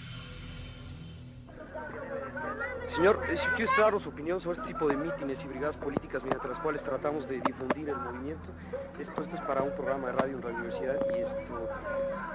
Señor, 2.94 3.24
eh, 3.28 3.36
si 3.36 3.48
quiere 3.56 3.72
dar 3.76 4.00
su 4.00 4.10
opinión 4.10 4.40
sobre 4.40 4.60
este 4.60 4.72
tipo 4.72 4.88
de 4.88 4.96
mítines 4.96 5.44
y 5.44 5.48
brigadas 5.48 5.76
políticas 5.78 6.24
mediante 6.24 6.48
las 6.48 6.60
cuales 6.60 6.84
tratamos 6.84 7.28
de 7.28 7.42
difundir 7.42 7.90
el 7.90 7.96
movimiento, 7.96 8.52
esto, 9.00 9.24
esto 9.24 9.36
es 9.36 9.42
para 9.42 9.64
un 9.64 9.72
programa 9.72 10.10
de 10.10 10.14
radio 10.14 10.38
en 10.38 10.42
la 10.42 10.50
universidad 10.50 11.00
y 11.16 11.22
esto... 11.22 11.70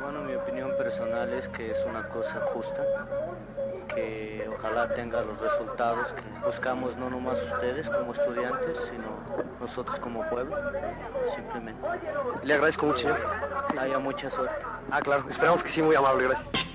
Bueno, 0.03 0.23
mi 0.23 0.35
opinión 0.35 0.71
personal 0.77 1.33
es 1.33 1.49
que 1.49 1.71
es 1.71 1.79
una 1.89 2.09
cosa 2.09 2.41
justa, 2.53 2.85
que 3.95 4.51
ojalá 4.53 4.89
tenga 4.95 5.23
los 5.23 5.39
resultados 5.39 6.13
que 6.13 6.47
buscamos 6.47 6.97
no 6.97 7.09
nomás 7.09 7.39
ustedes 7.53 7.89
como 7.89 8.13
estudiantes, 8.13 8.79
sino 8.91 9.45
nosotros 9.61 10.01
como 10.01 10.29
pueblo, 10.29 10.57
simplemente. 11.37 11.87
Le 12.43 12.55
agradezco 12.55 12.87
mucho, 12.87 12.99
señor. 12.99 13.21
haya 13.79 13.99
mucha 14.01 14.29
suerte. 14.29 14.57
Ah, 14.91 15.01
claro, 15.03 15.25
esperamos 15.29 15.63
que 15.63 15.71
sí, 15.71 15.83
muy 15.83 15.95
amable, 15.95 16.27
gracias. 16.27 16.69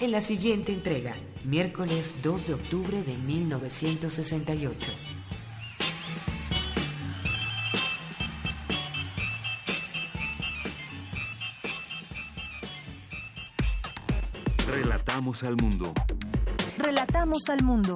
En 0.00 0.12
la 0.12 0.22
siguiente 0.22 0.72
entrega, 0.72 1.14
miércoles 1.44 2.14
2 2.22 2.46
de 2.46 2.54
octubre 2.54 3.02
de 3.02 3.18
1968. 3.18 4.90
Relatamos 14.66 15.42
al 15.44 15.56
mundo. 15.56 15.92
Relatamos 16.78 17.50
al 17.50 17.62
mundo. 17.62 17.94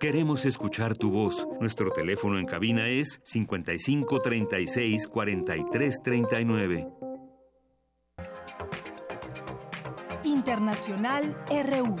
Queremos 0.00 0.46
escuchar 0.46 0.94
tu 0.94 1.10
voz. 1.10 1.46
Nuestro 1.60 1.90
teléfono 1.90 2.38
en 2.38 2.46
cabina 2.46 2.88
es 2.88 3.20
55 3.24 4.22
36 4.22 5.08
Internacional 10.46 11.34
RU. 11.50 11.96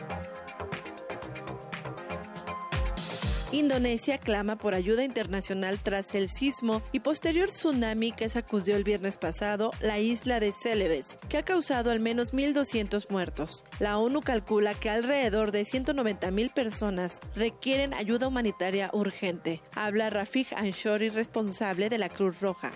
Indonesia 3.52 4.18
clama 4.18 4.56
por 4.56 4.74
ayuda 4.74 5.04
internacional 5.04 5.78
tras 5.78 6.14
el 6.14 6.28
sismo 6.28 6.82
y 6.90 7.00
posterior 7.00 7.48
tsunami 7.48 8.10
que 8.10 8.28
sacudió 8.28 8.76
el 8.76 8.82
viernes 8.82 9.18
pasado 9.18 9.70
la 9.80 10.00
isla 10.00 10.40
de 10.40 10.52
Celebes, 10.52 11.18
que 11.28 11.38
ha 11.38 11.44
causado 11.44 11.92
al 11.92 12.00
menos 12.00 12.34
1.200 12.34 13.08
muertos. 13.08 13.64
La 13.78 13.98
ONU 13.98 14.20
calcula 14.22 14.74
que 14.74 14.90
alrededor 14.90 15.52
de 15.52 15.62
190.000 15.62 16.52
personas 16.52 17.20
requieren 17.36 17.94
ayuda 17.94 18.26
humanitaria 18.26 18.90
urgente. 18.92 19.62
Habla 19.74 20.10
Rafik 20.10 20.52
Anshori, 20.52 21.10
responsable 21.10 21.88
de 21.88 21.98
la 21.98 22.08
Cruz 22.08 22.40
Roja. 22.40 22.72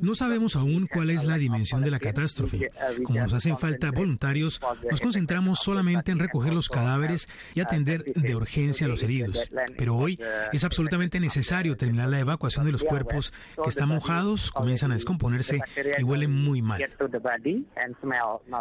No 0.00 0.14
sabemos 0.16 0.56
aún 0.56 0.88
cuál 0.92 1.10
es 1.10 1.26
la 1.26 1.38
dimensión 1.38 1.82
de 1.82 1.90
la 1.92 2.00
catástrofe. 2.00 2.70
Como 3.04 3.20
nos 3.20 3.34
hacen 3.34 3.56
falta 3.56 3.92
voluntarios, 3.92 4.60
nos 4.90 5.00
concentramos 5.00 5.60
solamente 5.60 6.10
en 6.10 6.18
recoger 6.18 6.52
los 6.52 6.68
cadáveres 6.68 7.28
y 7.54 7.60
atender 7.60 8.02
de 8.02 8.34
urgencia 8.34 8.86
a 8.86 8.88
los 8.88 9.02
heridos. 9.04 9.48
Pero 9.76 9.96
hoy 9.96 10.18
es 10.52 10.64
absolutamente 10.64 11.20
necesario 11.20 11.76
terminar 11.76 12.08
la 12.08 12.20
evacuación 12.20 12.66
de 12.66 12.72
los 12.72 12.84
cuerpos 12.84 13.32
que 13.62 13.68
están 13.68 13.88
mojados, 13.88 14.50
comienzan 14.52 14.92
a 14.92 14.94
descomponerse 14.94 15.60
y 15.98 16.02
huelen 16.02 16.32
muy 16.32 16.62
mal. 16.62 16.82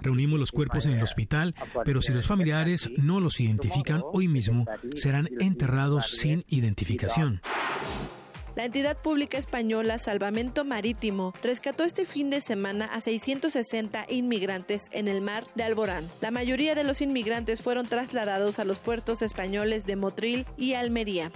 Reunimos 0.01 0.39
los 0.39 0.51
cuerpos 0.51 0.85
en 0.85 0.93
el 0.93 1.03
hospital, 1.03 1.55
pero 1.83 2.01
si 2.01 2.13
los 2.13 2.27
familiares 2.27 2.91
no 2.97 3.19
los 3.19 3.39
identifican 3.39 4.01
hoy 4.03 4.27
mismo, 4.27 4.65
serán 4.95 5.29
enterrados 5.39 6.09
sin 6.11 6.45
identificación. 6.47 7.41
La 8.55 8.63
entidad 8.63 8.97
pública 8.97 9.37
española 9.37 9.99
Salvamento 9.99 10.63
Marítimo 10.63 11.33
rescató 11.43 11.83
este 11.83 12.05
fin 12.05 12.29
de 12.29 12.39
semana 12.39 12.85
a 12.85 13.01
660 13.01 14.05
inmigrantes 14.07 14.87
en 14.91 15.09
el 15.09 15.19
mar 15.19 15.45
de 15.55 15.63
Alborán. 15.63 16.07
La 16.21 16.31
mayoría 16.31 16.73
de 16.73 16.85
los 16.85 17.01
inmigrantes 17.01 17.61
fueron 17.61 17.85
trasladados 17.85 18.59
a 18.59 18.65
los 18.65 18.79
puertos 18.79 19.21
españoles 19.21 19.85
de 19.85 19.97
Motril 19.97 20.45
y 20.55 20.75
Almería. 20.75 21.31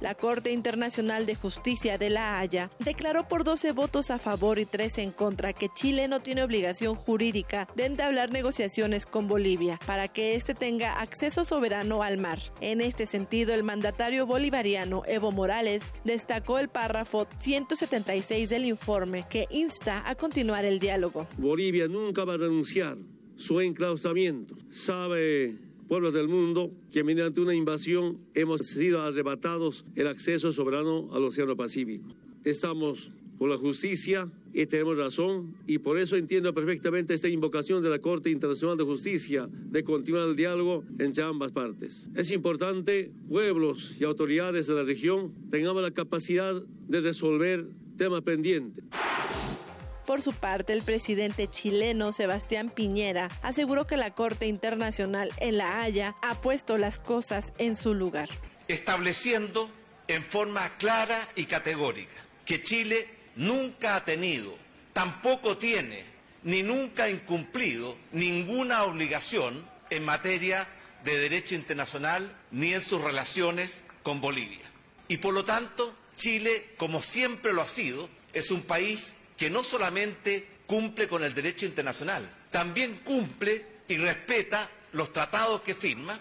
La 0.00 0.14
Corte 0.14 0.50
Internacional 0.52 1.26
de 1.26 1.34
Justicia 1.34 1.98
de 1.98 2.08
La 2.08 2.38
Haya 2.38 2.70
declaró 2.78 3.28
por 3.28 3.44
12 3.44 3.72
votos 3.72 4.10
a 4.10 4.18
favor 4.18 4.58
y 4.58 4.64
3 4.64 4.98
en 4.98 5.12
contra 5.12 5.52
que 5.52 5.68
Chile 5.68 6.08
no 6.08 6.20
tiene 6.20 6.42
obligación 6.42 6.94
jurídica 6.94 7.68
de 7.76 7.84
entablar 7.86 8.30
negociaciones 8.30 9.04
con 9.04 9.28
Bolivia 9.28 9.78
para 9.86 10.08
que 10.08 10.34
éste 10.34 10.54
tenga 10.54 11.00
acceso 11.00 11.44
soberano 11.44 12.02
al 12.02 12.16
mar. 12.16 12.38
En 12.60 12.80
este 12.80 13.04
sentido, 13.04 13.52
el 13.52 13.62
mandatario 13.62 14.26
bolivariano 14.26 15.02
Evo 15.06 15.32
Morales 15.32 15.92
destacó 16.04 16.58
el 16.58 16.68
párrafo 16.68 17.26
176 17.38 18.48
del 18.48 18.64
informe 18.64 19.26
que 19.28 19.46
insta 19.50 20.02
a 20.08 20.14
continuar 20.14 20.64
el 20.64 20.80
diálogo. 20.80 21.26
Bolivia 21.36 21.88
nunca 21.88 22.24
va 22.24 22.34
a 22.34 22.38
renunciar 22.38 22.96
su 23.36 23.60
enclaustramiento. 23.60 24.56
Sabe 24.70 25.69
pueblos 25.90 26.14
del 26.14 26.28
mundo 26.28 26.70
que 26.92 27.02
mediante 27.02 27.40
una 27.40 27.52
invasión 27.52 28.20
hemos 28.34 28.60
sido 28.60 29.02
arrebatados 29.02 29.84
el 29.96 30.06
acceso 30.06 30.52
soberano 30.52 31.10
al 31.12 31.24
Océano 31.24 31.56
Pacífico. 31.56 32.06
Estamos 32.44 33.10
por 33.40 33.50
la 33.50 33.56
justicia 33.56 34.30
y 34.54 34.66
tenemos 34.66 34.96
razón 34.96 35.56
y 35.66 35.78
por 35.78 35.98
eso 35.98 36.14
entiendo 36.16 36.54
perfectamente 36.54 37.12
esta 37.12 37.26
invocación 37.26 37.82
de 37.82 37.90
la 37.90 37.98
Corte 37.98 38.30
Internacional 38.30 38.76
de 38.76 38.84
Justicia 38.84 39.48
de 39.50 39.82
continuar 39.82 40.28
el 40.28 40.36
diálogo 40.36 40.84
entre 41.00 41.24
ambas 41.24 41.50
partes. 41.50 42.08
Es 42.14 42.30
importante, 42.30 43.10
pueblos 43.28 43.92
y 43.98 44.04
autoridades 44.04 44.68
de 44.68 44.74
la 44.74 44.84
región 44.84 45.34
tengamos 45.50 45.82
la 45.82 45.90
capacidad 45.90 46.62
de 46.86 47.00
resolver 47.00 47.66
temas 47.96 48.22
pendientes. 48.22 48.84
Por 50.10 50.22
su 50.22 50.32
parte, 50.32 50.72
el 50.72 50.82
presidente 50.82 51.48
chileno 51.48 52.10
Sebastián 52.10 52.68
Piñera 52.68 53.28
aseguró 53.42 53.86
que 53.86 53.96
la 53.96 54.12
Corte 54.12 54.48
Internacional 54.48 55.32
en 55.36 55.56
La 55.56 55.82
Haya 55.82 56.16
ha 56.20 56.34
puesto 56.40 56.78
las 56.78 56.98
cosas 56.98 57.52
en 57.58 57.76
su 57.76 57.94
lugar. 57.94 58.28
Estableciendo 58.66 59.70
en 60.08 60.24
forma 60.24 60.76
clara 60.78 61.28
y 61.36 61.44
categórica 61.44 62.24
que 62.44 62.60
Chile 62.60 63.06
nunca 63.36 63.94
ha 63.94 64.04
tenido, 64.04 64.52
tampoco 64.92 65.56
tiene, 65.58 66.02
ni 66.42 66.64
nunca 66.64 67.04
ha 67.04 67.10
incumplido 67.10 67.96
ninguna 68.10 68.82
obligación 68.82 69.64
en 69.90 70.04
materia 70.04 70.66
de 71.04 71.20
derecho 71.20 71.54
internacional 71.54 72.36
ni 72.50 72.72
en 72.72 72.80
sus 72.80 73.00
relaciones 73.00 73.84
con 74.02 74.20
Bolivia. 74.20 74.66
Y 75.06 75.18
por 75.18 75.34
lo 75.34 75.44
tanto, 75.44 75.94
Chile, 76.16 76.74
como 76.78 77.00
siempre 77.00 77.52
lo 77.52 77.62
ha 77.62 77.68
sido, 77.68 78.08
es 78.32 78.50
un 78.50 78.62
país 78.62 79.14
que 79.40 79.48
no 79.48 79.64
solamente 79.64 80.46
cumple 80.66 81.08
con 81.08 81.24
el 81.24 81.32
derecho 81.32 81.64
internacional, 81.64 82.22
también 82.50 82.96
cumple 83.02 83.64
y 83.88 83.96
respeta 83.96 84.68
los 84.92 85.14
tratados 85.14 85.62
que 85.62 85.74
firma 85.74 86.20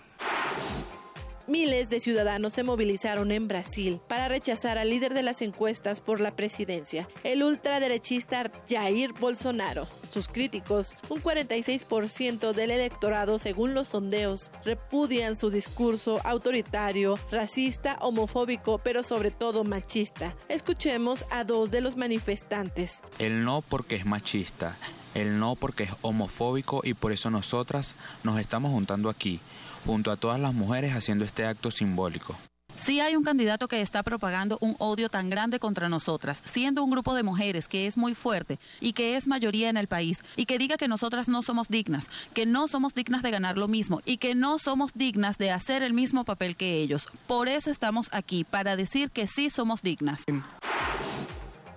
Miles 1.50 1.90
de 1.90 2.00
ciudadanos 2.00 2.54
se 2.54 2.62
movilizaron 2.62 3.32
en 3.32 3.48
Brasil 3.48 4.00
para 4.08 4.28
rechazar 4.28 4.78
al 4.78 4.92
líder 4.92 5.16
de 5.16 5.24
las 5.24 5.42
encuestas 5.42 6.00
por 6.00 6.22
la 6.22 6.36
presidencia, 6.36 7.10
el 7.24 7.42
ultraderechista 7.42 8.52
Jair 8.70 9.14
Bolsonaro. 9.14 9.88
Sus 10.12 10.28
críticos, 10.28 10.94
un 11.10 11.24
46% 11.24 12.54
del 12.54 12.70
electorado 12.70 13.40
según 13.40 13.74
los 13.74 13.88
sondeos, 13.88 14.52
repudian 14.64 15.36
su 15.36 15.50
discurso 15.50 16.22
autoritario, 16.24 17.18
racista, 17.32 17.98
homofóbico, 18.00 18.78
pero 18.78 19.02
sobre 19.02 19.32
todo 19.32 19.64
machista. 19.64 20.36
Escuchemos 20.50 21.26
a 21.32 21.46
dos 21.46 21.72
de 21.72 21.82
los 21.82 21.98
manifestantes. 21.98 23.02
El 23.18 23.44
no 23.44 23.64
porque 23.68 23.96
es 23.96 24.06
machista, 24.06 24.78
el 25.16 25.40
no 25.40 25.56
porque 25.56 25.86
es 25.86 25.92
homofóbico 26.04 26.82
y 26.84 26.94
por 26.94 27.12
eso 27.12 27.32
nosotras 27.32 27.96
nos 28.24 28.40
estamos 28.40 28.72
juntando 28.72 29.10
aquí 29.10 29.40
junto 29.86 30.12
a 30.12 30.16
todas 30.16 30.40
las 30.40 30.54
mujeres 30.54 30.94
haciendo 30.94 31.26
este 31.26 31.46
acto 31.46 31.72
simbólico. 31.72 32.36
Si 32.80 33.02
hay 33.02 33.18
un 33.18 33.26
candidato 33.26 33.68
que 33.68 33.82
está 33.82 34.04
propagando 34.04 34.58
un 34.62 34.76
odio 34.80 35.10
tan 35.10 35.30
grande 35.30 35.60
contra 35.60 35.90
nosotras, 35.90 36.42
siendo 36.46 36.82
un 36.82 36.90
grupo 36.90 37.14
de 37.14 37.24
mujeres 37.24 37.68
que 37.68 37.88
es 37.88 37.98
muy 37.98 38.16
fuerte 38.16 38.58
y 38.80 38.94
que 38.94 39.18
es 39.18 39.28
mayoría 39.28 39.68
en 39.70 39.76
el 39.76 39.88
país, 39.88 40.24
y 40.38 40.46
que 40.46 40.58
diga 40.58 40.78
que 40.78 40.88
nosotras 40.88 41.28
no 41.28 41.42
somos 41.42 41.68
dignas, 41.68 42.08
que 42.34 42.46
no 42.46 42.70
somos 42.70 42.94
dignas 42.94 43.22
de 43.22 43.32
ganar 43.32 43.58
lo 43.58 43.68
mismo 43.68 44.02
y 44.06 44.16
que 44.16 44.34
no 44.34 44.60
somos 44.60 44.94
dignas 44.96 45.38
de 45.38 45.52
hacer 45.52 45.84
el 45.84 45.94
mismo 45.94 46.24
papel 46.24 46.56
que 46.56 46.78
ellos. 46.78 47.10
Por 47.28 47.50
eso 47.50 47.70
estamos 47.70 48.08
aquí, 48.14 48.46
para 48.46 48.78
decir 48.78 49.12
que 49.12 49.28
sí 49.28 49.50
somos 49.50 49.82
dignas. 49.82 50.24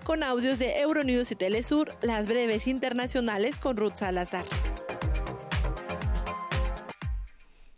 Con 0.04 0.22
audios 0.22 0.60
de 0.60 0.80
Euronews 0.80 1.32
y 1.32 1.34
Telesur, 1.34 1.96
las 2.00 2.28
breves 2.28 2.68
internacionales 2.68 3.56
con 3.56 3.76
Ruth 3.76 3.96
Salazar. 3.96 4.44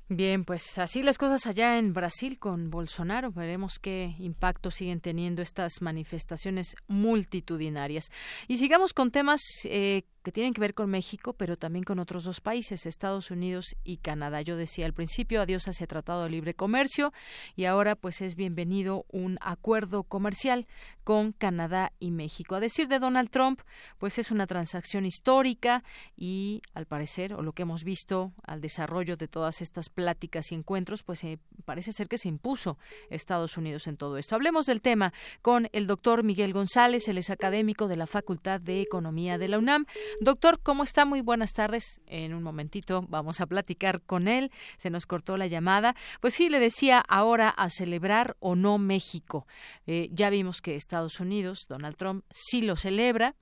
Bien, 0.08 0.44
pues 0.44 0.76
así 0.78 1.02
las 1.02 1.16
cosas 1.16 1.46
allá 1.46 1.78
en 1.78 1.94
Brasil 1.94 2.38
con 2.38 2.68
Bolsonaro. 2.68 3.32
Veremos 3.32 3.78
qué 3.78 4.14
impacto 4.18 4.70
siguen 4.70 5.00
teniendo 5.00 5.40
estas 5.40 5.80
manifestaciones 5.80 6.74
multitudinarias. 6.88 8.10
Y 8.46 8.58
sigamos 8.58 8.92
con 8.92 9.10
temas 9.10 9.40
eh, 9.64 10.02
que 10.24 10.32
tienen 10.32 10.54
que 10.54 10.60
ver 10.60 10.72
con 10.72 10.90
México, 10.90 11.34
pero 11.34 11.56
también 11.56 11.84
con 11.84 11.98
otros 11.98 12.24
dos 12.24 12.40
países, 12.40 12.86
Estados 12.86 13.30
Unidos 13.30 13.76
y 13.84 13.98
Canadá. 13.98 14.40
Yo 14.40 14.56
decía 14.56 14.86
al 14.86 14.94
principio, 14.94 15.42
adiós 15.42 15.68
a 15.68 15.72
ese 15.72 15.86
tratado 15.86 16.24
de 16.24 16.30
libre 16.30 16.54
comercio 16.54 17.12
y 17.54 17.66
ahora 17.66 17.94
pues 17.94 18.22
es 18.22 18.34
bienvenido 18.34 19.04
un 19.10 19.36
acuerdo 19.42 20.02
comercial 20.02 20.66
con 21.04 21.32
Canadá 21.32 21.92
y 22.00 22.10
México. 22.10 22.54
A 22.54 22.60
decir 22.60 22.88
de 22.88 22.98
Donald 22.98 23.28
Trump, 23.28 23.60
pues 23.98 24.18
es 24.18 24.30
una 24.30 24.46
transacción 24.46 25.04
histórica 25.04 25.84
y 26.16 26.62
al 26.72 26.86
parecer, 26.86 27.34
o 27.34 27.42
lo 27.42 27.52
que 27.52 27.62
hemos 27.62 27.84
visto 27.84 28.32
al 28.46 28.62
desarrollo 28.62 29.18
de 29.18 29.28
todas 29.28 29.60
estas 29.60 29.90
pláticas 29.90 30.50
y 30.50 30.54
encuentros, 30.54 31.02
pues 31.02 31.22
eh, 31.24 31.38
parece 31.66 31.92
ser 31.92 32.08
que 32.08 32.16
se 32.16 32.28
impuso 32.28 32.78
Estados 33.10 33.58
Unidos 33.58 33.86
en 33.86 33.98
todo 33.98 34.16
esto. 34.16 34.34
Hablemos 34.34 34.64
del 34.64 34.80
tema 34.80 35.12
con 35.42 35.68
el 35.72 35.86
doctor 35.86 36.22
Miguel 36.22 36.54
González, 36.54 37.06
él 37.08 37.18
es 37.18 37.28
académico 37.28 37.88
de 37.88 37.96
la 37.96 38.06
Facultad 38.06 38.62
de 38.62 38.80
Economía 38.80 39.36
de 39.36 39.48
la 39.48 39.58
UNAM. 39.58 39.84
Doctor, 40.20 40.60
¿cómo 40.62 40.84
está? 40.84 41.04
Muy 41.04 41.20
buenas 41.20 41.52
tardes. 41.52 42.00
En 42.06 42.34
un 42.34 42.42
momentito 42.42 43.04
vamos 43.08 43.40
a 43.40 43.46
platicar 43.46 44.00
con 44.02 44.28
él. 44.28 44.50
Se 44.76 44.90
nos 44.90 45.06
cortó 45.06 45.36
la 45.36 45.46
llamada. 45.46 45.96
Pues 46.20 46.34
sí, 46.34 46.48
le 46.48 46.60
decía 46.60 47.00
ahora 47.08 47.48
a 47.48 47.68
celebrar 47.68 48.36
o 48.38 48.54
no 48.54 48.78
México. 48.78 49.46
Eh, 49.86 50.08
ya 50.12 50.30
vimos 50.30 50.60
que 50.60 50.76
Estados 50.76 51.18
Unidos, 51.18 51.66
Donald 51.68 51.96
Trump, 51.96 52.24
sí 52.30 52.62
lo 52.62 52.76
celebra, 52.76 53.34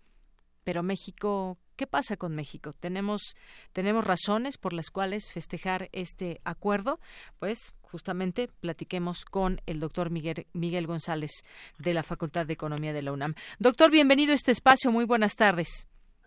pero 0.64 0.82
México, 0.82 1.58
¿qué 1.76 1.86
pasa 1.86 2.16
con 2.16 2.34
México? 2.34 2.72
¿Tenemos, 2.72 3.36
tenemos 3.72 4.04
razones 4.06 4.56
por 4.56 4.72
las 4.72 4.90
cuales 4.90 5.30
festejar 5.30 5.90
este 5.92 6.40
acuerdo? 6.44 7.00
Pues 7.38 7.74
justamente 7.82 8.48
platiquemos 8.60 9.26
con 9.26 9.60
el 9.66 9.78
doctor 9.78 10.08
Miguel, 10.08 10.46
Miguel 10.54 10.86
González 10.86 11.44
de 11.78 11.92
la 11.92 12.02
Facultad 12.02 12.46
de 12.46 12.54
Economía 12.54 12.94
de 12.94 13.02
la 13.02 13.12
UNAM. 13.12 13.34
Doctor, 13.58 13.90
bienvenido 13.90 14.32
a 14.32 14.36
este 14.36 14.52
espacio. 14.52 14.90
Muy 14.90 15.04
buenas 15.04 15.36
tardes. 15.36 15.86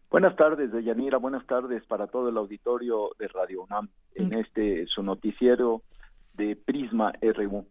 Buenas 0.09 0.35
tardes, 0.35 0.71
Deyanira. 0.71 1.17
Buenas 1.17 1.45
tardes 1.45 1.83
para 1.85 2.07
todo 2.07 2.29
el 2.29 2.37
auditorio 2.37 3.09
de 3.19 3.27
Radio 3.27 3.63
UNAM 3.63 3.89
en 4.13 4.29
mm. 4.29 4.37
este 4.37 4.85
su 4.87 5.03
noticiero 5.03 5.81
de 6.37 6.55
Prisma 6.55 7.13
RU. 7.21 7.65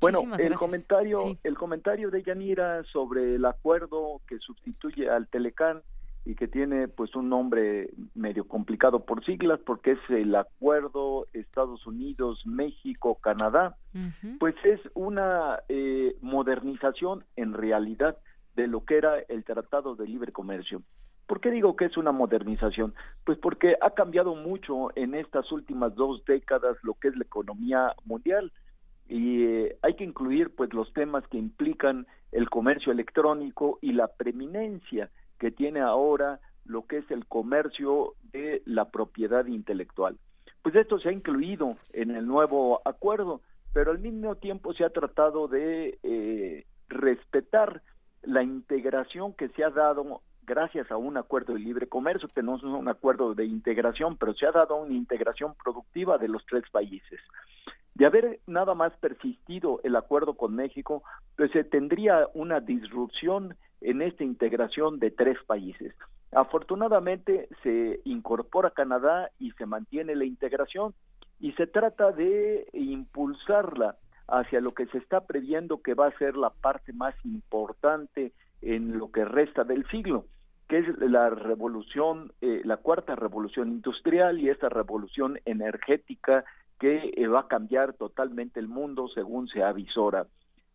bueno, 0.00 0.20
el 0.38 0.54
comentario, 0.54 1.38
el 1.42 1.56
comentario 1.56 2.10
de 2.10 2.22
Yanira 2.22 2.82
sobre 2.84 3.34
el 3.34 3.44
acuerdo 3.44 4.20
que 4.26 4.38
sustituye 4.38 5.10
al 5.10 5.28
Telecán 5.28 5.82
y 6.24 6.34
que 6.34 6.48
tiene 6.48 6.88
pues 6.88 7.14
un 7.14 7.28
nombre 7.28 7.90
medio 8.14 8.48
complicado 8.48 9.04
por 9.04 9.24
siglas 9.24 9.60
porque 9.64 9.92
es 9.92 9.98
el 10.08 10.34
acuerdo 10.34 11.28
Estados 11.32 11.86
Unidos 11.86 12.42
México 12.44 13.16
Canadá 13.20 13.76
pues 14.40 14.56
es 14.64 14.80
una 14.94 15.60
eh, 15.68 16.16
modernización 16.20 17.24
en 17.36 17.54
realidad 17.54 18.18
de 18.56 18.66
lo 18.66 18.84
que 18.84 18.96
era 18.96 19.20
el 19.28 19.44
Tratado 19.44 19.94
de 19.94 20.08
Libre 20.08 20.32
Comercio 20.32 20.82
¿Por 21.26 21.40
qué 21.40 21.50
digo 21.50 21.74
que 21.74 21.86
es 21.86 21.96
una 21.96 22.12
modernización? 22.12 22.94
Pues 23.24 23.38
porque 23.38 23.76
ha 23.80 23.90
cambiado 23.90 24.34
mucho 24.36 24.96
en 24.96 25.14
estas 25.14 25.50
últimas 25.50 25.94
dos 25.94 26.24
décadas 26.24 26.76
lo 26.82 26.94
que 26.94 27.08
es 27.08 27.16
la 27.16 27.24
economía 27.24 27.94
mundial 28.04 28.52
y 29.08 29.44
eh, 29.44 29.76
hay 29.82 29.94
que 29.94 30.04
incluir 30.04 30.54
pues 30.54 30.72
los 30.72 30.92
temas 30.92 31.26
que 31.28 31.38
implican 31.38 32.06
el 32.32 32.48
comercio 32.48 32.92
electrónico 32.92 33.78
y 33.80 33.92
la 33.92 34.08
preeminencia 34.08 35.10
que 35.38 35.50
tiene 35.50 35.80
ahora 35.80 36.40
lo 36.64 36.86
que 36.86 36.98
es 36.98 37.10
el 37.10 37.26
comercio 37.26 38.14
de 38.32 38.62
la 38.64 38.90
propiedad 38.90 39.46
intelectual. 39.46 40.18
Pues 40.62 40.74
esto 40.74 40.98
se 40.98 41.08
ha 41.08 41.12
incluido 41.12 41.76
en 41.92 42.10
el 42.10 42.26
nuevo 42.26 42.82
acuerdo, 42.84 43.40
pero 43.72 43.92
al 43.92 43.98
mismo 43.98 44.36
tiempo 44.36 44.74
se 44.74 44.84
ha 44.84 44.90
tratado 44.90 45.46
de 45.48 45.98
eh, 46.02 46.66
respetar 46.88 47.82
la 48.22 48.42
integración 48.42 49.32
que 49.34 49.48
se 49.50 49.62
ha 49.62 49.70
dado 49.70 50.22
gracias 50.46 50.90
a 50.90 50.96
un 50.96 51.16
acuerdo 51.16 51.54
de 51.54 51.58
libre 51.58 51.88
comercio, 51.88 52.28
es 52.28 52.62
un 52.62 52.88
acuerdo 52.88 53.34
de 53.34 53.44
integración, 53.44 54.16
pero 54.16 54.32
se 54.34 54.46
ha 54.46 54.52
dado 54.52 54.76
una 54.76 54.94
integración 54.94 55.54
productiva 55.62 56.16
de 56.18 56.28
los 56.28 56.46
tres 56.46 56.64
países. 56.70 57.20
De 57.94 58.06
haber 58.06 58.40
nada 58.46 58.74
más 58.74 58.92
persistido 58.98 59.80
el 59.82 59.96
acuerdo 59.96 60.34
con 60.34 60.54
México, 60.54 61.02
pues 61.36 61.50
se 61.50 61.64
tendría 61.64 62.28
una 62.34 62.60
disrupción 62.60 63.56
en 63.80 64.02
esta 64.02 64.22
integración 64.22 64.98
de 64.98 65.10
tres 65.10 65.38
países. 65.46 65.94
Afortunadamente 66.32 67.48
se 67.62 68.00
incorpora 68.04 68.70
Canadá 68.70 69.30
y 69.38 69.52
se 69.52 69.66
mantiene 69.66 70.14
la 70.14 70.24
integración 70.24 70.94
y 71.40 71.52
se 71.52 71.66
trata 71.66 72.12
de 72.12 72.66
impulsarla 72.72 73.96
hacia 74.28 74.60
lo 74.60 74.72
que 74.72 74.86
se 74.86 74.98
está 74.98 75.26
previendo 75.26 75.82
que 75.82 75.94
va 75.94 76.08
a 76.08 76.18
ser 76.18 76.36
la 76.36 76.50
parte 76.50 76.92
más 76.92 77.14
importante 77.24 78.32
en 78.60 78.98
lo 78.98 79.10
que 79.10 79.24
resta 79.24 79.64
del 79.64 79.86
siglo 79.88 80.26
que 80.68 80.78
es 80.78 80.98
la 80.98 81.30
revolución, 81.30 82.32
eh, 82.40 82.62
la 82.64 82.78
cuarta 82.78 83.14
revolución 83.14 83.68
industrial 83.68 84.40
y 84.40 84.50
esta 84.50 84.68
revolución 84.68 85.38
energética 85.44 86.44
que 86.80 87.12
eh, 87.16 87.26
va 87.28 87.40
a 87.40 87.48
cambiar 87.48 87.94
totalmente 87.94 88.58
el 88.58 88.68
mundo 88.68 89.08
según 89.08 89.48
se 89.48 89.62
avisora. 89.62 90.26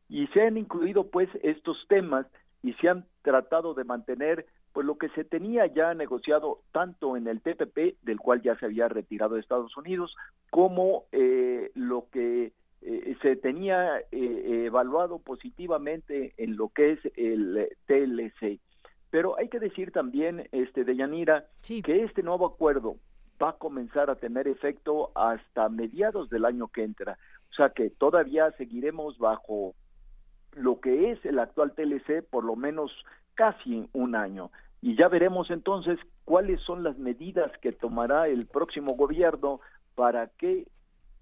Y 0.08 0.28
se 0.28 0.44
han 0.44 0.58
incluido 0.58 1.10
pues 1.10 1.30
estos 1.44 1.86
temas 1.88 2.26
y 2.64 2.74
se 2.74 2.90
han 2.90 3.06
tratado 3.22 3.74
de 3.74 3.84
mantener 3.84 4.46
pues 4.72 4.86
lo 4.86 4.98
que 4.98 5.10
se 5.10 5.26
tenía 5.26 5.66
ya 5.66 5.94
negociado 5.94 6.62
tanto 6.72 7.18
en 7.18 7.28
el 7.28 7.42
TPP, 7.42 8.02
del 8.04 8.20
cual 8.20 8.42
ya 8.42 8.58
se 8.58 8.66
había 8.66 8.88
retirado 8.88 9.36
de 9.36 9.42
Estados 9.42 9.76
Unidos, 9.76 10.16
como 10.50 11.04
eh, 11.12 11.72
lo 11.76 12.08
que 12.12 12.54
se 13.22 13.36
tenía 13.36 14.02
evaluado 14.12 15.20
positivamente 15.20 16.34
en 16.38 16.56
lo 16.56 16.70
que 16.70 16.94
es 16.94 17.00
el 17.16 17.70
TLC. 17.86 18.60
Pero 19.12 19.38
hay 19.38 19.50
que 19.50 19.60
decir 19.60 19.92
también, 19.92 20.48
este, 20.52 20.86
Deyanira, 20.86 21.46
que 21.62 22.04
este 22.04 22.24
nuevo 22.24 22.48
acuerdo 22.48 22.96
va 23.42 23.50
a 23.50 23.58
comenzar 23.58 24.10
a 24.10 24.16
tener 24.16 24.48
efecto 24.48 25.12
hasta 25.16 25.68
mediados 25.70 26.30
del 26.30 26.46
año 26.46 26.70
que 26.70 26.84
entra. 26.84 27.18
O 27.52 27.54
sea 27.54 27.70
que 27.70 27.90
todavía 27.90 28.52
seguiremos 28.58 29.18
bajo 29.20 29.76
lo 30.54 30.80
que 30.80 31.12
es 31.12 31.26
el 31.26 31.40
actual 31.40 31.74
TLC 31.74 32.24
por 32.30 32.44
lo 32.46 32.56
menos 32.56 32.92
casi 33.36 33.88
un 33.94 34.16
año. 34.16 34.52
Y 34.82 34.96
ya 34.96 35.10
veremos 35.10 35.52
entonces 35.52 36.00
cuáles 36.24 36.62
son 36.62 36.84
las 36.84 36.98
medidas 36.98 37.52
que 37.62 37.72
tomará 37.72 38.28
el 38.28 38.48
próximo 38.48 38.94
gobierno 38.96 39.60
para 39.96 40.28
que 40.28 40.68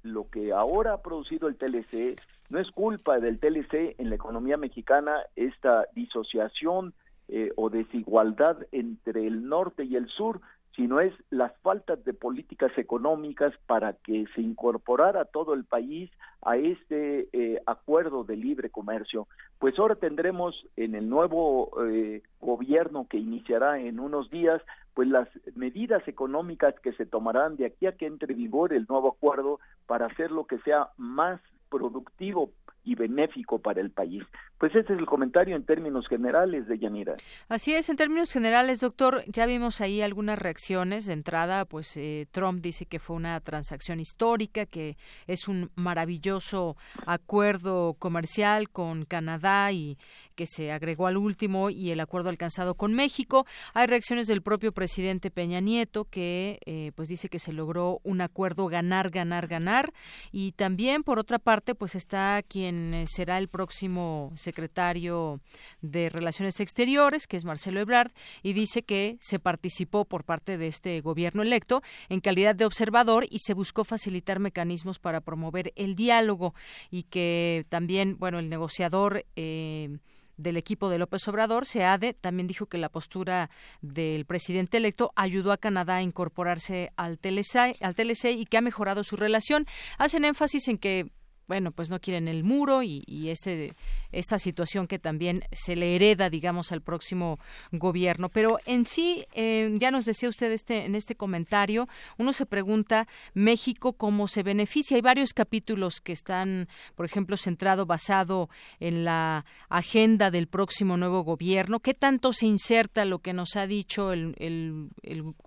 lo 0.03 0.29
que 0.29 0.53
ahora 0.53 0.93
ha 0.93 1.01
producido 1.01 1.47
el 1.47 1.57
TLC 1.57 2.21
no 2.49 2.59
es 2.59 2.71
culpa 2.71 3.19
del 3.19 3.39
TLC 3.39 3.95
en 3.97 4.09
la 4.09 4.15
economía 4.15 4.57
mexicana, 4.57 5.17
esta 5.35 5.85
disociación 5.93 6.93
eh, 7.31 7.51
o 7.55 7.69
desigualdad 7.69 8.57
entre 8.71 9.27
el 9.27 9.47
norte 9.47 9.83
y 9.83 9.95
el 9.95 10.07
sur, 10.07 10.41
sino 10.75 10.99
es 10.99 11.13
las 11.29 11.51
faltas 11.61 12.03
de 12.05 12.13
políticas 12.13 12.71
económicas 12.77 13.53
para 13.67 13.93
que 13.93 14.25
se 14.33 14.41
incorporara 14.41 15.25
todo 15.25 15.53
el 15.53 15.65
país 15.65 16.09
a 16.41 16.57
este 16.57 17.27
eh, 17.33 17.61
acuerdo 17.65 18.23
de 18.23 18.35
libre 18.35 18.69
comercio. 18.69 19.27
Pues 19.59 19.77
ahora 19.77 19.95
tendremos 19.95 20.55
en 20.75 20.95
el 20.95 21.09
nuevo 21.09 21.71
eh, 21.85 22.23
gobierno 22.39 23.07
que 23.09 23.17
iniciará 23.17 23.79
en 23.79 23.99
unos 23.99 24.29
días, 24.29 24.61
pues 24.93 25.07
las 25.07 25.27
medidas 25.55 26.07
económicas 26.07 26.73
que 26.79 26.93
se 26.93 27.05
tomarán 27.05 27.57
de 27.57 27.65
aquí 27.65 27.85
a 27.85 27.97
que 27.97 28.05
entre 28.05 28.33
en 28.33 28.39
vigor 28.39 28.73
el 28.73 28.85
nuevo 28.87 29.09
acuerdo 29.09 29.59
para 29.85 30.05
hacer 30.05 30.31
lo 30.31 30.45
que 30.45 30.59
sea 30.59 30.89
más 30.97 31.41
productivo 31.69 32.51
y 32.83 32.95
benéfico 32.95 33.59
para 33.59 33.81
el 33.81 33.91
país. 33.91 34.23
Pues 34.59 34.75
ese 34.75 34.91
es 34.93 34.99
el 34.99 35.05
comentario 35.05 35.55
en 35.55 35.63
términos 35.63 36.05
generales 36.09 36.67
de 36.67 36.77
Yanira. 36.77 37.15
Así 37.47 37.73
es, 37.73 37.87
en 37.89 37.95
términos 37.95 38.29
generales, 38.29 38.81
doctor, 38.81 39.23
ya 39.27 39.45
vimos 39.45 39.79
ahí 39.79 40.01
algunas 40.01 40.37
reacciones. 40.37 41.05
De 41.05 41.13
entrada, 41.13 41.63
pues 41.63 41.95
eh, 41.95 42.27
Trump 42.31 42.61
dice 42.61 42.85
que 42.85 42.99
fue 42.99 43.15
una 43.15 43.39
transacción 43.39 44.01
histórica, 44.01 44.65
que 44.65 44.97
es 45.27 45.47
un 45.47 45.71
maravilloso 45.75 46.75
acuerdo 47.05 47.95
comercial 47.99 48.69
con 48.69 49.05
Canadá 49.05 49.71
y 49.71 49.97
que 50.35 50.45
se 50.45 50.73
agregó 50.73 51.07
al 51.07 51.17
último 51.17 51.69
y 51.69 51.91
el 51.91 52.01
acuerdo 52.01 52.29
alcanzado 52.29 52.75
con 52.75 52.93
México. 52.93 53.45
Hay 53.73 53.87
reacciones 53.87 54.27
del 54.27 54.41
propio 54.41 54.73
presidente 54.73 55.31
Peña 55.31 55.61
Nieto 55.61 56.05
que 56.05 56.59
eh, 56.65 56.91
pues 56.95 57.07
dice 57.07 57.29
que 57.29 57.39
se 57.39 57.53
logró 57.53 57.99
un 58.03 58.19
acuerdo 58.19 58.67
ganar, 58.67 59.09
ganar, 59.09 59.47
ganar. 59.47 59.93
Y 60.33 60.51
también, 60.51 61.03
por 61.03 61.17
otra 61.17 61.39
parte, 61.39 61.75
pues 61.75 61.95
está 61.95 62.41
quien 62.45 62.93
eh, 62.93 63.05
será 63.07 63.37
el 63.37 63.47
próximo 63.47 64.33
secretario 64.49 65.41
de 65.81 66.09
Relaciones 66.09 66.59
Exteriores, 66.59 67.27
que 67.27 67.37
es 67.37 67.45
Marcelo 67.45 67.79
Ebrard, 67.79 68.11
y 68.41 68.53
dice 68.53 68.81
que 68.81 69.17
se 69.21 69.37
participó 69.37 70.05
por 70.05 70.23
parte 70.23 70.57
de 70.57 70.67
este 70.67 71.01
gobierno 71.01 71.43
electo 71.43 71.83
en 72.09 72.19
calidad 72.19 72.55
de 72.55 72.65
observador 72.65 73.27
y 73.29 73.39
se 73.39 73.53
buscó 73.53 73.83
facilitar 73.83 74.39
mecanismos 74.39 74.97
para 74.97 75.21
promover 75.21 75.71
el 75.75 75.95
diálogo 75.95 76.55
y 76.89 77.03
que 77.03 77.63
también, 77.69 78.17
bueno, 78.17 78.39
el 78.39 78.49
negociador 78.49 79.25
eh, 79.35 79.99
del 80.39 80.57
equipo 80.57 80.89
de 80.89 80.97
López 80.97 81.27
Obrador, 81.27 81.65
SEADE, 81.65 82.13
también 82.13 82.47
dijo 82.47 82.65
que 82.65 82.77
la 82.77 82.89
postura 82.89 83.49
del 83.81 84.25
presidente 84.25 84.77
electo 84.77 85.11
ayudó 85.15 85.51
a 85.51 85.57
Canadá 85.57 85.97
a 85.97 86.01
incorporarse 86.01 86.91
al 86.95 87.19
TLC, 87.19 87.75
al 87.81 87.93
TLC 87.93 88.31
y 88.37 88.45
que 88.45 88.57
ha 88.57 88.61
mejorado 88.61 89.03
su 89.03 89.17
relación. 89.17 89.67
Hacen 89.97 90.25
énfasis 90.25 90.67
en 90.69 90.77
que 90.77 91.11
bueno, 91.49 91.71
pues 91.71 91.89
no 91.89 91.99
quieren 91.99 92.27
el 92.27 92.43
muro 92.43 92.83
y, 92.83 93.03
este, 93.27 93.73
esta 94.11 94.37
situación 94.37 94.85
que 94.85 94.99
también 94.99 95.43
se 95.51 95.75
le 95.75 95.95
hereda, 95.95 96.29
digamos, 96.29 96.71
al 96.71 96.81
próximo 96.81 97.39
gobierno. 97.71 98.29
Pero 98.29 98.59
en 98.67 98.85
sí, 98.85 99.25
eh, 99.33 99.73
ya 99.79 99.89
nos 99.89 100.05
decía 100.05 100.29
usted 100.29 100.51
este, 100.51 100.85
en 100.85 100.93
este 100.93 101.15
comentario, 101.15 101.89
uno 102.19 102.33
se 102.33 102.45
pregunta 102.45 103.07
México 103.33 103.93
cómo 103.93 104.27
se 104.27 104.43
beneficia. 104.43 104.95
Hay 104.95 105.01
varios 105.01 105.33
capítulos 105.33 106.01
que 106.01 106.11
están, 106.11 106.67
por 106.95 107.07
ejemplo, 107.07 107.35
centrado, 107.35 107.87
basado 107.87 108.47
en 108.79 109.03
la 109.03 109.43
agenda 109.69 110.29
del 110.29 110.45
próximo 110.45 110.97
nuevo 110.97 111.23
gobierno. 111.23 111.79
¿Qué 111.79 111.95
tanto 111.95 112.31
se 112.31 112.45
inserta 112.45 113.05
lo 113.05 113.19
que 113.19 113.33
nos 113.33 113.55
ha 113.55 113.65
dicho 113.65 114.13
el, 114.13 114.35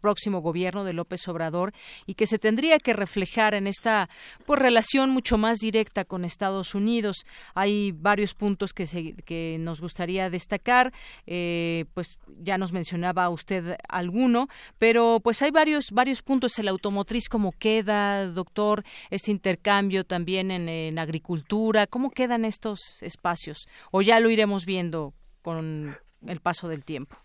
próximo 0.00 0.40
gobierno 0.40 0.82
de 0.82 0.94
López 0.94 1.28
Obrador 1.28 1.72
y 2.06 2.14
que 2.14 2.26
se 2.26 2.40
tendría 2.40 2.78
que 2.80 2.92
reflejar 2.92 3.54
en 3.54 3.68
esta 3.68 4.10
pues, 4.46 4.58
relación 4.58 5.10
mucho 5.10 5.38
más 5.38 5.58
directa 5.58 5.91
con 6.06 6.24
Estados 6.24 6.74
Unidos. 6.74 7.26
Hay 7.54 7.92
varios 7.92 8.34
puntos 8.34 8.72
que, 8.72 9.14
que 9.24 9.56
nos 9.60 9.80
gustaría 9.80 10.30
destacar. 10.30 10.92
Eh, 11.26 11.84
pues 11.94 12.18
ya 12.40 12.58
nos 12.58 12.72
mencionaba 12.72 13.28
usted 13.28 13.76
alguno, 13.88 14.48
pero 14.78 15.20
pues 15.22 15.42
hay 15.42 15.50
varios 15.50 15.90
varios 15.92 16.22
puntos. 16.22 16.58
El 16.58 16.68
automotriz, 16.68 17.28
¿cómo 17.28 17.52
queda, 17.52 18.26
doctor? 18.26 18.84
Este 19.10 19.30
intercambio 19.30 20.04
también 20.04 20.50
en, 20.50 20.68
en 20.68 20.98
agricultura. 20.98 21.86
¿Cómo 21.86 22.10
quedan 22.10 22.44
estos 22.44 23.02
espacios? 23.02 23.68
¿O 23.90 24.02
ya 24.02 24.20
lo 24.20 24.30
iremos 24.30 24.64
viendo 24.64 25.12
con 25.42 25.96
el 26.26 26.40
paso 26.40 26.68
del 26.68 26.84
tiempo? 26.84 27.16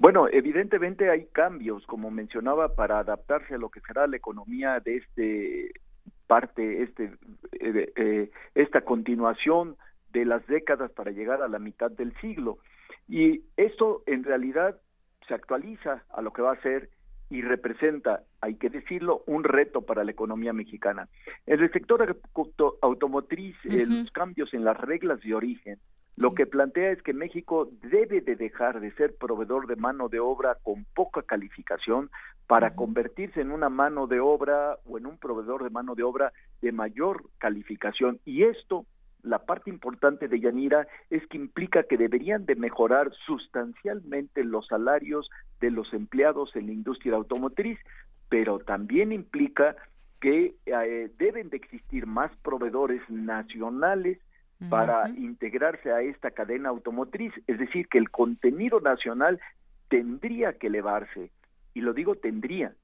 Bueno, 0.00 0.28
evidentemente 0.30 1.10
hay 1.10 1.26
cambios, 1.32 1.84
como 1.86 2.10
mencionaba, 2.12 2.76
para 2.76 3.00
adaptarse 3.00 3.54
a 3.56 3.58
lo 3.58 3.68
que 3.68 3.80
será 3.80 4.06
la 4.06 4.16
economía 4.16 4.78
de 4.78 4.98
este 4.98 5.72
parte 6.28 6.82
este 6.84 7.12
eh, 7.60 7.92
eh, 7.96 8.30
esta 8.54 8.82
continuación 8.82 9.76
de 10.12 10.24
las 10.24 10.46
décadas 10.46 10.92
para 10.92 11.10
llegar 11.10 11.42
a 11.42 11.48
la 11.48 11.58
mitad 11.58 11.90
del 11.90 12.14
siglo 12.20 12.58
y 13.08 13.42
esto 13.56 14.04
en 14.06 14.22
realidad 14.22 14.78
se 15.26 15.34
actualiza 15.34 16.04
a 16.10 16.22
lo 16.22 16.32
que 16.32 16.42
va 16.42 16.52
a 16.52 16.62
ser 16.62 16.90
y 17.30 17.42
representa, 17.42 18.22
hay 18.40 18.54
que 18.54 18.70
decirlo, 18.70 19.22
un 19.26 19.44
reto 19.44 19.82
para 19.82 20.02
la 20.02 20.10
economía 20.10 20.54
mexicana. 20.54 21.08
En 21.46 21.60
el 21.60 21.70
sector 21.72 22.18
automotriz, 22.80 23.54
eh, 23.64 23.84
los 23.86 24.10
cambios 24.12 24.54
en 24.54 24.64
las 24.64 24.78
reglas 24.78 25.20
de 25.20 25.34
origen 25.34 25.78
lo 26.20 26.34
que 26.34 26.46
plantea 26.46 26.90
es 26.90 27.02
que 27.02 27.12
México 27.12 27.68
debe 27.82 28.20
de 28.20 28.34
dejar 28.34 28.80
de 28.80 28.90
ser 28.92 29.14
proveedor 29.16 29.66
de 29.66 29.76
mano 29.76 30.08
de 30.08 30.18
obra 30.18 30.56
con 30.62 30.84
poca 30.94 31.22
calificación 31.22 32.10
para 32.46 32.74
convertirse 32.74 33.40
en 33.40 33.52
una 33.52 33.68
mano 33.68 34.06
de 34.06 34.18
obra 34.18 34.78
o 34.84 34.98
en 34.98 35.06
un 35.06 35.18
proveedor 35.18 35.62
de 35.62 35.70
mano 35.70 35.94
de 35.94 36.02
obra 36.02 36.32
de 36.60 36.72
mayor 36.72 37.24
calificación. 37.38 38.18
Y 38.24 38.42
esto, 38.44 38.84
la 39.22 39.44
parte 39.44 39.70
importante 39.70 40.26
de 40.26 40.40
Yanira, 40.40 40.88
es 41.10 41.24
que 41.28 41.36
implica 41.36 41.84
que 41.84 41.96
deberían 41.96 42.46
de 42.46 42.56
mejorar 42.56 43.12
sustancialmente 43.26 44.42
los 44.42 44.66
salarios 44.66 45.30
de 45.60 45.70
los 45.70 45.92
empleados 45.92 46.56
en 46.56 46.66
la 46.66 46.72
industria 46.72 47.14
automotriz, 47.14 47.78
pero 48.28 48.58
también 48.58 49.12
implica 49.12 49.76
que 50.20 50.56
eh, 50.66 51.10
deben 51.16 51.48
de 51.50 51.58
existir 51.58 52.06
más 52.06 52.34
proveedores 52.38 53.02
nacionales 53.08 54.18
para 54.68 55.08
integrarse 55.10 55.92
a 55.92 56.00
esta 56.00 56.30
cadena 56.32 56.70
automotriz, 56.70 57.32
es 57.46 57.58
decir, 57.58 57.88
que 57.88 57.98
el 57.98 58.10
contenido 58.10 58.80
nacional 58.80 59.40
tendría 59.88 60.54
que 60.54 60.66
elevarse, 60.66 61.30
y 61.74 61.80
lo 61.80 61.92
digo 61.92 62.16
tendría, 62.16 62.74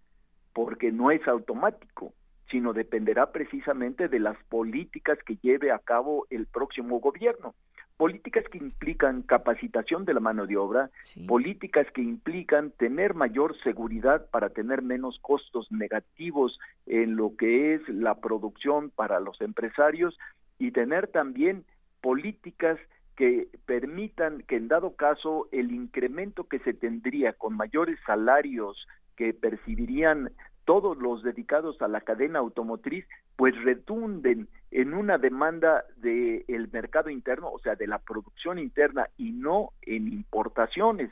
porque 0.52 0.92
no 0.92 1.10
es 1.10 1.26
automático, 1.26 2.14
sino 2.50 2.72
dependerá 2.72 3.32
precisamente 3.32 4.08
de 4.08 4.20
las 4.20 4.36
políticas 4.44 5.18
que 5.26 5.36
lleve 5.42 5.72
a 5.72 5.78
cabo 5.78 6.26
el 6.30 6.46
próximo 6.46 7.00
gobierno. 7.00 7.54
Políticas 7.96 8.44
que 8.50 8.58
implican 8.58 9.22
capacitación 9.22 10.04
de 10.04 10.14
la 10.14 10.20
mano 10.20 10.46
de 10.46 10.56
obra, 10.56 10.90
políticas 11.28 11.86
que 11.92 12.02
implican 12.02 12.72
tener 12.72 13.14
mayor 13.14 13.56
seguridad 13.62 14.28
para 14.30 14.50
tener 14.50 14.82
menos 14.82 15.18
costos 15.20 15.70
negativos 15.70 16.58
en 16.86 17.14
lo 17.14 17.36
que 17.36 17.74
es 17.74 17.88
la 17.88 18.16
producción 18.16 18.90
para 18.90 19.20
los 19.20 19.40
empresarios 19.40 20.18
y 20.58 20.70
tener 20.70 21.08
también 21.08 21.64
políticas 22.00 22.78
que 23.16 23.48
permitan 23.66 24.42
que 24.42 24.56
en 24.56 24.68
dado 24.68 24.96
caso 24.96 25.48
el 25.52 25.72
incremento 25.72 26.44
que 26.44 26.58
se 26.60 26.74
tendría 26.74 27.32
con 27.32 27.56
mayores 27.56 27.98
salarios 28.06 28.86
que 29.16 29.32
percibirían 29.32 30.30
todos 30.64 30.96
los 30.98 31.22
dedicados 31.22 31.80
a 31.82 31.88
la 31.88 32.00
cadena 32.00 32.38
automotriz, 32.38 33.06
pues 33.36 33.54
retunden 33.62 34.48
en 34.70 34.94
una 34.94 35.18
demanda 35.18 35.84
del 35.96 36.44
el 36.48 36.68
mercado 36.72 37.10
interno, 37.10 37.50
o 37.50 37.58
sea, 37.58 37.76
de 37.76 37.86
la 37.86 37.98
producción 37.98 38.58
interna 38.58 39.08
y 39.16 39.32
no 39.32 39.70
en 39.82 40.08
importaciones. 40.08 41.10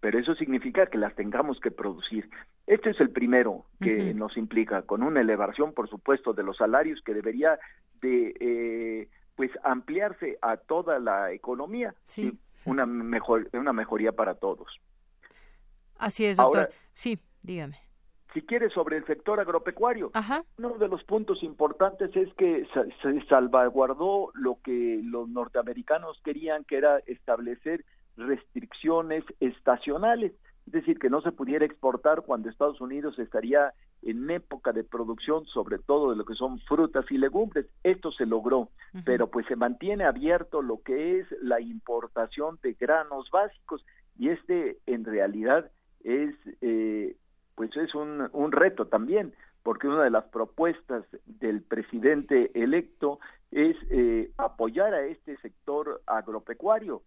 Pero 0.00 0.18
eso 0.18 0.34
significa 0.34 0.86
que 0.86 0.98
las 0.98 1.14
tengamos 1.14 1.60
que 1.60 1.70
producir. 1.70 2.28
Este 2.68 2.90
es 2.90 3.00
el 3.00 3.08
primero 3.08 3.64
que 3.80 4.12
nos 4.12 4.36
implica, 4.36 4.82
con 4.82 5.02
una 5.02 5.22
elevación, 5.22 5.72
por 5.72 5.88
supuesto, 5.88 6.34
de 6.34 6.42
los 6.42 6.58
salarios 6.58 7.00
que 7.02 7.14
debería 7.14 7.58
de 8.02 8.34
eh, 8.38 9.08
pues 9.36 9.50
ampliarse 9.64 10.36
a 10.42 10.58
toda 10.58 10.98
la 10.98 11.32
economía 11.32 11.94
sí. 12.04 12.38
una 12.66 12.84
mejor 12.84 13.48
una 13.54 13.72
mejoría 13.72 14.12
para 14.12 14.34
todos. 14.34 14.68
Así 15.96 16.26
es, 16.26 16.36
doctor. 16.36 16.68
sí, 16.92 17.18
dígame. 17.42 17.78
Si 18.34 18.42
quiere 18.42 18.68
sobre 18.68 18.98
el 18.98 19.06
sector 19.06 19.40
agropecuario, 19.40 20.12
uno 20.58 20.76
de 20.76 20.88
los 20.88 21.02
puntos 21.04 21.42
importantes 21.42 22.14
es 22.14 22.30
que 22.34 22.68
se 23.02 23.26
salvaguardó 23.28 24.30
lo 24.34 24.58
que 24.62 25.00
los 25.02 25.26
norteamericanos 25.26 26.20
querían, 26.22 26.64
que 26.64 26.76
era 26.76 26.98
establecer 27.06 27.86
restricciones 28.18 29.24
estacionales 29.40 30.32
es 30.68 30.72
decir, 30.72 30.98
que 30.98 31.08
no 31.08 31.22
se 31.22 31.32
pudiera 31.32 31.64
exportar 31.64 32.24
cuando 32.26 32.50
Estados 32.50 32.78
Unidos 32.82 33.18
estaría 33.18 33.72
en 34.02 34.30
época 34.30 34.72
de 34.72 34.84
producción, 34.84 35.46
sobre 35.46 35.78
todo 35.78 36.10
de 36.10 36.16
lo 36.16 36.26
que 36.26 36.34
son 36.34 36.60
frutas 36.60 37.06
y 37.10 37.16
legumbres. 37.16 37.64
Esto 37.84 38.12
se 38.12 38.26
logró, 38.26 38.68
pero 39.06 39.30
pues 39.30 39.46
se 39.46 39.56
mantiene 39.56 40.04
abierto 40.04 40.60
lo 40.60 40.82
que 40.82 41.20
es 41.20 41.26
la 41.40 41.58
importación 41.62 42.58
de 42.62 42.74
granos 42.74 43.30
básicos 43.30 43.82
y 44.18 44.28
este 44.28 44.76
en 44.84 45.06
realidad 45.06 45.70
es 46.04 46.34
eh, 46.60 47.16
pues 47.54 47.74
es 47.74 47.94
un, 47.94 48.28
un 48.34 48.52
reto 48.52 48.88
también, 48.88 49.32
porque 49.62 49.88
una 49.88 50.04
de 50.04 50.10
las 50.10 50.24
propuestas 50.24 51.02
del 51.24 51.62
presidente 51.62 52.50
electo 52.52 53.20
es 53.52 53.74
eh, 53.88 54.32
apoyar 54.36 54.92
a 54.92 55.06
este 55.06 55.38
sector 55.38 56.02
agropecuario. 56.06 57.00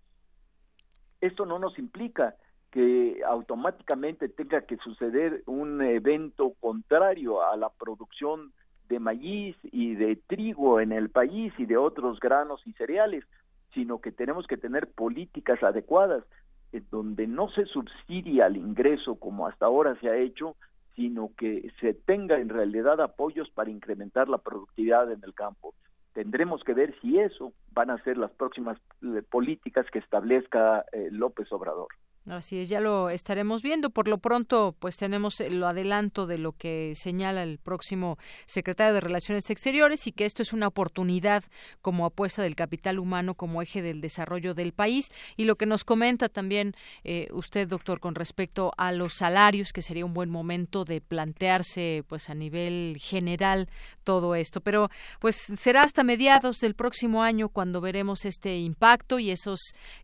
Esto 1.22 1.46
no 1.46 1.60
nos 1.60 1.78
implica 1.78 2.36
que 2.72 3.22
automáticamente 3.28 4.30
tenga 4.30 4.62
que 4.62 4.78
suceder 4.78 5.44
un 5.46 5.82
evento 5.82 6.54
contrario 6.60 7.44
a 7.46 7.58
la 7.58 7.70
producción 7.70 8.54
de 8.88 9.00
maíz 9.00 9.56
y 9.64 9.96
de 9.96 10.16
trigo 10.16 10.80
en 10.80 10.92
el 10.92 11.10
país 11.10 11.54
y 11.58 11.66
de 11.66 11.78
otros 11.78 12.20
granos 12.20 12.62
y 12.66 12.74
cereales, 12.74 13.26
sino 13.74 14.00
que 14.00 14.12
tenemos 14.12 14.48
que 14.48 14.58
tener 14.58 14.88
políticas 14.88 15.62
adecuadas 15.64 16.24
en 16.72 16.86
donde 16.90 17.28
no 17.28 17.50
se 17.50 17.66
subsidia 17.66 18.48
el 18.48 18.58
ingreso 18.58 19.16
como 19.16 19.48
hasta 19.48 19.66
ahora 19.66 19.98
se 20.00 20.10
ha 20.10 20.18
hecho, 20.18 20.56
sino 20.96 21.32
que 21.38 21.72
se 21.80 21.94
tenga 21.94 22.40
en 22.40 22.50
realidad 22.50 23.02
apoyos 23.02 23.50
para 23.50 23.70
incrementar 23.70 24.30
la 24.30 24.38
productividad 24.38 25.12
en 25.12 25.22
el 25.24 25.34
campo. 25.34 25.74
Tendremos 26.14 26.64
que 26.64 26.74
ver 26.74 26.94
si 27.02 27.20
eso 27.20 27.54
van 27.72 27.90
a 27.90 28.04
ser 28.04 28.18
las 28.18 28.32
próximas 28.32 28.78
eh, 29.02 29.22
políticas 29.30 29.86
que 29.92 30.00
establezca 30.00 30.86
eh, 30.92 31.10
López 31.12 31.52
Obrador. 31.52 31.88
Así 32.28 32.60
es, 32.60 32.70
ya 32.70 32.80
lo 32.80 33.10
estaremos 33.10 33.64
viendo. 33.64 33.90
Por 33.90 34.08
lo 34.08 34.20
pronto, 34.20 34.76
pues 34.78 34.96
tenemos 34.96 35.40
lo 35.50 35.66
adelanto 35.66 36.28
de 36.28 36.38
lo 36.38 36.52
que 36.52 36.94
señala 36.96 37.42
el 37.42 37.58
próximo 37.58 38.20
secretario 38.46 38.94
de 38.94 39.02
Relaciones 39.02 39.50
Exteriores 39.50 40.06
y 40.06 40.12
que 40.12 40.26
esto 40.26 40.44
es 40.44 40.54
una 40.54 40.68
oportunidad 40.68 41.44
como 41.82 42.06
apuesta 42.06 42.44
del 42.44 42.56
capital 42.56 43.00
humano 43.00 43.34
como 43.34 43.64
eje 43.64 43.82
del 43.82 44.02
desarrollo 44.02 44.54
del 44.54 44.72
país. 44.72 45.10
Y 45.36 45.46
lo 45.46 45.56
que 45.56 45.66
nos 45.66 45.84
comenta 45.84 46.30
también 46.30 46.76
eh, 47.04 47.28
usted, 47.32 47.68
doctor, 47.68 48.00
con 48.00 48.14
respecto 48.14 48.72
a 48.78 48.92
los 48.92 49.16
salarios, 49.16 49.74
que 49.74 49.82
sería 49.82 50.06
un 50.06 50.14
buen 50.14 50.30
momento 50.30 50.86
de 50.86 51.02
plantearse, 51.02 52.04
pues 52.08 52.30
a 52.30 52.36
nivel 52.36 52.98
general, 53.00 53.68
todo 54.04 54.36
esto. 54.36 54.62
Pero, 54.62 54.90
pues 55.20 55.38
será 55.38 55.82
hasta 55.82 56.04
mediados 56.04 56.60
del 56.60 56.76
próximo 56.76 57.24
año 57.24 57.50
cuando 57.50 57.82
veremos 57.82 58.26
este 58.26 58.60
impacto 58.60 59.18
y 59.18 59.32
esos 59.32 59.60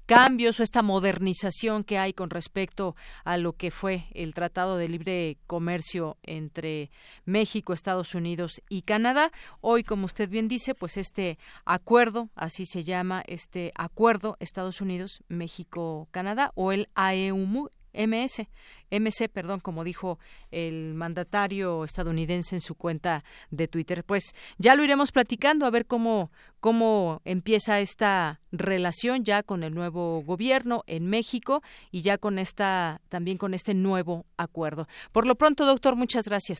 cambios 0.07 0.59
o 0.59 0.63
esta 0.63 0.81
modernización 0.81 1.83
que 1.83 1.99
hay 1.99 2.06
con 2.13 2.29
respecto 2.29 2.95
a 3.23 3.37
lo 3.37 3.53
que 3.53 3.71
fue 3.71 4.05
el 4.13 4.33
Tratado 4.33 4.77
de 4.77 4.89
Libre 4.89 5.37
Comercio 5.47 6.17
entre 6.23 6.91
México, 7.25 7.73
Estados 7.73 8.15
Unidos 8.15 8.61
y 8.69 8.83
Canadá. 8.83 9.31
Hoy, 9.61 9.83
como 9.83 10.05
usted 10.05 10.29
bien 10.29 10.47
dice, 10.47 10.75
pues 10.75 10.97
este 10.97 11.37
acuerdo, 11.65 12.29
así 12.35 12.65
se 12.65 12.83
llama, 12.83 13.23
este 13.27 13.71
acuerdo 13.75 14.37
Estados 14.39 14.81
Unidos, 14.81 15.23
México, 15.27 16.07
Canadá 16.11 16.51
o 16.55 16.71
el 16.71 16.89
AEUMU, 16.95 17.69
MS, 17.97 18.47
MC, 18.91 19.29
perdón, 19.29 19.59
como 19.59 19.83
dijo 19.83 20.19
el 20.51 20.93
mandatario 20.93 21.83
estadounidense 21.83 22.55
en 22.55 22.61
su 22.61 22.75
cuenta 22.75 23.23
de 23.49 23.67
Twitter. 23.67 24.03
Pues 24.03 24.33
ya 24.57 24.75
lo 24.75 24.83
iremos 24.83 25.11
platicando 25.11 25.65
a 25.65 25.71
ver 25.71 25.85
cómo 25.85 26.31
cómo 26.59 27.21
empieza 27.23 27.79
esta 27.79 28.39
relación 28.51 29.23
ya 29.23 29.43
con 29.43 29.63
el 29.63 29.73
nuevo 29.73 30.21
gobierno 30.23 30.83
en 30.87 31.07
México 31.07 31.61
y 31.91 32.01
ya 32.01 32.17
con 32.17 32.39
esta 32.39 33.01
también 33.09 33.37
con 33.37 33.53
este 33.53 33.73
nuevo 33.73 34.25
acuerdo. 34.37 34.87
Por 35.11 35.27
lo 35.27 35.35
pronto, 35.35 35.65
doctor, 35.65 35.95
muchas 35.95 36.25
gracias. 36.25 36.59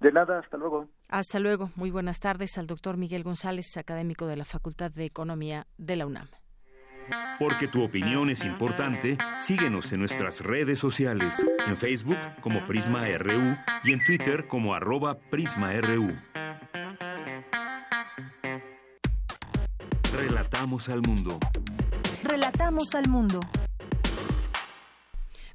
De 0.00 0.12
nada, 0.12 0.38
hasta 0.38 0.56
luego. 0.56 0.88
Hasta 1.08 1.40
luego. 1.40 1.70
Muy 1.74 1.90
buenas 1.90 2.20
tardes 2.20 2.56
al 2.56 2.66
doctor 2.66 2.96
Miguel 2.96 3.24
González, 3.24 3.76
académico 3.76 4.26
de 4.26 4.36
la 4.36 4.44
Facultad 4.44 4.90
de 4.92 5.04
Economía 5.04 5.66
de 5.76 5.96
la 5.96 6.06
UNAM. 6.06 6.28
Porque 7.38 7.68
tu 7.68 7.82
opinión 7.82 8.30
es 8.30 8.44
importante, 8.44 9.16
síguenos 9.38 9.92
en 9.92 10.00
nuestras 10.00 10.40
redes 10.40 10.78
sociales, 10.78 11.46
en 11.66 11.76
Facebook 11.76 12.18
como 12.40 12.66
Prisma 12.66 13.06
RU 13.18 13.56
y 13.84 13.92
en 13.92 14.04
Twitter 14.04 14.48
como 14.48 14.74
arroba 14.74 15.18
PrismaRU. 15.18 16.16
Relatamos 20.12 20.88
al 20.88 21.02
mundo. 21.02 21.38
Relatamos 22.24 22.94
al 22.94 23.08
mundo. 23.08 23.40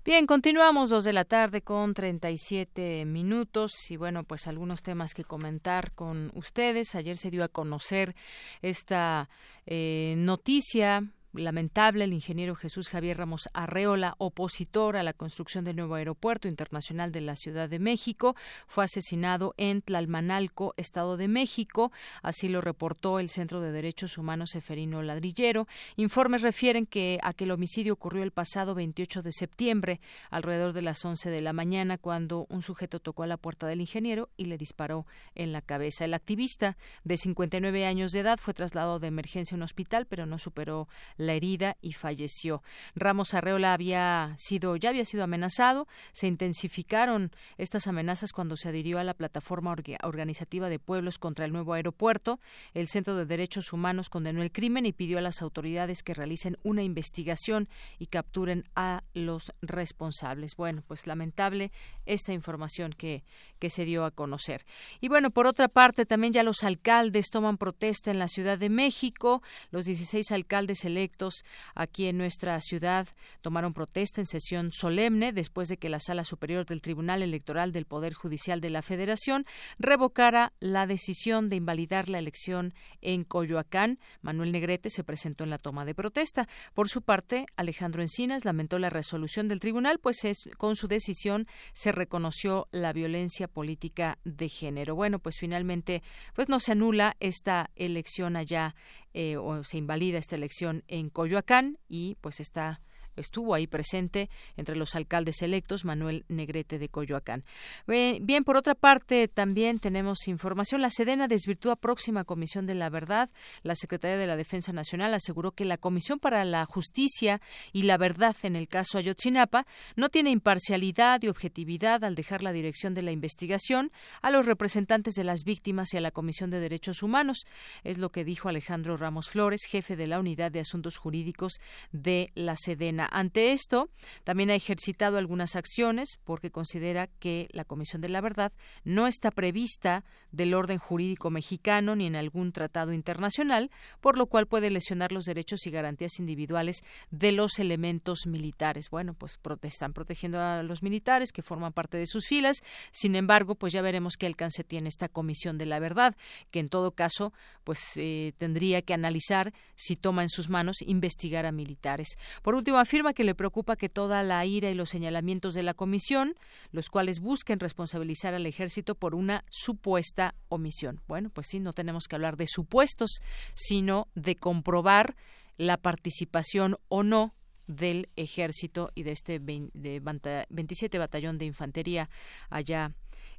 Bien, 0.05 0.27
continuamos 0.27 0.89
dos 0.89 1.05
de 1.05 1.13
la 1.13 1.23
tarde 1.23 1.61
con 1.61 1.93
37 1.93 3.05
minutos 3.05 3.71
y 3.89 3.95
bueno, 3.95 4.25
pues 4.25 4.47
algunos 4.47 4.84
temas 4.84 5.13
que 5.13 5.23
comentar 5.23 5.93
con 5.93 6.30
ustedes. 6.35 6.95
Ayer 6.95 7.15
se 7.15 7.31
dio 7.31 7.41
a 7.41 7.47
conocer 7.47 8.13
esta 8.61 9.30
eh, 9.65 10.15
noticia 10.17 11.05
lamentable 11.34 12.03
el 12.03 12.14
ingeniero 12.14 12.55
Jesús 12.55 12.89
Javier 12.89 13.18
Ramos 13.18 13.49
Arreola, 13.53 14.15
opositor 14.18 14.97
a 14.97 15.03
la 15.03 15.14
construcción 15.14 15.64
del 15.64 15.77
nuevo 15.77 15.95
aeropuerto 15.95 16.47
internacional 16.47 17.11
de 17.11 17.22
la 17.22 17.35
Ciudad 17.35 17.69
de 17.69 17.80
México, 17.80 18.35
fue 18.68 18.84
asesinado 18.84 19.53
en 19.57 19.81
Tlalmanalco, 19.81 20.73
Estado 20.77 21.18
de 21.18 21.27
México. 21.27 21.91
Así 22.22 22.49
lo 22.49 22.61
reportó 22.61 23.19
el 23.19 23.30
Centro 23.30 23.61
de 23.61 23.72
Derechos 23.72 24.18
Humanos 24.18 24.55
Eferino 24.55 25.01
Ladrillero. 25.01 25.68
Informes 25.95 26.41
refieren 26.41 26.85
que 26.85 27.19
a 27.23 27.34
que 27.34 27.45
el 27.45 27.51
homicidio 27.51 27.93
ocurrió 27.93 28.23
el 28.23 28.31
pasado 28.31 28.76
28 28.76 29.22
de 29.22 29.31
septiembre, 29.31 30.01
alrededor 30.30 30.73
de 30.73 30.81
las 30.81 31.03
11 31.03 31.30
de 31.30 31.41
la 31.41 31.53
mañana, 31.53 31.97
cuando 31.97 32.45
un 32.49 32.61
sujeto 32.61 32.99
tocó 32.99 33.23
a 33.23 33.27
la 33.27 33.38
puerta 33.38 33.68
del 33.68 33.81
ingeniero 33.81 34.30
y 34.38 34.45
le 34.45 34.57
disparó 34.57 35.05
en 35.35 35.51
la 35.51 35.61
cabeza. 35.61 36.05
El 36.05 36.14
activista, 36.14 36.77
de 37.03 37.18
59 37.18 37.85
años 37.85 38.11
de 38.11 38.19
edad, 38.19 38.39
fue 38.39 38.53
trasladado 38.53 38.99
de 38.99 39.07
emergencia 39.07 39.55
a 39.55 39.57
un 39.57 39.64
hospital, 39.64 40.05
pero 40.05 40.26
no 40.26 40.38
superó 40.38 40.88
la 41.18 41.22
herida 41.31 41.77
y 41.81 41.93
falleció. 41.93 42.61
Ramos 42.95 43.33
Arreola 43.33 43.73
había 43.73 44.35
sido, 44.37 44.75
ya 44.75 44.89
había 44.89 45.05
sido 45.05 45.23
amenazado. 45.23 45.87
Se 46.11 46.27
intensificaron 46.27 47.31
estas 47.57 47.87
amenazas 47.87 48.33
cuando 48.33 48.57
se 48.57 48.67
adhirió 48.67 48.99
a 48.99 49.05
la 49.05 49.13
plataforma 49.13 49.73
organizativa 50.03 50.67
de 50.67 50.79
pueblos 50.79 51.19
contra 51.19 51.45
el 51.45 51.53
nuevo 51.53 51.73
aeropuerto. 51.73 52.41
El 52.73 52.89
Centro 52.89 53.15
de 53.15 53.25
Derechos 53.25 53.71
Humanos 53.71 54.09
condenó 54.09 54.43
el 54.43 54.51
crimen 54.51 54.85
y 54.85 54.91
pidió 54.91 55.19
a 55.19 55.21
las 55.21 55.41
autoridades 55.41 56.03
que 56.03 56.13
realicen 56.13 56.57
una 56.63 56.83
investigación 56.83 57.69
y 57.99 58.07
capturen 58.07 58.65
a 58.75 59.03
los 59.13 59.53
responsables. 59.61 60.55
Bueno, 60.57 60.83
pues 60.85 61.07
lamentable 61.07 61.71
esta 62.05 62.33
información 62.33 62.91
que, 62.91 63.23
que 63.64 63.69
se 63.69 63.85
dio 63.85 64.03
a 64.03 64.11
conocer. 64.11 64.65
Y 64.99 65.07
bueno, 65.07 65.31
por 65.31 65.48
otra 65.48 65.69
parte, 65.69 66.06
también 66.06 66.34
ya 66.34 66.44
los 66.44 66.65
alcaldes 66.65 67.30
toman 67.30 67.57
protesta 67.57 68.11
en 68.11 68.19
la 68.19 68.27
Ciudad 68.27 68.57
de 68.57 68.68
México. 68.68 69.41
Los 69.72 69.85
16 69.85 70.34
alcaldes 70.34 70.84
electos 70.84 71.45
aquí 71.73 72.07
en 72.07 72.18
nuestra 72.18 72.60
ciudad 72.60 73.07
tomaron 73.40 73.73
protesta 73.73 74.19
en 74.19 74.26
sesión 74.26 74.73
solemne 74.73 75.31
después 75.31 75.69
de 75.69 75.77
que 75.77 75.88
la 75.88 76.02
Sala 76.02 76.26
Superior 76.26 76.65
del 76.65 76.81
Tribunal 76.81 77.23
Electoral 77.23 77.72
del 77.72 77.85
Poder 77.85 78.14
Judicial 78.14 78.60
de 78.60 78.69
la 78.69 78.81
Federación 78.81 79.45
revocara 79.80 80.52
la 80.60 80.85
decisión 80.85 81.48
de 81.48 81.56
invalidar 81.56 82.10
la 82.10 82.19
elección 82.19 82.73
en 82.99 83.23
Coyoacán. 83.23 83.98
Manuel 84.22 84.52
Negrete 84.52 84.90
se 84.90 85.06
presentó 85.06 85.45
en 85.45 85.52
la 85.52 85.57
toma 85.57 85.85
de 85.85 85.95
protesta. 85.95 86.49
Por 86.73 86.90
su 86.90 87.02
parte, 87.02 87.45
Alejandro 87.56 88.02
Encinas 88.02 88.44
lamentó 88.44 88.77
la 88.77 88.90
resolución 88.90 89.48
del 89.48 89.61
tribunal, 89.61 89.99
pues 89.99 90.26
es, 90.26 90.49
con 90.57 90.76
su 90.76 90.90
decisión 90.90 91.48
se 91.72 91.94
reconoció 91.94 92.68
la 92.72 92.91
violencia 92.91 93.48
política 93.53 94.17
de 94.25 94.49
género. 94.49 94.95
Bueno, 94.95 95.19
pues 95.19 95.38
finalmente 95.39 96.03
pues 96.35 96.49
no 96.49 96.59
se 96.59 96.73
anula 96.73 97.15
esta 97.19 97.69
elección 97.75 98.35
allá 98.35 98.75
eh, 99.13 99.38
o 99.38 99.63
se 99.63 99.77
invalida 99.77 100.17
esta 100.17 100.35
elección 100.35 100.84
en 100.88 101.09
Coyoacán 101.09 101.77
y 101.88 102.17
pues 102.21 102.39
está 102.39 102.81
estuvo 103.15 103.53
ahí 103.53 103.68
presente 103.68 104.30
entre 104.57 104.76
los 104.76 104.95
alcaldes 104.95 105.41
electos 105.41 105.85
Manuel 105.85 106.26
Negrete 106.27 106.80
de 106.80 106.90
Coyoacán. 106.90 107.44
Bien, 107.88 108.44
por 108.44 108.57
otra 108.57 108.76
parte, 108.76 109.27
también 109.27 109.80
tenemos 109.80 110.27
información. 110.27 110.81
La 110.81 110.90
Sedena 110.90 111.27
desvirtúa 111.27 111.76
próxima 111.76 112.23
Comisión 112.23 112.65
de 112.65 112.76
la 112.76 112.90
Verdad. 112.90 113.30
La 113.61 113.76
Secretaría 113.76 114.18
de 114.18 114.27
la 114.27 114.35
Defensa 114.35 114.73
Nacional 114.73 115.14
aseguró 115.14 115.52
que 115.52 115.65
la 115.65 115.77
Comisión 115.77 116.19
para 116.19 116.44
la 116.45 116.65
Justicia 116.65 117.41
y 117.72 117.84
la 117.84 117.98
Verdad 117.98 118.35
en 118.44 118.56
el 118.56 118.68
caso 118.68 118.98
Ayotzinapa 118.98 119.65
no 119.95 120.10
tiene 120.10 120.31
imparcialidad 120.31 121.22
y 121.23 121.27
objetividad 121.27 122.03
al 122.03 122.15
dejar 122.15 122.44
la 122.44 122.52
dirección 122.52 122.94
de 122.94 123.02
la 123.02 123.11
investigación 123.11 123.91
a 124.22 124.31
los 124.31 124.45
representantes 124.45 125.15
de 125.15 125.23
las 125.23 125.44
víctimas 125.44 125.94
y 125.94 125.98
a 125.98 126.02
la 126.02 126.11
Comisión 126.11 126.49
de 126.49 126.60
Derechos 126.60 127.03
Humanos. 127.03 127.45
Es 127.84 127.98
lo 127.98 128.10
que 128.10 128.23
dijo 128.23 128.49
Alejandro 128.49 128.98
Ramos 128.98 129.30
Flores, 129.30 129.61
jefe 129.69 129.95
de 129.95 130.07
la 130.07 130.19
Unidad 130.19 130.52
de 130.52 130.60
Asuntos 130.60 130.98
Jurídicos 130.98 131.53
de 131.91 132.31
la 132.35 132.56
Sedena. 132.56 133.02
Ante 133.11 133.51
esto, 133.51 133.89
también 134.23 134.49
ha 134.49 134.55
ejercitado 134.55 135.17
algunas 135.17 135.55
acciones 135.55 136.19
porque 136.23 136.51
considera 136.51 137.07
que 137.19 137.47
la 137.51 137.65
Comisión 137.65 138.01
de 138.01 138.09
la 138.09 138.21
Verdad 138.21 138.51
no 138.84 139.07
está 139.07 139.31
prevista 139.31 140.03
del 140.31 140.53
orden 140.53 140.77
jurídico 140.77 141.30
mexicano 141.30 141.95
ni 141.95 142.07
en 142.07 142.15
algún 142.15 142.51
tratado 142.51 142.93
internacional, 142.93 143.71
por 144.01 144.17
lo 144.17 144.27
cual 144.27 144.47
puede 144.47 144.69
lesionar 144.69 145.11
los 145.11 145.25
derechos 145.25 145.65
y 145.65 145.71
garantías 145.71 146.19
individuales 146.19 146.84
de 147.11 147.31
los 147.31 147.59
elementos 147.59 148.25
militares. 148.25 148.89
Bueno, 148.89 149.13
pues 149.13 149.39
están 149.63 149.93
protegiendo 149.93 150.39
a 150.39 150.63
los 150.63 150.84
militares 150.84 151.31
que 151.31 151.41
forman 151.41 151.73
parte 151.73 151.97
de 151.97 152.07
sus 152.07 152.27
filas. 152.27 152.57
Sin 152.91 153.15
embargo, 153.15 153.55
pues 153.55 153.73
ya 153.73 153.81
veremos 153.81 154.15
qué 154.17 154.25
alcance 154.25 154.63
tiene 154.63 154.89
esta 154.89 155.09
Comisión 155.09 155.57
de 155.57 155.65
la 155.65 155.80
Verdad, 155.80 156.15
que 156.51 156.59
en 156.59 156.69
todo 156.69 156.91
caso, 156.91 157.34
pues 157.63 157.80
eh, 157.95 158.34
tendría 158.38 158.81
que 158.81 158.93
analizar 158.93 159.53
si 159.75 159.95
toma 159.95 160.23
en 160.23 160.30
sus 160.30 160.49
manos 160.49 160.81
investigar 160.81 161.45
a 161.45 161.51
militares. 161.51 162.17
Por 162.41 162.55
último, 162.55 162.77
afirma 162.94 163.15
que 163.15 163.24
le 163.24 163.34
preocupa 163.34 163.76
que 163.76 163.90
toda 163.90 164.22
la 164.22 164.45
ira 164.45 164.70
y 164.70 164.76
los 164.76 164.91
señalamientos 164.91 165.56
de 165.56 165.64
la 165.64 165.74
comisión, 165.74 166.36
los 166.72 166.91
cuales 166.91 167.22
busquen 167.22 167.60
responsabilizar 167.60 168.36
al 168.36 168.45
ejército 168.45 168.94
por 168.94 169.15
una 169.15 169.44
supuesta 169.49 170.36
omisión. 170.48 171.02
Bueno, 171.07 171.32
pues 171.32 171.48
sí, 171.49 171.60
no 171.60 171.74
tenemos 171.74 172.07
que 172.07 172.15
hablar 172.15 172.38
de 172.38 172.45
supuestos, 172.45 173.24
sino 173.56 174.10
de 174.14 174.36
comprobar 174.36 175.15
la 175.57 175.78
participación 175.78 176.78
o 176.88 177.02
no 177.02 177.34
del 177.65 178.10
ejército 178.15 178.91
y 178.94 179.02
de 179.02 179.14
este 179.14 179.40
27 179.40 180.99
batallón 180.99 181.40
de 181.40 181.45
infantería 181.45 182.11
allá 182.52 182.91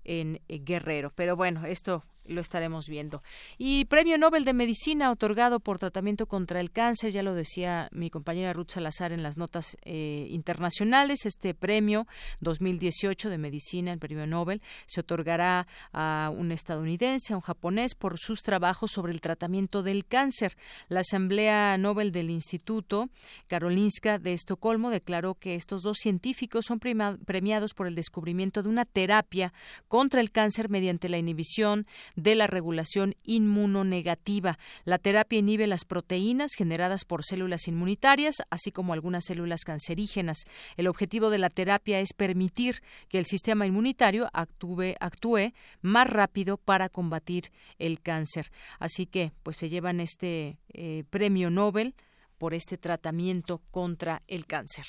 en 0.02 0.40
eh, 0.48 0.58
Guerrero. 0.64 1.12
Pero 1.14 1.36
bueno, 1.36 1.64
esto 1.64 2.02
lo 2.26 2.40
estaremos 2.40 2.88
viendo. 2.88 3.22
Y 3.58 3.84
Premio 3.86 4.18
Nobel 4.18 4.44
de 4.44 4.52
Medicina 4.52 5.10
otorgado 5.10 5.60
por 5.60 5.78
tratamiento 5.78 6.26
contra 6.26 6.60
el 6.60 6.70
cáncer, 6.70 7.10
ya 7.10 7.22
lo 7.22 7.34
decía 7.34 7.88
mi 7.92 8.10
compañera 8.10 8.52
Ruth 8.52 8.70
Salazar 8.70 9.12
en 9.12 9.22
las 9.22 9.36
notas 9.36 9.76
eh, 9.82 10.26
internacionales, 10.30 11.26
este 11.26 11.54
premio 11.54 12.06
2018 12.40 13.30
de 13.30 13.38
Medicina, 13.38 13.92
el 13.92 13.98
Premio 13.98 14.26
Nobel, 14.26 14.62
se 14.86 15.00
otorgará 15.00 15.66
a 15.92 16.30
un 16.34 16.52
estadounidense, 16.52 17.32
a 17.32 17.36
un 17.36 17.42
japonés, 17.42 17.94
por 17.94 18.18
sus 18.18 18.42
trabajos 18.42 18.90
sobre 18.92 19.12
el 19.12 19.20
tratamiento 19.20 19.82
del 19.82 20.06
cáncer. 20.06 20.56
La 20.88 21.00
Asamblea 21.00 21.76
Nobel 21.78 22.12
del 22.12 22.30
Instituto 22.30 23.08
Karolinska 23.46 24.18
de 24.18 24.32
Estocolmo 24.32 24.90
declaró 24.90 25.34
que 25.34 25.54
estos 25.54 25.82
dos 25.82 25.98
científicos 25.98 26.66
son 26.66 26.78
premiados 26.78 27.74
por 27.74 27.86
el 27.86 27.94
descubrimiento 27.94 28.62
de 28.62 28.68
una 28.68 28.84
terapia 28.84 29.52
contra 29.88 30.20
el 30.20 30.30
cáncer 30.30 30.68
mediante 30.68 31.08
la 31.08 31.18
inhibición 31.18 31.86
de 32.16 32.34
la 32.34 32.46
regulación 32.46 33.14
inmunonegativa. 33.24 34.58
La 34.84 34.98
terapia 34.98 35.38
inhibe 35.38 35.66
las 35.66 35.84
proteínas 35.84 36.52
generadas 36.56 37.04
por 37.04 37.24
células 37.24 37.68
inmunitarias, 37.68 38.36
así 38.50 38.72
como 38.72 38.92
algunas 38.92 39.24
células 39.24 39.62
cancerígenas. 39.64 40.38
El 40.76 40.88
objetivo 40.88 41.30
de 41.30 41.38
la 41.38 41.50
terapia 41.50 42.00
es 42.00 42.12
permitir 42.12 42.82
que 43.08 43.18
el 43.18 43.26
sistema 43.26 43.66
inmunitario 43.66 44.28
actúe, 44.32 44.94
actúe 45.00 45.52
más 45.82 46.08
rápido 46.08 46.56
para 46.56 46.88
combatir 46.88 47.50
el 47.78 48.00
cáncer. 48.00 48.50
Así 48.78 49.06
que, 49.06 49.32
pues 49.42 49.56
se 49.56 49.68
llevan 49.68 50.00
este 50.00 50.58
eh, 50.72 51.04
premio 51.10 51.50
Nobel 51.50 51.94
por 52.38 52.54
este 52.54 52.78
tratamiento 52.78 53.62
contra 53.70 54.22
el 54.26 54.46
cáncer. 54.46 54.86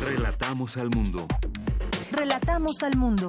Relatamos 0.00 0.76
al 0.76 0.88
mundo. 0.90 1.26
Relatamos 2.10 2.82
al 2.82 2.96
mundo. 2.96 3.28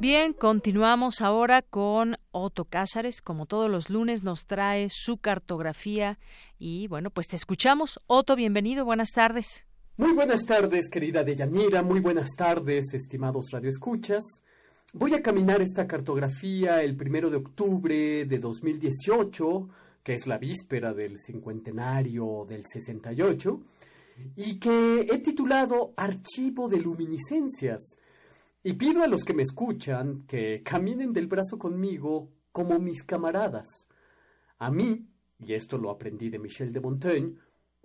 Bien, 0.00 0.32
continuamos 0.32 1.20
ahora 1.20 1.60
con 1.60 2.16
Otto 2.30 2.64
Cázares. 2.64 3.20
Como 3.20 3.44
todos 3.44 3.70
los 3.70 3.90
lunes 3.90 4.22
nos 4.22 4.46
trae 4.46 4.88
su 4.88 5.18
cartografía 5.18 6.18
y 6.58 6.86
bueno, 6.88 7.10
pues 7.10 7.28
te 7.28 7.36
escuchamos. 7.36 8.00
Otto, 8.06 8.34
bienvenido, 8.34 8.86
buenas 8.86 9.10
tardes. 9.10 9.66
Muy 9.98 10.12
buenas 10.12 10.46
tardes, 10.46 10.88
querida 10.88 11.22
Deyanira, 11.22 11.82
muy 11.82 12.00
buenas 12.00 12.30
tardes, 12.34 12.94
estimados 12.94 13.50
radioescuchas. 13.52 14.24
Voy 14.94 15.12
a 15.12 15.20
caminar 15.20 15.60
esta 15.60 15.86
cartografía 15.86 16.82
el 16.82 16.96
primero 16.96 17.28
de 17.28 17.36
octubre 17.36 18.24
de 18.24 18.38
2018, 18.38 19.68
que 20.02 20.14
es 20.14 20.26
la 20.26 20.38
víspera 20.38 20.94
del 20.94 21.18
cincuentenario 21.18 22.46
del 22.48 22.62
68, 22.64 23.60
y 24.34 24.58
que 24.58 25.00
he 25.12 25.18
titulado 25.18 25.92
Archivo 25.94 26.70
de 26.70 26.78
Luminiscencias 26.78 27.98
y 28.62 28.74
pido 28.74 29.02
a 29.02 29.06
los 29.06 29.24
que 29.24 29.34
me 29.34 29.42
escuchan 29.42 30.24
que 30.26 30.62
caminen 30.62 31.12
del 31.12 31.26
brazo 31.26 31.58
conmigo 31.58 32.28
como 32.52 32.78
mis 32.78 33.02
camaradas. 33.02 33.66
A 34.58 34.70
mí, 34.70 35.06
y 35.38 35.54
esto 35.54 35.78
lo 35.78 35.90
aprendí 35.90 36.28
de 36.28 36.38
Michel 36.38 36.72
de 36.72 36.80
Montaigne, 36.80 37.34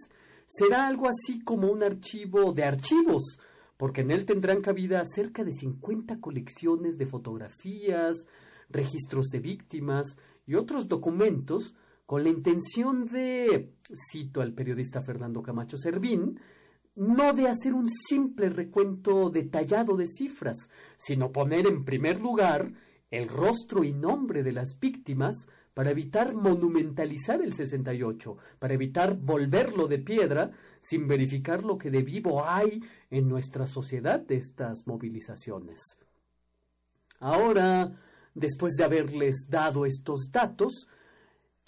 será 0.46 0.86
algo 0.86 1.08
así 1.08 1.42
como 1.42 1.70
un 1.70 1.82
archivo 1.82 2.52
de 2.52 2.64
archivos, 2.64 3.38
porque 3.76 4.00
en 4.02 4.10
él 4.10 4.26
tendrán 4.26 4.60
cabida 4.60 5.02
cerca 5.06 5.44
de 5.44 5.52
50 5.52 6.20
colecciones 6.20 6.98
de 6.98 7.06
fotografías, 7.06 8.26
registros 8.68 9.28
de 9.28 9.38
víctimas 9.40 10.18
y 10.46 10.56
otros 10.56 10.88
documentos 10.88 11.74
con 12.10 12.24
la 12.24 12.30
intención 12.30 13.06
de, 13.06 13.76
cito 14.10 14.40
al 14.40 14.52
periodista 14.52 15.00
Fernando 15.00 15.42
Camacho 15.42 15.76
Servín, 15.76 16.40
no 16.96 17.32
de 17.34 17.46
hacer 17.46 17.72
un 17.72 17.88
simple 17.88 18.50
recuento 18.50 19.30
detallado 19.30 19.96
de 19.96 20.08
cifras, 20.08 20.56
sino 20.96 21.30
poner 21.30 21.68
en 21.68 21.84
primer 21.84 22.20
lugar 22.20 22.72
el 23.12 23.28
rostro 23.28 23.84
y 23.84 23.92
nombre 23.92 24.42
de 24.42 24.50
las 24.50 24.80
víctimas 24.80 25.46
para 25.72 25.92
evitar 25.92 26.34
monumentalizar 26.34 27.42
el 27.42 27.52
68, 27.52 28.36
para 28.58 28.74
evitar 28.74 29.16
volverlo 29.16 29.86
de 29.86 30.00
piedra 30.00 30.50
sin 30.80 31.06
verificar 31.06 31.64
lo 31.64 31.78
que 31.78 31.92
de 31.92 32.02
vivo 32.02 32.44
hay 32.44 32.82
en 33.10 33.28
nuestra 33.28 33.68
sociedad 33.68 34.18
de 34.18 34.34
estas 34.34 34.84
movilizaciones. 34.84 35.78
Ahora, 37.20 37.92
después 38.34 38.74
de 38.74 38.82
haberles 38.82 39.46
dado 39.48 39.86
estos 39.86 40.32
datos, 40.32 40.88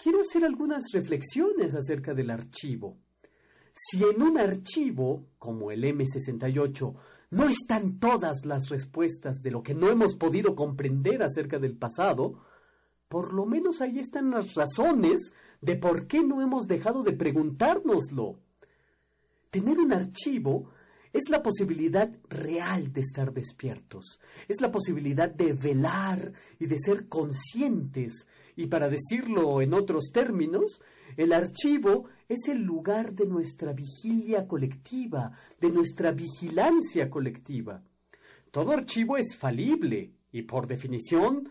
quiero 0.03 0.19
hacer 0.19 0.43
algunas 0.43 0.91
reflexiones 0.91 1.73
acerca 1.75 2.13
del 2.13 2.29
archivo. 2.29 2.97
Si 3.73 4.03
en 4.03 4.21
un 4.21 4.37
archivo, 4.37 5.29
como 5.39 5.71
el 5.71 5.85
M68, 5.85 6.93
no 7.31 7.47
están 7.47 7.99
todas 7.99 8.45
las 8.45 8.67
respuestas 8.67 9.41
de 9.41 9.51
lo 9.51 9.63
que 9.63 9.73
no 9.73 9.89
hemos 9.89 10.15
podido 10.15 10.55
comprender 10.55 11.23
acerca 11.23 11.57
del 11.57 11.77
pasado, 11.77 12.43
por 13.07 13.33
lo 13.33 13.45
menos 13.45 13.79
ahí 13.79 13.97
están 13.97 14.29
las 14.31 14.55
razones 14.55 15.31
de 15.61 15.77
por 15.77 16.05
qué 16.05 16.21
no 16.21 16.41
hemos 16.41 16.67
dejado 16.67 17.03
de 17.03 17.13
preguntárnoslo. 17.13 18.39
Tener 19.51 19.79
un 19.79 19.93
archivo 19.93 20.69
es 21.13 21.29
la 21.29 21.41
posibilidad 21.41 22.11
real 22.27 22.91
de 22.91 23.01
estar 23.01 23.31
despiertos, 23.31 24.19
es 24.49 24.59
la 24.59 24.69
posibilidad 24.69 25.29
de 25.29 25.53
velar 25.53 26.33
y 26.59 26.65
de 26.65 26.77
ser 26.77 27.07
conscientes, 27.07 28.27
y 28.55 28.67
para 28.67 28.89
decirlo 28.89 29.61
en 29.61 29.73
otros 29.73 30.11
términos, 30.11 30.81
el 31.17 31.33
archivo 31.33 32.05
es 32.27 32.47
el 32.47 32.63
lugar 32.63 33.13
de 33.13 33.25
nuestra 33.25 33.73
vigilia 33.73 34.47
colectiva, 34.47 35.31
de 35.59 35.71
nuestra 35.71 36.11
vigilancia 36.11 37.09
colectiva. 37.09 37.83
Todo 38.51 38.71
archivo 38.71 39.17
es 39.17 39.35
falible 39.35 40.11
y 40.31 40.43
por 40.43 40.67
definición 40.67 41.49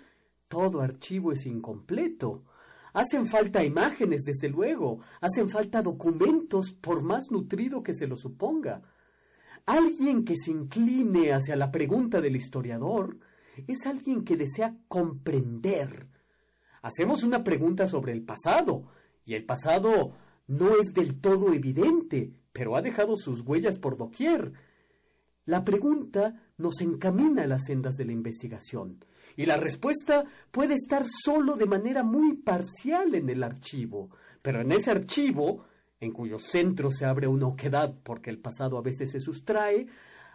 todo 0.48 0.82
archivo 0.82 1.32
es 1.32 1.46
incompleto. 1.46 2.44
Hacen 2.92 3.26
falta 3.26 3.64
imágenes, 3.64 4.22
desde 4.22 4.50
luego, 4.50 5.00
hacen 5.20 5.48
falta 5.48 5.80
documentos 5.80 6.72
por 6.72 7.02
más 7.02 7.30
nutrido 7.30 7.82
que 7.82 7.94
se 7.94 8.06
lo 8.06 8.16
suponga. 8.16 8.82
Alguien 9.64 10.24
que 10.24 10.36
se 10.36 10.50
incline 10.50 11.32
hacia 11.32 11.56
la 11.56 11.70
pregunta 11.70 12.20
del 12.20 12.36
historiador 12.36 13.16
es 13.66 13.86
alguien 13.86 14.24
que 14.24 14.36
desea 14.36 14.76
comprender. 14.88 16.11
Hacemos 16.82 17.22
una 17.22 17.44
pregunta 17.44 17.86
sobre 17.86 18.12
el 18.12 18.22
pasado, 18.22 18.88
y 19.24 19.34
el 19.34 19.44
pasado 19.44 20.12
no 20.48 20.76
es 20.76 20.92
del 20.92 21.20
todo 21.20 21.52
evidente, 21.52 22.32
pero 22.52 22.76
ha 22.76 22.82
dejado 22.82 23.16
sus 23.16 23.40
huellas 23.42 23.78
por 23.78 23.96
doquier. 23.96 24.52
La 25.44 25.64
pregunta 25.64 26.42
nos 26.58 26.80
encamina 26.80 27.44
a 27.44 27.46
las 27.46 27.66
sendas 27.66 27.96
de 27.96 28.04
la 28.04 28.12
investigación, 28.12 29.04
y 29.36 29.46
la 29.46 29.56
respuesta 29.56 30.24
puede 30.50 30.74
estar 30.74 31.04
solo 31.06 31.54
de 31.54 31.66
manera 31.66 32.02
muy 32.02 32.34
parcial 32.38 33.14
en 33.14 33.30
el 33.30 33.44
archivo, 33.44 34.10
pero 34.42 34.60
en 34.60 34.72
ese 34.72 34.90
archivo, 34.90 35.64
en 36.00 36.10
cuyo 36.10 36.40
centro 36.40 36.90
se 36.90 37.04
abre 37.04 37.28
una 37.28 37.46
oquedad 37.46 37.94
porque 38.02 38.30
el 38.30 38.40
pasado 38.40 38.76
a 38.76 38.82
veces 38.82 39.12
se 39.12 39.20
sustrae, 39.20 39.86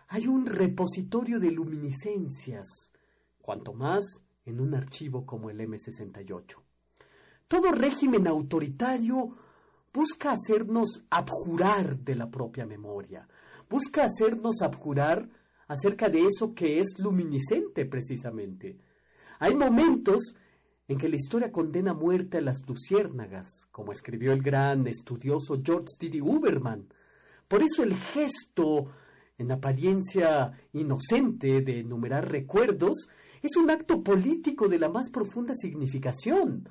hay 0.08 0.28
un 0.28 0.46
repositorio 0.46 1.42
de 1.42 1.52
luminiscencias, 1.52 2.94
cuanto 3.42 3.74
más 3.74 4.22
en 4.48 4.60
un 4.60 4.74
archivo 4.74 5.26
como 5.26 5.50
el 5.50 5.60
M68. 5.60 6.56
Todo 7.48 7.72
régimen 7.72 8.28
autoritario 8.28 9.36
busca 9.94 10.32
hacernos 10.32 11.06
abjurar 11.10 12.00
de 12.00 12.16
la 12.16 12.30
propia 12.30 12.66
memoria, 12.66 13.28
busca 13.70 14.06
hacernos 14.06 14.62
abjurar 14.62 15.30
acerca 15.68 16.10
de 16.10 16.26
eso 16.26 16.54
que 16.54 16.80
es 16.80 16.98
luminiscente 17.00 17.86
precisamente. 17.86 18.78
Hay 19.40 19.56
momentos 19.56 20.36
en 20.88 20.98
que 20.98 21.10
la 21.10 21.18
historia 21.18 21.52
condena 21.52 21.92
a 21.92 21.96
muerte 21.96 22.38
a 22.38 22.42
las 22.42 22.62
luciérnagas, 22.66 23.68
como 23.72 23.92
escribió 23.92 24.32
el 24.32 24.42
gran 24.42 24.88
estudioso 24.88 25.62
George 25.64 25.96
Didi 26.00 26.22
Uberman. 26.22 26.88
Por 27.48 27.62
eso 27.62 27.84
el 27.84 27.94
gesto, 27.94 28.88
en 29.38 29.52
apariencia 29.52 30.54
inocente, 30.72 31.62
de 31.62 31.80
enumerar 31.80 32.32
recuerdos, 32.32 33.10
es 33.42 33.56
un 33.58 33.70
acto 33.70 34.04
político 34.04 34.68
de 34.68 34.80
la 34.80 34.90
más 34.90 35.10
profunda 35.10 35.54
significación, 35.56 36.68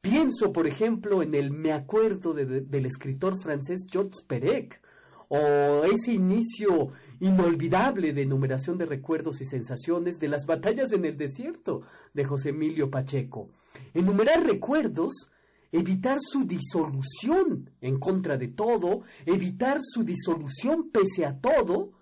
Pienso, 0.00 0.52
por 0.52 0.66
ejemplo, 0.66 1.22
en 1.22 1.34
el 1.34 1.50
Me 1.50 1.72
acuerdo 1.72 2.32
del 2.32 2.86
escritor 2.86 3.40
francés 3.42 3.84
Georges 3.90 4.22
Perec, 4.26 4.80
o 5.28 5.84
ese 5.84 6.12
inicio 6.12 6.88
inolvidable 7.20 8.12
de 8.12 8.22
enumeración 8.22 8.78
de 8.78 8.86
recuerdos 8.86 9.40
y 9.40 9.44
sensaciones 9.44 10.18
de 10.18 10.28
las 10.28 10.46
batallas 10.46 10.92
en 10.92 11.04
el 11.04 11.16
desierto 11.16 11.82
de 12.14 12.24
José 12.24 12.50
Emilio 12.50 12.90
Pacheco. 12.90 13.50
Enumerar 13.92 14.46
recuerdos 14.46 15.30
evitar 15.70 16.16
su 16.20 16.46
disolución 16.46 17.70
en 17.82 17.98
contra 17.98 18.38
de 18.38 18.48
todo, 18.48 19.02
evitar 19.26 19.80
su 19.82 20.02
disolución 20.02 20.90
pese 20.90 21.26
a 21.26 21.38
todo, 21.38 21.92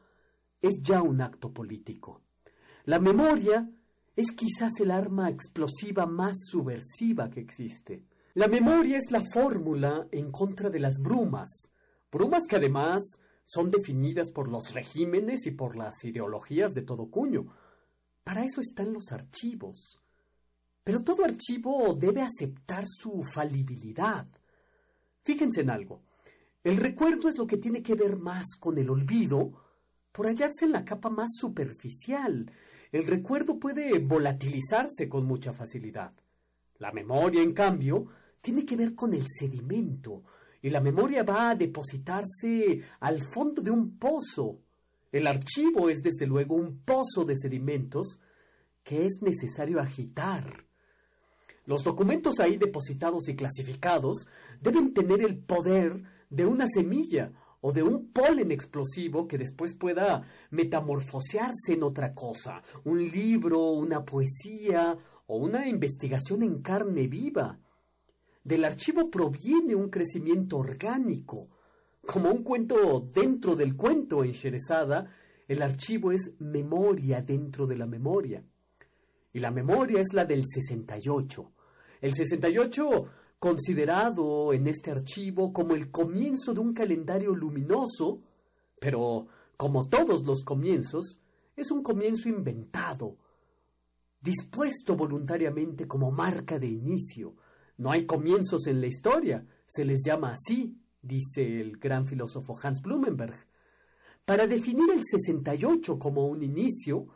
es 0.63 0.81
ya 0.83 1.03
un 1.03 1.21
acto 1.21 1.53
político. 1.53 2.21
La 2.85 3.01
memoria 3.01 3.69
es 4.17 4.33
quizás 4.33 4.81
el 4.81 4.91
arma 4.91 5.29
explosiva 5.29 6.07
más 6.07 6.39
subversiva 6.51 7.29
que 7.29 7.41
existe. 7.41 8.03
La 8.33 8.49
memoria 8.49 8.97
es 8.97 9.11
la 9.11 9.23
fórmula 9.23 10.09
en 10.11 10.33
contra 10.33 10.71
de 10.71 10.81
las 10.81 10.99
brumas, 10.99 11.71
brumas 12.11 12.45
que 12.49 12.57
además 12.57 13.03
son 13.45 13.71
definidas 13.71 14.33
por 14.33 14.49
los 14.49 14.75
regímenes 14.75 15.47
y 15.47 15.53
por 15.53 15.77
las 15.77 16.03
ideologías 16.05 16.73
de 16.73 16.83
todo 16.83 17.11
cuño. 17.11 17.47
Para 18.25 18.45
eso 18.45 18.61
están 18.61 18.93
los 18.93 19.13
archivos. 19.13 20.01
Pero 20.83 21.05
todo 21.05 21.25
archivo 21.25 21.95
debe 21.95 22.23
aceptar 22.23 22.85
su 22.87 23.23
falibilidad. 23.23 24.27
Fíjense 25.23 25.61
en 25.61 25.71
algo. 25.71 26.03
El 26.65 26.79
recuerdo 26.79 27.29
es 27.29 27.39
lo 27.39 27.47
que 27.47 27.59
tiene 27.59 27.83
que 27.83 27.95
ver 27.95 28.17
más 28.17 28.57
con 28.59 28.79
el 28.79 28.91
olvido 28.91 29.53
por 30.11 30.27
hallarse 30.27 30.65
en 30.65 30.73
la 30.73 30.85
capa 30.85 31.11
más 31.11 31.29
superficial. 31.39 32.51
El 32.97 33.07
recuerdo 33.07 33.59
puede 33.59 33.99
volatilizarse 33.99 35.07
con 35.07 35.27
mucha 35.27 35.53
facilidad. 35.53 36.15
La 36.79 36.93
memoria, 36.93 37.43
en 37.43 37.53
cambio, 37.53 38.07
tiene 38.41 38.65
que 38.65 38.75
ver 38.75 38.95
con 38.95 39.13
el 39.13 39.27
sedimento, 39.29 40.23
y 40.63 40.71
la 40.71 40.81
memoria 40.81 41.23
va 41.23 41.51
a 41.51 41.55
depositarse 41.55 42.81
al 43.01 43.21
fondo 43.21 43.61
de 43.61 43.71
un 43.71 43.99
pozo. 43.99 44.61
El 45.13 45.27
archivo 45.27 45.91
es 45.91 46.01
desde 46.01 46.27
luego 46.27 46.55
un 46.55 46.79
pozo 46.87 47.27
de 47.27 47.37
sedimentos 47.37 48.19
que 48.83 49.05
es 49.05 49.21
necesario 49.21 49.79
agitar. 49.79 50.65
Los 51.67 51.85
documentos 51.85 52.41
ahí 52.41 52.57
depositados 52.57 53.29
y 53.29 53.37
clasificados 53.37 54.27
deben 54.63 54.95
tener 54.95 55.21
el 55.21 55.37
poder 55.37 56.03
de 56.31 56.47
una 56.47 56.67
semilla 56.67 57.31
o 57.69 57.73
de 57.73 57.83
un 57.83 58.13
polen 58.13 58.53
explosivo 58.53 59.27
que 59.27 59.39
después 59.39 59.75
pueda 59.75 60.23
metamorfosearse 60.51 61.73
en 61.73 61.83
otra 61.83 62.15
cosa, 62.15 62.63
un 62.85 63.03
libro, 63.03 63.73
una 63.73 64.05
poesía 64.05 64.97
o 65.27 65.39
una 65.39 65.67
investigación 65.67 66.45
en 66.45 66.63
carne 66.63 67.09
viva. 67.09 67.59
Del 68.45 68.65
archivo 68.65 69.11
proviene 69.11 69.75
un 69.75 69.91
crecimiento 69.91 70.59
orgánico. 70.59 71.49
Como 72.03 72.31
un 72.31 72.45
cuento 72.45 73.01
dentro 73.13 73.57
del 73.57 73.75
cuento 73.75 74.23
en 74.23 74.31
Sherezada, 74.31 75.11
el 75.49 75.61
archivo 75.61 76.13
es 76.13 76.35
memoria 76.39 77.21
dentro 77.21 77.67
de 77.67 77.79
la 77.79 77.87
memoria. 77.87 78.45
Y 79.33 79.41
la 79.41 79.51
memoria 79.51 80.01
es 80.01 80.13
la 80.13 80.25
del 80.25 80.45
68. 80.47 81.53
El 82.01 82.15
68 82.15 83.07
considerado 83.47 84.53
en 84.53 84.67
este 84.67 84.91
archivo 84.91 85.53
como 85.53 85.77
el 85.77 85.93
comienzo 85.93 86.53
de 86.53 86.59
un 86.59 86.75
calendario 86.75 87.33
luminoso, 87.33 88.21
pero 88.81 89.29
como 89.57 89.89
todos 89.89 90.25
los 90.25 90.43
comienzos, 90.43 91.21
es 91.55 91.71
un 91.71 91.85
comienzo 91.85 92.29
inventado, 92.29 93.17
dispuesto 94.21 94.97
voluntariamente 94.97 95.87
como 95.87 96.11
marca 96.11 96.59
de 96.59 96.67
inicio, 96.67 97.37
no 97.79 97.93
hay 97.93 98.05
comienzos 98.05 98.67
en 98.67 98.81
la 98.81 98.89
historia, 98.89 99.47
se 99.65 99.85
les 99.85 100.03
llama 100.05 100.33
así, 100.33 100.81
dice 101.01 101.61
el 101.61 101.77
gran 101.77 102.05
filósofo 102.05 102.59
Hans 102.61 102.83
Blumenberg. 102.83 103.47
Para 104.25 104.49
definir 104.49 104.91
el 104.93 105.03
68 105.05 106.01
como 106.01 106.27
un 106.27 106.43
inicio, 106.43 107.07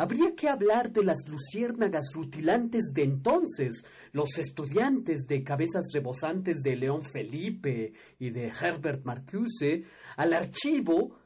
habría 0.00 0.34
que 0.34 0.48
hablar 0.48 0.92
de 0.92 1.04
las 1.04 1.28
luciérnagas 1.28 2.14
rutilantes 2.14 2.90
de 2.94 3.02
entonces, 3.02 3.84
los 4.12 4.38
estudiantes 4.38 5.26
de 5.28 5.44
cabezas 5.44 5.90
rebosantes 5.92 6.62
de 6.62 6.74
León 6.74 7.02
Felipe 7.04 7.92
y 8.18 8.30
de 8.30 8.46
Herbert 8.48 9.04
Marcuse, 9.04 9.84
al 10.16 10.32
archivo 10.32 11.18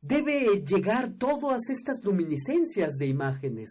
debe 0.00 0.64
llegar 0.64 1.12
todas 1.18 1.68
estas 1.68 2.02
luminiscencias 2.02 2.94
de 2.94 3.08
imágenes, 3.08 3.68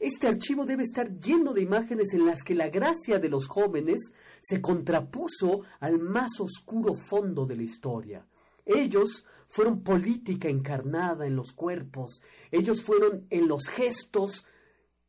este 0.00 0.26
archivo 0.26 0.64
debe 0.64 0.82
estar 0.82 1.08
lleno 1.20 1.52
de 1.52 1.62
imágenes 1.62 2.14
en 2.14 2.26
las 2.26 2.42
que 2.42 2.56
la 2.56 2.70
gracia 2.70 3.20
de 3.20 3.28
los 3.28 3.46
jóvenes 3.46 4.10
se 4.40 4.60
contrapuso 4.60 5.60
al 5.78 6.00
más 6.00 6.40
oscuro 6.40 6.94
fondo 6.94 7.46
de 7.46 7.56
la 7.56 7.62
historia. 7.62 8.26
Ellos 8.64 9.24
fueron 9.48 9.82
política 9.82 10.48
encarnada 10.48 11.26
en 11.26 11.36
los 11.36 11.52
cuerpos, 11.52 12.22
ellos 12.50 12.82
fueron 12.82 13.26
en 13.30 13.46
los 13.46 13.68
gestos 13.68 14.44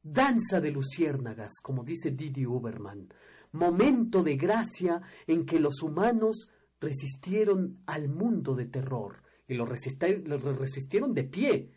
danza 0.03 0.61
de 0.61 0.71
luciérnagas, 0.71 1.53
como 1.63 1.83
dice 1.83 2.11
Didi 2.11 2.45
Uberman, 2.45 3.09
momento 3.53 4.23
de 4.23 4.35
gracia 4.35 5.01
en 5.25 5.45
que 5.45 5.59
los 5.59 5.81
humanos 5.81 6.49
resistieron 6.79 7.81
al 7.87 8.09
mundo 8.09 8.53
de 8.53 8.65
terror 8.65 9.23
y 9.47 9.55
lo, 9.55 9.65
resistieron 9.65 11.13
de 11.13 11.23
pie. 11.23 11.71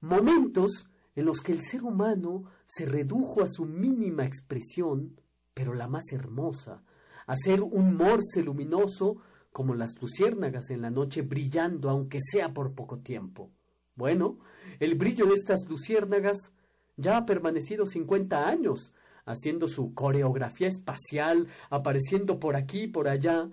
Momentos 0.00 0.86
en 1.14 1.24
los 1.24 1.40
que 1.40 1.52
el 1.52 1.62
ser 1.62 1.82
humano 1.82 2.44
se 2.66 2.86
redujo 2.86 3.42
a 3.42 3.48
su 3.48 3.64
mínima 3.64 4.24
expresión, 4.24 5.20
pero 5.54 5.74
la 5.74 5.88
más 5.88 6.12
hermosa, 6.12 6.82
a 7.26 7.36
ser 7.36 7.60
un 7.62 7.94
morse 7.96 8.42
luminoso 8.42 9.18
como 9.52 9.74
las 9.74 10.00
luciérnagas 10.00 10.70
en 10.70 10.82
la 10.82 10.90
noche 10.90 11.22
brillando 11.22 11.90
aunque 11.90 12.18
sea 12.20 12.52
por 12.52 12.74
poco 12.74 12.98
tiempo. 12.98 13.50
Bueno, 13.94 14.38
el 14.78 14.94
brillo 14.94 15.26
de 15.26 15.34
estas 15.34 15.68
luciérnagas 15.68 16.52
ya 16.96 17.16
ha 17.16 17.26
permanecido 17.26 17.86
cincuenta 17.86 18.48
años, 18.48 18.92
haciendo 19.24 19.68
su 19.68 19.94
coreografía 19.94 20.68
espacial, 20.68 21.48
apareciendo 21.70 22.38
por 22.40 22.56
aquí 22.56 22.82
y 22.82 22.88
por 22.88 23.08
allá, 23.08 23.50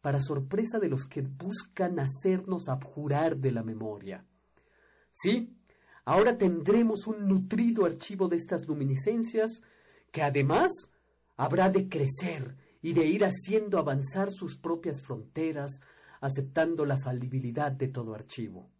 para 0.00 0.20
sorpresa 0.20 0.78
de 0.78 0.88
los 0.88 1.06
que 1.06 1.22
buscan 1.22 1.98
hacernos 1.98 2.68
abjurar 2.68 3.36
de 3.36 3.52
la 3.52 3.62
memoria. 3.62 4.24
Sí, 5.12 5.58
Ahora 6.08 6.38
tendremos 6.38 7.06
un 7.06 7.28
nutrido 7.28 7.84
archivo 7.84 8.28
de 8.28 8.36
estas 8.36 8.66
luminiscencias 8.66 9.60
que 10.10 10.22
además 10.22 10.72
habrá 11.36 11.68
de 11.68 11.90
crecer 11.90 12.56
y 12.82 12.92
de 12.92 13.06
ir 13.06 13.24
haciendo 13.24 13.78
avanzar 13.78 14.30
sus 14.30 14.56
propias 14.56 15.02
fronteras, 15.02 15.80
aceptando 16.20 16.84
la 16.84 16.96
falibilidad 16.96 17.72
de 17.72 17.88
todo 17.88 18.14
archivo. 18.14 18.70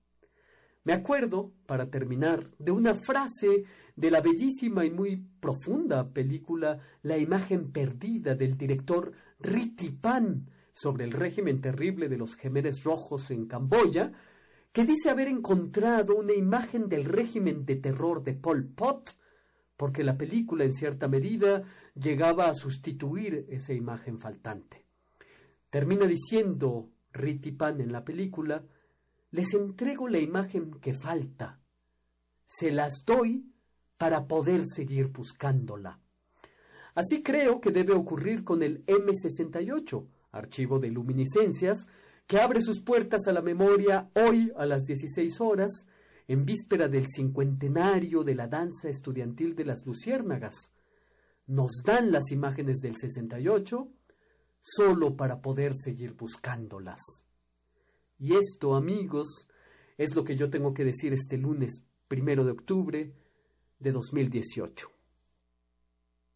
Me 0.85 0.93
acuerdo, 0.93 1.53
para 1.67 1.91
terminar, 1.91 2.47
de 2.59 2.73
una 2.73 2.95
frase 2.95 3.65
de 3.95 4.11
la 4.11 4.21
bellísima 4.21 4.85
y 4.87 4.91
muy 4.91 5.17
profunda 5.41 6.09
película 6.13 6.79
La 7.03 7.19
imagen 7.19 7.73
perdida 7.73 8.35
del 8.35 8.57
director 8.57 9.13
Riti 9.39 9.91
Pan 9.91 10.49
sobre 10.73 11.05
el 11.05 11.13
régimen 11.13 11.61
terrible 11.61 12.09
de 12.09 12.17
los 12.17 12.37
gemeres 12.37 12.85
rojos 12.85 13.31
en 13.31 13.47
Camboya, 13.47 14.13
que 14.73 14.85
dice 14.85 15.11
haber 15.11 15.29
encontrado 15.29 16.17
una 16.17 16.33
imagen 16.33 16.89
del 16.89 17.05
régimen 17.05 17.67
de 17.67 17.77
terror 17.77 18.23
de 18.23 18.35
Pol 18.35 18.65
Pot, 18.65 19.19
porque 19.79 20.03
la 20.03 20.19
película 20.19 20.65
en 20.65 20.73
cierta 20.73 21.07
medida 21.07 21.63
llegaba 21.95 22.49
a 22.49 22.55
sustituir 22.57 23.47
esa 23.49 23.73
imagen 23.73 24.19
faltante. 24.19 24.85
Termina 25.71 26.07
diciendo 26.07 26.91
Ritipan 27.13 27.81
en 27.81 27.93
la 27.93 28.05
película, 28.05 28.65
les 29.31 29.55
entrego 29.55 30.09
la 30.09 30.19
imagen 30.19 30.73
que 30.81 30.93
falta, 30.93 31.61
se 32.45 32.73
las 32.73 33.05
doy 33.07 33.53
para 33.99 34.27
poder 34.27 34.63
seguir 34.67 35.09
buscándola. 35.09 36.01
Así 36.97 37.23
creo 37.23 37.61
que 37.61 37.71
debe 37.71 37.93
ocurrir 37.93 38.43
con 38.43 38.65
el 38.65 38.85
M68, 38.87 40.09
archivo 40.33 40.81
de 40.81 40.91
luminiscencias, 40.91 41.87
que 42.27 42.41
abre 42.41 42.61
sus 42.63 42.81
puertas 42.81 43.29
a 43.29 43.33
la 43.33 43.43
memoria 43.43 44.11
hoy 44.15 44.53
a 44.57 44.67
las 44.67 44.83
16 44.83 45.41
horas, 45.41 45.87
en 46.29 46.45
víspera 46.45 46.89
del 46.89 47.07
cincuentenario 47.09 48.23
de 48.23 48.35
la 48.35 48.47
danza 48.47 48.89
estudiantil 48.89 49.57
de 49.57 49.65
las 49.65 49.87
Luciérnagas. 49.87 50.73
Nos 51.47 51.83
dan 51.85 52.13
las 52.13 52.31
imágenes 52.31 52.81
del 52.81 52.95
68 52.97 53.89
solo 54.61 55.17
para 55.17 55.41
poder 55.41 55.73
seguir 55.75 56.13
buscándolas. 56.13 57.01
Y 58.19 58.35
esto, 58.35 58.75
amigos, 58.75 59.49
es 59.97 60.15
lo 60.15 60.25
que 60.25 60.37
yo 60.37 60.51
tengo 60.51 60.75
que 60.75 60.85
decir 60.85 61.15
este 61.15 61.39
lunes 61.39 61.83
primero 62.09 62.45
de 62.45 62.53
octubre 62.53 63.15
de 63.79 63.93
2018. 63.93 64.98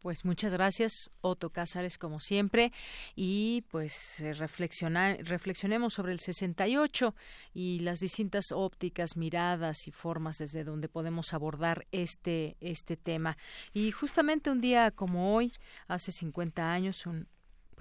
Pues 0.03 0.25
muchas 0.25 0.53
gracias, 0.53 1.13
Otto 1.21 1.51
Cázares, 1.51 1.97
como 1.97 2.19
siempre. 2.19 2.73
Y 3.15 3.63
pues 3.71 4.19
eh, 4.19 4.33
reflexionemos 4.35 5.95
sobre 5.95 6.13
el 6.13 6.19
68 6.19 7.15
y 7.55 7.79
las 7.79 8.01
distintas 8.01 8.51
ópticas, 8.51 9.17
miradas 9.17 9.87
y 9.87 9.93
formas 9.93 10.39
desde 10.39 10.65
donde 10.65 10.89
podemos 10.89 11.33
abordar 11.35 11.87
este, 11.93 12.57
este 12.61 12.97
tema. 12.97 13.39
Y 13.73 13.93
justamente 13.93 14.51
un 14.51 14.61
día 14.61 14.91
como 14.91 15.37
hoy, 15.37 15.53
hace 15.87 16.11
50 16.11 16.73
años, 16.73 17.07
un 17.07 17.29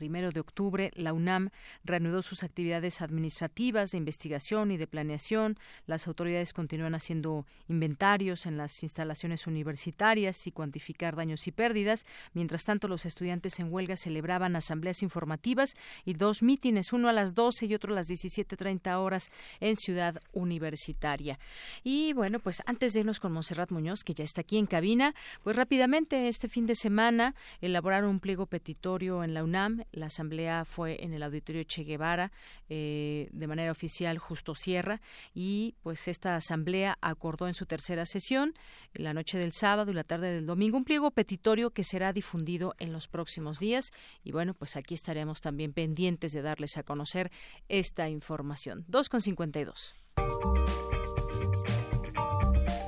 primero 0.02 0.32
de 0.32 0.40
octubre, 0.40 0.90
la 0.96 1.14
UNAM 1.14 1.52
reanudó 1.84 2.24
sus 2.24 2.42
actividades 2.42 3.04
administrativas 3.04 3.92
de 3.92 4.00
investigación 4.00 4.72
y 4.72 4.78
de 4.78 4.88
planeación. 4.88 5.60
Las 5.86 6.08
autoridades 6.08 6.54
continúan 6.54 6.96
haciendo 6.96 7.46
inventarios 7.70 8.48
en 8.48 8.58
las 8.58 8.82
instalaciones 8.82 9.46
universitarias 9.46 10.48
y 10.48 10.52
cuantificar 10.52 11.16
daños 11.16 11.46
y 11.46 11.52
pérdidas. 11.52 12.08
Mientras 12.34 12.64
tanto, 12.64 12.88
los 12.88 13.06
estudiantes 13.06 13.60
en 13.60 13.72
huelga 13.72 13.96
celebraban 13.96 14.56
asambleas 14.56 15.04
informativas 15.04 15.76
y 16.04 16.16
dos 16.16 16.42
mítines, 16.42 16.94
uno 16.94 17.08
a 17.08 17.14
las 17.14 17.36
12 17.36 17.68
y 17.68 17.76
otro 17.76 17.94
a 17.94 17.96
las 17.98 18.10
17.30 18.10 18.96
horas 18.96 19.30
en 19.60 19.78
Ciudad 19.78 20.20
Universitaria. 20.32 21.38
Y 21.84 22.14
bueno, 22.14 22.40
pues 22.40 22.64
antes 22.66 22.94
de 22.94 23.02
irnos 23.02 23.20
con 23.20 23.34
Monserrat 23.34 23.70
Muñoz, 23.70 24.04
que 24.04 24.16
ya 24.16 24.24
está 24.24 24.42
aquí 24.42 24.58
en 24.58 24.66
cabina, 24.66 25.14
pues 25.44 25.56
rápidamente 25.56 26.28
este 26.28 26.50
fin 26.50 26.66
de 26.66 26.74
semana 26.74 27.36
elaboraron 27.62 28.10
un 28.10 28.20
pliego 28.20 28.48
petitorio 28.48 29.24
en 29.24 29.36
la 29.36 29.44
UNAM. 29.44 29.84
La 29.92 30.08
asamblea 30.08 30.66
fue 30.66 31.04
en 31.04 31.14
el 31.14 31.24
auditorio 31.24 31.64
Che 31.64 31.84
Guevara, 31.84 32.32
eh, 32.70 33.30
de 33.32 33.48
manera 33.48 33.72
oficial 33.72 34.18
Justo 34.18 34.56
Sierra, 34.56 35.02
y 35.34 35.76
pues 35.84 36.08
esta 36.08 36.36
asamblea 36.36 36.98
acordó 37.02 37.48
en 37.48 37.54
su 37.54 37.66
tercera 37.66 38.06
sesión, 38.06 38.54
la 38.94 39.14
noche 39.14 39.38
del 39.38 39.54
sábado 39.54 39.92
y 39.92 39.94
la 39.94 40.04
tarde 40.04 40.34
del 40.34 40.46
domingo, 40.46 40.78
un 40.78 40.86
pliego 40.86 41.12
petitorio 41.12 41.72
que 41.72 41.84
será 41.84 42.14
difundido 42.14 42.76
en 42.80 42.94
los 42.94 43.08
próximos 43.08 43.60
días. 43.60 43.92
Y 44.24 44.32
bueno, 44.32 44.54
pues 44.54 44.76
aquí 44.76 44.94
estaremos 44.94 45.42
también 45.42 45.74
pendientes 45.74 46.32
de 46.32 46.42
darles 46.42 46.78
a 46.78 46.84
conocer 46.84 47.32
esta 47.70 48.10
información. 48.10 48.86
2,52. 48.90 49.94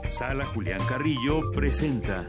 Sala 0.10 0.46
Julián 0.46 0.80
Carrillo 0.88 1.42
presenta 1.52 2.26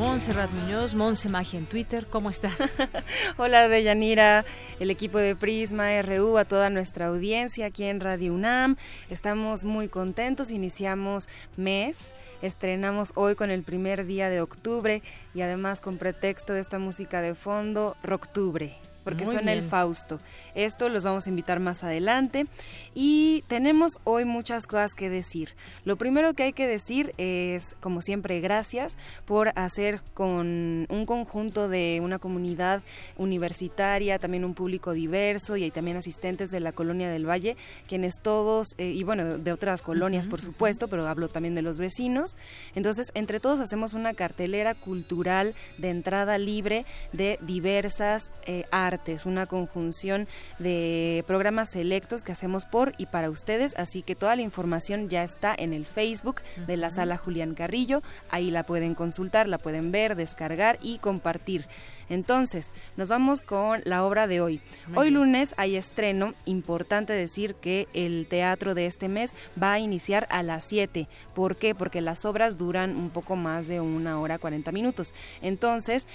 Montserrat 0.00 0.50
Muñoz, 0.52 0.94
Monse 0.94 1.28
Magia 1.28 1.58
en 1.58 1.66
Twitter, 1.66 2.06
¿cómo 2.08 2.30
estás? 2.30 2.78
Hola 3.36 3.68
Deyanira, 3.68 4.46
el 4.78 4.90
equipo 4.90 5.18
de 5.18 5.36
Prisma 5.36 6.00
RU, 6.00 6.38
a 6.38 6.46
toda 6.46 6.70
nuestra 6.70 7.08
audiencia 7.08 7.66
aquí 7.66 7.84
en 7.84 8.00
Radio 8.00 8.32
UNAM. 8.32 8.76
Estamos 9.10 9.66
muy 9.66 9.88
contentos, 9.88 10.52
iniciamos 10.52 11.28
mes. 11.58 12.14
Estrenamos 12.40 13.12
hoy 13.14 13.34
con 13.34 13.50
el 13.50 13.62
primer 13.62 14.06
día 14.06 14.30
de 14.30 14.40
octubre 14.40 15.02
y 15.34 15.42
además 15.42 15.82
con 15.82 15.98
pretexto 15.98 16.54
de 16.54 16.60
esta 16.60 16.78
música 16.78 17.20
de 17.20 17.34
fondo, 17.34 17.94
Roctubre 18.02 18.78
porque 19.04 19.26
suena 19.26 19.52
el 19.52 19.62
Fausto. 19.62 20.20
Esto 20.54 20.88
los 20.88 21.04
vamos 21.04 21.26
a 21.26 21.30
invitar 21.30 21.60
más 21.60 21.84
adelante 21.84 22.46
y 22.94 23.44
tenemos 23.48 23.92
hoy 24.04 24.24
muchas 24.24 24.66
cosas 24.66 24.92
que 24.94 25.10
decir. 25.10 25.54
Lo 25.84 25.96
primero 25.96 26.34
que 26.34 26.44
hay 26.44 26.52
que 26.52 26.66
decir 26.66 27.14
es, 27.18 27.74
como 27.80 28.02
siempre, 28.02 28.40
gracias 28.40 28.96
por 29.24 29.52
hacer 29.56 30.00
con 30.14 30.86
un 30.88 31.06
conjunto 31.06 31.68
de 31.68 32.00
una 32.02 32.18
comunidad 32.18 32.82
universitaria, 33.16 34.18
también 34.18 34.44
un 34.44 34.54
público 34.54 34.92
diverso 34.92 35.56
y 35.56 35.64
hay 35.64 35.70
también 35.70 35.96
asistentes 35.96 36.50
de 36.50 36.60
la 36.60 36.72
colonia 36.72 37.10
del 37.10 37.28
Valle, 37.28 37.56
quienes 37.88 38.20
todos, 38.20 38.68
eh, 38.78 38.92
y 38.92 39.02
bueno, 39.04 39.38
de 39.38 39.52
otras 39.52 39.82
colonias 39.82 40.26
por 40.26 40.40
supuesto, 40.40 40.88
pero 40.88 41.06
hablo 41.06 41.28
también 41.28 41.54
de 41.54 41.62
los 41.62 41.78
vecinos. 41.78 42.36
Entonces, 42.74 43.10
entre 43.14 43.40
todos 43.40 43.60
hacemos 43.60 43.92
una 43.92 44.14
cartelera 44.14 44.74
cultural 44.74 45.54
de 45.78 45.90
entrada 45.90 46.38
libre 46.38 46.84
de 47.12 47.38
diversas 47.42 48.32
eh, 48.46 48.64
artes, 48.70 49.26
una 49.26 49.46
conjunción 49.46 50.28
de 50.58 51.24
programas 51.26 51.70
selectos 51.70 52.24
que 52.24 52.32
hacemos 52.32 52.64
por 52.64 52.92
y 52.98 53.06
para 53.06 53.30
ustedes, 53.30 53.74
así 53.76 54.02
que 54.02 54.14
toda 54.14 54.36
la 54.36 54.42
información 54.42 55.08
ya 55.08 55.22
está 55.22 55.54
en 55.56 55.72
el 55.72 55.86
Facebook 55.86 56.42
de 56.66 56.76
la 56.76 56.90
sala 56.90 57.16
Julián 57.16 57.54
Carrillo, 57.54 58.02
ahí 58.30 58.50
la 58.50 58.64
pueden 58.64 58.94
consultar, 58.94 59.48
la 59.48 59.58
pueden 59.58 59.92
ver, 59.92 60.16
descargar 60.16 60.78
y 60.82 60.98
compartir. 60.98 61.66
Entonces, 62.10 62.72
nos 62.96 63.08
vamos 63.08 63.40
con 63.40 63.82
la 63.84 64.04
obra 64.04 64.26
de 64.26 64.40
hoy. 64.40 64.60
hoy 64.96 65.10
lunes 65.10 65.54
hay 65.56 65.76
estreno, 65.76 66.34
importante 66.44 67.12
decir 67.12 67.54
que 67.54 67.86
el 67.94 68.26
teatro 68.28 68.74
de 68.74 68.86
este 68.86 69.08
mes 69.08 69.32
va 69.60 69.74
a 69.74 69.78
iniciar 69.78 70.26
a 70.28 70.42
las 70.42 70.64
7. 70.64 71.06
¿Por 71.34 71.54
qué? 71.54 71.72
Porque 71.76 72.00
las 72.00 72.24
obras 72.24 72.58
duran 72.58 72.96
un 72.96 73.10
poco 73.10 73.36
más 73.36 73.68
de 73.68 73.80
una 73.80 74.18
hora 74.18 74.38
40 74.38 74.72
minutos. 74.72 75.14
Entonces, 75.40 76.08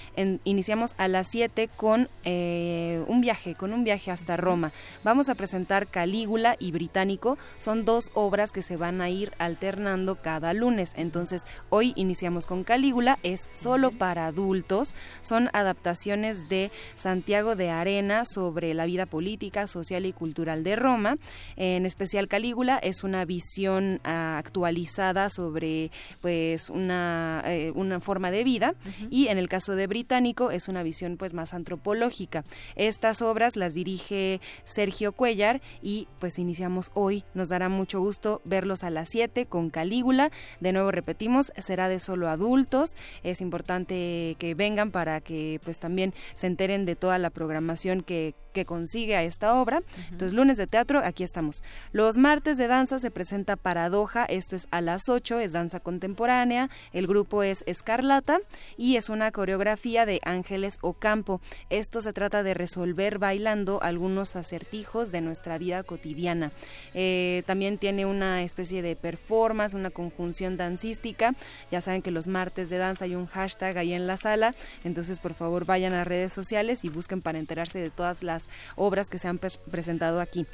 iniciamos 0.44 0.94
a 0.98 1.08
las 1.08 1.28
7 1.28 1.70
con 1.74 2.10
eh, 2.24 3.02
un 3.08 3.22
viaje, 3.22 3.54
con 3.54 3.72
un 3.72 3.82
viaje 3.82 4.10
hasta 4.10 4.36
Roma. 4.36 4.72
Vamos 5.02 5.30
a 5.30 5.34
presentar 5.34 5.86
Calígula 5.86 6.56
y 6.58 6.72
Británico. 6.72 7.38
Son 7.56 7.86
dos 7.86 8.10
obras 8.12 8.52
que 8.52 8.60
se 8.60 8.76
van 8.76 9.00
a 9.00 9.08
ir 9.08 9.32
alternando 9.38 10.16
cada 10.16 10.52
lunes. 10.52 10.92
Entonces, 10.98 11.46
hoy 11.70 11.94
iniciamos 11.96 12.44
con 12.44 12.64
Calígula, 12.64 13.18
es 13.22 13.48
solo 13.54 13.92
para 13.92 14.26
adultos. 14.26 14.92
Son 15.22 15.48
adaptaciones 15.54 15.85
de 15.86 16.72
Santiago 16.96 17.54
de 17.54 17.70
Arena 17.70 18.24
sobre 18.24 18.74
la 18.74 18.86
vida 18.86 19.06
política, 19.06 19.68
social 19.68 20.04
y 20.04 20.12
cultural 20.12 20.64
de 20.64 20.74
Roma. 20.74 21.16
En 21.54 21.86
especial 21.86 22.26
Calígula 22.26 22.76
es 22.78 23.04
una 23.04 23.24
visión 23.24 24.00
ah, 24.02 24.36
actualizada 24.36 25.30
sobre 25.30 25.92
pues 26.20 26.70
una, 26.70 27.44
eh, 27.46 27.70
una 27.76 28.00
forma 28.00 28.32
de 28.32 28.42
vida 28.42 28.74
y 29.10 29.28
en 29.28 29.38
el 29.38 29.48
caso 29.48 29.76
de 29.76 29.86
Británico 29.86 30.50
es 30.50 30.66
una 30.66 30.82
visión 30.82 31.16
pues 31.16 31.34
más 31.34 31.54
antropológica. 31.54 32.42
Estas 32.74 33.22
obras 33.22 33.54
las 33.54 33.72
dirige 33.72 34.40
Sergio 34.64 35.12
Cuellar 35.12 35.60
y 35.82 36.08
pues 36.18 36.40
iniciamos 36.40 36.90
hoy. 36.94 37.22
Nos 37.34 37.50
dará 37.50 37.68
mucho 37.68 38.00
gusto 38.00 38.42
verlos 38.44 38.82
a 38.82 38.90
las 38.90 39.08
7 39.10 39.46
con 39.46 39.70
Calígula. 39.70 40.32
De 40.58 40.72
nuevo 40.72 40.90
repetimos, 40.90 41.52
será 41.58 41.88
de 41.88 42.00
solo 42.00 42.28
adultos. 42.28 42.96
Es 43.22 43.40
importante 43.40 44.34
que 44.40 44.54
vengan 44.56 44.90
para 44.90 45.20
que 45.20 45.60
pues 45.62 45.75
también 45.80 46.14
se 46.34 46.46
enteren 46.46 46.84
de 46.84 46.96
toda 46.96 47.18
la 47.18 47.30
programación 47.30 48.02
que, 48.02 48.34
que 48.56 48.64
consigue 48.64 49.16
a 49.16 49.22
esta 49.22 49.54
obra. 49.54 49.82
Entonces, 50.10 50.32
lunes 50.32 50.56
de 50.56 50.66
teatro, 50.66 51.02
aquí 51.04 51.22
estamos. 51.22 51.62
Los 51.92 52.16
martes 52.16 52.56
de 52.56 52.68
danza 52.68 52.98
se 52.98 53.10
presenta 53.10 53.56
Paradoja, 53.56 54.24
esto 54.24 54.56
es 54.56 54.66
a 54.70 54.80
las 54.80 55.10
8, 55.10 55.40
es 55.40 55.52
danza 55.52 55.78
contemporánea, 55.80 56.70
el 56.94 57.06
grupo 57.06 57.42
es 57.42 57.64
Escarlata 57.66 58.38
y 58.78 58.96
es 58.96 59.10
una 59.10 59.30
coreografía 59.30 60.06
de 60.06 60.20
Ángeles 60.24 60.78
Ocampo. 60.80 61.42
Esto 61.68 62.00
se 62.00 62.14
trata 62.14 62.42
de 62.42 62.54
resolver 62.54 63.18
bailando 63.18 63.82
algunos 63.82 64.36
acertijos 64.36 65.12
de 65.12 65.20
nuestra 65.20 65.58
vida 65.58 65.82
cotidiana. 65.82 66.50
Eh, 66.94 67.42
también 67.44 67.76
tiene 67.76 68.06
una 68.06 68.42
especie 68.42 68.80
de 68.80 68.96
performance, 68.96 69.74
una 69.74 69.90
conjunción 69.90 70.56
dancística. 70.56 71.34
Ya 71.70 71.82
saben 71.82 72.00
que 72.00 72.10
los 72.10 72.26
martes 72.26 72.70
de 72.70 72.78
danza 72.78 73.04
hay 73.04 73.16
un 73.16 73.26
hashtag 73.26 73.76
ahí 73.76 73.92
en 73.92 74.06
la 74.06 74.16
sala, 74.16 74.54
entonces 74.82 75.20
por 75.20 75.34
favor 75.34 75.65
vayan 75.66 75.94
a 75.94 76.04
redes 76.04 76.32
sociales 76.32 76.84
y 76.84 76.88
busquen 76.88 77.22
para 77.22 77.38
enterarse 77.38 77.78
de 77.78 77.90
todas 77.90 78.22
las 78.22 78.48
obras 78.76 79.10
que 79.10 79.18
se 79.18 79.28
han 79.28 79.38
presentado 79.38 80.20
aquí. 80.20 80.46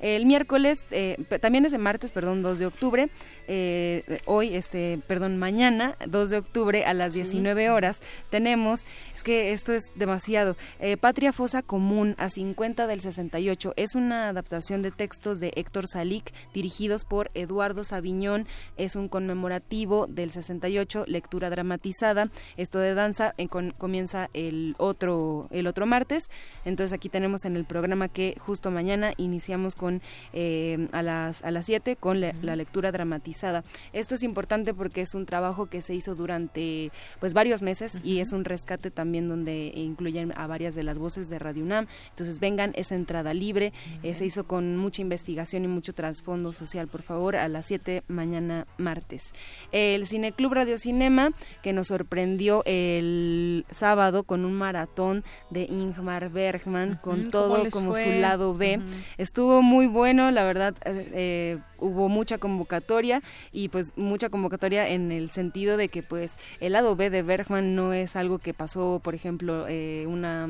El 0.00 0.26
miércoles, 0.26 0.86
eh, 0.90 1.16
también 1.40 1.64
es 1.64 1.72
el 1.72 1.80
martes, 1.80 2.12
perdón, 2.12 2.42
2 2.42 2.58
de 2.58 2.66
octubre, 2.66 3.08
eh, 3.50 4.20
hoy, 4.26 4.54
este, 4.54 5.00
perdón, 5.06 5.38
mañana, 5.38 5.96
2 6.06 6.30
de 6.30 6.36
octubre 6.38 6.84
a 6.84 6.92
las 6.92 7.14
19 7.14 7.70
horas, 7.70 8.00
tenemos, 8.30 8.84
es 9.14 9.22
que 9.22 9.52
esto 9.52 9.72
es 9.72 9.90
demasiado, 9.94 10.56
eh, 10.80 10.98
Patria 10.98 11.32
Fosa 11.32 11.62
Común 11.62 12.14
a 12.18 12.28
50 12.28 12.86
del 12.86 13.00
68. 13.00 13.72
Es 13.76 13.94
una 13.94 14.28
adaptación 14.28 14.82
de 14.82 14.90
textos 14.90 15.40
de 15.40 15.52
Héctor 15.56 15.88
Salic 15.88 16.32
dirigidos 16.52 17.04
por 17.04 17.30
Eduardo 17.34 17.84
Sabiñón. 17.84 18.46
Es 18.76 18.96
un 18.96 19.08
conmemorativo 19.08 20.06
del 20.06 20.30
68, 20.30 21.04
lectura 21.06 21.48
dramatizada. 21.48 22.30
Esto 22.56 22.78
de 22.78 22.94
danza 22.94 23.34
comienza 23.78 24.28
el 24.34 24.74
otro, 24.78 25.48
el 25.50 25.66
otro 25.66 25.86
martes. 25.86 26.28
Entonces 26.64 26.92
aquí 26.92 27.08
tenemos 27.08 27.46
en 27.46 27.56
el 27.56 27.64
programa 27.64 28.08
que 28.08 28.36
justo 28.38 28.70
mañana 28.70 29.12
iniciamos 29.16 29.74
con 29.74 29.87
eh, 30.32 30.88
a 30.92 31.02
las 31.02 31.44
a 31.44 31.50
las 31.50 31.66
7 31.66 31.96
con 31.96 32.20
la 32.20 32.56
lectura 32.56 32.92
dramatizada. 32.92 33.64
Esto 33.92 34.14
es 34.14 34.22
importante 34.22 34.74
porque 34.74 35.00
es 35.00 35.14
un 35.14 35.26
trabajo 35.26 35.66
que 35.66 35.82
se 35.82 35.94
hizo 35.94 36.14
durante 36.14 36.90
pues 37.20 37.34
varios 37.34 37.62
meses 37.62 37.98
y 38.02 38.20
es 38.20 38.32
un 38.32 38.44
rescate 38.44 38.90
también 38.90 39.28
donde 39.28 39.72
incluyen 39.74 40.32
a 40.36 40.46
varias 40.46 40.74
de 40.74 40.82
las 40.82 40.98
voces 40.98 41.28
de 41.28 41.38
Radio 41.38 41.64
UNAM. 41.64 41.86
Entonces 42.10 42.40
vengan, 42.40 42.72
esa 42.74 42.94
entrada 42.94 43.34
libre, 43.34 43.72
eh, 44.02 44.14
se 44.14 44.26
hizo 44.26 44.44
con 44.44 44.76
mucha 44.76 45.02
investigación 45.02 45.64
y 45.64 45.68
mucho 45.68 45.92
trasfondo 45.92 46.52
social, 46.52 46.88
por 46.88 47.02
favor, 47.02 47.36
a 47.36 47.48
las 47.48 47.66
7 47.66 48.02
mañana 48.08 48.66
martes. 48.76 49.32
El 49.72 50.06
Cineclub 50.06 50.52
Radio 50.52 50.78
Cinema, 50.78 51.32
que 51.62 51.72
nos 51.72 51.88
sorprendió 51.88 52.62
el 52.64 53.64
sábado 53.70 54.22
con 54.22 54.44
un 54.44 54.54
maratón 54.54 55.24
de 55.50 55.64
Ingmar 55.64 56.30
Bergman, 56.30 56.98
con 57.02 57.30
todo 57.30 57.68
como 57.70 57.94
su 57.94 58.08
lado 58.10 58.54
B. 58.54 58.80
Estuvo 59.16 59.62
muy 59.62 59.77
bueno, 59.86 60.30
la 60.30 60.44
verdad, 60.44 60.74
eh, 60.84 61.08
eh, 61.14 61.58
hubo 61.78 62.08
mucha 62.08 62.38
convocatoria 62.38 63.22
y 63.52 63.68
pues 63.68 63.96
mucha 63.96 64.28
convocatoria 64.28 64.88
en 64.88 65.12
el 65.12 65.30
sentido 65.30 65.76
de 65.76 65.88
que 65.88 66.02
pues 66.02 66.36
el 66.60 66.72
lado 66.72 66.96
B 66.96 67.10
de 67.10 67.22
Bergman 67.22 67.74
no 67.74 67.92
es 67.92 68.16
algo 68.16 68.38
que 68.38 68.54
pasó, 68.54 69.00
por 69.02 69.14
ejemplo, 69.14 69.66
eh, 69.68 70.06
una 70.08 70.48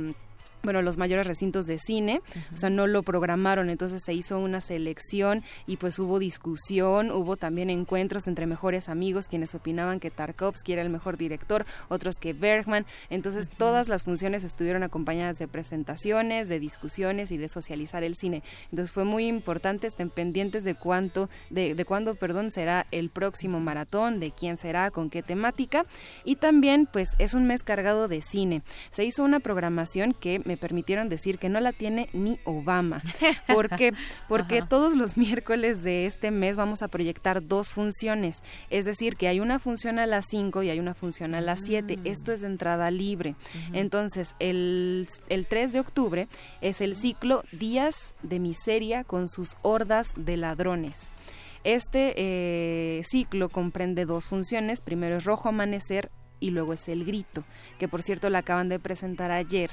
bueno, 0.62 0.82
los 0.82 0.96
mayores 0.96 1.26
recintos 1.26 1.66
de 1.66 1.78
cine, 1.78 2.20
o 2.52 2.56
sea, 2.56 2.70
no 2.70 2.86
lo 2.86 3.02
programaron, 3.02 3.70
entonces 3.70 4.02
se 4.04 4.14
hizo 4.14 4.38
una 4.38 4.60
selección 4.60 5.42
y 5.66 5.76
pues 5.76 5.98
hubo 5.98 6.18
discusión, 6.18 7.10
hubo 7.10 7.36
también 7.36 7.70
encuentros 7.70 8.26
entre 8.26 8.46
mejores 8.46 8.88
amigos 8.88 9.28
quienes 9.28 9.54
opinaban 9.54 10.00
que 10.00 10.10
Tarkovsky 10.10 10.72
era 10.72 10.82
el 10.82 10.90
mejor 10.90 11.16
director, 11.16 11.64
otros 11.88 12.16
que 12.16 12.32
Bergman, 12.32 12.86
entonces 13.10 13.48
todas 13.48 13.88
las 13.88 14.02
funciones 14.02 14.44
estuvieron 14.44 14.82
acompañadas 14.82 15.38
de 15.38 15.48
presentaciones, 15.48 16.48
de 16.48 16.58
discusiones 16.60 17.30
y 17.30 17.36
de 17.38 17.48
socializar 17.48 18.02
el 18.04 18.16
cine. 18.16 18.42
Entonces 18.70 18.92
fue 18.92 19.04
muy 19.04 19.26
importante, 19.26 19.86
estén 19.86 20.10
pendientes 20.10 20.64
de 20.64 20.74
cuánto, 20.74 21.30
de, 21.50 21.74
de 21.74 21.84
cuándo, 21.84 22.14
perdón, 22.14 22.50
será 22.50 22.86
el 22.90 23.10
próximo 23.10 23.60
maratón, 23.60 24.20
de 24.20 24.32
quién 24.32 24.58
será, 24.58 24.90
con 24.90 25.08
qué 25.08 25.22
temática 25.22 25.86
y 26.24 26.36
también 26.36 26.86
pues 26.86 27.10
es 27.18 27.34
un 27.34 27.46
mes 27.46 27.62
cargado 27.62 28.08
de 28.08 28.20
cine. 28.20 28.62
Se 28.90 29.04
hizo 29.04 29.22
una 29.22 29.40
programación 29.40 30.12
que 30.12 30.40
me 30.44 30.56
permitieron 30.58 31.08
decir 31.08 31.38
que 31.38 31.48
no 31.48 31.60
la 31.60 31.72
tiene 31.72 32.08
ni 32.12 32.38
Obama. 32.44 33.02
¿Por 33.46 33.68
qué? 33.76 33.94
Porque 34.28 34.62
todos 34.62 34.96
los 34.96 35.16
miércoles 35.16 35.82
de 35.82 36.06
este 36.06 36.30
mes 36.30 36.56
vamos 36.56 36.82
a 36.82 36.88
proyectar 36.88 37.46
dos 37.46 37.70
funciones. 37.70 38.42
Es 38.70 38.84
decir, 38.84 39.16
que 39.16 39.28
hay 39.28 39.40
una 39.40 39.58
función 39.58 39.98
a 39.98 40.06
las 40.06 40.26
5 40.28 40.62
y 40.62 40.70
hay 40.70 40.78
una 40.78 40.94
función 40.94 41.34
a 41.34 41.40
las 41.40 41.60
7. 41.64 41.96
Mm. 41.96 42.06
Esto 42.06 42.32
es 42.32 42.40
de 42.40 42.48
entrada 42.48 42.90
libre. 42.90 43.36
Entonces, 43.72 44.34
el, 44.38 45.08
el 45.28 45.46
3 45.46 45.72
de 45.72 45.80
octubre 45.80 46.28
es 46.60 46.80
el 46.80 46.96
ciclo 46.96 47.42
Días 47.52 48.14
de 48.22 48.38
Miseria 48.38 49.04
con 49.04 49.28
sus 49.28 49.56
hordas 49.62 50.08
de 50.16 50.36
ladrones. 50.36 51.14
Este 51.64 52.14
eh, 52.16 53.02
ciclo 53.04 53.48
comprende 53.48 54.06
dos 54.06 54.24
funciones. 54.24 54.80
Primero 54.80 55.16
es 55.16 55.24
Rojo 55.24 55.48
Amanecer 55.48 56.10
y 56.40 56.50
luego 56.50 56.72
es 56.72 56.88
El 56.88 57.04
Grito, 57.04 57.44
que 57.78 57.88
por 57.88 58.02
cierto 58.02 58.30
la 58.30 58.40
acaban 58.40 58.68
de 58.68 58.78
presentar 58.78 59.30
ayer 59.30 59.70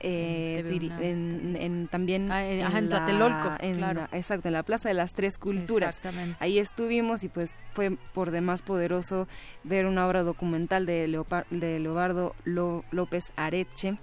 eh, 0.00 0.64
en, 1.00 1.88
también 1.88 2.30
ah, 2.30 2.46
en, 2.46 2.60
la, 2.60 4.08
exacto, 4.12 4.48
en 4.48 4.54
la 4.54 4.62
Plaza 4.62 4.88
de 4.88 4.94
las 4.94 5.14
Tres 5.14 5.38
Culturas. 5.38 6.00
Ahí 6.40 6.58
estuvimos 6.58 7.24
y 7.24 7.28
pues 7.28 7.56
fue 7.70 7.96
por 8.14 8.30
demás 8.30 8.62
poderoso 8.62 9.28
ver 9.64 9.86
una 9.86 10.06
obra 10.06 10.22
documental 10.22 10.86
de, 10.86 11.06
de 11.50 11.80
Leobardo 11.80 12.34
López 12.44 13.32
Areche 13.36 13.98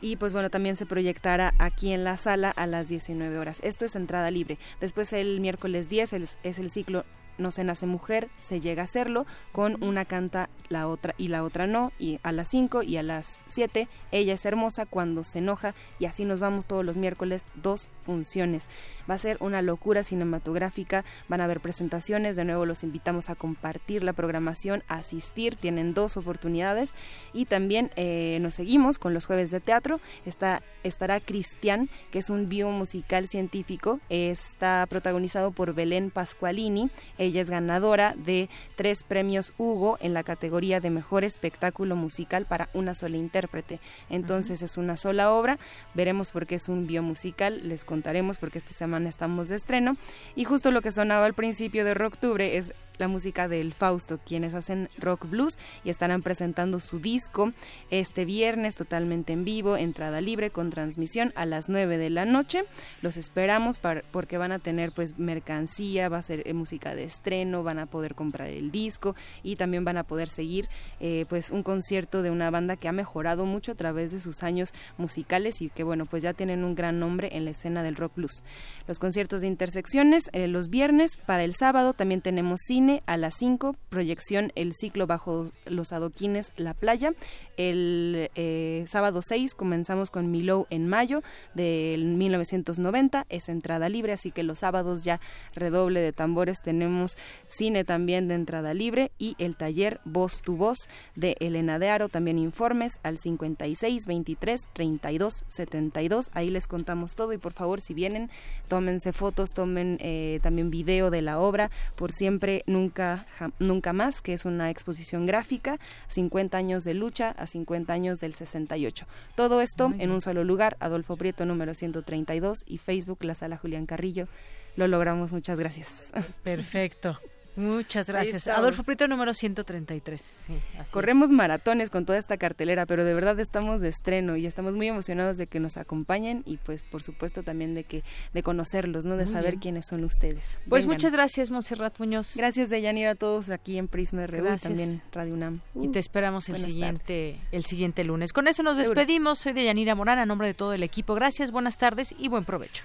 y 0.00 0.16
pues 0.16 0.32
bueno, 0.32 0.50
también 0.50 0.76
se 0.76 0.86
proyectará 0.86 1.54
aquí 1.58 1.92
en 1.92 2.04
la 2.04 2.16
sala 2.16 2.50
a 2.50 2.66
las 2.66 2.88
19 2.88 3.38
horas. 3.38 3.60
Esto 3.62 3.84
es 3.84 3.96
entrada 3.96 4.30
libre. 4.30 4.58
Después 4.80 5.12
el 5.12 5.40
miércoles 5.40 5.88
10 5.88 6.12
es 6.12 6.58
el 6.58 6.70
ciclo 6.70 7.04
no 7.38 7.50
se 7.50 7.64
nace 7.64 7.86
mujer, 7.86 8.28
se 8.38 8.60
llega 8.60 8.82
a 8.82 8.84
hacerlo, 8.84 9.26
con 9.52 9.82
una 9.82 10.04
canta 10.04 10.48
la 10.68 10.88
otra 10.88 11.14
y 11.16 11.28
la 11.28 11.44
otra 11.44 11.66
no, 11.66 11.92
y 11.98 12.18
a 12.22 12.32
las 12.32 12.48
5 12.48 12.82
y 12.82 12.96
a 12.96 13.02
las 13.02 13.40
7 13.46 13.88
ella 14.12 14.34
es 14.34 14.44
hermosa 14.44 14.86
cuando 14.86 15.24
se 15.24 15.38
enoja 15.38 15.74
y 15.98 16.06
así 16.06 16.24
nos 16.24 16.40
vamos 16.40 16.66
todos 16.66 16.84
los 16.84 16.96
miércoles, 16.96 17.46
dos 17.54 17.88
funciones. 18.04 18.68
Va 19.08 19.14
a 19.14 19.18
ser 19.18 19.36
una 19.40 19.62
locura 19.62 20.02
cinematográfica, 20.02 21.04
van 21.28 21.40
a 21.40 21.44
haber 21.44 21.60
presentaciones, 21.60 22.36
de 22.36 22.44
nuevo 22.44 22.66
los 22.66 22.82
invitamos 22.82 23.30
a 23.30 23.34
compartir 23.34 24.02
la 24.02 24.12
programación, 24.12 24.82
a 24.88 24.96
asistir, 24.96 25.56
tienen 25.56 25.94
dos 25.94 26.16
oportunidades 26.16 26.94
y 27.32 27.46
también 27.46 27.90
eh, 27.96 28.38
nos 28.40 28.54
seguimos 28.54 28.98
con 28.98 29.14
los 29.14 29.26
jueves 29.26 29.50
de 29.50 29.60
teatro, 29.60 30.00
Está, 30.24 30.62
estará 30.82 31.20
Cristian, 31.20 31.88
que 32.10 32.18
es 32.18 32.30
un 32.30 32.48
biomusical 32.48 33.28
científico, 33.28 34.00
está 34.08 34.86
protagonizado 34.88 35.52
por 35.52 35.74
Belén 35.74 36.10
Pascualini, 36.10 36.90
ella 37.26 37.42
es 37.42 37.50
ganadora 37.50 38.14
de 38.16 38.48
tres 38.76 39.02
premios 39.02 39.52
Hugo 39.58 39.98
en 40.00 40.14
la 40.14 40.22
categoría 40.22 40.80
de 40.80 40.90
mejor 40.90 41.24
espectáculo 41.24 41.96
musical 41.96 42.46
para 42.46 42.68
una 42.72 42.94
sola 42.94 43.16
intérprete. 43.16 43.80
Entonces 44.10 44.62
es 44.62 44.76
una 44.76 44.96
sola 44.96 45.32
obra. 45.32 45.58
Veremos 45.94 46.30
por 46.30 46.46
qué 46.46 46.54
es 46.56 46.68
un 46.68 46.86
biomusical. 46.86 47.68
Les 47.68 47.84
contaremos 47.84 48.38
porque 48.38 48.58
esta 48.58 48.72
semana 48.72 49.08
estamos 49.08 49.48
de 49.48 49.56
estreno. 49.56 49.96
Y 50.34 50.44
justo 50.44 50.70
lo 50.70 50.82
que 50.82 50.90
sonaba 50.90 51.26
al 51.26 51.34
principio 51.34 51.84
de 51.84 51.92
Octubre 52.06 52.56
es 52.56 52.72
la 52.98 53.08
música 53.08 53.48
del 53.48 53.72
Fausto, 53.72 54.18
quienes 54.24 54.54
hacen 54.54 54.88
rock 54.98 55.28
blues 55.28 55.58
y 55.84 55.90
estarán 55.90 56.22
presentando 56.22 56.80
su 56.80 56.98
disco 56.98 57.52
este 57.90 58.24
viernes 58.24 58.74
totalmente 58.74 59.32
en 59.32 59.44
vivo, 59.44 59.76
entrada 59.76 60.20
libre 60.20 60.50
con 60.50 60.70
transmisión 60.70 61.32
a 61.36 61.46
las 61.46 61.68
9 61.68 61.98
de 61.98 62.10
la 62.10 62.24
noche. 62.24 62.64
Los 63.02 63.16
esperamos 63.16 63.78
porque 64.10 64.38
van 64.38 64.52
a 64.52 64.58
tener 64.58 64.92
pues 64.92 65.18
mercancía, 65.18 66.08
va 66.08 66.18
a 66.18 66.22
ser 66.22 66.42
eh, 66.46 66.54
música 66.54 66.94
de 66.94 67.04
estreno, 67.04 67.62
van 67.62 67.78
a 67.78 67.86
poder 67.86 68.14
comprar 68.14 68.48
el 68.48 68.70
disco 68.70 69.14
y 69.42 69.56
también 69.56 69.84
van 69.84 69.96
a 69.96 70.04
poder 70.04 70.28
seguir 70.28 70.68
eh, 71.00 71.26
pues 71.28 71.50
un 71.50 71.62
concierto 71.62 72.22
de 72.22 72.30
una 72.30 72.50
banda 72.50 72.76
que 72.76 72.88
ha 72.88 72.92
mejorado 72.92 73.46
mucho 73.46 73.72
a 73.72 73.74
través 73.74 74.12
de 74.12 74.20
sus 74.20 74.42
años 74.42 74.72
musicales 74.98 75.60
y 75.60 75.68
que 75.68 75.82
bueno 75.82 76.06
pues 76.06 76.22
ya 76.22 76.32
tienen 76.32 76.64
un 76.64 76.74
gran 76.74 76.98
nombre 76.98 77.30
en 77.32 77.44
la 77.44 77.50
escena 77.50 77.82
del 77.82 77.96
rock 77.96 78.14
blues. 78.16 78.44
Los 78.86 78.98
conciertos 78.98 79.40
de 79.40 79.48
intersecciones 79.48 80.30
eh, 80.32 80.46
los 80.46 80.68
viernes, 80.68 81.16
para 81.16 81.44
el 81.44 81.54
sábado 81.54 81.92
también 81.92 82.20
tenemos 82.20 82.60
cine 82.66 82.85
a 83.06 83.16
las 83.16 83.34
5, 83.38 83.76
proyección 83.88 84.52
El 84.54 84.72
ciclo 84.74 85.06
bajo 85.06 85.50
los 85.64 85.92
adoquines 85.92 86.52
La 86.56 86.74
Playa. 86.74 87.12
El 87.56 88.30
eh, 88.34 88.84
sábado 88.86 89.20
6 89.22 89.54
comenzamos 89.54 90.10
con 90.10 90.30
Milou 90.30 90.66
en 90.70 90.86
mayo 90.86 91.22
del 91.54 92.04
1990, 92.04 93.26
es 93.28 93.48
entrada 93.48 93.88
libre, 93.88 94.12
así 94.12 94.30
que 94.30 94.42
los 94.42 94.60
sábados 94.60 95.04
ya 95.04 95.20
redoble 95.54 96.00
de 96.00 96.12
tambores 96.12 96.58
tenemos 96.62 97.16
cine 97.46 97.84
también 97.84 98.28
de 98.28 98.34
entrada 98.34 98.74
libre 98.74 99.10
y 99.18 99.36
el 99.38 99.56
taller 99.56 100.00
Voz 100.04 100.42
tu 100.42 100.56
Voz 100.56 100.88
de 101.14 101.36
Elena 101.40 101.78
de 101.78 101.88
Aro, 101.90 102.08
también 102.08 102.38
informes 102.38 103.00
al 103.02 103.18
56 103.18 104.06
23 104.06 104.60
32 104.72 105.44
72, 105.46 106.30
ahí 106.32 106.50
les 106.50 106.66
contamos 106.66 107.14
todo 107.14 107.32
y 107.32 107.38
por 107.38 107.52
favor 107.52 107.80
si 107.80 107.94
vienen 107.94 108.30
tómense 108.68 109.12
fotos, 109.12 109.50
tomen 109.54 109.98
eh, 110.00 110.40
también 110.42 110.70
video 110.70 111.10
de 111.10 111.22
la 111.22 111.38
obra, 111.38 111.70
por 111.94 112.12
siempre 112.12 112.62
nunca, 112.66 113.26
nunca 113.58 113.92
más, 113.92 114.20
que 114.20 114.32
es 114.32 114.44
una 114.44 114.70
exposición 114.70 115.26
gráfica, 115.26 115.78
50 116.08 116.58
años 116.58 116.84
de 116.84 116.94
lucha 116.94 117.34
a 117.46 117.48
50 117.48 117.92
años 117.92 118.20
del 118.20 118.34
68. 118.34 119.06
Todo 119.34 119.60
esto 119.60 119.92
en 119.98 120.10
un 120.10 120.20
solo 120.20 120.44
lugar, 120.44 120.76
Adolfo 120.80 121.16
Prieto 121.16 121.46
número 121.46 121.74
132 121.74 122.64
y 122.66 122.78
Facebook, 122.78 123.24
la 123.24 123.34
sala 123.34 123.56
Julián 123.56 123.86
Carrillo. 123.86 124.28
Lo 124.76 124.88
logramos, 124.88 125.32
muchas 125.32 125.58
gracias. 125.58 126.12
Perfecto. 126.42 127.18
Muchas 127.56 128.06
gracias. 128.06 128.48
Adolfo 128.48 128.82
Prieto 128.84 129.08
número 129.08 129.32
133. 129.34 130.20
Sí, 130.20 130.58
Corremos 130.92 131.32
maratones 131.32 131.90
con 131.90 132.04
toda 132.04 132.18
esta 132.18 132.36
cartelera, 132.36 132.86
pero 132.86 133.04
de 133.04 133.14
verdad 133.14 133.40
estamos 133.40 133.80
de 133.80 133.88
estreno 133.88 134.36
y 134.36 134.46
estamos 134.46 134.74
muy 134.74 134.88
emocionados 134.88 135.38
de 135.38 135.46
que 135.46 135.58
nos 135.58 135.76
acompañen 135.76 136.42
y 136.44 136.58
pues 136.58 136.82
por 136.82 137.02
supuesto 137.02 137.42
también 137.42 137.74
de 137.74 137.84
que 137.84 138.04
de 138.32 138.42
conocerlos, 138.42 139.06
¿no? 139.06 139.16
De 139.16 139.26
saber 139.26 139.56
quiénes 139.56 139.86
son 139.86 140.04
ustedes. 140.04 140.60
Pues 140.68 140.86
muchas 140.86 141.12
gracias, 141.12 141.50
Monserrat 141.50 141.98
Muñoz. 141.98 142.36
Gracias 142.36 142.68
de 142.68 142.82
Yanira 142.82 143.12
a 143.12 143.14
todos 143.14 143.50
aquí 143.50 143.78
en 143.78 143.88
Prisma 143.88 144.26
RU 144.26 144.46
y 144.54 144.56
también 144.56 145.02
Radio 145.12 145.34
UNAM. 145.34 145.60
y 145.74 145.88
te 145.88 145.98
esperamos 145.98 146.48
el 146.48 146.60
siguiente 146.60 147.40
el 147.52 147.64
siguiente 147.64 148.04
lunes. 148.04 148.32
Con 148.32 148.48
eso 148.48 148.62
nos 148.62 148.76
despedimos. 148.76 149.38
Soy 149.38 149.52
de 149.52 149.64
Yanira 149.64 149.94
Morán 149.94 150.18
a 150.18 150.26
nombre 150.26 150.46
de 150.48 150.54
todo 150.54 150.72
el 150.72 150.82
equipo. 150.82 151.14
Gracias, 151.14 151.50
buenas 151.50 151.78
tardes 151.78 152.14
y 152.18 152.28
buen 152.28 152.44
provecho. 152.44 152.84